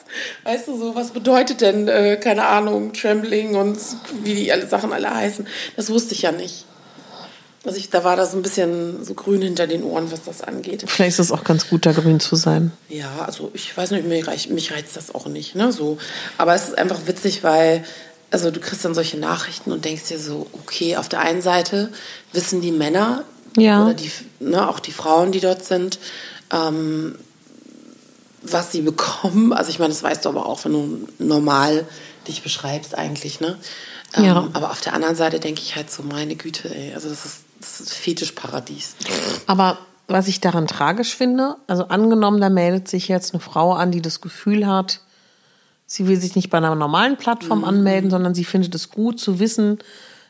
Weißt 0.44 0.68
du 0.68 0.78
so, 0.78 0.96
was 0.96 1.12
bedeutet 1.12 1.62
denn, 1.62 1.88
äh, 1.88 2.18
keine 2.18 2.46
Ahnung, 2.46 2.94
Trembling 2.94 3.56
und 3.56 3.78
wie 4.24 4.36
die 4.36 4.52
alle 4.52 4.68
Sachen 4.68 4.94
alle 4.94 5.14
heißen? 5.14 5.48
Das 5.76 5.90
wusste 5.90 6.14
ich 6.14 6.24
ja 6.24 6.32
nicht. 6.32 6.66
Also 7.64 7.78
ich, 7.78 7.90
da 7.92 8.04
war 8.04 8.16
da 8.16 8.26
so 8.26 8.38
ein 8.38 8.42
bisschen 8.42 9.06
so 9.06 9.14
grün 9.14 9.42
hinter 9.44 9.68
den 9.68 9.84
Ohren, 9.84 10.12
was 10.12 10.24
das 10.24 10.42
angeht. 10.42 10.84
Vielleicht 10.88 11.20
ist 11.20 11.26
es 11.28 11.32
auch 11.32 11.44
ganz 11.44 11.70
gut, 11.70 11.86
da 11.86 11.92
grün 11.92 12.20
zu 12.20 12.36
sein. 12.36 12.72
Ja, 12.90 13.20
also 13.26 13.52
ich 13.54 13.76
weiß 13.78 13.92
nicht, 13.92 14.08
mich 14.08 14.28
reizt, 14.28 14.50
mich 14.50 14.72
reizt 14.72 14.96
das 14.96 15.14
auch 15.14 15.28
nicht, 15.28 15.54
ne, 15.56 15.72
so. 15.72 16.00
Aber 16.40 16.56
es 16.56 16.70
ist 16.70 16.78
einfach 16.80 17.02
witzig, 17.06 17.44
weil, 17.44 17.84
also 18.32 18.50
du 18.50 18.60
kriegst 18.60 18.84
dann 18.84 18.96
solche 18.96 19.18
Nachrichten 19.20 19.72
und 19.72 19.86
denkst 19.86 20.08
dir 20.08 20.18
so, 20.18 20.48
okay, 20.54 20.98
auf 20.98 21.08
der 21.08 21.20
einen 21.22 21.44
Seite 21.44 21.92
wissen 22.34 22.62
die 22.62 22.72
Männer 22.72 23.26
Ja. 23.58 23.84
oder 23.84 23.94
die, 23.94 24.12
ne, 24.40 24.68
auch 24.68 24.80
die 24.80 24.92
Frauen, 24.92 25.32
die 25.32 25.40
dort 25.40 25.64
sind, 25.64 26.00
ähm, 26.52 27.16
was 28.42 28.72
sie 28.72 28.82
bekommen. 28.82 29.54
Also 29.54 29.70
ich 29.70 29.78
meine, 29.78 29.94
das 29.94 30.02
weißt 30.02 30.26
du 30.26 30.30
aber 30.30 30.48
auch, 30.48 30.66
wenn 30.66 30.74
du 30.74 31.08
normal 31.20 31.86
dich 32.28 32.42
beschreibst 32.42 32.98
eigentlich, 32.98 33.40
ne? 33.40 33.58
Ähm, 34.16 34.26
Ja. 34.26 34.50
Aber 34.54 34.72
auf 34.72 34.82
der 34.82 34.94
anderen 34.94 35.16
Seite 35.16 35.40
denke 35.40 35.62
ich 35.62 35.76
halt 35.76 35.92
so, 35.92 36.02
meine 36.02 36.36
Güte, 36.36 36.74
ey, 36.74 36.94
also 36.96 37.08
das 37.08 37.24
ist, 37.26 37.38
das 37.62 37.80
ist 37.80 37.94
Fetischparadies. 37.94 38.96
Aber 39.48 39.78
was 40.08 40.28
ich 40.28 40.42
daran 40.42 40.68
tragisch 40.68 41.16
finde, 41.16 41.56
also 41.68 41.86
angenommen, 41.88 42.42
da 42.42 42.50
meldet 42.50 42.88
sich 42.90 43.08
jetzt 43.08 43.34
eine 43.34 43.40
Frau 43.42 43.74
an, 43.74 43.92
die 43.92 44.02
das 44.02 44.20
Gefühl 44.20 44.68
hat, 44.68 45.00
sie 45.86 46.08
will 46.08 46.20
sich 46.20 46.36
nicht 46.36 46.50
bei 46.50 46.58
einer 46.58 46.76
normalen 46.76 47.18
Plattform 47.18 47.60
Mhm. 47.60 47.66
anmelden, 47.66 48.10
sondern 48.12 48.34
sie 48.36 48.44
findet 48.46 48.76
es 48.76 48.90
gut 48.90 49.20
zu 49.20 49.40
wissen, 49.40 49.80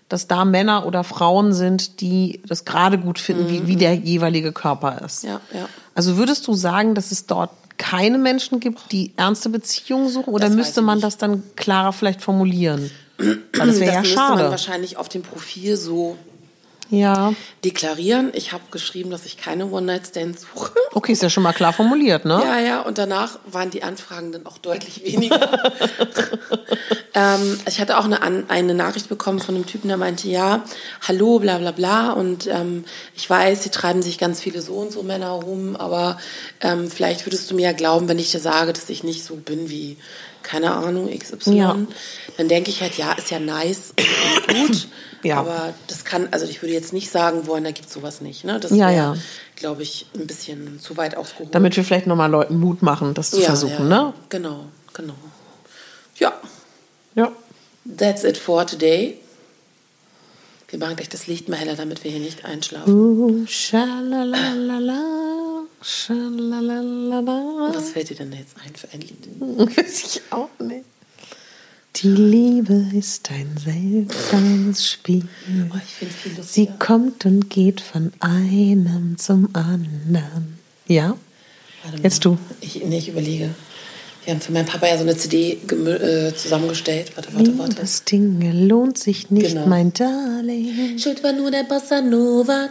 dass 0.10 0.28
da 0.28 0.44
Männer 0.46 0.86
oder 0.86 1.04
Frauen 1.04 1.54
sind, 1.54 2.02
die 2.02 2.42
das 2.46 2.66
gerade 2.66 2.98
gut 2.98 3.18
finden, 3.18 3.50
wie, 3.50 3.66
wie 3.68 3.76
der 3.78 3.96
jeweilige 3.96 4.52
Körper 4.52 5.02
ist. 5.06 5.24
Mhm. 5.24 5.30
Ja, 5.30 5.42
ja. 5.54 5.70
Also 5.96 6.18
würdest 6.18 6.48
du 6.48 6.54
sagen, 6.54 6.94
dass 6.96 7.12
es 7.12 7.26
dort 7.26 7.50
keine 7.78 8.18
Menschen 8.20 8.60
gibt, 8.60 8.92
die 8.92 9.14
ernste 9.18 9.50
Beziehungen 9.50 10.10
suchen, 10.10 10.34
oder 10.34 10.46
Das 10.48 10.56
müsste 10.56 10.82
man 10.82 10.98
nicht. 10.98 11.06
das 11.06 11.18
dann 11.18 11.42
klarer 11.56 11.94
vielleicht 11.94 12.22
formulieren? 12.22 12.92
Weil 13.18 13.68
das 13.68 13.80
wäre 13.80 13.94
ja 13.94 14.02
müsste 14.02 14.18
man 14.18 14.28
schade. 14.38 14.50
wahrscheinlich 14.52 14.98
auf 14.98 15.10
dem 15.10 15.22
Profil 15.24 15.78
so 15.78 16.18
Ja. 16.92 17.34
Deklarieren. 17.64 18.32
Ich 18.34 18.52
habe 18.52 18.64
geschrieben, 18.70 19.12
dass 19.12 19.26
ich 19.26 19.38
keine 19.38 19.66
One-Night-Stands 19.68 20.42
suche. 20.42 20.74
Okay, 20.94 21.14
ist 21.14 21.24
ja 21.24 21.30
schon 21.30 21.44
mal 21.44 21.54
klar 21.54 21.72
formuliert, 21.72 22.26
ne? 22.26 22.42
Ja, 22.44 22.60
ja, 22.60 22.82
und 22.82 22.98
danach 22.98 23.40
waren 23.46 23.70
die 23.70 23.82
Anfragen 23.82 24.34
dann 24.34 24.46
auch 24.46 24.58
deutlich 24.58 25.02
weniger. 25.06 25.40
ähm, 27.14 27.60
ich 27.66 27.80
hatte 27.80 27.98
auch 27.98 28.04
eine, 28.04 28.50
eine 28.50 28.74
Nachricht 28.74 29.08
bekommen 29.08 29.40
von 29.40 29.56
einem 29.56 29.66
Typen, 29.66 29.88
der 29.88 29.96
meinte, 29.96 30.28
ja, 30.28 30.66
hallo, 31.08 31.40
bla 31.40 31.60
bla 31.60 31.72
bla. 31.72 32.12
Und 32.12 32.48
ähm, 32.48 32.84
ich 33.16 33.30
weiß, 33.30 33.64
sie 33.64 33.70
treiben 33.70 34.02
sich 34.02 34.18
ganz 34.18 34.42
viele 34.42 34.62
so 34.62 34.74
und 34.74 34.92
so 34.92 35.02
Männer 35.02 35.30
rum, 35.30 35.78
aber 35.78 36.18
ähm, 36.60 36.92
vielleicht 36.92 37.26
würdest 37.26 37.50
du 37.50 37.56
mir 37.56 37.64
ja 37.64 37.72
glauben, 37.72 38.10
wenn 38.10 38.20
ich 38.20 38.32
dir 38.32 38.42
sage, 38.42 38.74
dass 38.74 38.90
ich 38.90 39.06
nicht 39.06 39.24
so 39.24 39.38
bin 39.38 39.70
wie, 39.70 39.96
keine 40.44 40.72
Ahnung, 40.72 41.10
XY. 41.18 41.56
Ja. 41.58 41.78
Dann 42.38 42.48
denke 42.48 42.70
ich 42.70 42.82
halt, 42.82 42.98
ja, 42.98 43.14
ist 43.14 43.32
ja 43.32 43.40
nice 43.40 43.94
und 43.98 44.56
gut. 44.68 44.88
Ja. 45.24 45.38
Aber 45.38 45.76
das 45.86 46.04
kann, 46.04 46.30
also 46.32 46.48
ich 46.48 46.64
würde 46.64 46.74
jetzt 46.74 46.94
nicht 46.94 47.12
sagen 47.12 47.46
wollen, 47.46 47.64
da 47.64 47.70
gibt 47.70 47.92
sowas 47.92 48.22
nicht. 48.22 48.44
Ne? 48.44 48.60
Das 48.60 48.72
Ja, 48.72 48.88
wäre, 48.88 48.96
ja. 48.96 49.16
glaube 49.56 49.84
ich, 49.84 50.08
ein 50.16 50.26
bisschen 50.26 50.80
zu 50.80 50.98
weit 50.98 51.16
ausgeholt. 51.16 51.54
Damit 51.54 51.78
wir 51.78 51.84
vielleicht 51.84 52.08
nochmal 52.08 52.32
Leuten 52.32 52.58
Mut 52.58 52.82
machen, 52.82 53.14
das 53.14 53.30
zu 53.30 53.40
versuchen, 53.40 53.88
ne? 53.88 54.16
Genau, 54.30 54.66
genau. 54.96 55.14
Ja, 56.16 56.34
Ja. 57.14 57.32
that's 58.00 58.24
it 58.24 58.36
for 58.36 58.66
today. 58.66 59.20
Wir 60.70 60.80
machen 60.80 60.96
gleich 60.96 61.10
das 61.10 61.28
Licht 61.28 61.50
mal 61.50 61.58
heller, 61.58 61.76
damit 61.76 62.04
wir 62.04 62.10
hier 62.10 62.20
nicht 62.20 62.44
einschlafen. 62.44 62.92
Uh. 62.92 63.46
Was 65.82 66.06
fällt 67.90 68.10
dir 68.10 68.16
denn 68.18 68.32
jetzt 68.34 68.56
ein 68.64 68.76
für 68.76 68.88
ein 68.94 69.02
Lied? 69.02 69.28
Weiß 69.78 70.04
ich 70.04 70.22
auch 70.32 70.50
nicht. 70.60 70.86
Die 71.98 72.08
Liebe 72.08 72.86
ist 72.94 73.30
ein 73.32 73.58
seltsames 73.58 74.88
Spiel. 74.88 75.28
Oh, 75.74 75.78
Sie 76.42 76.70
kommt 76.80 77.26
und 77.26 77.50
geht 77.50 77.82
von 77.82 78.14
einem 78.22 79.18
zum 79.18 79.50
anderen. 79.54 80.58
Ja? 80.88 81.18
Jetzt 82.02 82.24
du. 82.24 82.38
Ich, 82.62 82.82
nee, 82.86 83.00
ich 83.00 83.10
überlege. 83.10 83.50
Wir 84.24 84.34
haben 84.34 84.42
für 84.42 84.52
meinen 84.52 84.68
Papa 84.68 84.86
ja 84.88 84.98
so 84.98 85.04
eine 85.04 85.18
CD 85.18 85.54
äh, 85.54 86.34
zusammengestellt. 86.36 87.12
Warte, 87.16 87.34
warte, 87.34 87.58
warte. 87.58 87.72
Liebesdinge 87.74 88.54
lohnt 88.68 89.00
sich 89.00 89.32
nicht, 89.32 89.48
Genau. 89.50 89.66
mein 89.66 89.92
Darling. 89.92 91.00
Schuld 91.00 91.24
war 91.24 91.34
nur 91.34 91.50
der 91.50 91.64
Bossa 91.64 92.02
Nova. 92.02 92.70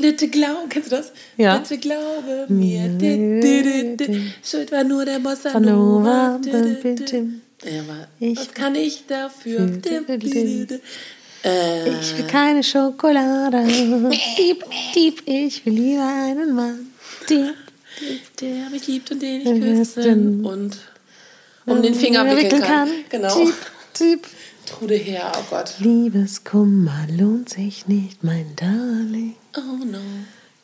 Bitte 0.00 0.28
glaube, 0.28 0.68
kennst 0.68 0.90
du 0.92 0.96
das? 0.96 1.12
Ja. 1.36 1.58
Bitte 1.58 1.78
glaube 1.78 2.46
mir. 2.48 2.88
Schuld 4.42 4.72
war 4.72 4.84
nur 4.84 5.04
der 5.04 5.18
Bossa 5.20 5.58
Nova. 5.60 6.40
Ja, 6.44 7.80
aber 7.80 8.08
Ich- 8.20 8.38
was 8.38 8.52
kann 8.52 8.74
ich 8.74 9.06
dafür? 9.06 9.60
Äh, 11.44 11.88
Ich 12.00 12.16
will 12.16 12.24
keine 12.26 12.62
Schokolade. 12.62 13.64
Dieb, 14.38 14.64
dieb, 14.94 15.22
ich 15.26 15.64
will 15.66 15.74
lieber 15.74 16.06
einen 16.06 16.54
Mann. 16.54 16.86
Dieb, 17.28 17.54
der 18.40 18.70
mich 18.70 18.86
liebt 18.86 19.10
und 19.10 19.20
den 19.22 19.40
ich 19.42 19.62
küssen. 19.62 20.44
und 20.44 20.78
um 21.66 21.82
den 21.82 21.94
Finger 21.94 22.24
wickeln 22.36 22.62
kann. 22.62 22.88
Genau. 23.10 23.34
Dieb, 23.44 23.54
dieb. 24.00 24.26
Trude 24.66 24.94
her, 24.94 25.30
oh 25.36 25.44
Gott. 25.50 25.74
Liebeskummer 25.78 27.06
lohnt 27.18 27.50
sich 27.50 27.86
nicht, 27.86 28.24
mein 28.24 28.46
Darling. 28.56 29.34
Oh 29.56 29.84
no. 29.84 29.98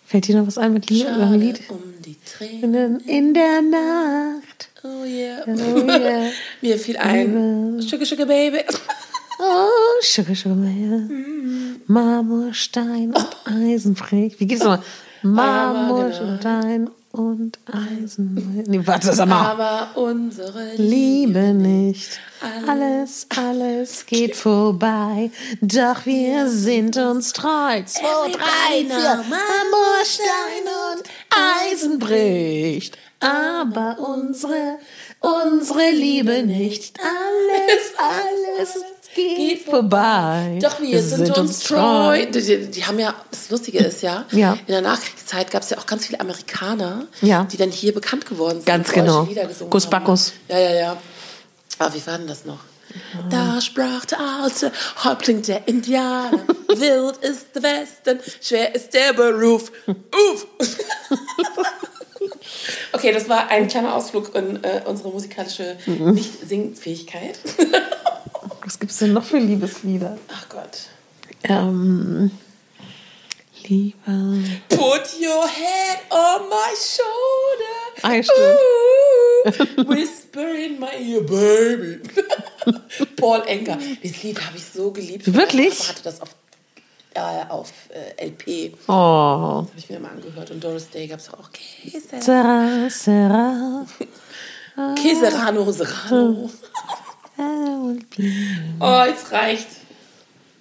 Fällt 0.06 0.26
dir 0.26 0.36
noch 0.36 0.46
was 0.46 0.58
ein 0.58 0.72
mit 0.72 0.90
Liebe? 0.90 1.08
Oder 1.08 1.18
Schade 1.18 1.36
Lied? 1.36 1.60
um 1.68 1.82
die 2.04 2.16
Tränen. 2.24 3.00
In 3.00 3.32
der 3.34 3.62
Nacht. 3.62 4.68
Oh 4.82 5.04
yeah. 5.04 5.42
Oh 5.46 5.86
yeah. 5.86 6.30
Mir 6.60 6.78
fiel 6.78 6.96
ein. 6.96 7.80
Sugar, 7.80 8.06
sugar, 8.06 8.26
baby. 8.26 8.58
Oh, 9.42 9.68
Sugar, 10.02 10.34
Sugar 10.34 10.54
Man. 10.54 11.80
Marmorstein 11.86 13.14
und 13.14 13.36
Eisenbrich. 13.46 14.38
Wie 14.38 14.46
geht's 14.46 14.62
nochmal? 14.62 14.82
Marmorstein 15.22 16.90
und 17.12 17.58
Eisenbrich. 17.66 18.66
Nee, 18.68 18.80
warte, 18.84 19.12
sag 19.12 19.28
mal. 19.28 19.50
Aber 19.50 19.88
unsere 19.96 20.74
Liebe 20.76 21.52
nicht. 21.54 22.20
Alles, 22.66 23.26
alles 23.36 24.06
geht 24.06 24.36
vorbei. 24.36 25.30
Doch 25.60 26.06
wir 26.06 26.48
sind 26.48 26.96
uns 26.96 27.32
treu. 27.32 27.82
Zwei, 27.84 28.30
drei, 28.32 28.84
vier. 28.84 29.24
Marmorstein 29.28 30.66
und 30.92 31.02
Eisen 31.70 31.98
bricht. 31.98 32.96
Aber 33.20 33.98
unsere, 33.98 34.78
unsere 35.20 35.90
Liebe 35.90 36.42
nicht. 36.42 36.98
Alles, 37.00 37.92
alles 37.98 38.74
geht 39.14 39.62
vorbei. 39.64 40.58
Doch 40.62 40.80
wir, 40.80 41.02
sind, 41.02 41.36
uns 41.36 41.60
treu. 41.60 42.26
Die, 42.26 42.40
die, 42.42 42.70
die 42.70 42.84
haben 42.84 42.98
ja, 42.98 43.14
das 43.30 43.50
Lustige 43.50 43.78
ist 43.78 44.02
ja, 44.02 44.24
Ja. 44.30 44.52
in 44.66 44.72
der 44.72 44.80
Nachkriegszeit 44.82 45.50
gab 45.50 45.62
es 45.62 45.70
ja 45.70 45.78
auch 45.78 45.86
ganz 45.86 46.06
viele 46.06 46.20
Amerikaner, 46.20 47.06
Ja. 47.20 47.44
die 47.44 47.56
dann 47.56 47.70
hier 47.70 47.92
bekannt 47.94 48.26
geworden 48.26 48.58
sind. 48.58 48.66
Ganz 48.66 48.92
genau. 48.92 49.28
Gus. 49.70 49.86
Bacchus. 49.88 50.32
Ja, 50.48 50.58
ja, 50.58 50.74
ja. 50.74 50.96
Aber 51.78 51.94
wie 51.94 52.06
war 52.06 52.18
denn 52.18 52.26
das 52.26 52.44
noch? 52.44 52.58
Da 53.30 53.60
sprach 53.60 54.04
der 54.04 54.18
alte 54.20 54.72
Häuptling 55.04 55.42
der 55.42 55.68
Indianer. 55.68 56.32
Wild 56.68 57.16
ist 57.18 57.46
der 57.54 57.62
Westen, 57.62 58.18
schwer 58.40 58.74
ist 58.74 58.92
der 58.94 59.12
Beruf. 59.12 59.70
Uff. 59.86 60.46
Okay, 62.92 63.12
das 63.12 63.28
war 63.28 63.48
ein 63.48 63.68
kleiner 63.68 63.94
Ausflug 63.94 64.34
in 64.34 64.62
äh, 64.62 64.82
unsere 64.84 65.08
musikalische 65.10 65.76
Mhm. 65.86 66.12
Nicht-Singfähigkeit. 66.12 67.38
Was 68.70 68.78
gibt's 68.78 68.98
denn 68.98 69.12
noch 69.14 69.24
für 69.24 69.38
Liebeslieder? 69.38 70.16
Ach 70.32 70.48
Gott. 70.48 70.90
Ähm, 71.42 72.30
Liebe. 73.66 73.96
Put 74.68 75.10
your 75.20 75.48
head 75.48 75.98
on 76.08 76.48
my 76.48 76.72
shoulder. 76.78 77.90
Ah, 78.02 78.22
stimmt. 78.22 79.80
Ooh, 79.80 79.88
whisper 79.88 80.54
in 80.54 80.78
my 80.78 80.86
ear, 81.00 81.20
baby. 81.20 81.98
Paul 83.16 83.42
Enker. 83.48 83.76
Das 84.04 84.22
Lied 84.22 84.40
habe 84.40 84.56
ich 84.56 84.64
so 84.64 84.92
geliebt. 84.92 85.34
Wirklich? 85.34 85.76
Papa 85.76 85.88
hatte 85.88 86.02
das 86.04 86.20
auf, 86.20 86.36
auf 87.48 87.72
äh, 87.88 88.24
LP. 88.24 88.74
Oh. 88.86 88.92
Habe 88.92 89.68
ich 89.76 89.90
mir 89.90 89.96
immer 89.96 90.12
angehört. 90.12 90.52
Und 90.52 90.62
Doris 90.62 90.88
Day 90.90 91.08
gab 91.08 91.18
es 91.18 91.28
auch. 91.34 91.50
Käse. 91.50 92.20
Sarah, 92.20 92.88
Sarah. 92.88 93.84
Käserano, 94.94 95.72
Serrano. 95.72 96.50
Oh, 98.80 99.02
jetzt 99.06 99.32
reicht. 99.32 99.66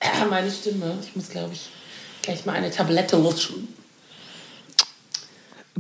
Meine 0.30 0.50
Stimme. 0.52 0.98
Ich 1.04 1.16
muss, 1.16 1.30
glaube 1.30 1.54
ich, 1.54 1.70
gleich 2.22 2.46
mal 2.46 2.54
eine 2.56 2.72
Tablette 2.72 3.18
lutschen. 3.18 3.68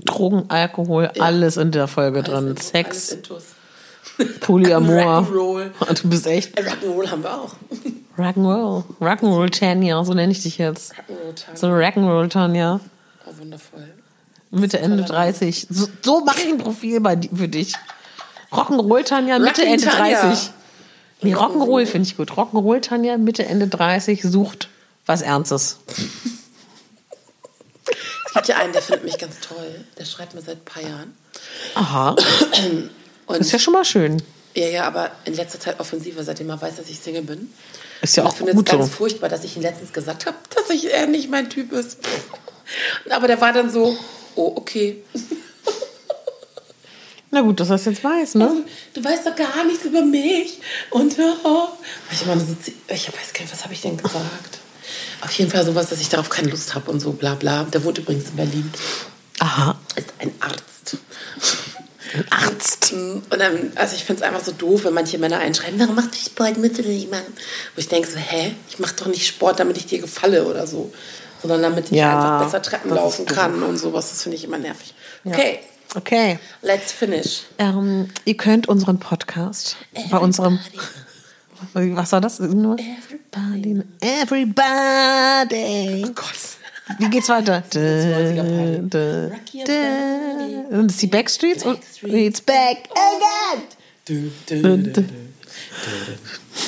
Drogen, 0.05 0.45
Alkohol, 0.49 1.11
alles 1.19 1.57
in 1.57 1.71
der 1.71 1.87
Folge 1.87 2.23
drin. 2.23 2.35
Alles 2.35 2.71
in- 2.71 2.85
alles 2.85 3.09
Sex. 3.09 3.17
Polyamor. 4.41 5.27
Rock'n'Roll. 5.29 5.71
Du 6.01 6.09
bist 6.09 6.25
echt 6.27 6.57
Rock'n'Roll 6.57 7.09
haben 7.09 7.23
wir 7.23 7.33
auch. 7.33 7.55
Rock'n'Roll. 8.17 8.83
Rock'n'Roll 9.01 9.49
Tanya, 9.49 10.03
so 10.03 10.13
nenne 10.13 10.31
ich 10.31 10.41
dich 10.43 10.57
jetzt. 10.57 10.93
Rock'n'Roll 10.93 11.35
Tag. 11.35 11.57
So 11.57 11.67
Rock'n'Roll 11.67 12.29
Tanya. 12.29 12.79
Oh, 13.25 13.31
wundervoll. 13.37 13.93
Mitte, 14.51 14.79
Ende 14.79 15.03
30. 15.03 15.67
So, 15.69 15.87
so 16.01 16.21
mache 16.21 16.41
ich 16.41 16.47
ein 16.47 16.57
Profil 16.57 16.99
bei, 17.01 17.17
für 17.33 17.47
dich. 17.47 17.73
Rock'n'Roll 18.51 19.03
Tanya, 19.03 19.37
Mitte, 19.39 19.63
Ende 19.65 19.85
Tanya. 19.85 20.21
30. 20.21 20.51
Nee, 21.21 21.35
Rock'n'Roll 21.35 21.85
finde 21.85 22.07
ich 22.07 22.15
gut. 22.17 22.31
Rock'n'Roll 22.31 22.81
Tanya, 22.81 23.17
Mitte, 23.17 23.45
Ende 23.45 23.67
30, 23.67 24.21
sucht 24.23 24.69
was 25.05 25.21
Ernstes. 25.21 25.77
Es 28.27 28.33
gibt 28.33 28.47
ja 28.47 28.57
einen, 28.57 28.73
der 28.73 28.81
findet 28.81 29.03
mich 29.05 29.17
ganz 29.17 29.39
toll. 29.39 29.85
Der 29.97 30.05
schreibt 30.05 30.35
mir 30.35 30.41
seit 30.41 30.57
ein 30.57 30.65
paar 30.65 30.83
Jahren. 30.83 31.15
Aha, 31.75 32.15
Und 33.25 33.39
ist 33.41 33.51
ja 33.51 33.59
schon 33.59 33.73
mal 33.73 33.85
schön. 33.85 34.21
ja, 34.55 34.67
ja, 34.67 34.83
aber 34.85 35.11
in 35.25 35.33
letzter 35.33 35.59
Zeit 35.59 35.79
offensiver, 35.79 36.23
seitdem 36.23 36.49
er 36.49 36.61
weiß, 36.61 36.75
dass 36.77 36.89
ich 36.89 36.99
Single 36.99 37.23
bin. 37.23 37.51
Ist 38.01 38.15
ja 38.17 38.23
auch 38.25 38.31
ich 38.31 38.37
finde 38.37 38.51
es 38.51 38.57
gut 38.57 38.69
ganz 38.69 38.85
so. 38.85 38.91
furchtbar, 38.91 39.29
dass 39.29 39.43
ich 39.43 39.55
ihm 39.55 39.61
letztens 39.61 39.91
gesagt 39.93 40.25
habe, 40.25 40.37
dass 40.55 40.69
ich 40.69 40.93
er 40.93 41.07
nicht 41.07 41.29
mein 41.29 41.49
Typ 41.49 41.71
ist. 41.71 41.97
Aber 43.09 43.27
der 43.27 43.41
war 43.41 43.51
dann 43.51 43.69
so, 43.71 43.97
oh, 44.35 44.53
okay. 44.55 45.03
Na 47.31 47.41
gut, 47.41 47.59
dass 47.59 47.69
er 47.69 47.75
es 47.75 47.85
jetzt 47.85 48.03
weiß, 48.03 48.35
ne? 48.35 48.63
Du 48.93 49.03
weißt 49.03 49.27
doch 49.27 49.35
gar 49.35 49.63
nichts 49.65 49.85
über 49.85 50.01
mich. 50.01 50.59
Und 50.89 51.15
oh. 51.43 51.67
ich, 52.11 52.25
meine, 52.25 52.41
ich 52.41 53.07
weiß 53.07 53.33
gar 53.33 53.41
nicht, 53.41 53.53
was 53.53 53.63
habe 53.63 53.73
ich 53.73 53.81
denn 53.81 53.97
gesagt? 53.97 54.59
Auf 55.21 55.31
jeden 55.33 55.51
Fall 55.51 55.63
sowas, 55.63 55.89
dass 55.89 56.01
ich 56.01 56.09
darauf 56.09 56.29
keine 56.29 56.49
Lust 56.49 56.73
habe 56.73 56.89
und 56.89 56.99
so 56.99 57.11
bla 57.11 57.35
bla. 57.35 57.63
Der 57.65 57.83
wohnt 57.83 57.99
übrigens 57.99 58.29
in 58.29 58.35
Berlin. 58.35 58.71
Aha. 59.39 59.77
Ist 59.95 60.13
ein 60.19 60.31
Arzt. 60.39 60.97
Arzt. 62.31 62.93
Und 62.93 63.23
dann, 63.29 63.71
also 63.75 63.95
ich 63.95 64.03
finde 64.03 64.23
es 64.23 64.27
einfach 64.27 64.43
so 64.43 64.51
doof, 64.51 64.85
wenn 64.85 64.93
manche 64.95 65.19
Männer 65.19 65.37
einschreiben, 65.37 65.79
warum 65.79 65.95
machst 65.95 66.13
du 66.13 66.17
Sport, 66.17 66.57
müsst 66.57 66.79
du 66.79 66.81
nicht 66.81 67.11
machen? 67.11 67.33
Wo 67.75 67.79
ich 67.79 67.87
denke 67.87 68.09
so, 68.09 68.17
hä, 68.17 68.55
ich 68.69 68.79
mache 68.79 68.95
doch 68.95 69.05
nicht 69.05 69.27
Sport, 69.27 69.59
damit 69.59 69.77
ich 69.77 69.85
dir 69.85 69.99
gefalle 69.99 70.45
oder 70.45 70.65
so, 70.65 70.91
sondern 71.41 71.61
damit 71.61 71.85
ich 71.85 71.91
Ja, 71.91 72.17
einfach 72.17 72.45
besser 72.45 72.61
Treppen 72.63 72.89
laufen 72.89 73.25
kann 73.27 73.61
und 73.61 73.77
sowas. 73.77 74.09
Das 74.09 74.23
finde 74.23 74.37
ich 74.37 74.43
immer 74.43 74.57
nervig. 74.57 74.95
Okay, 75.23 75.59
Okay. 75.95 76.37
let's 76.61 76.91
finish. 76.91 77.43
Ähm, 77.57 78.09
ihr 78.25 78.37
könnt 78.37 78.67
unseren 78.67 78.99
Podcast 78.99 79.75
bei 80.11 80.17
unserem. 80.17 80.59
Was 81.73 82.11
war 82.11 82.21
das? 82.21 82.39
Nur? 82.39 82.77
Everybody, 82.79 83.81
everybody. 83.99 86.05
Oh 86.05 86.11
Gott. 86.13 86.57
Wie 86.99 87.09
geht's 87.09 87.29
weiter? 87.29 87.63
90er 87.71 88.43
Party. 88.43 88.89
Da, 88.89 89.27
Rock 89.27 89.53
your 89.53 89.65
da. 89.65 90.77
Und 90.77 90.87
das 90.89 90.97
die 90.97 91.07
Backstreets? 91.07 91.63
Backstreets. 91.63 92.15
it's 92.15 92.41
back 92.41 92.89
again. 92.91 93.63
Du, 94.05 94.31
du, 94.47 94.61
du, 94.61 94.77
du. 94.91 95.05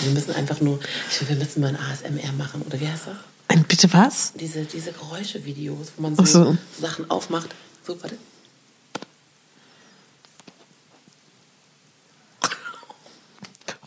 Wir 0.04 0.12
müssen 0.14 0.36
einfach 0.36 0.62
nur, 0.62 0.80
ich 1.10 1.28
wir 1.28 1.36
müssen 1.36 1.62
mal 1.62 1.70
ein 1.70 1.78
ASMR 1.78 2.32
machen, 2.38 2.62
oder 2.64 2.80
wie 2.80 2.88
heißt 2.88 3.08
das? 3.08 3.18
Ein 3.48 3.64
bitte 3.64 3.92
was? 3.94 4.34
Diese, 4.34 4.64
diese 4.64 4.92
Geräuschevideos, 4.92 5.94
wo 5.98 6.04
man 6.04 6.16
so, 6.16 6.26
so. 6.26 6.58
Sachen 6.80 7.10
aufmacht. 7.10 7.50
So, 7.86 8.02
warte. 8.02 8.16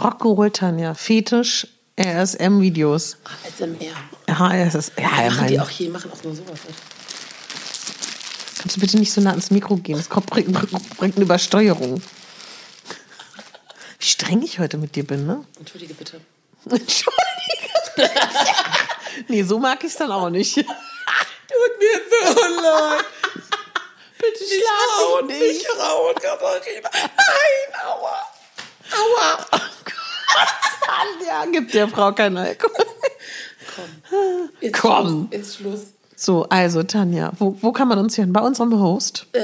Rocco 0.00 0.48
Tanja, 0.48 0.94
Fetisch, 0.94 1.66
RSM-Videos. 1.98 3.16
ASMR. 3.46 3.94
HRS. 4.28 4.92
Ja, 4.98 5.22
ja, 5.22 5.30
Machen 5.30 5.46
die 5.48 5.60
auch 5.60 5.68
hier, 5.68 5.90
machen 5.90 6.10
auch 6.12 6.22
nur 6.24 6.34
sowas. 6.34 6.58
kannst 8.58 8.76
du 8.76 8.80
bitte 8.80 8.98
nicht 8.98 9.12
so 9.12 9.20
nah 9.20 9.30
ans 9.30 9.50
Mikro 9.50 9.76
gehen? 9.76 9.96
Das 9.96 10.08
kommt, 10.08 10.26
bringt, 10.26 10.50
bringt 10.96 11.16
eine 11.16 11.24
Übersteuerung. 11.24 12.02
Wie 13.98 14.06
streng 14.06 14.42
ich 14.42 14.58
heute 14.58 14.78
mit 14.78 14.96
dir 14.96 15.06
bin, 15.06 15.26
ne? 15.26 15.44
Entschuldige 15.58 15.94
bitte. 15.94 16.20
Entschuldige. 16.64 17.20
nee, 19.28 19.42
so 19.44 19.58
mag 19.60 19.82
ich 19.84 19.90
es 19.90 19.96
dann 19.96 20.10
auch 20.10 20.28
nicht. 20.30 20.56
Tut 20.56 20.66
mir 21.78 22.00
so 22.34 22.40
leid. 22.62 23.04
Bitte 24.18 24.44
schlag 24.44 25.26
mich 25.26 25.38
nicht. 25.38 25.66
rauen, 25.78 26.14
Katharina. 26.16 26.90
Nein, 26.92 27.80
aua. 27.86 28.28
Aua. 28.90 29.46
Ja, 31.26 31.44
gibt 31.50 31.74
der 31.74 31.88
Frau 31.88 32.12
keinen 32.12 32.36
Alkohol. 32.36 32.84
Komm. 33.74 34.50
Ist 34.60 34.74
Komm. 34.74 35.28
Schluss, 35.30 35.40
ist 35.40 35.56
Schluss. 35.56 35.80
So, 36.16 36.44
also 36.48 36.82
Tanja, 36.84 37.32
wo, 37.38 37.56
wo 37.60 37.72
kann 37.72 37.88
man 37.88 37.98
uns 37.98 38.16
hören? 38.16 38.32
Bei 38.32 38.40
unserem 38.40 38.78
Host. 38.80 39.26
Äh, 39.32 39.40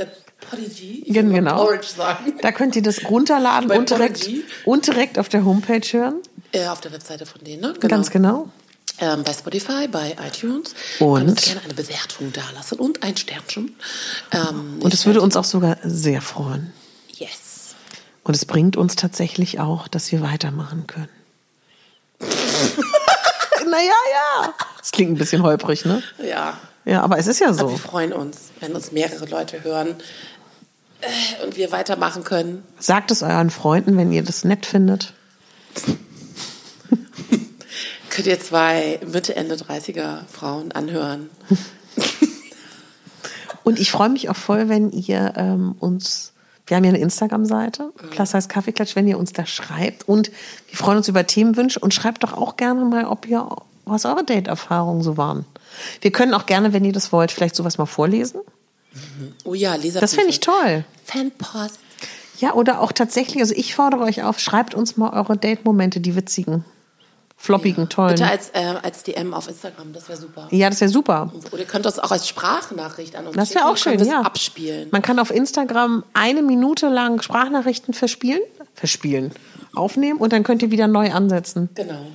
äh, 0.00 0.06
Podigy. 0.50 1.04
Ich 1.06 1.12
Gen- 1.14 1.32
genau. 1.32 1.64
Porridge 1.64 1.86
sagen. 1.96 2.34
Da 2.42 2.52
könnt 2.52 2.76
ihr 2.76 2.82
das 2.82 3.04
runterladen 3.08 3.68
Bei 3.68 3.78
und 3.78 3.88
direkt, 3.88 4.20
Podigy. 4.20 4.44
und 4.64 4.86
direkt 4.86 5.18
auf 5.18 5.28
der 5.28 5.44
Homepage 5.44 5.80
hören. 5.92 6.16
Äh, 6.52 6.66
auf 6.66 6.80
der 6.80 6.92
Webseite 6.92 7.24
von 7.26 7.42
denen, 7.42 7.62
ne? 7.62 7.72
Ganz 7.80 8.10
genau. 8.10 8.48
Ähm, 8.98 9.22
bei 9.24 9.32
Spotify, 9.32 9.88
bei 9.88 10.14
iTunes. 10.26 10.74
Und? 10.98 11.24
Könnt 11.26 11.42
gerne 11.42 11.60
eine 11.64 11.74
Bewertung 11.74 12.32
dalassen 12.34 12.78
und 12.78 13.02
ein 13.02 13.16
Sternchen. 13.16 13.74
Ähm, 14.32 14.78
Und 14.80 14.92
es 14.92 15.06
würde 15.06 15.22
uns 15.22 15.36
auch 15.36 15.44
sogar 15.44 15.78
sehr 15.84 16.20
freuen. 16.20 16.72
Und 18.22 18.34
es 18.36 18.44
bringt 18.44 18.76
uns 18.76 18.96
tatsächlich 18.96 19.60
auch, 19.60 19.88
dass 19.88 20.12
wir 20.12 20.20
weitermachen 20.20 20.86
können. 20.86 21.08
naja, 22.20 23.92
ja. 24.12 24.54
Das 24.78 24.92
klingt 24.92 25.12
ein 25.12 25.18
bisschen 25.18 25.42
holprig, 25.42 25.84
ne? 25.84 26.02
Ja. 26.22 26.58
Ja, 26.84 27.02
aber 27.02 27.18
es 27.18 27.26
ist 27.26 27.40
ja 27.40 27.48
Aber 27.48 27.70
wir 27.70 27.76
so. 27.76 27.76
freuen 27.76 28.12
uns, 28.12 28.50
wenn 28.60 28.72
uns 28.74 28.92
mehrere 28.92 29.26
Leute 29.26 29.62
hören 29.64 29.96
äh, 31.00 31.44
und 31.44 31.56
wir 31.56 31.72
weitermachen 31.72 32.24
können. 32.24 32.62
Sagt 32.78 33.10
es 33.10 33.22
euren 33.22 33.50
Freunden, 33.50 33.96
wenn 33.96 34.12
ihr 34.12 34.22
das 34.22 34.44
nett 34.44 34.66
findet. 34.66 35.12
Könnt 38.10 38.26
ihr 38.26 38.40
zwei 38.40 39.00
Mitte, 39.06 39.36
Ende 39.36 39.54
30er 39.54 40.26
Frauen 40.30 40.72
anhören. 40.72 41.30
Und 43.62 43.78
ich 43.78 43.90
freue 43.90 44.08
mich 44.08 44.28
auch 44.28 44.36
voll, 44.36 44.68
wenn 44.68 44.90
ihr 44.90 45.34
ähm, 45.36 45.76
uns, 45.78 46.29
wir 46.70 46.76
haben 46.76 46.84
ja 46.84 46.90
eine 46.90 47.00
Instagram-Seite, 47.00 47.92
Plus 48.10 48.32
heißt 48.32 48.48
Kaffeeklatsch, 48.48 48.94
wenn 48.94 49.08
ihr 49.08 49.18
uns 49.18 49.32
da 49.32 49.44
schreibt. 49.44 50.08
Und 50.08 50.30
wir 50.68 50.78
freuen 50.78 50.98
uns 50.98 51.08
über 51.08 51.26
Themenwünsche 51.26 51.80
und 51.80 51.92
schreibt 51.92 52.22
doch 52.22 52.32
auch 52.32 52.56
gerne 52.56 52.84
mal, 52.84 53.06
ob 53.06 53.26
ihr, 53.26 53.44
was 53.86 54.04
eure 54.04 54.22
Date-Erfahrungen 54.22 55.02
so 55.02 55.16
waren. 55.16 55.44
Wir 56.00 56.12
können 56.12 56.32
auch 56.32 56.46
gerne, 56.46 56.72
wenn 56.72 56.84
ihr 56.84 56.92
das 56.92 57.10
wollt, 57.10 57.32
vielleicht 57.32 57.56
sowas 57.56 57.76
mal 57.76 57.86
vorlesen. 57.86 58.40
Oh 59.42 59.54
ja, 59.54 59.74
Leserbriefe. 59.74 60.00
Das 60.00 60.14
finde 60.14 60.30
ich 60.30 60.38
toll. 60.38 60.84
Fanpost. 61.04 61.80
Ja, 62.38 62.54
oder 62.54 62.80
auch 62.80 62.92
tatsächlich, 62.92 63.40
also 63.40 63.54
ich 63.56 63.74
fordere 63.74 64.02
euch 64.02 64.22
auf, 64.22 64.38
schreibt 64.38 64.74
uns 64.76 64.96
mal 64.96 65.10
eure 65.10 65.36
Date-Momente, 65.36 66.00
die 66.00 66.14
witzigen, 66.14 66.64
floppigen, 67.40 67.88
tollen. 67.88 68.10
Bitte 68.16 68.26
als, 68.28 68.50
äh, 68.50 68.74
als 68.82 69.02
DM 69.02 69.32
auf 69.32 69.48
Instagram, 69.48 69.94
das 69.94 70.08
wäre 70.10 70.18
super. 70.20 70.46
Ja, 70.50 70.68
das 70.68 70.80
wäre 70.82 70.90
super. 70.90 71.32
Oder 71.50 71.60
ihr 71.60 71.66
könnt 71.66 71.86
das 71.86 71.98
auch 71.98 72.10
als 72.12 72.28
Sprachnachricht 72.28 73.16
an 73.16 73.26
uns 73.26 73.34
Das 73.36 73.54
wäre 73.54 73.66
auch 73.66 73.78
schön, 73.78 73.98
ja. 74.04 74.20
abspielen. 74.20 74.88
Man 74.92 75.00
kann 75.00 75.18
auf 75.18 75.30
Instagram 75.30 76.04
eine 76.12 76.42
Minute 76.42 76.88
lang 76.90 77.22
Sprachnachrichten 77.22 77.94
verspielen, 77.94 78.42
verspielen, 78.74 79.32
aufnehmen 79.74 80.18
und 80.18 80.34
dann 80.34 80.42
könnt 80.42 80.60
ihr 80.62 80.70
wieder 80.70 80.86
neu 80.86 81.12
ansetzen. 81.12 81.70
Genau. 81.74 82.06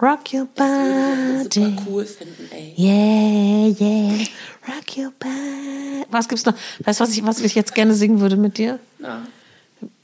Rock 0.00 0.32
your 0.32 0.46
Super 0.56 1.44
body. 1.44 1.76
cool 1.86 2.06
finden, 2.06 2.48
ey. 2.52 2.74
Yeah, 2.78 3.74
yeah. 3.78 4.26
Rock 4.68 4.96
your 4.96 5.12
body. 5.18 6.06
Was 6.10 6.28
gibt's 6.28 6.46
noch? 6.46 6.54
Weißt 6.84 7.00
du, 7.00 7.04
was 7.04 7.10
ich, 7.10 7.26
was 7.26 7.40
ich 7.40 7.54
jetzt 7.56 7.74
gerne 7.74 7.92
singen 7.92 8.20
würde 8.20 8.36
mit 8.36 8.56
dir? 8.56 8.78
Na, 8.98 9.22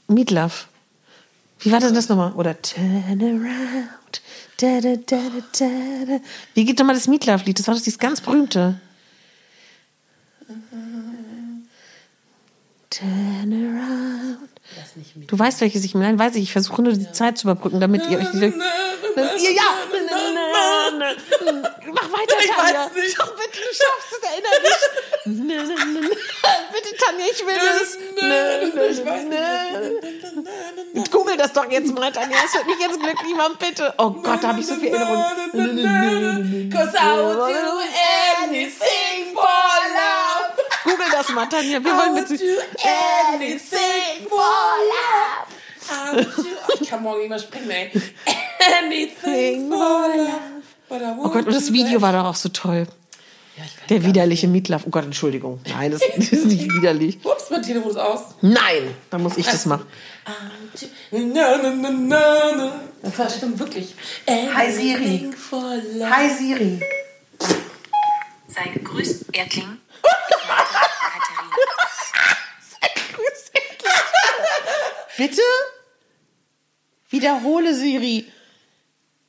Meat 0.09 0.29
Love. 0.29 0.53
Wie 1.59 1.71
war 1.71 1.79
denn 1.79 1.95
das 1.95 2.09
nochmal? 2.09 2.33
Oder 2.33 2.61
Turn 2.61 3.21
around. 3.21 3.89
Da, 4.57 4.81
da, 4.81 4.95
da, 4.95 5.17
da, 5.17 5.41
da, 5.59 6.05
da. 6.07 6.19
Wie 6.55 6.65
geht 6.65 6.79
nochmal 6.79 6.95
das 6.95 7.07
Meat 7.07 7.25
Love 7.27 7.43
Lied? 7.45 7.59
Das 7.59 7.67
war 7.67 7.75
doch 7.75 7.81
dieses 7.81 7.99
ganz 7.99 8.21
berühmte. 8.21 8.79
Turn 12.89 13.53
around. 13.53 14.49
Du 15.27 15.37
weißt, 15.37 15.61
welches 15.61 15.83
ich 15.83 15.93
meine. 15.93 16.17
Weiß 16.17 16.35
ich. 16.35 16.43
Ich 16.43 16.51
versuche 16.51 16.81
nur 16.81 16.93
die 16.93 17.11
Zeit 17.11 17.37
zu 17.37 17.47
überbrücken, 17.47 17.79
damit 17.79 18.09
ihr 18.09 18.17
euch 18.17 18.33
wieder. 18.33 18.47
Ihr, 18.47 19.51
ja! 19.53 20.46
Mach 20.91 22.11
weiter, 22.11 22.35
Ich 22.43 22.49
Tanja. 22.51 22.85
weiß 22.85 22.93
nicht. 22.93 23.19
Doch, 23.19 23.31
bitte, 23.35 23.57
du 23.57 23.71
schaffst 23.73 24.11
es, 24.11 24.19
erinnere 24.29 24.59
dich. 24.63 24.81
bitte, 26.73 26.91
Tanja, 26.97 27.25
ich 27.31 27.41
will 27.45 27.61
es. 27.81 27.89
Ich 28.99 29.05
weiß 29.05 29.23
nicht. 30.93 31.11
Google 31.11 31.37
das 31.37 31.53
doch 31.53 31.69
jetzt 31.69 31.93
mal, 31.93 32.11
Tanja. 32.11 32.37
Das 32.41 32.53
wird 32.53 32.65
mich 32.67 32.79
jetzt 32.79 32.99
glücklich 32.99 33.35
machen, 33.35 33.55
bitte. 33.59 33.93
Oh 33.97 34.11
Gott, 34.11 34.43
da 34.43 34.47
habe 34.49 34.59
ich 34.59 34.67
so 34.67 34.75
viel 34.75 34.93
Erinnerung. 34.93 35.23
Cause 36.71 36.93
I 36.97 37.17
would 37.17 37.37
do 37.37 37.79
anything 38.43 39.33
for 39.33 39.43
love. 39.93 40.57
Google 40.83 41.07
das 41.11 41.29
mal, 41.29 41.47
Tanja. 41.47 41.83
Wir 41.83 41.91
I 41.91 41.97
wollen 41.97 42.15
would 42.15 42.29
mit 42.29 42.39
do 42.39 42.61
anything 43.33 44.27
for 44.29 44.39
love. 44.39 45.47
I 45.89 46.15
would 46.15 46.35
do, 46.37 46.43
oh, 46.67 46.73
ich 46.81 46.89
kann 46.89 47.01
morgen 47.03 47.19
nicht 47.19 47.29
mehr 47.29 47.39
sprechen, 47.39 47.69
ey. 47.71 47.91
Anything 48.83 49.69
for 49.71 50.09
love. 50.15 50.56
Oh 50.89 51.29
Gott, 51.29 51.45
und 51.45 51.53
das 51.53 51.73
Video 51.73 52.01
war 52.01 52.13
doch 52.13 52.25
auch 52.25 52.35
so 52.35 52.49
toll. 52.49 52.87
Ja, 53.57 53.63
ich 53.65 53.71
weiß 53.77 53.87
Der 53.89 54.03
widerliche 54.05 54.47
Meatloaf. 54.47 54.83
Oh 54.85 54.89
Gott, 54.89 55.05
Entschuldigung. 55.05 55.59
Nein, 55.67 55.91
das 55.91 56.01
ist 56.01 56.45
nicht 56.45 56.71
widerlich. 56.71 57.17
Ups, 57.23 57.49
mein 57.49 57.61
Telefon 57.63 57.91
ist 57.91 57.97
aus. 57.97 58.19
Nein, 58.41 58.95
dann 59.09 59.23
muss 59.23 59.35
ich 59.37 59.45
das 59.45 59.65
machen. 59.65 59.85
Na, 61.11 61.57
na, 61.57 61.71
na, 61.71 61.89
na, 61.91 62.51
na. 62.55 62.81
Das 63.15 63.35
stimmt 63.35 63.59
wirklich. 63.59 63.95
Hi, 64.27 64.71
Siri. 64.71 65.29
Hi 66.01 66.29
Siri. 66.29 66.79
Sei 68.47 68.69
gegrüßt, 68.73 69.25
Erdling. 69.33 69.77
Ich 69.77 70.47
meinte 70.47 70.67
Katharina. 71.11 71.67
Bitte? 75.17 75.41
Wiederhole 77.09 77.73
Siri. 77.73 78.25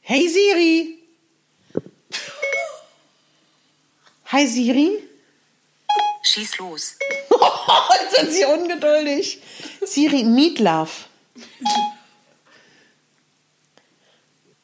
Hey 0.01 0.29
Siri. 0.29 0.98
Hi 4.31 4.47
Siri. 4.47 4.91
Schieß 6.23 6.59
los. 6.59 6.97
Jetzt 8.03 8.17
sind 8.17 8.33
sie 8.33 8.45
ungeduldig. 8.45 9.41
Siri, 9.81 10.23
Meatloaf. 10.23 11.07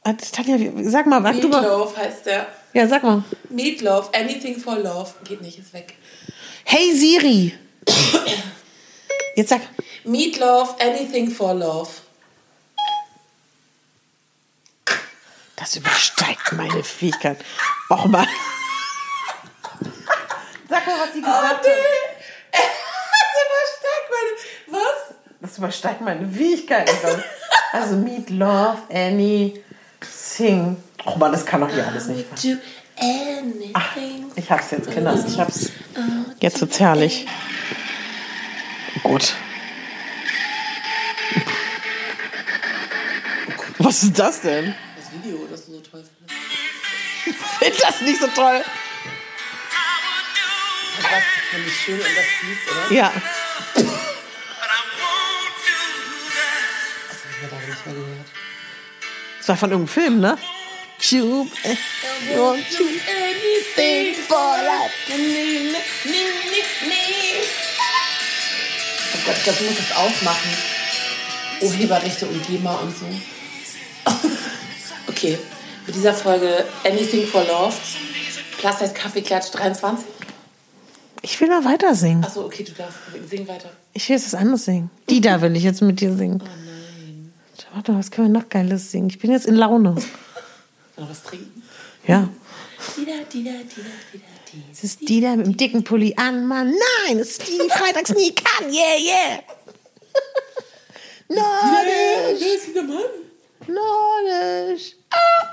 Äh, 0.04 0.14
Tanja, 0.32 0.58
sag 0.90 1.06
mal, 1.06 1.24
was 1.24 1.40
du 1.40 1.48
mal. 1.48 1.62
Meatloaf 1.62 1.96
heißt 1.96 2.26
der. 2.26 2.46
Ja, 2.74 2.86
sag 2.86 3.04
mal. 3.04 3.24
Meatloaf, 3.48 4.10
anything 4.12 4.58
for 4.60 4.76
love. 4.76 5.14
Geht 5.24 5.40
nicht, 5.40 5.58
ist 5.58 5.72
weg. 5.72 5.94
Hey 6.64 6.92
Siri. 6.92 7.54
Jetzt 9.34 9.48
sag. 9.48 9.62
Meatloaf, 10.04 10.76
anything 10.78 11.30
for 11.30 11.54
love. 11.54 11.90
Das 15.56 15.74
übersteigt 15.74 16.52
meine 16.52 16.84
Fähigkeit. 16.84 17.38
Och 17.88 18.04
mal. 18.04 18.28
Sag 21.14 21.22
mal, 21.22 21.56
was 21.56 21.64
sie 21.64 21.66
gesagt 21.66 21.66
hat. 21.66 21.66
Das 23.16 23.48
übersteigt 23.78 24.10
meine. 24.10 24.82
Was? 24.82 25.14
Das 25.40 25.58
übersteigt 25.58 26.00
meine 26.00 26.28
Fähigkeiten. 26.28 27.24
Also 27.72 27.96
Meat, 27.96 28.30
Love, 28.30 28.78
Annie, 28.90 29.62
Sing. 30.00 30.76
Oh 31.04 31.16
Mann, 31.16 31.32
das 31.32 31.44
kann 31.44 31.60
doch 31.60 31.70
hier 31.70 31.86
alles 31.86 32.06
nicht. 32.06 32.26
Do 32.42 32.56
anything. 32.98 34.30
Ich 34.36 34.50
hab's 34.50 34.70
jetzt, 34.70 34.90
Kinder. 34.90 35.14
Ich 35.26 35.38
hab's. 35.38 35.70
Jetzt 36.40 36.60
wird's 36.60 36.80
herrlich. 36.80 37.26
Gut. 39.02 39.34
Was 43.78 44.02
ist 44.02 44.18
das 44.18 44.40
denn? 44.40 44.74
Das 44.96 45.12
Video, 45.12 45.46
das 45.50 45.66
du 45.66 45.72
so 45.72 45.80
toll 45.80 46.02
findest. 46.02 46.40
Ich 47.26 47.36
finde 47.36 47.78
das 47.80 48.00
nicht 48.02 48.20
so 48.20 48.26
toll. 48.28 48.62
Das 51.02 51.22
finde 51.50 51.68
ich 51.68 51.80
schön 51.80 51.94
und 52.00 52.02
das 52.02 52.24
fließt, 52.40 52.70
oder? 52.70 52.92
Ja. 52.96 53.12
Das 53.74 53.84
habe 57.20 57.30
ich 57.30 57.42
mir 57.42 57.48
da 57.48 57.56
nicht 57.66 57.86
mehr 57.86 57.94
gehört. 57.94 58.26
Das 59.38 59.48
war 59.48 59.56
von 59.56 59.70
irgendeinem 59.70 59.92
Film, 59.94 60.20
ne? 60.20 60.38
Cube. 60.98 61.50
äh, 61.64 61.76
you 62.32 62.40
want 62.40 62.64
to- 62.70 62.82
Anything 62.84 64.14
for 64.26 64.56
life. 64.64 64.94
Oh 69.12 69.18
Gott, 69.26 69.36
ich 69.36 69.42
glaube, 69.44 69.58
du 69.58 69.64
musst 69.64 69.78
das 69.80 69.96
ausmachen. 69.96 70.56
Urheberrechte 71.60 72.26
und 72.26 72.46
GEMA 72.46 72.74
und 72.76 72.96
so. 72.96 73.06
okay, 75.08 75.38
mit 75.86 75.94
dieser 75.94 76.14
Folge 76.14 76.64
Anything 76.84 77.26
for 77.26 77.44
Love. 77.44 77.74
Plus 78.58 78.80
heißt 78.80 78.94
Kaffeeklatsch 78.94 79.50
23. 79.52 80.06
Ich 81.24 81.40
will 81.40 81.48
noch 81.48 81.64
weiter 81.64 81.94
singen. 81.94 82.22
Achso, 82.22 82.44
okay, 82.44 82.64
du 82.64 82.72
darfst. 82.72 82.98
Sing 83.30 83.48
weiter. 83.48 83.70
Ich 83.94 84.06
will 84.06 84.16
jetzt 84.16 84.26
was 84.26 84.34
anderes 84.38 84.66
singen. 84.66 84.90
Die 85.08 85.22
da 85.22 85.40
will 85.40 85.56
ich 85.56 85.62
jetzt 85.62 85.80
mit 85.80 85.98
dir 85.98 86.14
singen. 86.14 86.42
Oh 86.42 86.46
nein. 86.46 87.32
Warte, 87.72 87.94
was 87.96 88.10
können 88.10 88.30
wir 88.30 88.40
noch 88.40 88.50
Geiles 88.50 88.90
singen? 88.90 89.08
Ich 89.08 89.18
bin 89.18 89.32
jetzt 89.32 89.46
in 89.46 89.54
Laune. 89.54 89.94
Noch 90.96 91.10
was 91.10 91.22
trinken? 91.22 91.62
Ja. 92.06 92.28
Dida, 92.94 93.12
dida, 93.32 93.50
dida, 93.52 93.90
dida. 94.12 94.24
Es 94.70 94.84
ist 94.84 95.08
die 95.08 95.20
da 95.22 95.34
mit 95.34 95.46
dem 95.46 95.56
dicken 95.56 95.82
Pulli 95.82 96.14
an, 96.16 96.46
Mann. 96.46 96.72
Nein, 97.06 97.18
es 97.18 97.30
ist 97.30 97.48
die, 97.48 97.58
die 97.58 97.70
freitags 97.70 98.10
nie 98.10 98.32
kann. 98.32 98.72
Yeah, 98.72 98.96
yeah. 98.98 99.42
Nordisch, 101.28 102.40
Wer 102.40 102.54
ist 102.54 102.66
dieser 102.68 102.82
Mann? 102.82 102.98
Nordisch. 103.66 104.94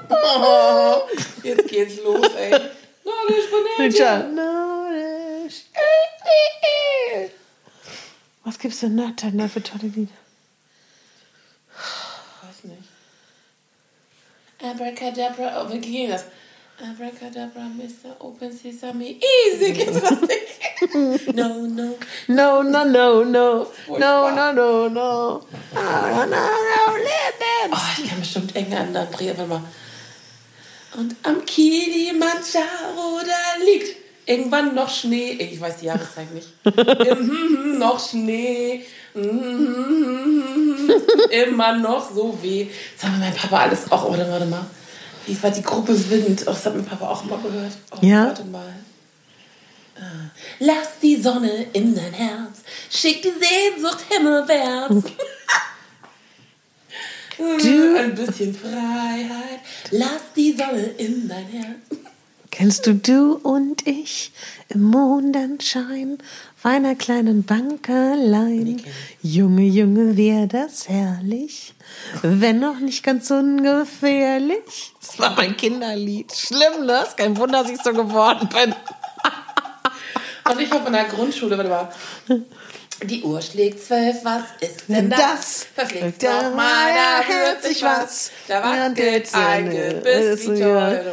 Oh, 0.10 1.02
jetzt 1.44 1.68
geht's 1.70 2.04
los, 2.04 2.28
ey. 2.38 2.60
Nordisch. 3.04 4.00
Nordisch. 4.36 5.66
Was 8.44 8.58
gibt's 8.60 8.80
denn 8.80 8.98
da 8.98 9.48
für 9.48 9.64
tolle 9.64 9.88
Lieder? 9.88 10.12
weiß 12.42 12.64
nicht. 12.64 12.90
Abracadabra, 14.62 15.64
oh, 15.66 15.72
wie 15.72 15.80
ging 15.80 16.10
das? 16.10 16.26
Abracadabra, 16.80 17.62
Mr. 17.78 18.20
Open 18.20 18.52
Sesame, 18.52 19.16
easy 19.20 19.72
geht's 19.72 20.02
was 20.02 20.22
nicht. 20.22 21.36
No, 21.36 21.68
no. 21.68 21.96
No, 22.28 22.64
no, 22.64 22.86
no, 22.86 23.24
no. 23.24 23.24
No, 23.24 23.66
Furchtbar. 23.66 24.32
no, 24.32 24.52
no, 24.54 24.90
no. 24.90 25.42
No, 25.74 26.26
no, 26.26 26.26
no, 26.26 26.96
limits. 26.98 27.72
Oh, 27.72 28.02
ich 28.02 28.10
kann 28.10 28.20
bestimmt 28.20 28.56
eng 28.56 28.74
an 28.74 28.96
Andrea, 28.96 29.38
warte 29.38 29.50
mal. 29.50 29.62
Und 30.98 31.16
am 31.24 31.46
Kilimanjaro, 31.46 33.22
da 33.26 33.64
liegt 33.66 33.96
irgendwann 34.26 34.76
noch 34.76 34.90
Schnee. 34.90 35.32
Ich 35.34 35.60
weiß 35.60 35.78
die 35.78 35.86
Jahreszeit 35.86 36.28
nicht. 36.34 36.50
Mhm, 37.22 37.78
noch 37.80 38.00
Schnee. 38.00 38.86
Mhm, 39.14 40.90
immer 41.30 41.78
noch 41.78 42.14
so 42.14 42.38
weh. 42.42 42.68
Das 42.96 43.06
hat 43.06 43.14
mir 43.18 43.26
mein 43.26 43.36
Papa 43.36 43.58
alles 43.64 43.92
auch. 43.92 44.10
Warte, 44.10 44.30
warte 44.30 44.46
mal. 44.46 44.66
Wie 45.26 45.42
war 45.44 45.52
die 45.52 45.62
Gruppe 45.62 45.94
Wind? 46.10 46.42
Oh, 46.46 46.52
das 46.52 46.66
hat 46.66 46.76
mein 46.76 46.86
Papa 46.86 47.10
auch 47.10 47.24
mal 47.26 47.40
gehört. 47.40 47.74
Oh, 47.92 47.98
Ja? 48.02 48.26
Warte 48.28 48.44
mal. 48.46 48.74
Ah. 49.98 50.30
Lass 50.60 51.00
die 51.02 51.22
Sonne 51.22 51.68
in 51.74 51.94
dein 51.96 52.14
Herz, 52.14 52.60
schick 52.90 53.22
die 53.22 53.30
Sehnsucht 53.30 54.00
himmelwärts. 54.10 54.96
Du- 57.42 57.98
Ein 57.98 58.14
bisschen 58.16 58.54
Freiheit, 58.54 59.60
lass 59.92 60.22
die 60.36 60.52
Sonne 60.52 60.84
in 60.98 61.28
dein 61.28 61.46
Herz. 61.48 61.76
Kennst 62.52 62.86
du 62.86 62.94
du 62.94 63.36
und 63.42 63.88
ich 63.88 64.32
im 64.70 64.84
Mondenschein 64.84 66.18
auf 66.58 66.66
einer 66.66 66.96
kleinen 66.96 67.44
Bankerlein? 67.44 68.82
Junge, 69.24 69.64
Junge, 69.64 70.18
wär 70.18 70.48
das 70.48 70.88
herrlich, 70.90 71.74
wenn 72.22 72.60
noch 72.60 72.80
nicht 72.80 73.04
ganz 73.04 73.32
ungefährlich. 73.32 74.94
Das 75.00 75.18
war 75.18 75.34
mein 75.36 75.56
Kinderlied. 75.58 76.32
Schlimm, 76.36 76.86
ne? 76.86 77.02
Ist 77.08 77.18
kein 77.18 77.36
Wunder, 77.38 77.64
dass 77.64 77.72
ich 77.72 77.82
so 77.82 77.94
geworden 77.94 78.50
bin. 78.50 78.76
Und 80.52 80.60
ich 80.60 80.70
habe 80.72 80.88
in 80.88 80.94
der 80.94 81.06
Grundschule, 81.06 81.58
warte 81.58 81.70
mal. 81.70 81.90
Die 83.04 83.24
Uhr 83.24 83.42
schlägt 83.42 83.84
zwölf, 83.84 84.18
was 84.24 84.44
ist 84.60 84.84
denn 84.88 85.10
das? 85.10 85.20
Das 85.20 85.68
Verflixt 85.74 86.22
doch 86.24 86.56
mal, 86.56 86.90
da 86.94 87.24
hört 87.28 87.64
sich 87.64 87.82
was. 87.82 88.30
Da 88.48 88.62
wackelt 88.62 89.28
ein 89.34 89.70
Gebiss, 89.72 90.48
wie 90.48 90.60
toll. 90.60 91.06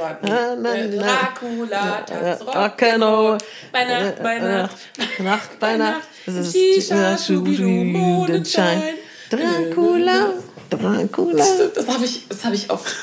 Dracula 0.98 2.02
tanzt 2.02 2.43
Rock'n'Roll. 2.43 3.39
Bei 3.73 3.85
Nacht, 3.85 4.23
bei 4.23 4.39
Nacht. 4.39 4.77
Nacht 5.19 5.59
bei 5.59 5.77
Nacht. 5.77 6.02
Es 6.27 6.35
ist 6.35 6.52
Shisha, 6.52 7.16
Schubidu, 7.16 7.66
Mondenschein. 7.66 8.82
Dracula, 9.31 10.35
Dracula. 10.69 11.44
Das 11.74 11.89
habe 11.89 12.05
ich, 12.05 12.28
das 12.28 12.44
habe 12.44 12.55
ich 12.55 12.70
oft. 12.70 12.94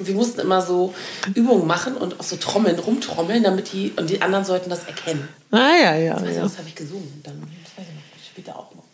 Wir 0.00 0.14
mussten 0.14 0.40
immer 0.40 0.62
so 0.62 0.94
Übungen 1.34 1.66
machen 1.66 1.96
und 1.96 2.20
auf 2.20 2.26
so 2.26 2.36
Trommeln 2.36 2.78
rumtrommeln, 2.78 3.42
damit 3.42 3.72
die 3.72 3.92
und 3.96 4.08
die 4.08 4.22
anderen 4.22 4.44
sollten 4.44 4.70
das 4.70 4.84
erkennen. 4.84 5.28
Ah, 5.50 5.70
ja, 5.82 5.96
ja, 5.96 6.14
Das, 6.14 6.36
ja. 6.36 6.42
das 6.42 6.58
habe 6.58 6.68
ich 6.68 6.74
gesungen. 6.76 7.20
Dann 7.24 7.42
später 8.38 8.56
auch 8.58 8.74
noch. 8.74 8.84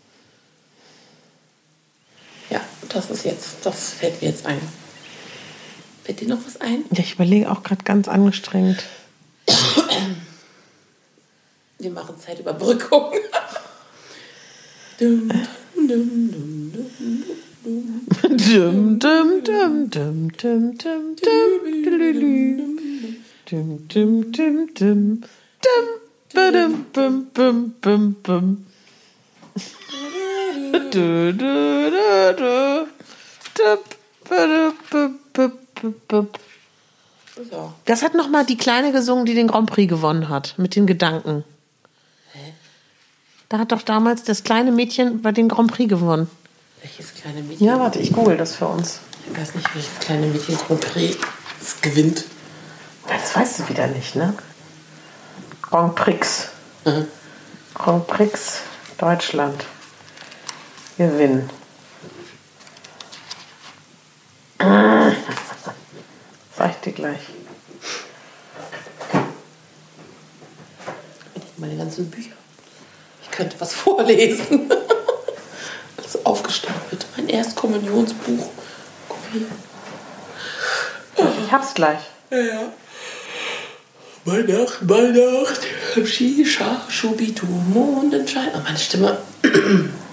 Ja, 2.50 2.60
das 2.88 3.10
ist 3.10 3.24
jetzt, 3.24 3.56
das 3.64 3.92
fällt 3.92 4.22
mir 4.22 4.28
jetzt 4.28 4.46
ein. 4.46 4.60
Fällt 6.02 6.20
dir 6.20 6.28
noch 6.28 6.46
was 6.46 6.60
ein? 6.60 6.84
Ja, 6.92 7.00
ich 7.00 7.14
überlege 7.14 7.50
auch 7.50 7.62
gerade 7.62 7.84
ganz 7.84 8.08
angestrengt. 8.08 8.84
Wir 11.78 11.90
machen 11.90 12.18
Zeitüberbrückung. 12.18 13.12
dum, 14.98 15.28
dum, 15.74 15.88
dum, 15.88 16.72
dum, 18.38 18.98
dum, 18.98 19.88
dum, 19.88 20.38
dum, 20.38 21.16
dum. 21.16 21.16
Dim, 23.50 23.88
dim, 23.88 24.32
dim, 24.32 24.74
dim. 24.74 25.22
Dim, 25.62 25.86
ba-dim, 26.32 26.86
bum, 26.92 27.26
bum, 27.34 27.74
bum, 27.82 28.14
bum. 28.22 28.66
So. 37.50 37.72
Das 37.84 38.02
hat 38.02 38.14
noch 38.14 38.28
mal 38.28 38.46
die 38.46 38.56
Kleine 38.56 38.92
gesungen, 38.92 39.26
die 39.26 39.34
den 39.34 39.48
Grand 39.48 39.68
Prix 39.68 39.88
gewonnen 39.88 40.28
hat, 40.28 40.54
mit 40.56 40.76
den 40.76 40.86
Gedanken. 40.86 41.44
Da 43.48 43.58
hat 43.58 43.72
doch 43.72 43.82
damals 43.82 44.24
das 44.24 44.42
kleine 44.42 44.72
Mädchen 44.72 45.22
bei 45.22 45.30
den 45.30 45.48
Grand 45.48 45.70
Prix 45.70 45.88
gewonnen. 45.88 46.30
Welches 46.80 47.14
kleine 47.14 47.42
Mädchen? 47.42 47.66
Ja, 47.66 47.78
warte, 47.78 47.98
ich 47.98 48.12
google 48.12 48.36
das 48.36 48.56
für 48.56 48.66
uns. 48.66 49.00
Ich 49.30 49.38
weiß 49.38 49.54
nicht, 49.54 49.74
welches 49.74 49.98
kleine 50.00 50.26
Mädchen 50.26 50.56
Grand 50.56 50.80
Prix 50.80 51.16
gewinnt. 51.82 52.24
Das 53.06 53.36
weißt 53.36 53.60
du 53.60 53.68
wieder 53.68 53.86
nicht, 53.86 54.16
ne? 54.16 54.34
Grand 55.62 55.94
Prix. 55.94 56.48
Mhm. 56.84 57.06
Grand 57.74 58.06
Prix 58.06 58.60
Deutschland. 58.98 59.64
Gewinn. 60.96 61.50
Sag 66.56 66.70
ich 66.70 66.76
dir 66.84 66.92
gleich. 66.92 67.20
Meine 71.56 71.76
ganzen 71.76 72.08
Bücher. 72.10 72.32
Ich 73.22 73.30
könnte 73.30 73.60
was 73.60 73.72
vorlesen. 73.74 74.70
Also 75.96 76.20
aufgestapelt. 76.24 77.06
Mein 77.16 77.28
Erstkommunionsbuch. 77.28 78.50
Guck 79.08 79.18
hier. 79.32 79.46
Ich 81.44 81.52
hab's 81.52 81.74
gleich. 81.74 82.00
Ja, 82.30 82.38
ja. 82.38 82.72
Weihnacht, 84.26 84.88
Weihnacht, 84.88 85.60
Shisha, 86.06 86.80
Schubitu, 86.88 87.44
Mondenschein. 87.46 88.50
Oh, 88.54 88.60
meine 88.64 88.78
Stimme 88.78 89.18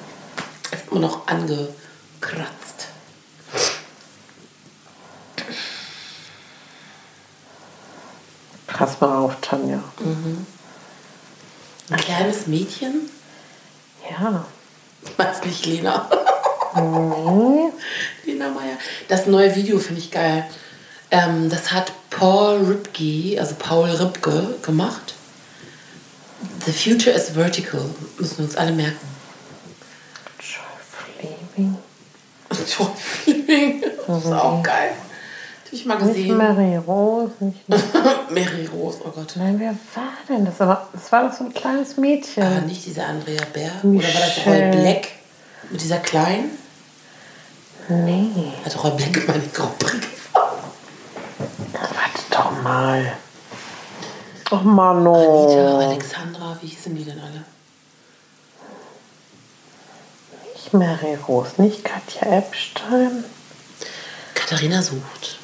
ist 0.71 0.91
immer 0.91 1.01
noch 1.01 1.27
angekratzt. 1.27 2.87
Pass 8.67 8.99
mal 8.99 9.15
auf, 9.17 9.35
Tanja. 9.41 9.83
Ein 11.89 11.97
kleines 11.97 12.47
Mädchen? 12.47 13.09
Ja. 14.09 14.45
Weiß 15.17 15.43
nicht, 15.43 15.65
Lena. 15.65 16.09
Lena 18.25 18.49
Meyer. 18.49 18.77
Das 19.07 19.27
neue 19.27 19.55
Video 19.55 19.77
finde 19.77 20.01
ich 20.01 20.09
geil. 20.09 20.47
Ähm, 21.11 21.49
das 21.49 21.71
hat 21.73 21.91
Paul 22.09 22.59
Ripke, 22.65 23.39
also 23.39 23.55
Paul 23.55 23.89
Ripke, 23.89 24.55
gemacht. 24.61 25.15
The 26.65 26.71
future 26.71 27.15
is 27.15 27.31
vertical. 27.31 27.83
Müssen 28.17 28.39
wir 28.39 28.45
uns 28.45 28.55
alle 28.55 28.71
merken. 28.71 29.10
Ist 34.37 34.43
auch 34.43 34.63
geil. 34.63 34.91
ich 35.71 35.85
mal 35.85 35.95
Nicht 35.95 36.15
gesehen. 36.15 36.37
Mary 36.37 36.75
Rose, 36.77 37.31
nicht 37.39 37.69
Mary 38.29 38.69
Rose, 38.73 38.99
oh 39.05 39.09
Gott. 39.09 39.33
Nein, 39.37 39.59
wer 39.59 39.75
war 39.95 40.13
denn 40.27 40.45
das? 40.45 40.59
Aber 40.59 40.87
das 40.93 41.11
war 41.11 41.27
doch 41.29 41.33
so 41.37 41.45
ein 41.45 41.53
kleines 41.53 41.97
Mädchen. 41.97 42.43
Ah, 42.43 42.61
nicht 42.61 42.85
diese 42.85 43.03
Andrea 43.03 43.41
Bär. 43.53 43.71
Oder 43.83 44.03
war 44.03 44.21
das 44.21 44.37
Michelle. 44.37 44.71
Roy 44.73 44.81
Black? 44.81 45.07
Mit 45.69 45.81
dieser 45.81 45.97
kleinen? 45.97 46.51
Nee. 47.87 48.53
Hat 48.65 48.83
Roy 48.83 48.91
Black 48.91 49.15
immer 49.17 49.33
Grand 49.53 49.79
Prix 49.79 50.07
Warte 51.73 52.21
doch 52.29 52.61
mal. 52.61 53.13
Ach, 54.53 54.63
Mano. 54.63 55.45
Anita, 55.45 55.87
Alexandra, 55.89 56.57
wie 56.61 56.67
hießen 56.67 56.93
die 56.95 57.05
denn 57.05 57.19
alle? 57.19 57.43
Nicht 60.53 60.73
Mary 60.73 61.17
Rose, 61.27 61.61
nicht 61.61 61.83
Katja 61.85 62.37
Epstein. 62.37 63.23
Katharina 64.51 64.81
sucht. 64.81 65.39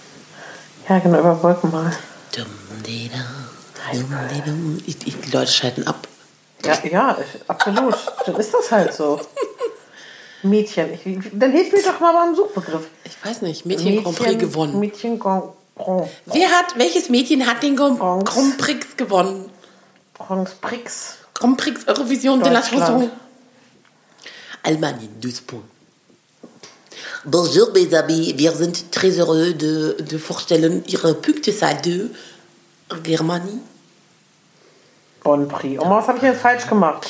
Ja, 0.90 1.00
genau, 1.00 1.20
überbrück 1.20 1.64
mal. 1.72 1.96
Dum, 2.36 2.46
di, 2.86 3.10
da, 3.10 3.94
dum, 3.94 4.14
di, 4.34 4.42
dum. 4.42 4.84
Ich, 4.86 4.98
ich, 5.08 5.18
die 5.22 5.32
Leute 5.32 5.50
schalten 5.50 5.88
ab. 5.88 6.06
Ja, 6.66 6.78
ja, 6.84 7.18
absolut. 7.48 7.96
Dann 8.26 8.36
ist 8.36 8.54
das 8.54 8.70
halt 8.70 8.94
so. 8.94 9.22
Mädchen. 10.44 10.94
Ich, 10.94 11.30
dann 11.32 11.52
hilf 11.54 11.72
mir 11.72 11.84
doch 11.84 12.02
mal 12.02 12.12
beim 12.12 12.36
Suchbegriff. 12.36 12.90
Ich 13.06 13.16
weiß 13.24 13.44
nicht, 13.44 13.66
Mädchen, 13.66 14.04
Grand 14.04 14.18
Prix 14.18 14.40
gewonnen. 14.40 14.78
Mädchen 14.78 15.18
Grand 15.18 15.54
Grand 15.78 16.10
Wer 16.26 16.50
hat, 16.50 16.78
welches 16.78 17.08
Mädchen 17.08 17.48
hat 17.48 17.64
den 17.64 17.78
Grand. 17.78 18.00
Grand 18.00 18.58
Prix 18.58 18.98
gewonnen? 18.98 19.50
Grand 20.16 20.60
Prix. 20.60 21.16
Grand 21.34 21.56
Prix 21.56 21.88
Eurovision 21.88 22.44
de 22.44 22.52
la. 22.52 22.62
Chanson. 22.62 23.10
Allemagne, 24.64 25.08
12 25.22 25.48
points. 25.48 25.77
Bonjour 27.30 27.74
mes 27.74 27.94
amis, 27.94 28.36
wir 28.38 28.54
sind 28.54 28.90
très 28.90 29.20
heureux 29.20 29.52
de, 29.52 29.98
de 30.00 30.18
vorstellen 30.18 30.82
Ihre 30.88 31.14
Punktezahl 31.14 31.82
de 31.82 32.10
Germanie. 33.04 33.60
Grand 35.26 35.46
Prix. 35.50 35.78
Und 35.78 35.90
was 35.90 36.08
habe 36.08 36.20
ich 36.20 36.24
jetzt 36.24 36.40
falsch 36.40 36.66
gemacht? 36.68 37.06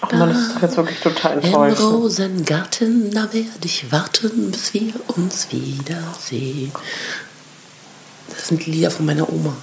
Ach 0.00 0.12
man, 0.12 0.28
das 0.30 0.38
ist 0.38 0.62
jetzt 0.62 0.76
wirklich 0.78 1.00
total 1.00 1.32
Im 1.32 1.44
enttäuschend. 1.44 1.80
Rosengarten, 1.80 3.10
da 3.10 3.30
werde 3.34 3.66
ich 3.66 3.92
warten, 3.92 4.50
bis 4.50 4.72
wir 4.72 4.94
uns 5.14 5.48
wiedersehen. 5.52 6.72
Das 8.30 8.48
sind 8.48 8.64
Lieder 8.64 8.90
von 8.90 9.04
meiner 9.04 9.30
Oma. 9.30 9.54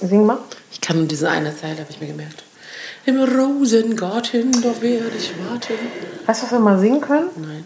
Sing 0.00 0.26
mal. 0.26 0.38
Ich 0.72 0.80
kann 0.80 0.96
nur 0.96 1.06
diese 1.06 1.28
eine 1.30 1.56
Zeile, 1.56 1.80
habe 1.80 1.90
ich 1.90 2.00
mir 2.00 2.08
gemerkt. 2.08 2.42
Im 3.06 3.22
Rosengarten, 3.22 4.52
da 4.62 4.80
werde 4.80 5.16
ich 5.16 5.32
warten. 5.38 5.74
Weißt 6.26 6.42
du, 6.42 6.46
was 6.46 6.52
wir 6.52 6.60
mal 6.60 6.78
singen 6.78 7.00
können? 7.00 7.30
Nein. 7.36 7.64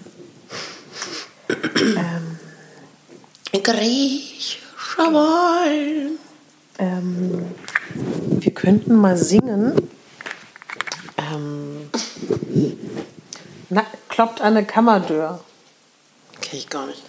Ähm, 1.97 2.39
Griechischer 3.63 5.13
Wein. 5.13 6.19
ähm, 6.79 7.45
wir 8.41 8.55
könnten 8.55 8.95
mal 8.97 9.17
singen. 9.17 9.89
Ähm, 11.19 11.91
na, 13.71 13.85
kloppt 14.09 14.41
an 14.41 14.57
eine 14.57 14.67
Kammerdür. 14.67 15.41
Kenn 16.41 16.59
ich 16.59 16.69
gar 16.69 16.87
nicht. 16.87 17.03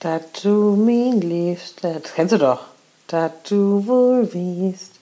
Da 0.00 0.20
du 0.42 0.76
mich 0.76 1.22
liebst, 1.22 1.82
das 1.82 2.14
kennst 2.14 2.34
du 2.34 2.38
doch. 2.38 2.60
Da 3.06 3.32
du 3.48 3.86
wohl 3.86 4.32
wiest. 4.32 4.93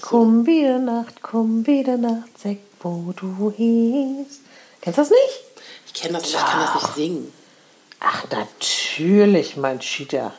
Komm 0.00 0.46
wieder 0.46 0.78
Nacht, 0.78 1.22
komm 1.22 1.66
wieder 1.66 1.96
Nacht, 1.96 2.30
sag, 2.42 2.58
wo 2.80 3.12
du 3.14 3.52
hieß. 3.56 4.40
Kennst 4.80 4.98
du 4.98 5.02
das 5.02 5.10
nicht? 5.10 5.64
Ich 5.86 5.94
kenne 5.94 6.18
das, 6.18 6.34
aber 6.34 6.44
ich 6.44 6.50
kann 6.50 6.60
das 6.60 6.74
nicht 6.82 6.94
singen. 6.94 7.32
Ach, 8.00 8.24
natürlich, 8.30 9.56
mein 9.56 9.78
Cheater. 9.80 10.32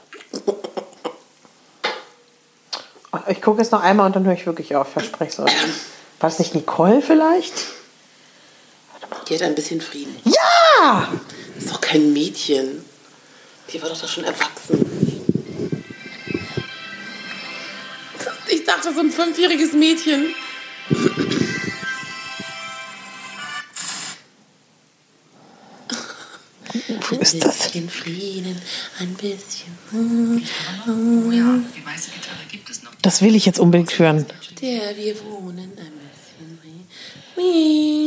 Ich 3.27 3.41
gucke 3.41 3.61
jetzt 3.61 3.71
noch 3.71 3.81
einmal 3.81 4.07
und 4.07 4.15
dann 4.15 4.25
höre 4.25 4.34
ich 4.34 4.45
wirklich 4.45 4.75
auf, 4.75 4.89
verspreche 4.89 5.31
es 5.31 5.39
euch. 5.39 5.53
War 6.19 6.30
es 6.30 6.39
nicht 6.39 6.55
Nicole 6.55 7.01
vielleicht? 7.01 7.53
Die 9.27 9.35
hat 9.35 9.43
ein 9.43 9.55
bisschen 9.55 9.80
Frieden. 9.80 10.19
Ja! 10.25 11.09
Das 11.55 11.65
ist 11.65 11.73
doch 11.73 11.81
kein 11.81 12.11
Mädchen. 12.11 12.84
Die 13.71 13.81
war 13.81 13.89
doch 13.89 13.99
da 13.99 14.07
schon 14.07 14.23
erwachsen. 14.23 14.82
Dachte, 18.84 18.95
so 18.95 19.01
ein 19.01 19.11
fünfjähriges 19.11 19.72
Mädchen. 19.73 20.34
Wo 27.10 27.15
ist 27.15 27.41
das? 27.41 27.61
Ein 27.61 27.85
bisschen 27.85 27.89
Frieden, 27.89 28.61
ein 28.99 29.14
bisschen. 29.14 29.72
Oh 29.93 31.31
ja, 31.31 31.60
die 31.76 31.85
weiße 31.85 32.11
Gitarre 32.11 32.39
gibt 32.51 32.69
es 32.69 32.84
noch. 32.84 32.91
Das 33.01 33.22
will 33.22 33.35
ich 33.35 33.45
jetzt 33.45 33.60
unbedingt 33.60 33.97
hören. 33.97 34.26
Der 34.61 34.97
wir 34.97 35.15
wohnen 35.23 35.72
ein 35.77 35.91
bisschen. 37.35 38.03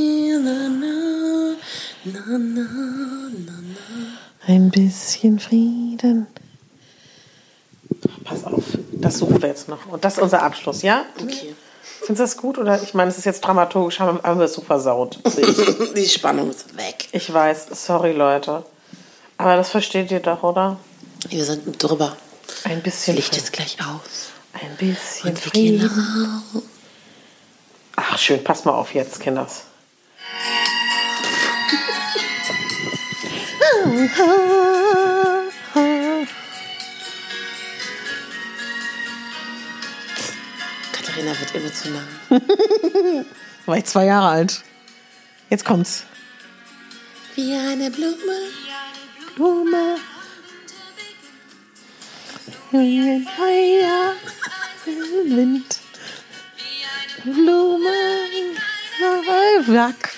Ein 4.46 4.70
bisschen 4.70 5.38
Frieden. 5.38 6.26
Pass 8.26 8.44
auf, 8.44 8.62
das 8.92 9.18
suchen 9.18 9.40
wir 9.40 9.48
jetzt 9.48 9.68
noch. 9.68 9.86
Und 9.86 10.04
das 10.04 10.14
ist 10.16 10.22
unser 10.22 10.42
Abschluss, 10.42 10.82
ja? 10.82 11.04
Okay. 11.22 11.54
Findest 11.82 12.08
du 12.08 12.14
das 12.24 12.36
gut? 12.36 12.58
Oder 12.58 12.82
ich 12.82 12.92
meine, 12.94 13.10
es 13.10 13.18
ist 13.18 13.24
jetzt 13.24 13.40
dramaturgisch, 13.40 14.00
haben 14.00 14.38
wir 14.38 14.44
es 14.46 14.52
so 14.54 14.60
versaut. 14.62 15.18
Die 15.96 16.08
Spannung 16.08 16.50
ist 16.50 16.76
weg. 16.76 17.08
Ich 17.12 17.32
weiß, 17.32 17.68
sorry 17.72 18.12
Leute. 18.12 18.64
Aber 19.38 19.56
das 19.56 19.70
versteht 19.70 20.10
ihr 20.10 20.20
doch, 20.20 20.42
oder? 20.42 20.76
Wir 21.28 21.44
sind 21.44 21.82
drüber. 21.82 22.16
Ein 22.64 22.82
Das 22.82 22.94
bisschen 22.94 23.16
Licht 23.16 23.28
Frieden. 23.34 23.44
ist 23.44 23.52
gleich 23.52 23.76
aus. 23.80 24.30
Ein 24.54 24.76
bisschen 24.76 25.30
Und 25.30 25.44
wir 25.44 25.52
gehen 25.52 25.80
raus. 25.82 26.62
Ach, 27.96 28.18
schön, 28.18 28.42
passt 28.44 28.64
mal 28.66 28.72
auf 28.72 28.94
jetzt, 28.94 29.20
Kinders. 29.20 29.62
Katharina 41.16 41.40
wird 41.40 41.54
emotional. 41.54 42.04
War 43.66 43.76
ich 43.78 43.84
zwei 43.86 44.04
Jahre 44.04 44.28
alt. 44.28 44.62
Jetzt 45.48 45.64
kommt's. 45.64 46.04
Wie 47.34 47.54
eine 47.54 47.90
Blume. 47.90 48.16
Blume. 49.34 49.96
Ein 52.72 53.26
Feuer 53.34 54.12
im 54.84 55.36
Wind. 55.36 55.78
Blume. 57.24 57.88
Wack. 59.68 60.12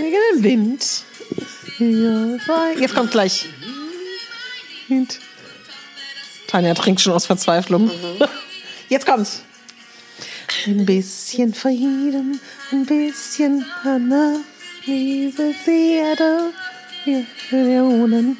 Wegen 0.00 0.16
dem 0.32 0.42
Wind. 0.42 1.04
Jetzt 2.80 2.94
kommt 2.94 3.10
gleich. 3.10 3.46
Wind. 4.88 5.18
Tanja 6.46 6.74
trinkt 6.74 7.00
schon 7.00 7.12
aus 7.12 7.26
Verzweiflung. 7.26 7.90
Jetzt 8.88 9.06
kommt's. 9.06 9.42
Ein 10.66 10.84
bisschen 10.84 11.54
Frieden, 11.54 12.40
ein 12.72 12.84
bisschen 12.84 13.64
Hanna, 13.82 14.40
diese 14.84 15.54
Erde, 15.66 16.52
wir 17.04 17.24
Millionen. 17.50 18.36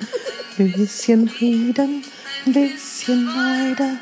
Ein 0.59 0.73
bisschen 0.73 1.29
Frieden, 1.29 2.05
ein 2.47 2.53
bisschen 2.53 3.27
Leider, 3.27 3.97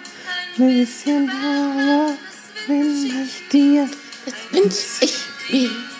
ein 0.59 0.79
bisschen 0.79 1.31
Heiler, 1.31 2.15
wenn 2.67 3.07
ich 3.07 3.49
dir 3.53 3.89
Das 4.25 4.35
wünsch 4.53 4.75
ich 5.01 5.15
mir. 5.53 5.98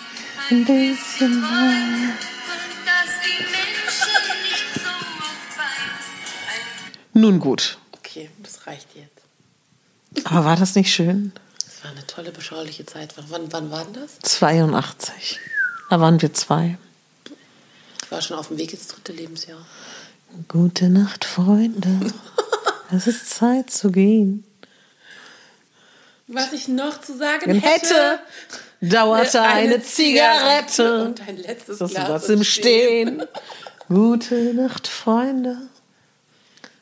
Ein 0.51 0.65
bisschen 0.65 1.43
auffallen. 1.43 2.17
Nun 7.13 7.39
gut. 7.39 7.77
Okay, 7.97 8.29
das 8.41 8.65
reicht 8.65 8.87
jetzt. 8.95 10.25
Aber 10.25 10.45
war 10.45 10.55
das 10.55 10.75
nicht 10.75 10.93
schön? 10.93 11.33
Das 11.65 11.83
war 11.83 11.91
eine 11.91 12.05
tolle, 12.07 12.31
beschauliche 12.31 12.85
Zeit. 12.85 13.13
Wann, 13.29 13.51
wann 13.51 13.71
war 13.71 13.83
denn 13.83 13.93
das? 13.93 14.19
82. 14.19 15.39
Da 15.89 15.99
waren 15.99 16.21
wir 16.21 16.33
zwei. 16.33 16.77
Ich 18.03 18.11
war 18.11 18.21
schon 18.21 18.37
auf 18.37 18.47
dem 18.47 18.57
Weg 18.57 18.73
ins 18.73 18.87
dritte 18.87 19.11
Lebensjahr. 19.11 19.65
Gute 20.47 20.89
Nacht, 20.89 21.25
Freunde. 21.25 21.99
Es 22.91 23.05
ist 23.05 23.29
Zeit 23.29 23.69
zu 23.69 23.91
gehen. 23.91 24.43
Was 26.25 26.53
ich 26.53 26.67
noch 26.67 27.01
zu 27.01 27.15
sagen 27.15 27.59
Hätte, 27.59 27.67
hätte, 27.67 28.19
dauerte 28.81 29.41
eine, 29.41 29.81
Zigarette. 29.81 31.03
und 31.05 31.21
ein 31.27 31.37
letztes 31.37 31.79
Das 31.79 31.91
Glas 31.91 32.09
was 32.09 32.29
im 32.29 32.37
im 32.39 32.43
Stehen. 32.43 33.23
Gute 33.87 34.53
Nacht, 34.53 34.87
Freunde. 34.87 35.57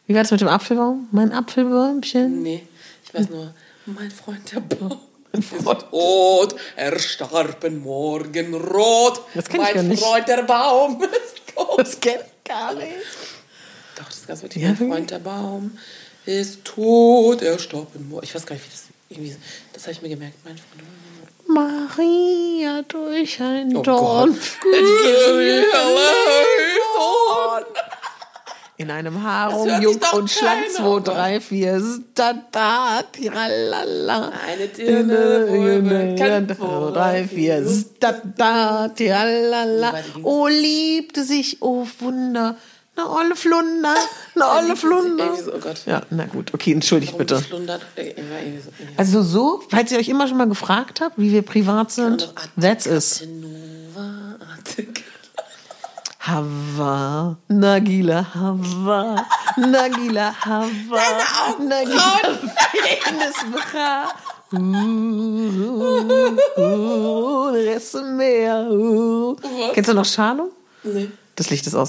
Wie 0.06 0.14
war 0.14 0.22
das 0.24 0.32
mit 0.32 0.42
dem 0.42 0.48
Apfelbaum? 0.48 1.08
Mein 1.12 1.32
Apfelbäumchen. 1.34 2.42
Nee, 2.44 2.68
ich 3.06 3.14
weiß 3.14 3.30
nur, 3.30 3.54
mein 3.86 4.12
Freund 4.12 4.52
der 4.54 4.60
Baum. 4.62 5.00
ist 5.34 5.52
tot, 5.92 6.56
er 6.76 7.00
starb 7.00 7.64
in 7.64 7.80
Morgenrot. 7.82 9.22
Das 9.34 9.46
kenn 9.50 9.62
ich 9.62 9.68
mein 9.68 9.76
gar 9.76 9.84
nicht. 9.84 10.04
Freund 10.04 10.28
der 10.28 10.44
Baum 10.44 11.02
ist 11.04 11.56
tot. 11.56 11.80
Das 11.80 12.00
kennt 12.00 12.24
gar 12.46 12.74
nicht. 12.74 12.88
Doch, 13.96 14.06
das 14.06 14.18
ist 14.18 14.28
ganz 14.28 14.42
wirklich. 14.42 14.64
Ja, 14.64 14.70
mein? 14.80 14.90
Freund 14.90 15.12
der 15.12 15.20
Baum 15.20 15.78
ist 16.26 16.64
tot, 16.66 17.42
er 17.42 17.58
starb 17.60 17.94
in 17.96 18.10
Morgen. 18.10 18.24
Ich 18.24 18.34
weiß 18.36 18.46
gar 18.46 18.56
nicht, 18.56 18.66
wie 18.66 18.70
das 18.72 18.84
irgendwie. 19.10 19.36
Das 19.74 19.84
habe 19.84 19.92
ich 19.94 20.02
mir 20.02 20.10
gemerkt. 20.10 20.36
Mein 20.44 20.58
Freund. 20.58 20.84
Maria 21.48 22.84
durch 22.88 23.42
ein 23.42 23.76
Oh 23.76 23.82
Dorn. 23.82 24.38
Gott. 24.62 24.74
In 28.80 28.92
einem 28.92 29.24
sich 29.24 29.82
jung 29.82 30.00
und 30.14 30.30
schlank, 30.30 30.66
keiner, 30.66 30.76
2, 30.76 30.86
oh 30.86 31.00
3, 31.00 31.42
4, 31.42 31.82
da, 32.14 32.34
da, 32.52 33.02
tiralala. 33.12 34.32
Eine 34.48 34.68
Dirne, 34.68 35.48
wohl 35.50 35.82
bekannt, 35.82 36.56
2, 36.56 36.92
3, 36.94 37.28
4, 37.28 37.68
da, 38.00 38.22
da, 38.38 38.88
tiralala. 38.90 39.96
Oh, 40.22 40.46
liebte 40.48 41.24
sich, 41.24 41.58
oh 41.62 41.88
Wunder. 42.00 42.56
Na, 42.98 43.06
olle 43.12 43.36
Flunder, 43.36 43.96
na, 44.34 44.58
olle 44.58 44.76
Flunder. 44.76 45.36
So, 45.36 45.54
oh 45.54 45.60
Gott. 45.60 45.86
Ja, 45.86 46.02
na 46.10 46.26
gut, 46.26 46.52
okay, 46.54 46.74
entschuldigt 46.74 47.14
Warum 47.14 47.28
bitte. 47.28 47.36
geflundert? 47.36 47.82
Äh. 47.96 48.16
Also 48.98 49.22
so, 49.22 49.62
falls 49.70 49.92
ihr 49.92 50.00
euch 50.00 50.10
immer 50.10 50.28
schon 50.28 50.38
mal 50.38 50.48
gefragt 50.50 51.00
habt, 51.00 51.18
wie 51.18 51.32
wir 51.32 51.44
privat 51.44 51.92
sind, 51.92 52.34
that's 52.60 52.88
is. 52.88 53.22
Hava, 56.20 57.38
Nagila, 57.48 58.26
Hava, 58.34 59.26
Nagila, 59.58 60.34
Hava, 60.44 61.56
Nagila, 61.60 62.20
Penis, 62.74 63.46
Bra. 63.52 64.10
Uh, 64.52 66.36
uh, 66.58 67.50
Reste 67.54 68.02
mehr. 68.02 68.68
Uh. 68.70 69.36
Kennst 69.74 69.90
du 69.90 69.94
noch 69.94 70.06
Shalom? 70.06 70.50
Nee, 70.84 71.10
Das 71.36 71.50
Licht 71.50 71.68
ist 71.68 71.76
auch 71.76 71.86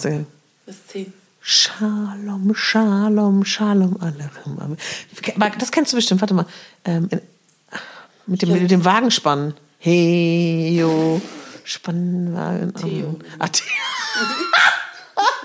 ist 0.69 0.89
10. 0.90 1.12
Shalom, 1.40 2.55
Shalom, 2.55 3.45
Shalom, 3.45 3.97
Alechem. 4.01 4.77
Das 5.59 5.73
kennst 5.73 5.93
du 5.93 5.97
bestimmt, 5.97 6.20
warte 6.20 6.35
mal. 6.35 6.47
Ähm, 6.85 7.09
mit, 8.27 8.43
dem, 8.43 8.53
mit 8.53 8.70
dem 8.70 8.85
Wagenspannen. 8.85 9.55
Hey, 9.78 10.77
yo, 10.78 11.23
Spannwagen. 11.65 12.74
Theo. 12.74 13.19
Ah, 13.39 13.49
Theo. 13.53 13.65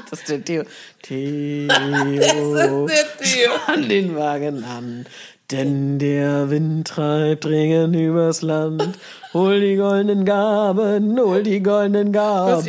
Das 0.10 0.20
ist 0.20 0.30
der 0.30 0.44
Theo. 0.44 0.64
Theo. 1.02 1.68
Das 1.68 1.78
ist 1.78 2.88
der 2.90 3.18
Theo. 3.18 3.52
Spann 3.58 3.90
den 3.90 4.16
Wagen 4.16 4.64
an. 4.64 5.06
Denn 5.54 6.00
der 6.00 6.50
Wind 6.50 6.88
treibt 6.88 7.46
Regen 7.46 7.94
übers 7.94 8.42
Land. 8.42 8.98
Hol 9.36 9.60
die 9.60 9.76
goldenen 9.76 10.26
Gaben, 10.26 11.20
hol 11.20 11.44
die 11.44 11.62
goldenen 11.62 12.12
Gaben. 12.12 12.66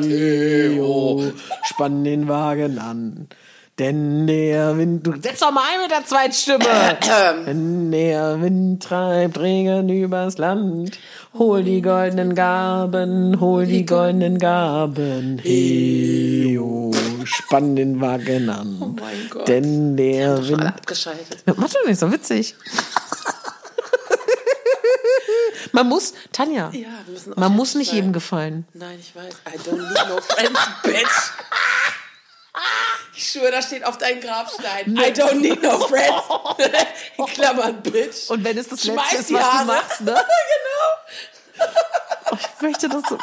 Theo. 0.00 1.22
Spann 1.64 2.04
den 2.04 2.26
Wagen 2.26 2.78
an. 2.78 3.28
Denn 3.78 4.26
der 4.26 4.78
Wind. 4.78 5.06
Du 5.06 5.12
setz 5.20 5.40
doch 5.40 5.52
mal 5.52 5.60
ein 5.70 5.82
mit 5.82 5.90
der 5.90 6.04
Zweitstimme. 6.04 6.64
Denn 7.46 7.92
der 7.92 8.40
Wind 8.40 8.82
treibt 8.82 9.38
Regen 9.38 9.90
übers 9.90 10.38
Land. 10.38 10.98
Hol 11.38 11.62
die 11.62 11.82
goldenen 11.82 12.34
Gaben, 12.34 13.38
hol 13.38 13.66
die 13.66 13.84
goldenen 13.84 14.38
Gaben. 14.38 15.38
Heo, 15.42 16.90
spann 17.26 17.76
den 17.76 18.00
Wagen 18.00 18.48
an. 18.50 18.78
Oh 18.80 18.86
mein 19.00 19.28
Gott. 19.30 19.46
Denn 19.48 19.96
der 19.96 20.36
Schon 20.36 20.48
Wind. 20.48 20.60
alle 20.60 20.74
abgeschaltet. 20.74 21.42
Ja, 21.46 21.54
Mach 21.56 21.68
doch 21.70 21.84
nicht 21.86 21.98
so 22.00 22.10
witzig. 22.12 22.54
Man 25.72 25.86
muss, 25.88 26.14
Tanja, 26.32 26.70
Ja, 26.72 26.88
wir 27.04 27.12
müssen 27.12 27.32
man 27.36 27.52
muss 27.52 27.74
nicht 27.74 27.88
sein. 27.88 27.96
jedem 27.96 28.12
gefallen. 28.12 28.66
Nein, 28.74 28.98
ich 29.00 29.14
weiß. 29.14 29.34
I 29.54 29.58
don't 29.68 29.76
need 29.76 30.08
no 30.08 30.20
friends, 30.20 30.60
bitch. 30.82 31.32
Ich 33.14 33.28
schwöre, 33.30 33.50
da 33.50 33.60
steht 33.62 33.84
auf 33.84 33.98
deinem 33.98 34.20
Grabstein. 34.20 34.96
I 34.96 35.10
don't 35.12 35.34
need 35.34 35.62
no 35.62 35.78
friends. 35.80 36.22
In 37.18 37.26
Klammern, 37.26 37.82
bitch. 37.82 38.30
Und 38.30 38.42
wenn 38.44 38.56
es 38.56 38.68
das 38.68 38.82
Schmeiß 38.84 39.12
Letzte 39.12 39.34
ist, 39.34 39.40
was 39.40 39.42
Haare. 39.44 39.58
du 39.66 39.72
machst, 39.72 40.00
ne? 40.00 40.12
genau. 40.14 40.24
Ich 42.32 42.62
möchte 42.62 42.88
das 42.88 43.02
so. 43.08 43.18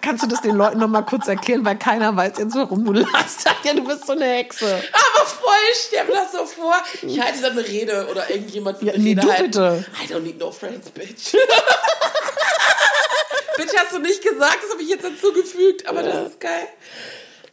Kannst 0.00 0.22
du 0.22 0.26
das 0.26 0.40
den 0.42 0.56
Leuten 0.56 0.78
noch 0.78 0.88
mal 0.88 1.02
kurz 1.02 1.28
erklären, 1.28 1.64
weil 1.64 1.76
keiner 1.78 2.14
weiß 2.14 2.32
jetzt, 2.38 2.54
warum 2.54 2.84
du 2.84 2.92
lachst. 2.92 3.46
Ja, 3.64 3.72
du 3.74 3.84
bist 3.84 4.06
so 4.06 4.12
eine 4.12 4.26
Hexe. 4.26 4.66
Aber 4.92 5.26
voll, 5.26 5.50
ich 5.72 5.78
stell 5.88 6.04
mir 6.06 6.12
das 6.14 6.32
so 6.32 6.44
vor. 6.44 6.74
Ich 7.02 7.20
halte 7.20 7.38
so 7.38 7.46
eine 7.46 7.66
Rede 7.66 8.06
oder 8.10 8.28
irgendjemand 8.30 8.82
Ja, 8.82 8.92
eine 8.92 9.02
nee, 9.02 9.10
Rede 9.10 9.20
du 9.22 9.28
halten. 9.30 9.44
bitte. 9.44 9.84
I 10.02 10.12
don't 10.12 10.20
need 10.20 10.38
no 10.38 10.50
friends, 10.50 10.90
bitch. 10.90 11.32
bitch 13.56 13.72
hast 13.76 13.92
du 13.92 13.98
nicht 14.00 14.22
gesagt, 14.22 14.58
das 14.62 14.70
habe 14.72 14.82
ich 14.82 14.88
jetzt 14.88 15.04
hinzugefügt, 15.06 15.86
aber 15.88 16.02
das 16.02 16.28
ist 16.30 16.40
geil. 16.40 16.68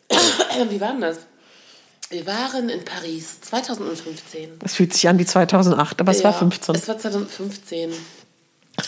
Wie 0.69 0.81
war 0.81 0.91
denn 0.91 1.01
das? 1.01 1.17
Wir 2.09 2.25
waren 2.27 2.67
in 2.69 2.83
Paris 2.83 3.39
2015. 3.41 4.59
Das 4.59 4.75
fühlt 4.75 4.93
sich 4.93 5.07
an 5.07 5.17
wie 5.17 5.25
2008, 5.25 6.01
aber 6.01 6.11
es 6.11 6.23
war 6.25 6.31
Ja, 6.33 6.37
15. 6.39 6.75
Es 6.75 6.87
war 6.89 6.97
2015 6.97 7.93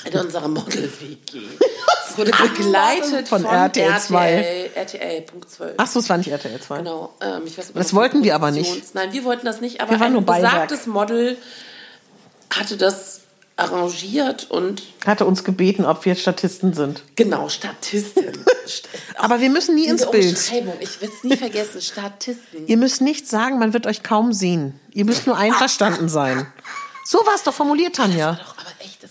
in 0.05 0.17
unserer 0.19 0.47
Model-WG. 0.47 1.41
Es 2.09 2.17
wurde 2.19 2.31
begleitet 2.31 3.27
Von 3.27 3.41
von, 3.41 3.51
RTL 3.51 3.97
2. 3.99 4.31
RTL, 4.31 4.69
RTL, 4.75 5.21
Punkt 5.21 5.49
12. 5.49 5.73
Ach 5.77 5.87
so, 5.87 5.99
es 5.99 6.09
war 6.09 6.17
nicht 6.17 6.27
RTL 6.29 6.59
2. 6.61 6.77
Genau. 6.77 7.11
Ähm, 7.21 7.41
ich 7.45 7.57
weiß, 7.57 7.67
Das 7.67 7.73
das 7.73 7.93
wollten 7.95 8.23
wir 8.23 8.35
aber 8.35 8.51
nicht. 8.51 8.93
Nein, 8.93 9.11
wir 9.13 9.23
wollten 9.23 9.45
das 9.47 9.61
nicht, 9.61 9.81
aber 9.81 9.99
ein 9.99 10.13
nur 10.13 10.21
Beiwerk. 10.21 10.67
besagtes 10.67 10.85
Model 10.85 11.37
hatte 12.53 12.77
das 12.77 13.21
arrangiert 13.55 14.49
und 14.51 14.83
Hatte 15.07 15.25
uns 15.25 15.43
gebeten, 15.43 15.85
ob 15.85 16.05
wir 16.05 16.13
Statisten 16.15 16.73
sind. 16.73 17.01
genau, 17.15 17.49
Statistin. 17.49 18.31
St- 18.67 18.85
Aber 19.17 19.39
wir 19.41 19.49
müssen 19.49 19.73
nie 19.75 19.85
ins 19.87 20.09
Bild. 20.09 20.37
Ich 20.81 21.01
will 21.01 21.09
es 21.15 21.23
nie 21.23 21.37
vergessen, 21.37 21.81
Statisten. 21.81 22.67
Ihr 22.67 22.77
müsst 22.77 23.01
nichts 23.01 23.29
sagen, 23.29 23.57
man 23.59 23.73
wird 23.73 23.85
euch 23.87 24.03
kaum 24.03 24.33
sehen. 24.33 24.79
Ihr 24.91 25.05
müsst 25.05 25.25
nur 25.27 25.37
einverstanden 25.37 26.09
sein. 26.09 26.45
So 27.05 27.19
war 27.25 27.35
es 27.35 27.43
doch 27.43 27.53
formuliert, 27.53 27.95
Tanja. 27.95 28.39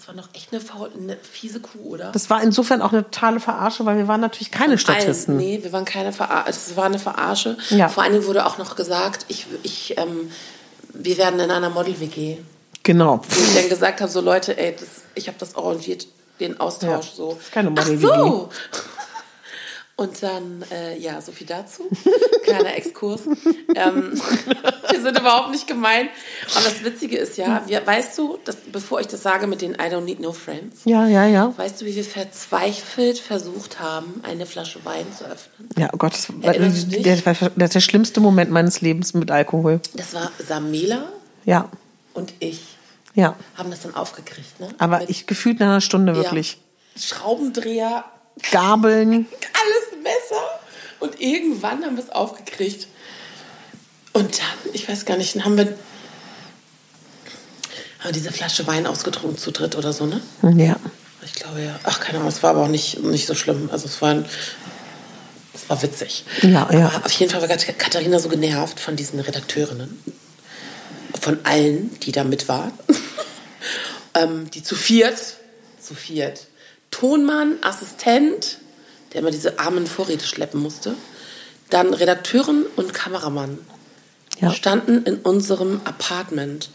Das 0.02 0.08
war 0.08 0.16
noch 0.16 0.30
echt 0.34 0.52
eine, 0.52 0.60
faul, 0.60 0.90
eine 1.00 1.16
fiese 1.16 1.60
Kuh, 1.60 1.90
oder? 1.90 2.10
Das 2.10 2.28
war 2.28 2.42
insofern 2.42 2.82
auch 2.82 2.90
eine 2.92 3.04
totale 3.04 3.38
Verarsche, 3.38 3.86
weil 3.86 3.98
wir 3.98 4.08
waren 4.08 4.20
natürlich 4.20 4.50
keine 4.50 4.76
Statisten. 4.76 5.36
Allen, 5.36 5.46
nee, 5.46 5.60
wir 5.62 5.72
waren 5.72 5.84
keine 5.84 6.12
Verarsche. 6.12 6.50
Es 6.50 6.74
war 6.76 6.86
eine 6.86 6.98
Verarsche. 6.98 7.56
Ja. 7.70 7.88
Vor 7.88 8.02
allen 8.02 8.12
Dingen 8.14 8.26
wurde 8.26 8.44
auch 8.44 8.58
noch 8.58 8.74
gesagt, 8.74 9.26
ich, 9.28 9.46
ich, 9.62 9.96
ähm, 9.98 10.32
wir 10.92 11.16
werden 11.18 11.38
in 11.38 11.52
einer 11.52 11.70
Model-WG. 11.70 12.38
Genau. 12.82 13.20
Wo 13.28 13.40
ich 13.40 13.54
dann 13.54 13.68
gesagt 13.68 14.00
habe, 14.00 14.10
so 14.10 14.20
Leute, 14.20 14.58
ey, 14.58 14.74
das, 14.74 14.88
ich 15.14 15.28
habe 15.28 15.38
das 15.38 15.54
arrangiert, 15.54 16.08
den 16.40 16.58
Austausch 16.58 17.06
Ja, 17.10 17.14
so. 17.16 17.38
ist 17.40 17.52
keine 17.52 17.68
Ach 17.68 17.84
Model-WG. 17.84 18.06
so. 18.08 18.48
Und 20.02 20.20
dann, 20.20 20.64
äh, 20.72 20.98
ja, 20.98 21.20
so 21.20 21.30
viel 21.30 21.46
dazu. 21.46 21.84
Kleiner 22.42 22.74
Exkurs. 22.76 23.20
ähm, 23.76 24.12
wir 24.90 25.00
sind 25.00 25.16
überhaupt 25.16 25.52
nicht 25.52 25.68
gemein. 25.68 26.08
Aber 26.56 26.64
das 26.64 26.82
Witzige 26.82 27.18
ist 27.18 27.36
ja, 27.38 27.62
wir, 27.66 27.86
weißt 27.86 28.18
du, 28.18 28.36
dass, 28.44 28.56
bevor 28.72 28.98
ich 29.00 29.06
das 29.06 29.22
sage 29.22 29.46
mit 29.46 29.62
den 29.62 29.74
I 29.74 29.84
don't 29.92 30.00
need 30.00 30.18
no 30.18 30.32
friends, 30.32 30.80
Ja, 30.86 31.06
ja, 31.06 31.24
ja. 31.26 31.56
weißt 31.56 31.80
du, 31.80 31.84
wie 31.86 31.94
wir 31.94 32.02
verzweifelt 32.04 33.18
versucht 33.20 33.78
haben, 33.78 34.20
eine 34.24 34.44
Flasche 34.44 34.84
Wein 34.84 35.06
zu 35.16 35.24
öffnen? 35.24 35.68
Ja, 35.78 35.88
oh 35.92 35.96
Gott, 35.98 36.14
das 36.14 36.28
war, 36.30 36.52
das 36.52 37.66
ist 37.68 37.74
der 37.74 37.80
schlimmste 37.80 38.18
Moment 38.20 38.50
meines 38.50 38.80
Lebens 38.80 39.14
mit 39.14 39.30
Alkohol. 39.30 39.80
Das 39.94 40.14
war 40.14 40.32
Samela 40.44 41.04
Ja, 41.44 41.68
und 42.12 42.32
ich 42.40 42.60
ja. 43.14 43.36
haben 43.56 43.70
das 43.70 43.82
dann 43.82 43.94
aufgekriegt. 43.94 44.58
Ne? 44.58 44.68
Aber 44.78 44.98
Mit- 44.98 45.10
ich 45.10 45.28
gefühlt 45.28 45.60
nach 45.60 45.66
einer 45.68 45.80
Stunde 45.80 46.16
wirklich. 46.16 46.58
Ja, 46.96 47.02
Schraubendreher, 47.02 48.04
Gabeln. 48.50 49.26
alles 49.30 50.02
Messer. 50.02 50.42
Und 51.00 51.20
irgendwann 51.20 51.84
haben 51.84 51.96
wir 51.96 52.04
es 52.04 52.10
aufgekriegt. 52.10 52.86
Und 54.12 54.38
dann, 54.38 54.74
ich 54.74 54.88
weiß 54.88 55.04
gar 55.04 55.16
nicht, 55.16 55.34
dann 55.34 55.44
haben 55.44 55.56
wir, 55.56 55.64
haben 55.66 55.76
wir 58.04 58.12
diese 58.12 58.32
Flasche 58.32 58.66
Wein 58.66 58.86
ausgetrunken 58.86 59.38
zu 59.38 59.50
dritt 59.50 59.76
oder 59.76 59.92
so, 59.92 60.06
ne? 60.06 60.20
Ja. 60.56 60.76
Ich 61.24 61.34
glaube 61.34 61.62
ja. 61.62 61.78
Ach, 61.84 62.00
keine 62.00 62.18
Ahnung, 62.18 62.28
es 62.28 62.42
war 62.42 62.50
aber 62.50 62.62
auch 62.64 62.68
nicht, 62.68 63.00
nicht 63.02 63.26
so 63.26 63.34
schlimm. 63.34 63.68
Also 63.72 63.86
es 63.86 64.02
war 64.02 64.10
ein, 64.10 64.24
es 65.54 65.68
war 65.68 65.80
witzig. 65.82 66.24
Ja, 66.42 66.68
ja. 66.72 66.90
Aber 66.94 67.06
auf 67.06 67.12
jeden 67.12 67.30
Fall 67.30 67.40
war 67.40 67.48
Kat- 67.48 67.78
Katharina 67.78 68.18
so 68.18 68.28
genervt 68.28 68.80
von 68.80 68.96
diesen 68.96 69.20
Redakteurinnen. 69.20 70.02
Von 71.20 71.38
allen, 71.44 71.96
die 72.00 72.10
da 72.12 72.24
mit 72.24 72.48
waren. 72.48 72.72
ähm, 74.14 74.50
die 74.50 74.62
zu 74.62 74.74
viert, 74.74 75.18
zu 75.80 75.94
viert. 75.94 76.46
Tonmann, 76.92 77.56
Assistent, 77.62 78.58
der 79.12 79.20
immer 79.22 79.32
diese 79.32 79.58
armen 79.58 79.86
Vorräte 79.88 80.24
schleppen 80.26 80.60
musste. 80.62 80.94
Dann 81.70 81.92
Redakteurin 81.94 82.64
und 82.76 82.94
Kameramann 82.94 83.58
Ja. 84.40 84.52
standen 84.52 85.02
in 85.04 85.16
unserem 85.16 85.80
Apartment. 85.84 86.70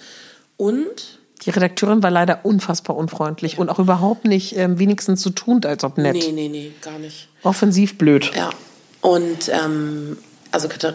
Und 0.58 1.20
Die 1.46 1.52
Redakteurin 1.52 2.02
war 2.04 2.12
leider 2.12 2.44
unfassbar 2.44 2.98
unfreundlich 2.98 3.58
und 3.60 3.70
auch 3.70 3.80
überhaupt 3.80 4.26
nicht 4.26 4.58
ähm, 4.58 4.80
wenigstens 4.80 5.22
so 5.22 5.30
tuend, 5.30 5.66
als 5.66 5.84
ob 5.86 5.98
nett. 5.98 6.16
nee, 6.16 6.32
nee, 6.34 6.50
nee, 6.50 6.72
gar 6.82 6.98
nicht. 7.00 7.30
Offensiv 7.44 7.98
blöd. 7.98 8.32
Ja. 8.36 8.50
Und 9.02 9.50
ähm, 9.50 10.18
also 10.52 10.68
äh, 10.68 10.94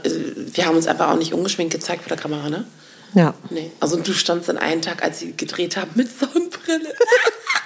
wir 0.52 0.66
haben 0.66 0.76
uns 0.76 0.86
einfach 0.88 1.08
auch 1.10 1.16
nicht 1.16 1.32
ungeschminkt 1.32 1.72
gezeigt 1.72 2.02
vor 2.02 2.08
der 2.08 2.16
Kamera, 2.18 2.50
ne? 2.50 2.64
Ja. 3.14 3.34
Nee. 3.50 3.70
Also 3.78 3.96
du 3.98 4.12
standst 4.12 4.48
dann 4.48 4.58
einen 4.58 4.82
Tag, 4.82 5.02
als 5.04 5.20
sie 5.20 5.32
gedreht 5.36 5.76
haben, 5.76 5.90
mit 5.94 6.08
Sonnenbrille. 6.18 6.92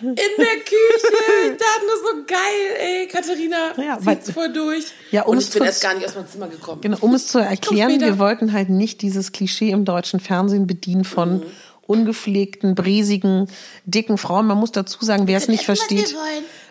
In 0.00 0.14
der 0.14 0.24
Küche. 0.64 1.12
Ich 1.44 1.56
dachte 1.56 1.86
nur 1.86 1.96
so 1.96 2.24
geil, 2.26 2.38
ey, 2.78 3.08
Katharina 3.08 3.72
Ja, 3.76 3.98
zieht's 3.98 4.30
voll 4.30 4.52
durch. 4.52 4.84
Ja, 5.10 5.22
Und 5.22 5.36
um's 5.38 5.48
ich 5.48 5.54
bin 5.54 5.64
erst 5.64 5.82
gar 5.82 5.94
nicht 5.94 6.06
aus 6.06 6.14
meinem 6.14 6.28
Zimmer 6.28 6.48
gekommen. 6.48 6.80
Genau, 6.80 6.98
um 7.00 7.14
es 7.14 7.26
zu 7.26 7.38
erklären, 7.38 8.00
wir 8.00 8.18
wollten 8.18 8.52
halt 8.52 8.68
nicht 8.68 9.02
dieses 9.02 9.32
Klischee 9.32 9.70
im 9.70 9.84
deutschen 9.84 10.20
Fernsehen 10.20 10.66
bedienen 10.66 11.04
von 11.04 11.38
Mhm. 11.38 11.42
ungepflegten, 11.86 12.74
briesigen, 12.74 13.48
dicken 13.84 14.18
Frauen. 14.18 14.46
Man 14.46 14.58
muss 14.58 14.72
dazu 14.72 15.04
sagen, 15.04 15.26
wer 15.26 15.38
es 15.38 15.48
nicht 15.48 15.64
versteht, 15.64 16.14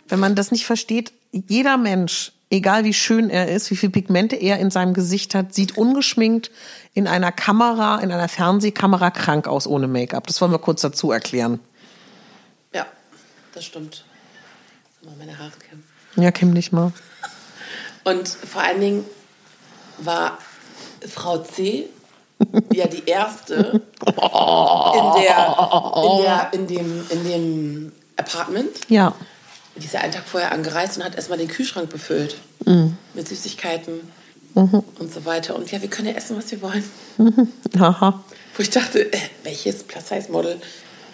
wenn 0.08 0.20
man 0.20 0.36
das 0.36 0.52
nicht 0.52 0.66
versteht, 0.66 1.12
jeder 1.32 1.78
Mensch, 1.78 2.32
egal 2.50 2.84
wie 2.86 2.94
schön 2.94 3.30
er 3.30 3.50
ist, 3.50 3.70
wie 3.72 3.76
viel 3.76 3.90
Pigmente 3.90 4.36
er 4.36 4.60
in 4.60 4.72
seinem 4.72 4.94
Gesicht 4.94 5.36
hat, 5.36 5.54
sieht 5.54 5.78
ungeschminkt 5.78 6.50
in 6.94 7.08
einer 7.08 7.32
Kamera, 7.32 7.98
in 8.00 8.12
einer 8.12 8.30
Fernsehkamera 8.30 9.12
krank 9.12 9.48
aus 9.48 9.68
ohne 9.68 9.88
Make-up. 9.88 10.28
Das 10.28 10.40
wollen 10.40 10.52
wir 10.52 10.60
kurz 10.60 10.82
dazu 10.82 11.12
erklären. 11.12 11.60
Das 13.58 13.66
stimmt. 13.66 14.04
Mal 15.02 15.16
meine 15.18 15.36
Haare 15.40 15.50
kämmen. 15.68 15.84
Ja, 16.16 16.30
Kim 16.30 16.52
nicht 16.52 16.72
mal. 16.72 16.94
Und 18.04 18.28
vor 18.28 18.62
allen 18.62 18.80
Dingen 18.80 19.06
war 19.98 20.38
Frau 21.10 21.40
C. 21.40 21.90
ja 22.72 22.86
die 22.86 23.04
erste 23.08 23.82
in, 24.06 24.14
der, 25.24 25.58
in, 25.96 26.22
der, 26.22 26.52
in, 26.54 26.68
dem, 26.68 27.06
in 27.10 27.24
dem 27.24 27.92
Apartment. 28.16 28.70
Ja. 28.90 29.16
Die 29.76 29.86
ist 29.86 29.96
ja 29.96 30.02
einen 30.02 30.14
Tag 30.14 30.28
vorher 30.28 30.52
angereist 30.52 30.98
und 30.98 31.04
hat 31.04 31.16
erstmal 31.16 31.40
den 31.40 31.48
Kühlschrank 31.48 31.90
befüllt. 31.90 32.38
Mit 33.16 33.28
Süßigkeiten 33.28 34.02
und 34.54 35.12
so 35.12 35.26
weiter. 35.26 35.56
Und 35.56 35.72
ja, 35.72 35.82
wir 35.82 35.90
können 35.90 36.10
ja 36.10 36.14
essen, 36.14 36.38
was 36.38 36.52
wir 36.52 36.62
wollen. 36.62 36.84
Haha. 37.80 38.24
Wo 38.56 38.62
ich 38.62 38.70
dachte, 38.70 39.12
äh, 39.12 39.18
welches 39.42 39.82
Plus-Size-Model 39.82 40.62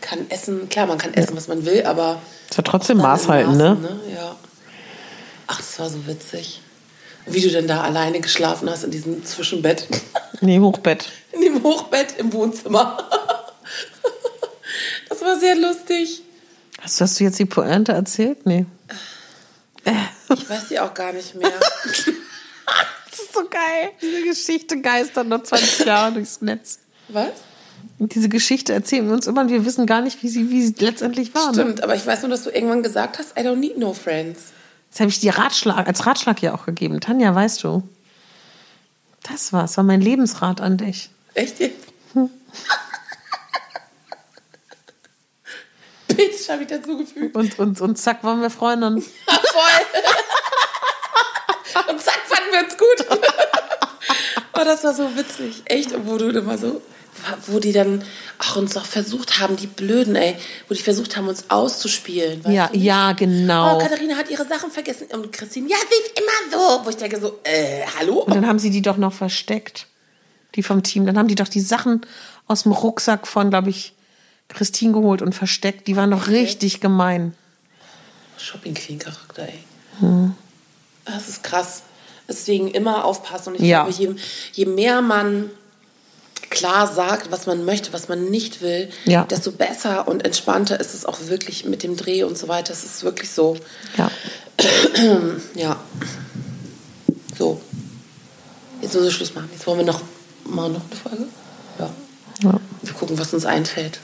kann 0.03 0.29
essen? 0.29 0.69
Klar, 0.69 0.85
man 0.85 0.97
kann 0.99 1.13
essen, 1.15 1.35
was 1.35 1.47
man 1.47 1.65
will, 1.65 1.83
aber. 1.85 2.21
Ist 2.49 2.57
ja 2.57 2.63
trotzdem 2.63 2.97
Maß 2.97 3.23
in 3.23 3.29
halten, 3.29 3.57
ne? 3.57 3.75
Maßen, 3.75 4.13
Ja. 4.13 4.35
Ach, 5.47 5.57
das 5.57 5.79
war 5.79 5.89
so 5.89 6.05
witzig. 6.05 6.61
Wie 7.25 7.41
du 7.41 7.49
denn 7.49 7.67
da 7.67 7.81
alleine 7.81 8.19
geschlafen 8.19 8.69
hast 8.69 8.83
in 8.83 8.91
diesem 8.91 9.25
Zwischenbett. 9.25 9.87
Nee, 10.41 10.59
Hochbett. 10.59 11.09
In 11.31 11.41
dem 11.41 11.63
Hochbett 11.63 12.19
im 12.19 12.31
Wohnzimmer. 12.33 12.97
Das 15.09 15.21
war 15.21 15.39
sehr 15.39 15.55
lustig. 15.55 16.21
Hast, 16.81 16.99
hast 16.99 17.19
du 17.19 17.23
jetzt 17.23 17.37
die 17.39 17.45
Pointe 17.45 17.91
erzählt? 17.93 18.45
Nee. 18.45 18.65
Ich 20.33 20.49
weiß 20.49 20.69
sie 20.69 20.79
auch 20.79 20.93
gar 20.93 21.13
nicht 21.13 21.35
mehr. 21.35 21.51
Das 23.09 23.19
ist 23.19 23.33
so 23.33 23.47
geil. 23.47 23.91
Diese 24.01 24.23
Geschichte 24.23 24.81
geistert 24.81 25.27
noch 25.27 25.43
20 25.43 25.85
Jahre 25.85 26.13
durchs 26.13 26.41
Netz. 26.41 26.79
Was? 27.09 27.29
Diese 27.99 28.29
Geschichte 28.29 28.73
erzählen 28.73 29.07
wir 29.07 29.13
uns 29.13 29.27
immer 29.27 29.41
und 29.41 29.49
wir 29.49 29.65
wissen 29.65 29.85
gar 29.85 30.01
nicht, 30.01 30.23
wie 30.23 30.29
sie, 30.29 30.49
wie 30.49 30.65
sie 30.65 30.75
letztendlich 30.79 31.33
war. 31.33 31.47
Ne? 31.47 31.53
Stimmt, 31.61 31.83
aber 31.83 31.95
ich 31.95 32.05
weiß 32.05 32.21
nur, 32.21 32.29
dass 32.29 32.43
du 32.43 32.49
irgendwann 32.49 32.83
gesagt 32.83 33.19
hast, 33.19 33.37
I 33.37 33.41
don't 33.41 33.55
need 33.55 33.77
no 33.77 33.93
friends. 33.93 34.51
Das 34.91 34.99
habe 34.99 35.09
ich 35.09 35.19
dir 35.19 35.37
Ratschlag, 35.37 35.87
als 35.87 36.05
Ratschlag 36.05 36.41
ja 36.41 36.53
auch 36.53 36.65
gegeben. 36.65 36.99
Tanja, 36.99 37.33
weißt 37.33 37.63
du? 37.63 37.83
Das 39.23 39.53
war's, 39.53 39.77
war 39.77 39.83
mein 39.83 40.01
Lebensrat 40.01 40.61
an 40.61 40.77
dich. 40.77 41.09
Echt 41.33 41.59
jetzt? 41.59 41.87
Bitch, 46.07 46.49
habe 46.49 46.63
ich 46.63 46.67
dazugefügt. 46.67 47.35
Und, 47.35 47.57
und, 47.59 47.81
und 47.81 47.97
zack, 47.97 48.23
waren 48.23 48.41
wir 48.41 48.49
Freundinnen. 48.49 49.03
Ja, 49.27 49.35
voll. 49.35 49.85
Und 51.93 51.99
zack, 52.01 52.19
fanden 52.27 52.51
wir 52.51 52.59
uns 52.63 52.77
gut. 52.77 53.05
Oh, 54.53 54.63
das 54.63 54.83
war 54.83 54.93
so 54.93 55.15
witzig. 55.17 55.63
Echt, 55.65 55.91
wo 56.05 56.17
du 56.17 56.29
immer 56.29 56.57
so, 56.57 56.81
wo 57.47 57.59
die 57.59 57.71
dann 57.71 58.03
auch 58.39 58.55
uns 58.57 58.75
auch 58.75 58.85
versucht 58.85 59.39
haben, 59.39 59.55
die 59.55 59.67
Blöden, 59.67 60.15
ey, 60.15 60.35
wo 60.67 60.73
die 60.73 60.81
versucht 60.81 61.15
haben, 61.15 61.27
uns 61.27 61.45
auszuspielen. 61.49 62.41
Ja, 62.51 62.67
du? 62.67 62.77
ja, 62.77 63.11
Oh, 63.11 63.15
genau. 63.15 63.77
Katharina 63.79 64.15
hat 64.15 64.29
ihre 64.29 64.45
Sachen 64.45 64.71
vergessen. 64.71 65.07
Und 65.13 65.31
Christine, 65.31 65.69
ja, 65.69 65.77
sie 65.77 65.95
ist 66.11 66.19
immer 66.19 66.51
so. 66.57 66.85
Wo 66.85 66.89
ich 66.89 66.97
denke 66.97 67.19
so, 67.19 67.39
äh, 67.43 67.81
hallo? 67.99 68.19
Und 68.23 68.35
dann 68.35 68.47
haben 68.47 68.59
sie 68.59 68.69
die 68.69 68.81
doch 68.81 68.97
noch 68.97 69.13
versteckt, 69.13 69.87
die 70.55 70.63
vom 70.63 70.83
Team. 70.83 71.05
Dann 71.05 71.17
haben 71.17 71.27
die 71.27 71.35
doch 71.35 71.47
die 71.47 71.61
Sachen 71.61 72.01
aus 72.47 72.63
dem 72.63 72.71
Rucksack 72.73 73.25
von, 73.27 73.49
glaube 73.49 73.69
ich, 73.69 73.93
Christine 74.49 74.91
geholt 74.93 75.21
und 75.21 75.33
versteckt. 75.33 75.87
Die 75.87 75.95
waren 75.95 76.11
doch 76.11 76.27
richtig 76.27 76.81
gemein. 76.81 77.33
Shopping 78.37 78.73
Queen 78.73 78.99
Charakter, 78.99 79.43
ey. 79.47 79.59
Das 81.05 81.29
ist 81.29 81.43
krass. 81.43 81.83
Deswegen 82.27 82.67
immer 82.69 83.05
aufpassen. 83.05 83.49
Und 83.53 83.55
ich 83.61 83.67
Ja. 83.67 83.83
glaube, 83.85 83.97
je, 83.97 84.15
je 84.53 84.65
mehr 84.65 85.01
man 85.01 85.49
klar 86.53 86.87
sagt, 86.91 87.31
was 87.31 87.45
man 87.47 87.65
möchte, 87.65 87.91
was 87.91 88.07
man 88.07 88.29
nicht 88.29 88.61
will, 88.61 88.89
Ja. 89.05 89.23
desto 89.25 89.51
besser 89.51 90.07
und 90.07 90.23
entspannter 90.23 90.79
ist 90.79 90.93
es 90.93 91.05
auch 91.05 91.17
wirklich 91.27 91.65
mit 91.65 91.83
dem 91.83 91.97
Dreh 91.97 92.23
und 92.23 92.37
so 92.37 92.47
weiter. 92.47 92.71
Es 92.71 92.83
ist 92.83 93.03
wirklich 93.03 93.29
so. 93.31 93.57
Ja. 93.97 94.09
Ja. 95.55 95.79
So. 97.37 97.59
Jetzt 98.81 98.93
müssen 98.93 99.05
wir 99.05 99.11
Schluss 99.11 99.33
machen. 99.33 99.49
Jetzt 99.51 99.65
wollen 99.67 99.79
wir 99.79 99.85
noch 99.85 100.01
mal 100.45 100.69
noch 100.69 100.81
eine 100.85 100.95
Folge. 100.95 101.25
Ja. 101.79 101.89
ja. 102.43 102.59
Wir 102.83 102.93
gucken, 102.93 103.17
was 103.17 103.33
uns 103.33 103.45
einfällt. 103.45 103.99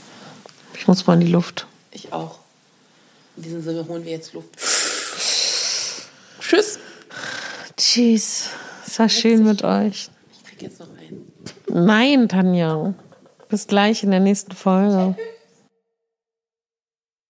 Ich 0.76 0.88
muss 0.88 1.06
mal 1.06 1.14
in 1.14 1.20
die 1.22 1.28
Luft. 1.32 1.68
Ich 1.92 2.12
auch. 2.12 2.40
In 3.38 3.44
diesem 3.44 3.62
Sinne 3.64 3.88
holen 3.88 4.04
wir 4.06 4.12
jetzt 4.12 4.34
Luft. 4.34 4.50
Tschüss. 6.42 6.80
Tschüss. 7.78 8.50
Es 8.88 8.98
war 9.00 9.08
schön 9.10 9.44
mit 9.44 9.64
euch. 9.64 10.10
Ich 10.34 10.44
krieg 10.50 10.62
jetzt 10.64 10.80
noch. 10.80 10.88
Nein, 11.72 12.28
Tanja. 12.30 12.94
Bis 13.48 13.68
gleich 13.68 14.04
in 14.04 14.12
der 14.12 14.20
nächsten 14.20 14.52
Folge. 14.52 15.16